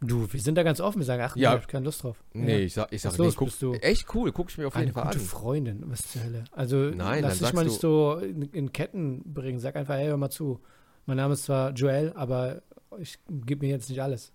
Du, 0.00 0.32
wir 0.32 0.40
sind 0.40 0.54
da 0.54 0.62
ganz 0.62 0.80
offen, 0.80 1.00
wir 1.00 1.06
sagen, 1.06 1.22
ach, 1.24 1.34
ja. 1.34 1.50
nee, 1.50 1.56
ich 1.56 1.62
habe 1.62 1.72
keine 1.72 1.84
Lust 1.84 2.04
drauf. 2.04 2.22
Nee, 2.32 2.52
ja. 2.52 2.58
ich 2.58 2.74
sag, 2.74 2.92
ich 2.92 3.02
sag, 3.02 3.12
was 3.12 3.18
nee, 3.18 3.24
los, 3.24 3.36
guck, 3.36 3.58
du 3.58 3.74
echt 3.74 4.14
cool, 4.14 4.30
guck 4.30 4.48
ich 4.50 4.58
mir 4.58 4.68
auf 4.68 4.76
jeden 4.76 4.92
Fall 4.92 5.04
an. 5.04 5.10
Eine 5.10 5.20
Freundin, 5.20 5.82
was 5.86 6.12
zur 6.12 6.22
Hölle. 6.22 6.44
Also, 6.52 6.76
Nein, 6.76 7.22
lass 7.22 7.40
dich 7.40 7.52
mal 7.52 7.64
nicht 7.64 7.80
so 7.80 8.16
in, 8.16 8.42
in, 8.42 8.72
Ketten 8.72 9.22
bringen, 9.24 9.58
sag 9.58 9.74
einfach, 9.74 9.94
hey, 9.94 10.06
hör 10.06 10.16
mal 10.16 10.30
zu. 10.30 10.60
Mein 11.08 11.16
Name 11.16 11.32
ist 11.32 11.44
zwar 11.44 11.72
Joel, 11.72 12.12
aber 12.16 12.60
ich 12.98 13.18
gebe 13.46 13.64
mir 13.64 13.72
jetzt 13.72 13.88
nicht 13.88 14.02
alles. 14.02 14.30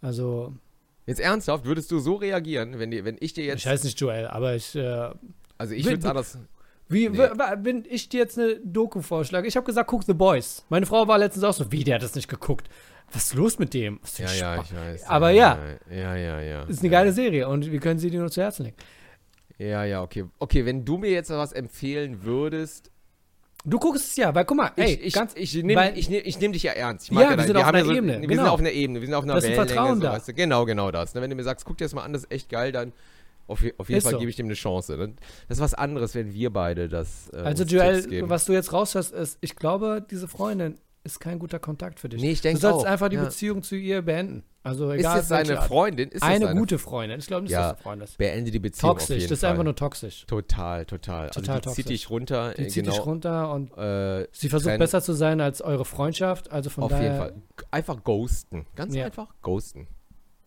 Also. 0.00 0.52
Jetzt 1.06 1.20
ernsthaft, 1.20 1.64
würdest 1.64 1.88
du 1.92 2.00
so 2.00 2.16
reagieren, 2.16 2.80
wenn, 2.80 2.90
die, 2.90 3.04
wenn 3.04 3.16
ich 3.20 3.32
dir 3.32 3.44
jetzt. 3.44 3.60
Ich 3.60 3.66
heiße 3.68 3.86
nicht 3.86 4.00
Joel, 4.00 4.26
aber 4.26 4.56
ich. 4.56 4.74
Äh, 4.74 5.10
also 5.56 5.72
ich 5.72 5.84
würde 5.84 5.98
es 5.98 6.04
anders. 6.04 6.38
Wie, 6.88 7.08
nee. 7.08 7.16
wenn 7.16 7.84
ich 7.88 8.08
dir 8.08 8.18
jetzt 8.18 8.36
eine 8.40 8.56
Doku 8.56 9.02
vorschlage, 9.02 9.46
ich 9.46 9.56
habe 9.56 9.64
gesagt, 9.64 9.88
guck 9.88 10.02
The 10.02 10.12
Boys. 10.12 10.64
Meine 10.68 10.84
Frau 10.84 11.06
war 11.06 11.16
letztens 11.16 11.44
auch 11.44 11.54
so, 11.54 11.70
wie, 11.70 11.84
der 11.84 11.94
hat 11.94 12.02
das 12.02 12.16
nicht 12.16 12.26
geguckt. 12.26 12.68
Was 13.12 13.26
ist 13.26 13.34
los 13.34 13.60
mit 13.60 13.72
dem? 13.72 14.00
Ja, 14.18 14.32
ja, 14.32 14.62
ich 14.62 14.74
weiß. 14.74 15.04
Aber 15.06 15.30
ja. 15.30 15.60
Ja, 15.88 16.16
ja, 16.16 16.40
ja. 16.40 16.62
Ist 16.64 16.80
eine 16.80 16.90
ja. 16.90 16.98
geile 16.98 17.12
Serie 17.12 17.48
und 17.48 17.70
wir 17.70 17.78
können 17.78 18.00
sie 18.00 18.10
dir 18.10 18.18
nur 18.18 18.32
zu 18.32 18.42
Herzen 18.42 18.64
legen. 18.64 18.76
Ja, 19.58 19.84
ja, 19.84 20.02
okay. 20.02 20.24
Okay, 20.40 20.66
wenn 20.66 20.84
du 20.84 20.98
mir 20.98 21.12
jetzt 21.12 21.30
was 21.30 21.52
empfehlen 21.52 22.24
würdest, 22.24 22.90
Du 23.64 23.78
guckst 23.78 24.08
es 24.08 24.16
ja, 24.16 24.34
weil 24.34 24.44
guck 24.44 24.56
mal, 24.56 24.72
ey, 24.76 24.94
ich, 24.94 25.12
ganz, 25.12 25.32
ich, 25.34 25.54
nehme 25.54 25.92
ich 25.94 26.08
nehm, 26.08 26.22
ich 26.24 26.40
nehm 26.40 26.52
dich 26.52 26.62
ja 26.62 26.72
ernst. 26.72 27.10
Ich 27.10 27.16
ja, 27.16 27.36
wir 27.36 27.44
sind 27.44 27.54
wir 27.54 27.60
auf 27.60 27.66
einer 27.66 27.84
so, 27.84 27.92
Ebene. 27.92 28.20
Wir 28.20 28.28
genau. 28.28 28.42
sind 28.42 28.52
auf 28.52 28.60
einer 28.60 28.70
Ebene, 28.72 29.00
wir 29.00 29.06
sind 29.06 29.14
auf 29.14 29.24
einer 29.24 29.34
das 29.34 29.44
Wellenlänge. 29.44 29.68
Vertrauen 29.68 29.96
so, 29.96 30.02
da. 30.02 30.12
Weißt 30.12 30.28
du? 30.28 30.34
Genau, 30.34 30.64
genau 30.64 30.90
das. 30.90 31.14
Ne? 31.14 31.20
Wenn 31.20 31.30
du 31.30 31.36
mir 31.36 31.42
sagst, 31.42 31.66
guck 31.66 31.76
dir 31.76 31.84
das 31.84 31.94
mal 31.94 32.02
an, 32.02 32.12
das 32.12 32.24
ist 32.24 32.32
echt 32.32 32.48
geil, 32.48 32.72
dann 32.72 32.92
auf, 33.46 33.62
auf 33.78 33.88
jeden 33.88 33.98
ist 33.98 34.04
Fall 34.04 34.12
so. 34.12 34.18
gebe 34.18 34.30
ich 34.30 34.36
dem 34.36 34.46
eine 34.46 34.54
Chance. 34.54 34.96
Ne? 34.96 35.14
Das 35.48 35.58
ist 35.58 35.62
was 35.62 35.74
anderes, 35.74 36.14
wenn 36.14 36.32
wir 36.32 36.50
beide 36.50 36.88
das 36.88 37.30
äh, 37.32 37.38
Also 37.38 37.64
Joel, 37.64 38.28
was 38.30 38.44
du 38.44 38.52
jetzt 38.52 38.72
raushörst, 38.72 39.12
ist, 39.12 39.38
ich 39.40 39.56
glaube, 39.56 40.06
diese 40.08 40.28
Freundin 40.28 40.78
ist 41.04 41.18
kein 41.20 41.38
guter 41.38 41.58
Kontakt 41.58 41.98
für 42.00 42.08
dich. 42.08 42.20
Nee, 42.20 42.30
ich 42.30 42.40
denke 42.40 42.60
Du 42.60 42.68
sollst 42.68 42.86
auch. 42.86 42.90
einfach 42.90 43.08
die 43.08 43.16
ja. 43.16 43.24
Beziehung 43.24 43.62
zu 43.62 43.74
ihr 43.74 44.02
beenden. 44.02 44.44
Also 44.62 44.92
egal. 44.92 45.16
Ist 45.16 45.22
es 45.22 45.28
seine 45.28 45.62
Freundin? 45.62 46.10
Ist 46.10 46.22
eine, 46.22 46.48
eine 46.48 46.58
gute 46.58 46.78
Freundin. 46.78 47.18
Ich 47.18 47.26
glaube 47.26 47.44
nicht, 47.44 47.52
ja, 47.52 47.70
dass 47.70 47.78
sie 47.78 47.82
Freundin 47.82 48.04
ist. 48.04 48.18
Beende 48.18 48.50
die 48.50 48.58
Beziehung. 48.58 48.92
Toxisch, 48.92 49.22
das 49.22 49.32
ist 49.32 49.44
einfach 49.44 49.64
nur 49.64 49.74
toxisch. 49.74 50.26
Total, 50.26 50.84
total. 50.84 51.30
Total 51.30 51.56
also 51.56 51.70
die 51.70 51.76
zieht 51.76 51.88
dich 51.88 52.10
runter. 52.10 52.52
Die 52.54 52.68
zieht 52.68 52.84
genau, 52.84 52.96
dich 52.96 53.06
runter 53.06 53.52
und 53.52 53.76
äh, 53.78 54.28
sie 54.32 54.50
versucht 54.50 54.78
besser 54.78 55.00
zu 55.00 55.14
sein 55.14 55.40
als 55.40 55.62
eure 55.62 55.86
Freundschaft. 55.86 56.52
Also 56.52 56.68
von 56.68 56.84
Auf 56.84 56.90
daher, 56.90 57.04
jeden 57.04 57.16
Fall. 57.16 57.34
Einfach 57.70 58.04
ghosten. 58.04 58.66
Ganz 58.74 58.94
ja. 58.94 59.06
einfach 59.06 59.28
ghosten. 59.40 59.88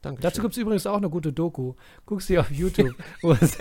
Dankeschön. 0.04 0.30
Dazu 0.30 0.42
gibt 0.42 0.54
es 0.54 0.58
übrigens 0.58 0.86
auch 0.86 0.98
eine 0.98 1.10
gute 1.10 1.32
Doku. 1.32 1.74
Guck 2.06 2.22
sie 2.22 2.38
auf 2.38 2.52
YouTube. 2.52 2.94
was, 3.22 3.58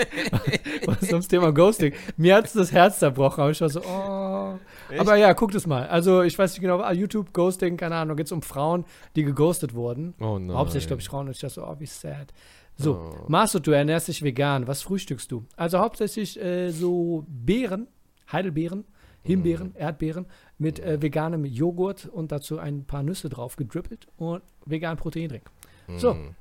was 0.87 1.09
ums 1.11 1.29
Thema 1.29 1.53
Ghosting. 1.53 1.95
Mir 2.17 2.35
hat 2.35 2.47
es 2.47 2.53
das 2.53 2.73
Herz 2.73 2.99
zerbrochen. 2.99 3.43
Aber 3.43 3.51
ich 3.53 3.61
war 3.61 3.69
so, 3.69 3.81
oh. 3.81 4.59
Echt? 4.91 5.01
Aber 5.01 5.15
ja, 5.17 5.33
guckt 5.35 5.55
es 5.55 5.69
mal. 5.69 5.87
Also, 5.87 6.23
ich 6.23 6.37
weiß 6.37 6.53
nicht 6.53 6.61
genau, 6.61 6.81
ah, 6.81 6.93
YouTube, 6.93 7.33
Ghosting, 7.33 7.77
keine 7.77 7.95
Ahnung. 7.95 8.17
Geht 8.17 8.27
es 8.27 8.33
um 8.33 8.43
Frauen, 8.43 8.85
die 9.15 9.23
geghostet 9.23 9.73
wurden. 9.73 10.15
Oh 10.21 10.39
nein. 10.39 10.57
Hauptsächlich, 10.57 10.89
glaube 10.89 11.01
ich, 11.01 11.09
Frauen. 11.09 11.27
Und 11.27 11.33
ich 11.33 11.39
dachte 11.39 11.55
so, 11.55 11.65
oh, 11.65 11.77
wie 11.79 11.87
sad. 11.87 12.35
So, 12.77 12.95
oh. 12.95 13.25
Marco, 13.29 13.61
du 13.61 13.71
ernährst 13.71 14.09
dich 14.09 14.23
vegan. 14.23 14.67
Was 14.67 14.83
frühstückst 14.83 15.31
du? 15.31 15.45
Also 15.57 15.79
hauptsächlich 15.79 16.43
äh, 16.43 16.71
so 16.71 17.25
Beeren, 17.29 17.87
Heidelbeeren, 18.33 18.85
Himbeeren, 19.23 19.69
mm. 19.69 19.77
Erdbeeren 19.77 20.27
mit 20.59 20.81
äh, 20.81 21.01
veganem 21.01 21.45
Joghurt 21.45 22.07
und 22.07 22.33
dazu 22.33 22.59
ein 22.59 22.85
paar 22.85 23.05
Nüsse 23.05 23.29
drauf 23.29 23.55
gedrippelt 23.55 24.09
und 24.17 24.43
vegan 24.67 24.97
Proteindrink. 24.97 25.49
So. 25.97 26.15
Mm. 26.15 26.35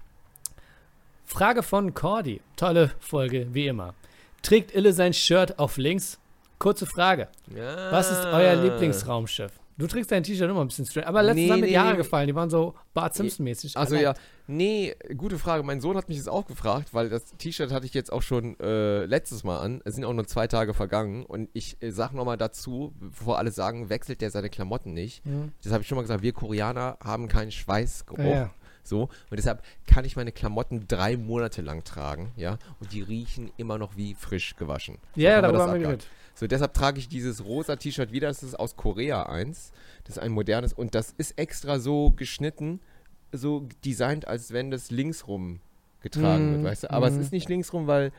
Frage 1.26 1.64
von 1.64 1.94
Cordy. 1.94 2.42
Tolle 2.58 2.92
Folge, 3.00 3.48
wie 3.54 3.68
immer. 3.68 3.94
Trägt 4.42 4.76
Ille 4.76 4.94
sein 4.94 5.14
Shirt 5.14 5.60
auf 5.60 5.78
links? 5.78 6.20
Kurze 6.60 6.86
Frage. 6.86 7.28
Ja. 7.56 7.92
Was 7.92 8.12
ist 8.12 8.26
euer 8.26 8.56
Lieblingsraumschiff? 8.56 9.52
Du 9.82 9.88
trägst 9.88 10.12
dein 10.12 10.22
T-Shirt 10.22 10.48
immer 10.48 10.62
ein 10.62 10.68
bisschen 10.68 10.86
straight. 10.86 11.08
Aber 11.08 11.24
letztens 11.24 11.46
nee, 11.46 11.52
haben 11.52 11.60
mir 11.62 11.66
nee, 11.66 11.72
die 11.72 11.80
Haare 11.80 11.92
nee. 11.94 11.98
gefallen. 11.98 12.28
Die 12.28 12.36
waren 12.36 12.52
so 12.52 12.76
Bart 12.94 13.16
Simpson-mäßig. 13.16 13.76
Also 13.78 13.96
ja, 13.96 14.14
nee, 14.46 14.94
gute 15.18 15.40
Frage. 15.40 15.64
Mein 15.64 15.82
Sohn 15.82 15.98
hat 15.98 16.08
mich 16.08 16.18
jetzt 16.18 16.30
auch 16.30 16.46
gefragt, 16.46 16.94
weil 16.94 17.10
das 17.10 17.26
T-Shirt 17.38 17.72
hatte 17.72 17.88
ich 17.88 17.94
jetzt 17.96 18.14
auch 18.14 18.22
schon 18.22 18.60
äh, 18.60 19.06
letztes 19.06 19.44
Mal 19.44 19.58
an. 19.60 19.82
Es 19.84 19.96
sind 19.96 20.06
auch 20.06 20.14
nur 20.14 20.28
zwei 20.28 20.46
Tage 20.46 20.76
vergangen. 20.76 21.26
Und 21.26 21.50
ich 21.54 21.82
äh, 21.82 21.90
sag 21.90 22.14
nochmal 22.14 22.38
dazu, 22.38 22.94
bevor 23.00 23.40
alle 23.40 23.52
sagen, 23.52 23.90
wechselt 23.90 24.22
der 24.22 24.30
seine 24.30 24.52
Klamotten 24.52 24.94
nicht. 24.94 25.26
Mhm. 25.26 25.52
Das 25.64 25.72
habe 25.72 25.82
ich 25.82 25.88
schon 25.88 25.96
mal 25.96 26.04
gesagt. 26.04 26.22
Wir 26.22 26.34
Koreaner 26.34 26.98
haben 27.04 27.28
keinen 27.28 27.52
Schweißgeruch. 27.52 28.20
Ja, 28.20 28.30
ja. 28.30 28.50
So, 28.84 29.04
und 29.04 29.38
deshalb 29.38 29.64
kann 29.86 30.06
ich 30.06 30.16
meine 30.16 30.32
Klamotten 30.32 30.88
drei 30.88 31.18
Monate 31.18 31.62
lang 31.62 31.84
tragen, 31.84 32.32
ja, 32.36 32.58
und 32.80 32.92
die 32.94 33.02
riechen 33.02 33.52
immer 33.58 33.78
noch 33.78 33.96
wie 33.96 34.16
frisch 34.16 34.56
gewaschen. 34.56 34.98
Ja, 35.16 35.32
yeah, 35.32 35.42
darüber 35.42 35.64
haben 35.64 35.74
wir 35.74 35.80
gehört. 35.80 36.08
So, 36.34 36.48
deshalb 36.48 36.74
trage 36.74 37.00
ich 37.00 37.08
dieses 37.08 37.46
rosa 37.46 37.76
T-Shirt 37.76 38.12
wieder. 38.12 38.28
Das 38.30 38.42
ist 38.42 38.56
aus 38.56 38.76
Korea 38.76 39.24
eins. 39.24 39.72
Das 40.06 40.18
ist 40.18 40.24
ein 40.24 40.32
modernes 40.32 40.74
und 40.74 40.96
das 40.96 41.14
ist 41.18 41.38
extra 41.38 41.80
so 41.80 42.12
geschnitten, 42.12 42.80
so 43.32 43.68
designt, 43.86 44.28
als 44.28 44.52
wenn 44.52 44.72
das 44.72 44.92
linksrum 44.92 45.60
getragen 46.02 46.50
mm, 46.50 46.54
wird, 46.54 46.64
weißt 46.64 46.84
du? 46.84 46.92
Aber 46.92 47.10
mm. 47.10 47.14
es 47.14 47.18
ist 47.20 47.32
nicht 47.32 47.50
linksrum, 47.50 47.88
weil 47.88 48.12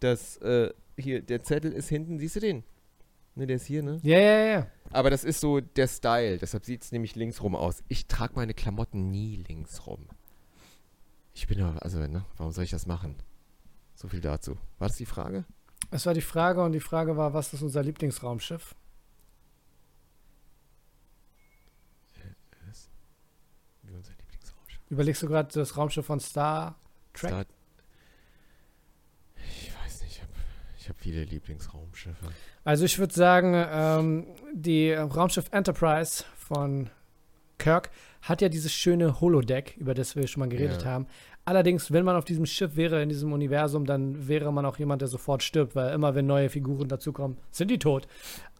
das 0.00 0.36
äh, 0.38 0.70
hier, 0.96 1.22
der 1.22 1.42
Zettel 1.42 1.72
ist 1.72 1.88
hinten, 1.88 2.18
siehst 2.18 2.36
du 2.36 2.40
den? 2.40 2.62
Ne, 3.36 3.46
der 3.46 3.56
ist 3.56 3.66
hier, 3.66 3.82
ne? 3.82 4.00
Ja, 4.02 4.18
ja, 4.18 4.46
ja. 4.46 4.66
Aber 4.92 5.10
das 5.10 5.22
ist 5.22 5.40
so 5.40 5.60
der 5.60 5.88
Style, 5.88 6.38
deshalb 6.38 6.64
sieht 6.64 6.82
es 6.82 6.90
nämlich 6.90 7.14
linksrum 7.16 7.54
aus. 7.54 7.84
Ich 7.86 8.06
trage 8.06 8.32
meine 8.34 8.54
Klamotten 8.54 9.10
nie 9.10 9.44
linksrum. 9.46 10.08
Ich 11.34 11.46
bin 11.46 11.58
ja, 11.58 11.76
also, 11.76 11.98
ne, 11.98 12.24
warum 12.38 12.52
soll 12.52 12.64
ich 12.64 12.70
das 12.70 12.86
machen? 12.86 13.14
So 13.94 14.08
viel 14.08 14.22
dazu. 14.22 14.56
War 14.78 14.88
das 14.88 14.96
die 14.96 15.04
Frage? 15.04 15.44
Es 15.90 16.06
war 16.06 16.14
die 16.14 16.22
Frage 16.22 16.62
und 16.62 16.72
die 16.72 16.80
Frage 16.80 17.18
war, 17.18 17.34
was 17.34 17.52
ist 17.52 17.60
unser 17.60 17.82
Lieblingsraumschiff? 17.82 18.74
Wie 23.82 23.94
unser 23.94 24.12
Lieblingsraumschiff? 24.12 24.80
Überlegst 24.88 25.22
du 25.22 25.28
gerade 25.28 25.52
das 25.52 25.76
Raumschiff 25.76 26.06
von 26.06 26.20
Star 26.20 26.74
Trek? 27.12 27.30
Star 27.30 27.46
ich 29.36 29.72
weiß 29.84 30.02
nicht, 30.02 30.16
ich 30.16 30.22
habe 30.22 30.32
ich 30.86 30.90
hab 30.90 31.00
viele 31.00 31.24
Lieblingsraumschiffe. 31.24 32.26
Also 32.62 32.84
ich 32.84 33.00
würde 33.00 33.12
sagen, 33.12 33.54
ähm, 33.56 34.26
die 34.54 34.92
Raumschiff 34.92 35.46
Enterprise 35.50 36.22
von 36.36 36.90
Kirk 37.58 37.90
hat 38.22 38.40
ja 38.40 38.48
dieses 38.48 38.72
schöne 38.72 39.20
Holodeck, 39.20 39.76
über 39.78 39.94
das 39.94 40.14
wir 40.14 40.28
schon 40.28 40.40
mal 40.42 40.48
geredet 40.48 40.82
ja. 40.82 40.90
haben. 40.90 41.08
Allerdings, 41.44 41.90
wenn 41.90 42.04
man 42.04 42.14
auf 42.14 42.24
diesem 42.24 42.46
Schiff 42.46 42.76
wäre, 42.76 43.02
in 43.02 43.08
diesem 43.08 43.32
Universum, 43.32 43.84
dann 43.84 44.28
wäre 44.28 44.52
man 44.52 44.64
auch 44.64 44.78
jemand, 44.78 45.02
der 45.02 45.08
sofort 45.08 45.42
stirbt, 45.42 45.74
weil 45.74 45.92
immer, 45.92 46.14
wenn 46.14 46.26
neue 46.26 46.50
Figuren 46.50 46.86
dazukommen, 46.86 47.36
sind 47.50 47.72
die 47.72 47.80
tot. 47.80 48.06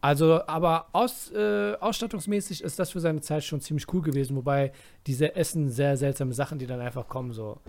Also, 0.00 0.44
aber 0.48 0.86
aus, 0.92 1.30
äh, 1.30 1.74
ausstattungsmäßig 1.78 2.64
ist 2.64 2.80
das 2.80 2.90
für 2.90 3.00
seine 3.00 3.20
Zeit 3.20 3.44
schon 3.44 3.60
ziemlich 3.60 3.86
cool 3.94 4.02
gewesen, 4.02 4.34
wobei 4.34 4.72
diese 5.06 5.36
Essen 5.36 5.70
sehr 5.70 5.96
seltsame 5.96 6.32
Sachen, 6.32 6.58
die 6.58 6.66
dann 6.66 6.80
einfach 6.80 7.06
kommen, 7.06 7.32
so. 7.32 7.60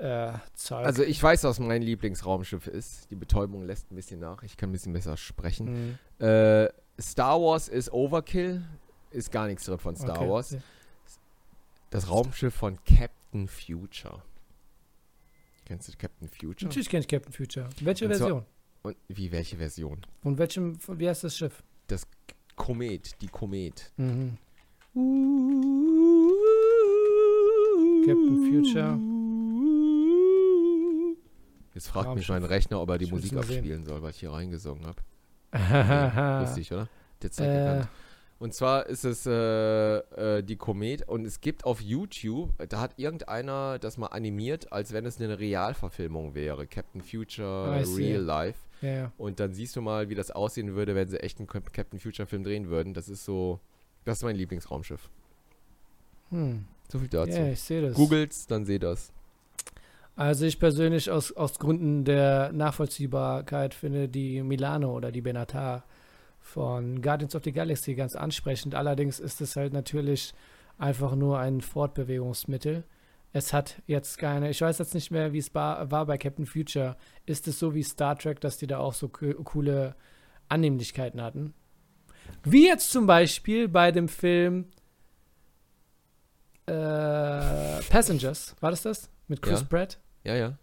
Äh, 0.00 0.32
also 0.70 1.02
ich 1.02 1.22
weiß, 1.22 1.44
was 1.44 1.60
mein 1.60 1.82
Lieblingsraumschiff 1.82 2.66
ist. 2.66 3.10
Die 3.10 3.16
Betäubung 3.16 3.64
lässt 3.66 3.90
ein 3.92 3.96
bisschen 3.96 4.20
nach. 4.20 4.42
Ich 4.42 4.56
kann 4.56 4.70
ein 4.70 4.72
bisschen 4.72 4.94
besser 4.94 5.16
sprechen. 5.18 5.98
Mhm. 6.18 6.24
Äh, 6.26 6.68
Star 6.98 7.40
Wars 7.40 7.68
ist 7.68 7.92
Overkill. 7.92 8.62
Ist 9.10 9.30
gar 9.30 9.46
nichts 9.46 9.64
drin 9.64 9.78
von 9.78 9.96
Star 9.96 10.16
okay. 10.18 10.28
Wars. 10.28 10.56
Das 11.90 12.08
Raumschiff 12.08 12.54
von 12.54 12.78
Captain 12.84 13.46
Future. 13.46 14.22
Kennst 15.66 15.88
du 15.88 15.92
Captain 15.98 16.28
Future? 16.28 16.68
Natürlich 16.68 16.88
kenne 16.88 17.00
ich 17.02 17.08
Captain 17.08 17.32
Future. 17.32 17.68
Welche 17.80 18.06
und 18.06 18.10
Version? 18.12 18.44
So, 18.82 18.88
und 18.88 18.96
wie, 19.08 19.30
welche 19.32 19.56
Version? 19.56 20.06
Und 20.22 20.38
welchem, 20.38 20.78
wie 20.98 21.08
heißt 21.08 21.24
das 21.24 21.36
Schiff? 21.36 21.62
Das 21.88 22.06
Komet, 22.56 23.20
die 23.20 23.28
Komet. 23.28 23.92
Mhm. 23.96 24.38
Captain 28.06 28.50
Future. 28.50 29.09
Jetzt 31.80 31.88
fragt 31.88 32.14
mich 32.14 32.28
mein 32.28 32.44
Rechner, 32.44 32.78
ob 32.78 32.90
er 32.90 32.98
die 32.98 33.06
Musik 33.06 33.34
abspielen 33.34 33.86
soll, 33.86 34.02
weil 34.02 34.10
ich 34.10 34.20
hier 34.20 34.32
reingesungen 34.32 34.84
habe. 34.86 35.00
lustig, 36.44 36.70
oder? 36.70 36.90
Der 37.22 37.30
zeigt 37.30 37.86
äh, 37.86 37.88
und 38.38 38.52
zwar 38.52 38.84
ist 38.86 39.04
es 39.04 39.24
äh, 39.24 39.96
äh, 39.96 40.42
die 40.42 40.56
Komet 40.56 41.08
und 41.08 41.24
es 41.24 41.40
gibt 41.40 41.64
auf 41.64 41.80
YouTube, 41.80 42.50
da 42.68 42.80
hat 42.80 42.98
irgendeiner 42.98 43.78
das 43.78 43.96
mal 43.96 44.08
animiert, 44.08 44.70
als 44.70 44.92
wenn 44.92 45.06
es 45.06 45.18
eine 45.18 45.38
Realverfilmung 45.38 46.34
wäre. 46.34 46.66
Captain 46.66 47.00
Future 47.00 47.82
oh, 47.82 47.94
Real 47.96 48.20
Life. 48.20 48.58
Ja, 48.82 48.90
ja. 48.90 49.12
Und 49.16 49.40
dann 49.40 49.54
siehst 49.54 49.74
du 49.74 49.80
mal, 49.80 50.10
wie 50.10 50.14
das 50.14 50.30
aussehen 50.30 50.74
würde, 50.74 50.94
wenn 50.94 51.08
sie 51.08 51.18
echt 51.22 51.38
einen 51.38 51.48
Captain 51.48 51.98
Future 51.98 52.26
Film 52.26 52.44
drehen 52.44 52.68
würden. 52.68 52.92
Das 52.92 53.08
ist 53.08 53.24
so, 53.24 53.58
das 54.04 54.18
ist 54.18 54.24
mein 54.24 54.36
Lieblingsraumschiff. 54.36 55.08
Hm. 56.28 56.66
So 56.92 56.98
viel 56.98 57.08
dazu. 57.08 57.32
Ja, 57.32 57.48
ich 57.48 57.60
sehe 57.62 57.80
das. 57.80 57.94
Googelt's, 57.94 58.46
dann 58.46 58.66
seht 58.66 58.82
das. 58.82 59.14
Also 60.16 60.44
ich 60.44 60.58
persönlich 60.58 61.10
aus, 61.10 61.32
aus 61.32 61.58
Gründen 61.58 62.04
der 62.04 62.52
Nachvollziehbarkeit 62.52 63.74
finde 63.74 64.08
die 64.08 64.42
Milano 64.42 64.94
oder 64.94 65.12
die 65.12 65.22
Benatar 65.22 65.84
von 66.40 67.00
Guardians 67.00 67.34
of 67.34 67.44
the 67.44 67.52
Galaxy 67.52 67.94
ganz 67.94 68.16
ansprechend. 68.16 68.74
Allerdings 68.74 69.20
ist 69.20 69.40
es 69.40 69.56
halt 69.56 69.72
natürlich 69.72 70.34
einfach 70.78 71.14
nur 71.14 71.38
ein 71.38 71.60
Fortbewegungsmittel. 71.60 72.84
Es 73.32 73.52
hat 73.52 73.80
jetzt 73.86 74.18
keine, 74.18 74.50
ich 74.50 74.60
weiß 74.60 74.78
jetzt 74.78 74.94
nicht 74.94 75.10
mehr, 75.10 75.32
wie 75.32 75.38
es 75.38 75.54
war, 75.54 75.86
bei 75.86 76.18
Captain 76.18 76.46
Future. 76.46 76.96
Ist 77.26 77.46
es 77.46 77.58
so 77.58 77.74
wie 77.74 77.82
Star 77.82 78.18
Trek, 78.18 78.40
dass 78.40 78.56
die 78.56 78.66
da 78.66 78.78
auch 78.78 78.94
so 78.94 79.08
coole 79.08 79.94
Annehmlichkeiten 80.48 81.22
hatten? 81.22 81.54
Wie 82.42 82.66
jetzt 82.66 82.90
zum 82.90 83.06
Beispiel 83.06 83.68
bei 83.68 83.92
dem 83.92 84.08
Film 84.08 84.66
äh, 86.66 86.72
Passengers. 87.88 88.56
War 88.60 88.70
das 88.70 88.82
das? 88.82 89.10
Mit 89.30 89.42
Chris 89.42 89.60
ja. 89.60 89.66
Pratt? 89.66 89.98
Ja, 90.24 90.34
ja. 90.34 90.58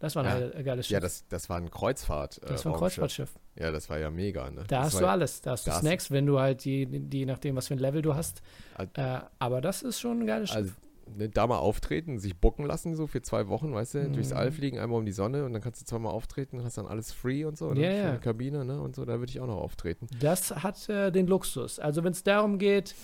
Das 0.00 0.16
war 0.16 0.24
ein 0.24 0.52
ja. 0.52 0.62
geiles 0.62 0.86
Schiff. 0.86 0.94
Ja, 0.94 1.00
das, 1.00 1.28
das 1.28 1.48
war 1.48 1.58
ein 1.58 1.70
Kreuzfahrt. 1.70 2.42
Äh, 2.42 2.46
das 2.46 2.64
war 2.64 2.72
ein 2.72 2.78
Kreuzfahrtschiff. 2.78 3.30
Ja, 3.54 3.70
das 3.70 3.88
war 3.88 3.98
ja 4.00 4.10
mega. 4.10 4.50
Ne? 4.50 4.64
Da 4.66 4.82
das 4.82 4.86
hast 4.86 5.00
du 5.00 5.06
alles. 5.06 5.42
Da 5.42 5.52
hast 5.52 5.64
du 5.64 5.70
Snacks, 5.70 6.10
wenn 6.10 6.26
du 6.26 6.40
halt 6.40 6.64
die, 6.64 6.86
die, 6.86 7.24
nachdem, 7.24 7.54
was 7.54 7.68
für 7.68 7.74
ein 7.74 7.78
Level 7.78 8.02
du 8.02 8.16
hast. 8.16 8.42
Also, 8.74 8.90
äh, 8.96 9.20
aber 9.38 9.60
das 9.60 9.82
ist 9.82 10.00
schon 10.00 10.22
ein 10.22 10.26
geiles 10.26 10.50
Schiff. 10.50 10.56
Also, 10.56 10.72
ne, 11.16 11.28
da 11.28 11.46
mal 11.46 11.58
auftreten, 11.58 12.18
sich 12.18 12.36
bucken 12.36 12.66
lassen, 12.66 12.96
so 12.96 13.06
für 13.06 13.22
zwei 13.22 13.46
Wochen, 13.46 13.72
weißt 13.72 13.94
du, 13.94 13.98
mhm. 14.00 14.14
durchs 14.14 14.32
All 14.32 14.50
fliegen, 14.50 14.80
einmal 14.80 14.98
um 14.98 15.06
die 15.06 15.12
Sonne 15.12 15.44
und 15.44 15.52
dann 15.52 15.62
kannst 15.62 15.80
du 15.80 15.86
zweimal 15.86 16.12
auftreten, 16.12 16.64
hast 16.64 16.78
dann 16.78 16.88
alles 16.88 17.12
free 17.12 17.44
und 17.44 17.56
so, 17.56 17.72
ne? 17.72 17.80
ja, 17.80 17.92
ja. 17.92 18.16
Kabine, 18.16 18.64
ne, 18.64 18.80
und 18.80 18.96
so, 18.96 19.04
da 19.04 19.20
würde 19.20 19.30
ich 19.30 19.38
auch 19.38 19.46
noch 19.46 19.58
auftreten. 19.58 20.08
Das 20.18 20.50
hat 20.50 20.88
äh, 20.88 21.12
den 21.12 21.28
Luxus. 21.28 21.78
Also, 21.78 22.02
wenn 22.02 22.12
es 22.12 22.24
darum 22.24 22.58
geht, 22.58 22.96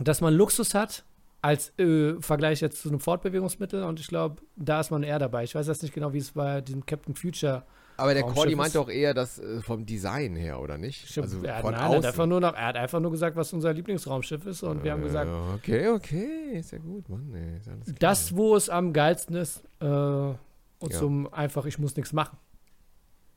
dass 0.00 0.20
man 0.20 0.34
Luxus 0.34 0.74
hat, 0.74 1.04
als 1.42 1.78
äh, 1.78 2.14
Vergleich 2.20 2.60
jetzt 2.60 2.80
zu 2.80 2.88
einem 2.88 3.00
Fortbewegungsmittel 3.00 3.82
und 3.82 4.00
ich 4.00 4.06
glaube, 4.06 4.40
da 4.56 4.80
ist 4.80 4.90
man 4.90 5.02
eher 5.02 5.18
dabei. 5.18 5.44
Ich 5.44 5.54
weiß 5.54 5.66
jetzt 5.66 5.82
nicht 5.82 5.94
genau, 5.94 6.12
wie 6.12 6.18
es 6.18 6.32
bei 6.32 6.60
dem 6.60 6.86
Captain 6.86 7.14
Future 7.14 7.64
aber 7.96 8.14
der 8.14 8.22
Cordy 8.24 8.56
meint 8.56 8.74
doch 8.74 8.88
eher 8.88 9.14
das 9.14 9.38
äh, 9.38 9.60
vom 9.60 9.84
Design 9.84 10.34
her, 10.34 10.60
oder 10.60 10.78
nicht? 10.78 11.08
Stimmt, 11.08 11.26
also 11.26 11.44
er, 11.44 11.60
von 11.60 11.72
nein, 11.72 11.82
außen. 11.82 11.96
Hat 11.98 12.06
einfach 12.06 12.26
nur 12.26 12.40
noch, 12.40 12.54
er 12.54 12.66
hat 12.66 12.76
einfach 12.76 13.00
nur 13.00 13.10
gesagt, 13.10 13.36
was 13.36 13.52
unser 13.52 13.72
Lieblingsraumschiff 13.72 14.46
ist 14.46 14.62
und 14.62 14.80
äh, 14.80 14.84
wir 14.84 14.92
haben 14.92 15.02
gesagt. 15.02 15.30
Okay, 15.54 15.88
okay, 15.88 16.58
ist 16.58 16.72
ja 16.72 16.78
gut, 16.78 17.08
Mann. 17.08 17.28
Nee, 17.30 17.60
das, 17.98 18.34
wo 18.34 18.56
es 18.56 18.68
am 18.68 18.92
geilsten 18.92 19.36
ist 19.36 19.62
äh, 19.80 19.86
und 19.86 20.38
ja. 20.82 20.98
zum 20.98 21.32
einfach, 21.32 21.66
ich 21.66 21.78
muss 21.78 21.94
nichts 21.96 22.12
machen. 22.12 22.38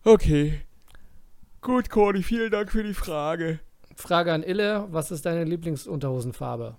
Okay. 0.04 0.62
Gut, 1.62 1.90
Cordy, 1.90 2.24
vielen 2.24 2.52
Dank 2.52 2.72
für 2.72 2.84
die 2.84 2.94
Frage. 2.94 3.60
Frage 3.96 4.34
an 4.34 4.44
Ille, 4.44 4.88
was 4.92 5.12
ist 5.12 5.26
deine 5.26 5.44
Lieblingsunterhosenfarbe? 5.44 6.76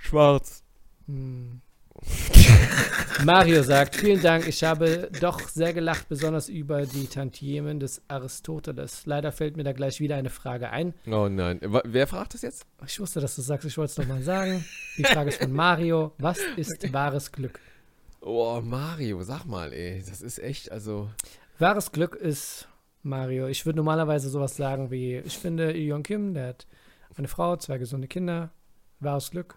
Schwarz. 0.00 0.62
Hm. 1.06 1.60
Mario 3.24 3.62
sagt, 3.62 3.96
vielen 3.96 4.22
Dank, 4.22 4.48
ich 4.48 4.64
habe 4.64 5.10
doch 5.20 5.40
sehr 5.40 5.74
gelacht, 5.74 6.08
besonders 6.08 6.48
über 6.48 6.86
die 6.86 7.06
Tantiemen 7.06 7.78
des 7.78 8.02
Aristoteles. 8.08 9.04
Leider 9.04 9.30
fällt 9.30 9.56
mir 9.56 9.64
da 9.64 9.72
gleich 9.72 10.00
wieder 10.00 10.16
eine 10.16 10.30
Frage 10.30 10.70
ein. 10.70 10.94
Oh 11.06 11.28
nein, 11.28 11.60
wer 11.60 12.06
fragt 12.06 12.34
das 12.34 12.42
jetzt? 12.42 12.66
Ich 12.86 12.98
wusste, 12.98 13.20
dass 13.20 13.36
du 13.36 13.42
sagst, 13.42 13.66
ich 13.66 13.76
wollte 13.76 13.90
es 13.90 13.98
nochmal 13.98 14.22
sagen. 14.22 14.64
Die 14.96 15.04
Frage 15.04 15.28
ist 15.28 15.42
von 15.42 15.52
Mario, 15.52 16.12
was 16.18 16.38
ist 16.56 16.92
wahres 16.92 17.30
Glück? 17.30 17.60
Oh, 18.22 18.60
Mario, 18.62 19.22
sag 19.22 19.44
mal, 19.44 19.72
ey, 19.72 20.02
das 20.06 20.22
ist 20.22 20.38
echt, 20.38 20.72
also... 20.72 21.10
Wahres 21.58 21.92
Glück 21.92 22.14
ist, 22.14 22.68
Mario, 23.02 23.48
ich 23.48 23.66
würde 23.66 23.76
normalerweise 23.76 24.30
sowas 24.30 24.56
sagen 24.56 24.90
wie, 24.90 25.16
ich 25.18 25.36
finde, 25.36 25.72
Ilion 25.72 26.02
Kim, 26.02 26.32
der 26.34 26.48
hat 26.48 26.66
eine 27.16 27.28
Frau, 27.28 27.56
zwei 27.56 27.76
gesunde 27.78 28.08
Kinder, 28.08 28.50
wahres 29.00 29.30
Glück. 29.30 29.56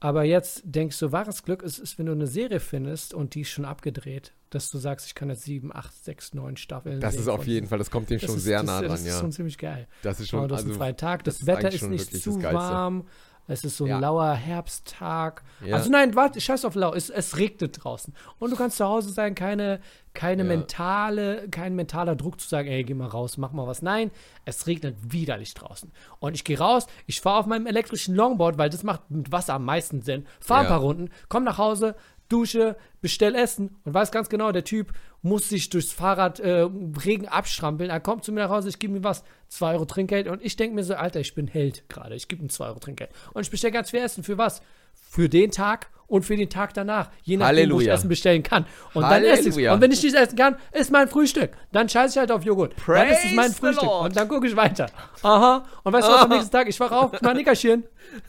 Aber 0.00 0.22
jetzt 0.22 0.62
denkst 0.64 0.98
du, 1.00 1.10
wahres 1.10 1.42
Glück 1.42 1.62
ist, 1.62 1.78
ist, 1.78 1.98
wenn 1.98 2.06
du 2.06 2.12
eine 2.12 2.28
Serie 2.28 2.60
findest 2.60 3.14
und 3.14 3.34
die 3.34 3.40
ist 3.40 3.50
schon 3.50 3.64
abgedreht, 3.64 4.32
dass 4.50 4.70
du 4.70 4.78
sagst, 4.78 5.06
ich 5.06 5.14
kann 5.14 5.28
jetzt 5.28 5.42
sieben, 5.42 5.74
acht, 5.74 5.92
sechs, 6.04 6.34
neun 6.34 6.56
Staffeln. 6.56 7.00
Das 7.00 7.16
ist 7.16 7.28
auf 7.28 7.46
jeden 7.46 7.66
Fall, 7.66 7.78
das 7.78 7.90
kommt 7.90 8.08
dem 8.08 8.20
schon 8.20 8.36
ist, 8.36 8.44
sehr 8.44 8.62
nah 8.62 8.80
dran, 8.80 8.90
ja. 8.90 8.96
Das 8.96 9.04
ist 9.04 9.20
schon 9.20 9.32
ziemlich 9.32 9.58
geil. 9.58 9.88
Das 10.02 10.20
ist 10.20 10.28
schon, 10.28 10.46
du 10.46 10.54
hast 10.54 10.62
also, 10.62 10.70
einen 10.70 10.78
freien 10.78 10.96
Tag, 10.96 11.24
das, 11.24 11.38
das 11.38 11.46
Wetter 11.46 11.72
ist 11.72 11.88
nicht 11.88 12.22
zu 12.22 12.40
warm, 12.42 13.06
es 13.48 13.64
ist 13.64 13.78
so 13.78 13.84
ein 13.84 13.90
ja. 13.90 13.98
lauer 13.98 14.34
Herbsttag. 14.34 15.42
Ja. 15.64 15.74
Also 15.74 15.90
nein, 15.90 16.14
warte, 16.14 16.40
scheiß 16.40 16.66
auf 16.66 16.74
lau, 16.74 16.92
es, 16.92 17.08
es 17.08 17.38
regnet 17.38 17.82
draußen. 17.82 18.14
Und 18.38 18.50
du 18.50 18.56
kannst 18.56 18.76
zu 18.76 18.84
Hause 18.84 19.10
sein, 19.10 19.34
keine, 19.34 19.80
keine 20.12 20.42
ja. 20.42 20.48
mentale, 20.48 21.48
kein 21.50 21.74
mentaler 21.74 22.14
Druck 22.14 22.40
zu 22.40 22.46
sagen, 22.48 22.68
ey, 22.68 22.84
geh 22.84 22.92
mal 22.92 23.08
raus, 23.08 23.38
mach 23.38 23.52
mal 23.52 23.66
was. 23.66 23.80
Nein, 23.80 24.10
es 24.44 24.66
regnet 24.66 24.96
widerlich 25.02 25.54
draußen. 25.54 25.90
Und 26.20 26.34
ich 26.34 26.44
gehe 26.44 26.58
raus, 26.58 26.86
ich 27.06 27.22
fahre 27.22 27.38
auf 27.38 27.46
meinem 27.46 27.66
elektrischen 27.66 28.14
Longboard, 28.14 28.58
weil 28.58 28.68
das 28.68 28.82
macht 28.82 29.10
mit 29.10 29.32
Wasser 29.32 29.54
am 29.54 29.64
meisten 29.64 30.02
Sinn. 30.02 30.26
Fahr 30.40 30.60
ein 30.60 30.66
paar 30.66 30.80
Runden, 30.80 31.10
komm 31.30 31.44
nach 31.44 31.56
Hause, 31.56 31.96
dusche, 32.28 32.76
bestell 33.00 33.34
Essen 33.34 33.76
und 33.84 33.94
weiß 33.94 34.10
ganz 34.10 34.28
genau, 34.28 34.52
der 34.52 34.64
Typ 34.64 34.92
muss 35.22 35.48
sich 35.48 35.70
durchs 35.70 35.92
Fahrrad 35.92 36.40
äh, 36.40 36.66
Regen 37.04 37.26
abstrampeln. 37.26 37.90
Er 37.90 38.00
kommt 38.00 38.24
zu 38.24 38.32
mir 38.32 38.40
nach 38.40 38.50
Hause, 38.50 38.68
ich 38.68 38.78
gebe 38.78 38.96
ihm 38.96 39.04
was, 39.04 39.24
2 39.48 39.72
Euro 39.74 39.84
Trinkgeld 39.84 40.28
und 40.28 40.44
ich 40.44 40.56
denke 40.56 40.74
mir 40.74 40.84
so, 40.84 40.94
Alter, 40.94 41.20
ich 41.20 41.34
bin 41.34 41.46
Held 41.46 41.88
gerade, 41.88 42.14
ich 42.14 42.28
gebe 42.28 42.42
ihm 42.42 42.50
2 42.50 42.66
Euro 42.66 42.78
Trinkgeld. 42.78 43.10
Und 43.32 43.42
ich 43.42 43.50
bestelle 43.50 43.72
ganz 43.72 43.90
viel 43.90 44.00
Essen. 44.00 44.22
Für 44.22 44.38
was? 44.38 44.62
Für 45.10 45.28
den 45.28 45.50
Tag 45.50 45.88
und 46.06 46.24
für 46.24 46.36
den 46.36 46.50
Tag 46.50 46.74
danach. 46.74 47.10
Je 47.22 47.36
nachdem, 47.36 47.48
Halleluja. 47.48 47.76
wo 47.76 47.80
ich 47.80 47.88
Essen 47.88 48.08
bestellen 48.08 48.42
kann. 48.42 48.66
Und 48.94 49.04
Halleluja. 49.04 49.36
dann 49.36 49.46
esse 49.46 49.60
ich 49.60 49.68
Und 49.68 49.80
wenn 49.80 49.92
ich 49.92 50.02
nicht 50.02 50.14
essen 50.14 50.36
kann, 50.36 50.56
ist 50.72 50.90
mein 50.90 51.08
Frühstück. 51.08 51.50
Dann 51.72 51.88
scheiße 51.88 52.14
ich 52.14 52.18
halt 52.18 52.30
auf 52.30 52.44
Joghurt. 52.44 52.76
Praise 52.76 53.06
dann 53.06 53.12
ist 53.12 53.24
es 53.24 53.32
mein 53.32 53.52
Frühstück. 53.52 53.90
Und 53.90 54.16
dann 54.16 54.28
gucke 54.28 54.46
ich 54.46 54.56
weiter. 54.56 54.90
Aha. 55.22 55.64
Und 55.82 55.92
weißt 55.92 56.08
du 56.08 56.12
was 56.12 56.22
am 56.22 56.30
nächsten 56.30 56.50
Tag? 56.50 56.68
Ich 56.68 56.78
wache 56.78 56.96
auf, 56.96 57.12
ich 57.14 57.20
Nickerchen. 57.20 57.84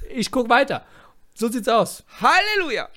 Ich 0.09 0.29
gucke 0.31 0.49
weiter. 0.49 0.85
So 1.35 1.47
sieht's 1.47 1.67
aus. 1.69 2.03
Halleluja. 2.21 2.89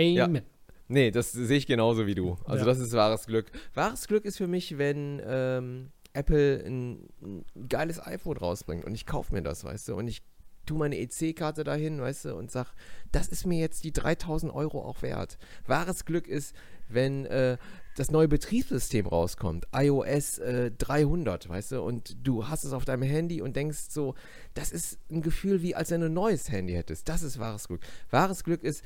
Amen. 0.00 0.34
Ja. 0.34 0.42
Nee, 0.88 1.10
das 1.12 1.30
sehe 1.32 1.56
ich 1.56 1.66
genauso 1.66 2.06
wie 2.06 2.16
du. 2.16 2.36
Also 2.44 2.64
ja. 2.64 2.64
das 2.64 2.80
ist 2.80 2.92
wahres 2.92 3.26
Glück. 3.26 3.46
Wahres 3.74 4.08
Glück 4.08 4.24
ist 4.24 4.38
für 4.38 4.48
mich, 4.48 4.76
wenn 4.76 5.22
ähm, 5.24 5.90
Apple 6.12 6.64
ein, 6.66 7.08
ein, 7.22 7.44
geiles 7.68 8.04
iPhone 8.04 8.36
rausbringt 8.36 8.84
und 8.84 8.94
ich 8.94 9.06
kaufe 9.06 9.32
mir 9.32 9.42
das, 9.42 9.64
weißt 9.64 9.88
du, 9.88 9.94
und 9.94 10.08
ich 10.08 10.22
tue 10.66 10.78
meine 10.78 10.98
EC-Karte 10.98 11.64
dahin, 11.64 12.00
weißt 12.00 12.26
du, 12.26 12.36
und 12.36 12.50
sag, 12.50 12.72
das 13.12 13.28
ist 13.28 13.46
mir 13.46 13.58
jetzt 13.58 13.84
die 13.84 13.92
3000 13.92 14.52
Euro 14.52 14.82
auch 14.82 15.02
wert. 15.02 15.38
Wahres 15.66 16.04
Glück 16.04 16.26
ist, 16.26 16.54
wenn 16.88 17.26
äh, 17.26 17.56
das 17.96 18.10
neue 18.10 18.28
Betriebssystem 18.28 19.06
rauskommt, 19.06 19.66
iOS 19.72 20.38
äh, 20.38 20.70
300, 20.72 21.48
weißt 21.48 21.72
du, 21.72 21.82
und 21.82 22.16
du 22.26 22.48
hast 22.48 22.64
es 22.64 22.72
auf 22.72 22.84
deinem 22.84 23.02
Handy 23.02 23.42
und 23.42 23.56
denkst 23.56 23.90
so, 23.90 24.14
das 24.54 24.72
ist 24.72 24.98
ein 25.10 25.22
Gefühl 25.22 25.62
wie 25.62 25.74
als 25.74 25.90
wenn 25.90 26.00
du 26.00 26.06
ein 26.06 26.14
neues 26.14 26.50
Handy 26.50 26.72
hättest. 26.72 27.08
Das 27.08 27.22
ist 27.22 27.38
wahres 27.38 27.68
Glück. 27.68 27.80
Wahres 28.10 28.44
Glück 28.44 28.62
ist, 28.62 28.84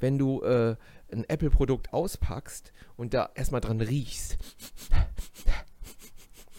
wenn 0.00 0.18
du 0.18 0.42
äh, 0.42 0.76
ein 1.12 1.24
Apple-Produkt 1.28 1.92
auspackst 1.92 2.72
und 2.96 3.14
da 3.14 3.30
erstmal 3.34 3.60
dran 3.60 3.80
riechst. 3.80 4.38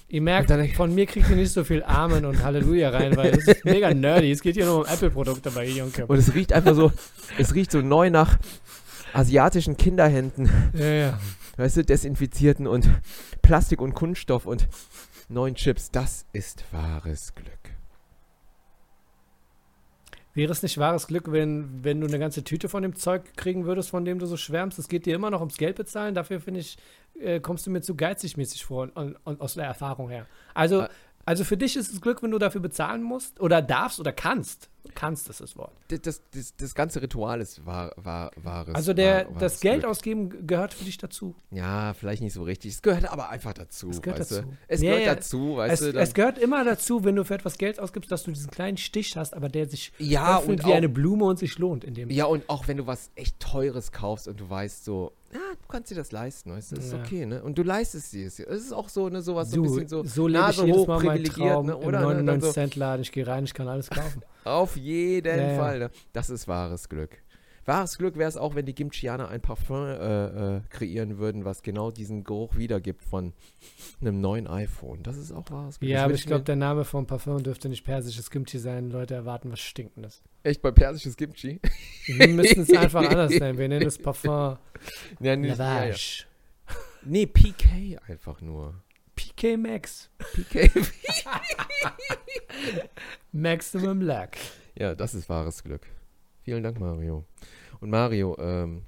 Ihr 0.09 0.21
merkt, 0.21 0.51
von 0.75 0.95
mir 0.95 1.05
kriegt 1.05 1.29
ihr 1.29 1.35
nicht 1.35 1.51
so 1.51 1.65
viel 1.65 1.83
Amen 1.83 2.23
und 2.23 2.41
Halleluja 2.41 2.91
rein, 2.91 3.17
weil 3.17 3.37
es 3.37 3.45
ist 3.45 3.65
mega 3.65 3.93
nerdy. 3.93 4.31
Es 4.31 4.41
geht 4.41 4.55
hier 4.55 4.65
nur 4.65 4.79
um 4.79 4.85
Apple-Produkte 4.85 5.51
bei 5.51 5.67
Junker. 5.67 6.09
Und 6.09 6.17
es 6.17 6.33
riecht 6.33 6.53
einfach 6.53 6.75
so, 6.75 6.93
es 7.37 7.53
riecht 7.53 7.71
so 7.71 7.81
neu 7.81 8.09
nach 8.09 8.37
asiatischen 9.11 9.75
Kinderhänden. 9.75 10.49
Ja, 10.73 10.85
ja. 10.85 11.19
Weißt 11.57 11.75
du, 11.75 11.83
desinfizierten 11.83 12.67
und 12.67 12.89
Plastik 13.41 13.81
und 13.81 13.95
Kunststoff 13.95 14.45
und 14.45 14.69
neuen 15.27 15.55
Chips. 15.55 15.91
Das 15.91 16.25
ist 16.31 16.63
wahres 16.71 17.35
Glück. 17.35 17.56
Wäre 20.37 20.51
es 20.51 20.61
nicht 20.61 20.77
wahres 20.77 21.07
Glück, 21.07 21.31
wenn, 21.31 21.83
wenn 21.83 21.99
du 21.99 22.05
eine 22.05 22.19
ganze 22.19 22.43
Tüte 22.43 22.69
von 22.69 22.83
dem 22.83 22.95
Zeug 22.95 23.23
kriegen 23.37 23.65
würdest, 23.65 23.89
von 23.89 24.05
dem 24.05 24.19
du 24.19 24.27
so 24.27 24.37
schwärmst? 24.37 24.77
Es 24.77 24.87
geht 24.87 25.07
dir 25.07 25.15
immer 25.15 25.31
noch 25.31 25.39
ums 25.39 25.57
Geld 25.57 25.77
bezahlen. 25.77 26.13
Dafür, 26.13 26.39
finde 26.39 26.59
ich, 26.59 26.77
äh, 27.19 27.39
kommst 27.39 27.65
du 27.65 27.71
mir 27.71 27.81
zu 27.81 27.95
geizig 27.95 28.37
mäßig 28.37 28.63
vor 28.63 28.83
und, 28.83 28.95
und, 28.95 29.15
und 29.23 29.41
aus 29.41 29.55
der 29.55 29.65
Erfahrung 29.65 30.09
her. 30.09 30.27
Also, 30.53 30.81
äh, 30.81 30.89
also 31.25 31.43
für 31.43 31.57
dich 31.57 31.75
ist 31.75 31.91
es 31.91 32.01
Glück, 32.01 32.21
wenn 32.21 32.29
du 32.29 32.37
dafür 32.37 32.61
bezahlen 32.61 33.01
musst 33.01 33.39
oder 33.39 33.63
darfst 33.63 33.99
oder 33.99 34.11
kannst. 34.11 34.69
Kannst 34.95 35.29
ist 35.29 35.41
das 35.41 35.55
Wort. 35.57 35.73
Das, 35.89 36.21
das, 36.31 36.55
das 36.55 36.75
ganze 36.75 37.01
Ritual 37.01 37.41
ist 37.41 37.65
wahr, 37.65 37.93
wahr, 37.97 38.31
wahres. 38.35 38.73
Also 38.73 38.93
der, 38.93 39.27
wahr, 39.27 39.39
das 39.39 39.59
Geld 39.59 39.81
Glück. 39.81 39.91
ausgeben 39.91 40.47
gehört 40.47 40.73
für 40.73 40.85
dich 40.85 40.97
dazu. 40.97 41.35
Ja, 41.51 41.93
vielleicht 41.93 42.21
nicht 42.21 42.33
so 42.33 42.43
richtig. 42.43 42.73
Es 42.73 42.81
gehört 42.81 43.05
aber 43.11 43.29
einfach 43.29 43.53
dazu. 43.53 43.89
Es 43.89 44.01
gehört 44.01 44.21
dazu. 44.21 44.41
Du? 44.41 44.57
Es 44.67 44.81
ja, 44.81 44.97
gehört 44.97 45.17
dazu, 45.19 45.57
weißt 45.57 45.81
es, 45.81 45.93
du. 45.93 45.99
Es 45.99 46.13
gehört 46.13 46.37
immer 46.37 46.63
dazu, 46.63 47.03
wenn 47.03 47.15
du 47.15 47.23
für 47.25 47.35
etwas 47.35 47.57
Geld 47.57 47.79
ausgibst, 47.79 48.11
dass 48.11 48.23
du 48.23 48.31
diesen 48.31 48.49
kleinen 48.49 48.77
Stich 48.77 49.15
hast, 49.17 49.33
aber 49.33 49.49
der 49.49 49.67
sich 49.67 49.91
ja, 49.99 50.39
öffnet 50.39 50.65
wie 50.65 50.71
auch, 50.71 50.75
eine 50.75 50.89
Blume 50.89 51.25
und 51.25 51.39
sich 51.39 51.57
lohnt 51.57 51.83
in 51.83 51.93
dem. 51.93 52.09
Ja, 52.09 52.25
und 52.25 52.49
auch 52.49 52.67
wenn 52.67 52.77
du 52.77 52.87
was 52.87 53.11
echt 53.15 53.39
Teures 53.39 53.91
kaufst 53.91 54.27
und 54.27 54.39
du 54.39 54.49
weißt 54.49 54.85
so, 54.85 55.13
ja, 55.33 55.39
du 55.39 55.67
kannst 55.67 55.91
dir 55.91 55.95
das 55.95 56.11
leisten, 56.11 56.51
weißt 56.51 56.71
du, 56.71 56.75
das 56.77 56.85
ist 56.85 56.93
ja. 56.93 56.99
okay, 56.99 57.25
ne? 57.25 57.43
Und 57.43 57.57
du 57.57 57.63
leistest 57.63 58.13
dir 58.13 58.27
es. 58.27 58.39
Es 58.39 58.63
ist 58.63 58.71
auch 58.71 58.87
so, 58.87 59.09
ne, 59.09 59.21
sowas 59.21 59.51
so 59.51 59.57
ein 59.57 59.63
bisschen 59.63 59.87
so, 59.87 60.03
so 60.03 60.27
Nase 60.27 60.65
hoch 60.65 60.87
privilegiert, 60.87 61.65
ne, 61.65 61.75
oder? 61.75 61.99
Im 61.99 62.25
99 62.25 62.47
ne, 62.47 62.53
Cent 62.53 62.75
Laden, 62.75 63.01
ich 63.01 63.11
gehe 63.11 63.27
rein, 63.27 63.43
ich 63.43 63.53
kann 63.53 63.67
alles 63.67 63.89
kaufen. 63.89 64.21
Auf 64.45 64.76
jeden 64.77 65.39
ja, 65.39 65.55
Fall, 65.55 65.79
ne? 65.79 65.91
Das 66.13 66.29
ist 66.29 66.47
wahres 66.47 66.87
Glück. 66.87 67.17
Wahres 67.67 67.97
Glück 67.97 68.17
wäre 68.17 68.29
es 68.29 68.37
auch, 68.37 68.55
wenn 68.55 68.65
die 68.65 68.73
Gimchianer 68.73 69.27
ein 69.27 69.41
Parfum 69.41 69.87
äh, 69.87 70.55
äh, 70.55 70.61
kreieren 70.69 71.17
würden, 71.17 71.43
was 71.43 71.63
genau 71.63 71.91
diesen 71.91 72.23
Geruch 72.23 72.55
wiedergibt 72.55 73.03
von 73.03 73.33
einem 73.99 74.21
neuen 74.21 74.47
iPhone. 74.47 75.03
Das 75.03 75.17
ist 75.17 75.33
auch 75.33 75.51
wahres 75.51 75.77
Glück. 75.77 75.91
Ja, 75.91 76.05
aber 76.05 76.13
ich 76.13 76.25
glaube, 76.25 76.45
der 76.45 76.55
Name 76.55 76.85
vom 76.85 77.05
Parfum 77.05 77.43
dürfte 77.43 77.67
nicht 77.67 77.83
persisches 77.83 78.31
Kimchi 78.31 78.57
sein. 78.57 78.89
Leute 78.89 79.15
erwarten 79.15 79.51
was 79.51 79.59
Stinkendes. 79.59 80.23
Echt 80.43 80.61
bei 80.61 80.71
persisches 80.71 81.17
Kimchi? 81.17 81.59
Wir 82.05 82.29
müssen 82.29 82.61
es 82.61 82.73
einfach 82.73 83.09
anders 83.09 83.37
nennen. 83.37 83.57
Wir 83.57 83.67
nennen 83.67 83.85
es 83.85 83.97
Parfum 83.97 84.57
ja, 85.19 85.35
nicht. 85.35 85.57
Ja, 85.57 85.87
ja. 85.87 85.95
Nee, 87.03 87.25
PK 87.25 87.99
einfach 88.07 88.39
nur. 88.39 88.75
PK 89.17 89.57
Max. 89.57 90.09
PK. 90.33 90.71
Maximum 93.33 94.01
Luck. 94.01 94.29
Ja, 94.79 94.93
das 94.93 95.15
ist 95.15 95.27
wahres 95.29 95.63
Glück. 95.63 95.87
Vielen 96.43 96.63
Dank, 96.63 96.79
Mario. 96.79 97.25
Und 97.79 97.89
Mario, 97.89 98.37
ähm, 98.39 98.83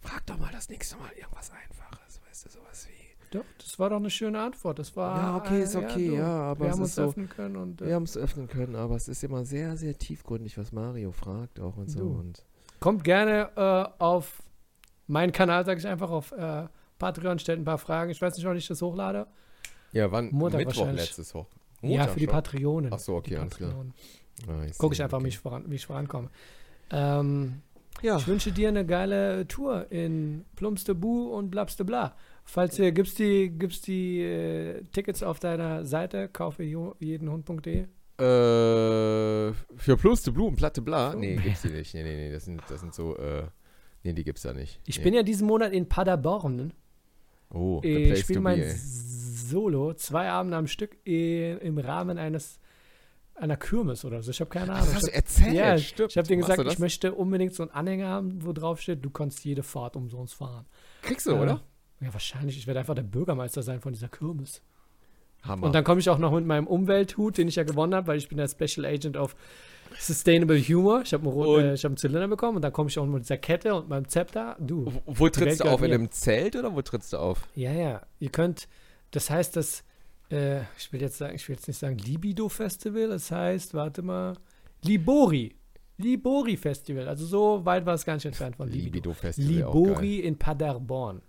frag 0.00 0.26
doch 0.26 0.38
mal 0.38 0.50
das 0.52 0.68
nächste 0.68 0.96
Mal 0.96 1.10
irgendwas 1.16 1.50
Einfaches, 1.50 2.20
weißt 2.26 2.46
du, 2.46 2.50
sowas 2.50 2.86
wie. 2.88 3.36
Doch, 3.38 3.44
das 3.58 3.78
war 3.78 3.90
doch 3.90 3.96
eine 3.96 4.10
schöne 4.10 4.40
Antwort. 4.40 4.78
Das 4.78 4.94
war. 4.94 5.16
Ja, 5.16 5.36
okay, 5.36 5.62
ist 5.62 5.74
okay, 5.74 6.08
ja, 6.08 6.20
ja 6.20 6.26
aber 6.26 6.66
wir 6.66 6.72
haben 6.72 6.82
uns 6.82 6.94
so, 6.94 7.02
öffnen 7.02 7.28
können 7.28 7.56
und. 7.56 7.80
Äh, 7.80 7.86
wir 7.86 7.94
haben 7.94 8.02
es 8.02 8.16
öffnen 8.16 8.46
können, 8.46 8.76
aber 8.76 8.94
es 8.96 9.08
ist 9.08 9.24
immer 9.24 9.44
sehr, 9.44 9.76
sehr 9.76 9.96
tiefgründig, 9.96 10.58
was 10.58 10.70
Mario 10.70 11.12
fragt 11.12 11.60
auch 11.60 11.76
und 11.76 11.90
so. 11.90 12.04
Und 12.04 12.44
Kommt 12.78 13.04
gerne 13.04 13.50
äh, 13.56 14.02
auf 14.02 14.42
meinen 15.06 15.32
Kanal, 15.32 15.64
sage 15.64 15.80
ich 15.80 15.86
einfach, 15.86 16.10
auf 16.10 16.32
äh, 16.32 16.66
Patreon, 16.98 17.38
stellt 17.38 17.58
ein 17.58 17.64
paar 17.64 17.78
Fragen. 17.78 18.10
Ich 18.10 18.20
weiß 18.20 18.36
nicht, 18.36 18.44
wann 18.44 18.56
ich 18.56 18.66
das 18.66 18.82
hochlade. 18.82 19.26
Ja, 19.92 20.10
wann? 20.12 20.30
Montag 20.30 20.66
Mittwoch 20.66 20.90
letztes 20.90 21.32
hoch. 21.32 21.46
Montag 21.80 22.06
ja, 22.06 22.12
für 22.12 22.20
die 22.20 22.26
Patreonen. 22.26 22.92
Ach 22.92 22.98
so, 22.98 23.16
okay, 23.16 23.36
alles 23.36 23.56
klar. 23.56 23.74
Ah, 24.48 24.64
Gucke 24.78 24.94
ich 24.94 25.02
einfach, 25.02 25.18
okay. 25.18 25.26
wie, 25.26 25.28
ich 25.28 25.38
voran, 25.38 25.64
wie 25.68 25.76
ich 25.76 25.86
vorankomme. 25.86 26.30
Ähm, 26.90 27.62
ja. 28.02 28.16
Ich 28.16 28.26
wünsche 28.26 28.52
dir 28.52 28.68
eine 28.68 28.84
geile 28.84 29.46
Tour 29.46 29.90
in 29.90 30.44
Plumstebu 30.56 31.28
und 31.28 31.50
Blabstebla. 31.50 32.16
Falls 32.44 32.78
ihr, 32.78 32.90
gibt's 32.92 33.14
die, 33.14 33.50
gibt's 33.50 33.80
die 33.82 34.20
äh, 34.20 34.82
Tickets 34.92 35.22
auf 35.22 35.38
deiner 35.38 35.84
Seite, 35.84 36.28
kaufe 36.28 36.64
jedenhund.de? 36.64 37.86
Äh, 38.18 39.52
für 39.76 39.96
Plumstebu 39.96 40.46
und 40.46 40.56
Platte 40.56 40.82
Bla? 40.82 41.14
Nee, 41.14 41.36
gibt's 41.36 41.62
die 41.62 41.70
nicht. 41.70 41.94
Nee, 41.94 42.02
nee, 42.02 42.16
nee, 42.16 42.32
das 42.32 42.44
sind, 42.44 42.62
das 42.68 42.80
sind 42.80 42.94
so, 42.94 43.16
äh, 43.16 43.44
nee, 44.02 44.12
die 44.12 44.24
gibt's 44.24 44.42
da 44.42 44.52
nicht. 44.52 44.80
Ich 44.86 44.98
nee. 44.98 45.04
bin 45.04 45.14
ja 45.14 45.22
diesen 45.22 45.46
Monat 45.46 45.72
in 45.72 45.88
Paderborn. 45.88 46.72
Oh, 47.50 47.80
ich 47.82 48.20
spiele 48.20 48.40
mein 48.40 48.64
Solo, 48.76 49.94
zwei 49.94 50.30
Abende 50.30 50.56
am 50.56 50.66
Stück 50.66 50.96
im 51.04 51.78
Rahmen 51.78 52.18
eines 52.18 52.58
einer 53.34 53.56
Kirmes 53.56 54.04
oder 54.04 54.22
so. 54.22 54.30
Ich 54.30 54.40
habe 54.40 54.50
keine 54.50 54.72
Ahnung. 54.72 54.86
Das 54.86 54.94
hast 54.94 55.08
du 55.08 55.14
erzählt, 55.14 55.54
ja, 55.54 55.78
stimmt. 55.78 56.10
Ich 56.10 56.18
habe 56.18 56.28
dir 56.28 56.36
gesagt, 56.36 56.64
ich 56.66 56.78
möchte 56.78 57.14
unbedingt 57.14 57.54
so 57.54 57.62
einen 57.62 57.72
Anhänger 57.72 58.08
haben, 58.08 58.44
wo 58.44 58.52
drauf 58.52 58.80
steht, 58.80 59.04
du 59.04 59.10
kannst 59.10 59.44
jede 59.44 59.62
Fahrt 59.62 59.96
umsonst 59.96 60.34
fahren. 60.34 60.66
Kriegst 61.02 61.26
du, 61.26 61.32
äh, 61.32 61.38
oder? 61.38 61.62
Ja, 62.00 62.12
wahrscheinlich. 62.12 62.58
Ich 62.58 62.66
werde 62.66 62.80
einfach 62.80 62.94
der 62.94 63.02
Bürgermeister 63.02 63.62
sein 63.62 63.80
von 63.80 63.92
dieser 63.92 64.08
Kirmes. 64.08 64.62
Hammer. 65.42 65.66
Und 65.66 65.74
dann 65.74 65.84
komme 65.84 66.00
ich 66.00 66.08
auch 66.08 66.18
noch 66.18 66.32
mit 66.32 66.46
meinem 66.46 66.66
Umwelthut, 66.66 67.38
den 67.38 67.48
ich 67.48 67.56
ja 67.56 67.64
gewonnen 67.64 67.94
habe, 67.94 68.06
weil 68.06 68.18
ich 68.18 68.28
bin 68.28 68.38
der 68.38 68.48
Special 68.48 68.86
Agent 68.86 69.16
of 69.16 69.34
Sustainable 69.98 70.60
Humor. 70.60 71.02
Ich 71.02 71.12
habe 71.12 71.28
einen, 71.28 71.74
äh, 71.74 71.76
hab 71.76 71.84
einen 71.84 71.96
Zylinder 71.96 72.28
bekommen 72.28 72.56
und 72.56 72.62
dann 72.62 72.72
komme 72.72 72.88
ich 72.88 72.98
auch 72.98 73.06
mit 73.06 73.24
dieser 73.24 73.38
Kette 73.38 73.74
und 73.74 73.88
meinem 73.88 74.08
Zepter. 74.08 74.56
Du. 74.60 74.86
Wo, 74.86 75.02
wo 75.06 75.28
trittst 75.28 75.60
du 75.60 75.64
auf? 75.64 75.82
In 75.82 75.92
einem 75.92 76.10
Zelt 76.10 76.56
oder 76.56 76.74
wo 76.74 76.82
trittst 76.82 77.12
du 77.12 77.18
auf? 77.18 77.48
Ja, 77.54 77.72
ja. 77.72 78.02
Ihr 78.20 78.30
könnt, 78.30 78.68
das 79.10 79.30
heißt, 79.30 79.56
dass 79.56 79.84
äh, 80.32 80.62
ich 80.78 80.92
will 80.92 81.00
jetzt 81.00 81.18
sagen, 81.18 81.34
ich 81.34 81.48
will 81.48 81.56
jetzt 81.56 81.68
nicht 81.68 81.78
sagen 81.78 81.98
Libido 81.98 82.48
Festival, 82.48 83.08
das 83.08 83.30
heißt, 83.30 83.74
warte 83.74 84.02
mal, 84.02 84.36
Libori. 84.82 85.54
Libori 85.98 86.56
Festival. 86.56 87.08
Also 87.08 87.26
so 87.26 87.64
weit 87.64 87.86
war 87.86 87.94
es 87.94 88.04
gar 88.04 88.14
nicht 88.14 88.24
entfernt 88.24 88.56
von 88.56 88.68
Libido. 88.68 88.86
Libido 88.86 89.12
Festival. 89.12 89.52
Libori 89.52 90.20
in 90.20 90.38
Paderborn. 90.38 91.22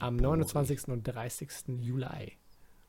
Am 0.00 0.16
29. 0.16 0.88
und 0.88 1.04
30. 1.04 1.48
Juli. 1.80 2.32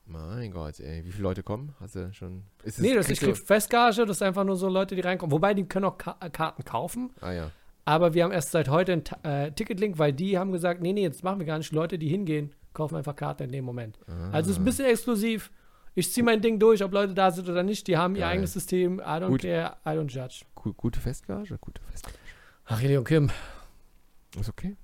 Mein 0.06 0.52
Gott, 0.52 0.78
ey. 0.80 1.04
Wie 1.04 1.10
viele 1.10 1.22
Leute 1.22 1.42
kommen? 1.42 1.74
Hast 1.80 1.96
du 1.96 2.12
schon. 2.12 2.44
Ist 2.62 2.80
nee, 2.80 2.94
das 2.94 3.10
ist 3.10 3.22
nicht 3.22 3.38
Festgage, 3.38 4.06
das 4.06 4.18
ist 4.18 4.22
einfach 4.22 4.44
nur 4.44 4.56
so 4.56 4.68
Leute, 4.68 4.94
die 4.94 5.00
reinkommen. 5.00 5.32
Wobei, 5.32 5.54
die 5.54 5.64
können 5.64 5.86
auch 5.86 5.98
Ka 5.98 6.12
Karten 6.30 6.64
kaufen. 6.64 7.10
Ah 7.20 7.32
ja. 7.32 7.50
Aber 7.84 8.14
wir 8.14 8.24
haben 8.24 8.32
erst 8.32 8.50
seit 8.50 8.68
heute 8.68 8.92
einen 8.92 9.04
äh, 9.24 9.52
Ticketlink, 9.52 9.98
weil 9.98 10.12
die 10.12 10.38
haben 10.38 10.52
gesagt, 10.52 10.80
nee, 10.80 10.92
nee, 10.92 11.02
jetzt 11.02 11.24
machen 11.24 11.38
wir 11.38 11.46
gar 11.46 11.58
nicht. 11.58 11.72
Leute, 11.72 11.98
die 11.98 12.08
hingehen, 12.08 12.52
kaufen 12.76 12.96
einfach 12.96 13.16
Karten 13.16 13.44
in 13.44 13.52
dem 13.52 13.64
Moment. 13.64 13.98
Ah. 14.06 14.30
Also 14.30 14.50
es 14.50 14.56
ist 14.56 14.62
ein 14.62 14.64
bisschen 14.64 14.86
exklusiv. 14.86 15.50
Ich 15.94 16.12
ziehe 16.12 16.22
mein 16.22 16.42
Ding 16.42 16.58
durch, 16.58 16.84
ob 16.84 16.92
Leute 16.92 17.14
da 17.14 17.30
sind 17.30 17.48
oder 17.48 17.62
nicht. 17.62 17.86
Die 17.88 17.96
haben 17.96 18.14
Geil. 18.14 18.20
ihr 18.20 18.28
eigenes 18.28 18.52
System. 18.52 18.98
I 18.98 19.02
don't 19.02 19.28
Gut. 19.28 19.42
care, 19.42 19.76
I 19.84 19.88
don't 19.88 20.10
judge. 20.12 20.44
Gute 20.54 21.00
Festgage? 21.00 21.56
Gute 21.58 21.80
Festgage. 21.82 22.14
Ach, 22.66 22.82
Eli 22.82 22.98
und 22.98 23.04
Kim. 23.04 23.30
Ist 24.38 24.48
okay. 24.48 24.76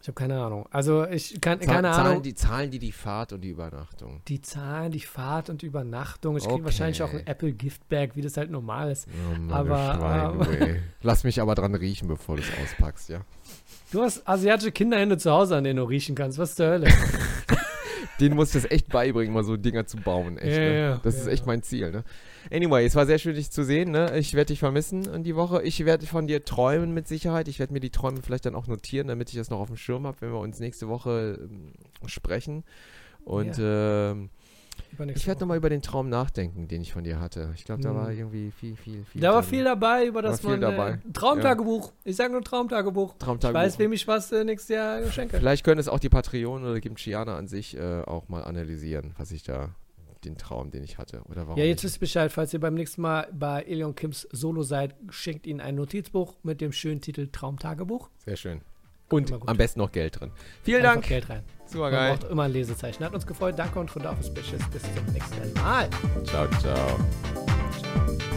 Ich 0.00 0.08
habe 0.08 0.16
keine 0.16 0.38
Ahnung. 0.38 0.68
Also 0.70 1.06
ich 1.08 1.40
kann 1.40 1.58
Zahl, 1.60 1.76
keine 1.76 1.90
Zahlen 1.90 2.06
Ahnung. 2.06 2.22
Die 2.22 2.34
zahlen 2.34 2.70
die 2.70 2.78
die 2.78 2.92
Fahrt 2.92 3.32
und 3.32 3.40
die 3.40 3.48
Übernachtung. 3.48 4.20
Die 4.28 4.42
zahlen 4.42 4.92
die 4.92 5.00
Fahrt 5.00 5.48
und 5.48 5.62
die 5.62 5.66
Übernachtung. 5.66 6.36
Ich 6.36 6.42
kriege 6.42 6.56
okay. 6.56 6.64
wahrscheinlich 6.64 7.02
auch 7.02 7.10
ein 7.10 7.26
Apple 7.26 7.52
Giftbag, 7.52 8.14
wie 8.14 8.20
das 8.20 8.36
halt 8.36 8.50
normal 8.50 8.90
ist. 8.90 9.08
Oh 9.08 9.52
aber, 9.52 9.78
aber 9.78 10.46
lass 11.00 11.24
mich 11.24 11.40
aber 11.40 11.54
dran 11.54 11.74
riechen, 11.74 12.06
bevor 12.06 12.36
du 12.36 12.42
es 12.42 12.48
auspackst, 12.62 13.08
ja. 13.08 13.22
Du 13.94 14.02
hast 14.02 14.26
asiatische 14.26 14.72
Kinderhände 14.72 15.18
zu 15.18 15.30
Hause, 15.30 15.54
an 15.54 15.62
denen 15.62 15.76
du 15.76 15.84
riechen 15.84 16.16
kannst. 16.16 16.36
Was 16.36 16.56
zur 16.56 16.66
Hölle? 16.66 16.88
Den 18.20 18.34
muss 18.34 18.48
ich 18.48 18.60
das 18.62 18.70
echt 18.72 18.88
beibringen, 18.88 19.32
mal 19.32 19.44
so 19.44 19.56
Dinger 19.56 19.86
zu 19.86 19.98
bauen. 19.98 20.36
Echt, 20.36 20.56
ja, 20.56 20.58
ne? 20.58 20.80
ja, 20.80 21.00
das 21.04 21.14
ja, 21.14 21.20
ist 21.22 21.26
echt 21.28 21.46
mein 21.46 21.62
Ziel. 21.62 21.92
Ne? 21.92 22.02
Anyway, 22.52 22.84
es 22.84 22.96
war 22.96 23.06
sehr 23.06 23.18
schön, 23.18 23.36
dich 23.36 23.52
zu 23.52 23.62
sehen. 23.62 23.92
Ne? 23.92 24.18
Ich 24.18 24.34
werde 24.34 24.46
dich 24.46 24.58
vermissen 24.58 25.04
in 25.04 25.22
die 25.22 25.36
Woche. 25.36 25.62
Ich 25.62 25.84
werde 25.84 26.06
von 26.06 26.26
dir 26.26 26.44
träumen 26.44 26.92
mit 26.92 27.06
Sicherheit. 27.06 27.46
Ich 27.46 27.60
werde 27.60 27.72
mir 27.72 27.78
die 27.78 27.90
Träume 27.90 28.20
vielleicht 28.20 28.46
dann 28.46 28.56
auch 28.56 28.66
notieren, 28.66 29.06
damit 29.06 29.30
ich 29.30 29.36
das 29.36 29.48
noch 29.48 29.60
auf 29.60 29.68
dem 29.68 29.76
Schirm 29.76 30.08
habe, 30.08 30.16
wenn 30.22 30.32
wir 30.32 30.40
uns 30.40 30.58
nächste 30.58 30.88
Woche 30.88 31.38
ähm, 31.40 31.72
sprechen. 32.06 32.64
Und 33.24 33.60
ähm, 33.60 34.28
ich 35.14 35.26
werde 35.26 35.40
nochmal 35.40 35.56
über 35.56 35.70
den 35.70 35.82
Traum 35.82 36.08
nachdenken, 36.08 36.68
den 36.68 36.82
ich 36.82 36.92
von 36.92 37.04
dir 37.04 37.20
hatte. 37.20 37.52
Ich 37.54 37.64
glaube, 37.64 37.82
da 37.82 37.90
hm. 37.90 37.96
war 37.96 38.12
irgendwie 38.12 38.50
viel, 38.50 38.76
viel, 38.76 39.04
viel. 39.04 39.20
Da 39.20 39.32
war 39.32 39.42
viel 39.42 39.64
dabei, 39.64 40.06
über 40.06 40.22
das 40.22 40.42
man. 40.42 40.60
Dabei. 40.60 40.90
Äh, 40.92 41.12
Traumtagebuch. 41.12 41.88
Ja. 41.88 41.92
Ich 42.04 42.16
sage 42.16 42.32
nur 42.32 42.42
Traumtagebuch. 42.42 43.14
Traumtagebuch. 43.18 43.60
Ich 43.60 43.66
weiß, 43.66 43.78
wem 43.78 43.92
ich 43.92 44.06
was 44.06 44.32
äh, 44.32 44.44
nächstes 44.44 44.74
Jahr 44.74 45.04
schenke. 45.10 45.38
Vielleicht 45.38 45.64
können 45.64 45.80
es 45.80 45.88
auch 45.88 45.98
die 45.98 46.08
Patreon 46.08 46.64
oder 46.64 46.80
Gimchiana 46.80 47.36
an 47.36 47.48
sich 47.48 47.76
äh, 47.76 48.02
auch 48.02 48.28
mal 48.28 48.44
analysieren, 48.44 49.14
was 49.18 49.30
ich 49.30 49.42
da 49.42 49.74
den 50.24 50.36
Traum, 50.36 50.70
den 50.70 50.82
ich 50.82 50.98
hatte. 50.98 51.22
Oder 51.28 51.46
warum 51.46 51.58
ja, 51.58 51.64
jetzt 51.64 51.84
wisst 51.84 51.96
ihr 51.96 52.00
Bescheid, 52.00 52.32
falls 52.32 52.52
ihr 52.52 52.60
beim 52.60 52.74
nächsten 52.74 53.02
Mal 53.02 53.28
bei 53.32 53.62
Elion 53.62 53.94
Kims 53.94 54.26
Solo 54.32 54.62
seid, 54.62 54.94
schenkt 55.10 55.46
ihnen 55.46 55.60
ein 55.60 55.74
Notizbuch 55.74 56.36
mit 56.42 56.60
dem 56.60 56.72
schönen 56.72 57.00
Titel 57.00 57.28
Traumtagebuch. 57.30 58.10
Sehr 58.24 58.36
schön. 58.36 58.62
Und 59.10 59.32
am 59.46 59.56
besten 59.56 59.80
noch 59.80 59.92
Geld 59.92 60.20
drin. 60.20 60.30
Vielen 60.62 60.80
Einfach 60.80 60.94
Dank. 60.94 61.06
Geld 61.06 61.28
rein. 61.30 61.42
Super 61.66 61.90
geil. 61.90 62.10
Man 62.10 62.18
braucht 62.18 62.30
immer 62.30 62.42
ein 62.44 62.52
Lesezeichen. 62.52 63.04
Hat 63.04 63.14
uns 63.14 63.26
gefreut. 63.26 63.58
Danke 63.58 63.78
und 63.78 63.90
von 63.90 64.02
da 64.02 64.10
auf 64.10 64.18
Bis 64.72 64.82
zum 64.82 65.04
nächsten 65.12 65.52
Mal. 65.54 65.88
Ciao, 66.24 66.48
ciao. 66.48 66.60
ciao. 66.60 68.33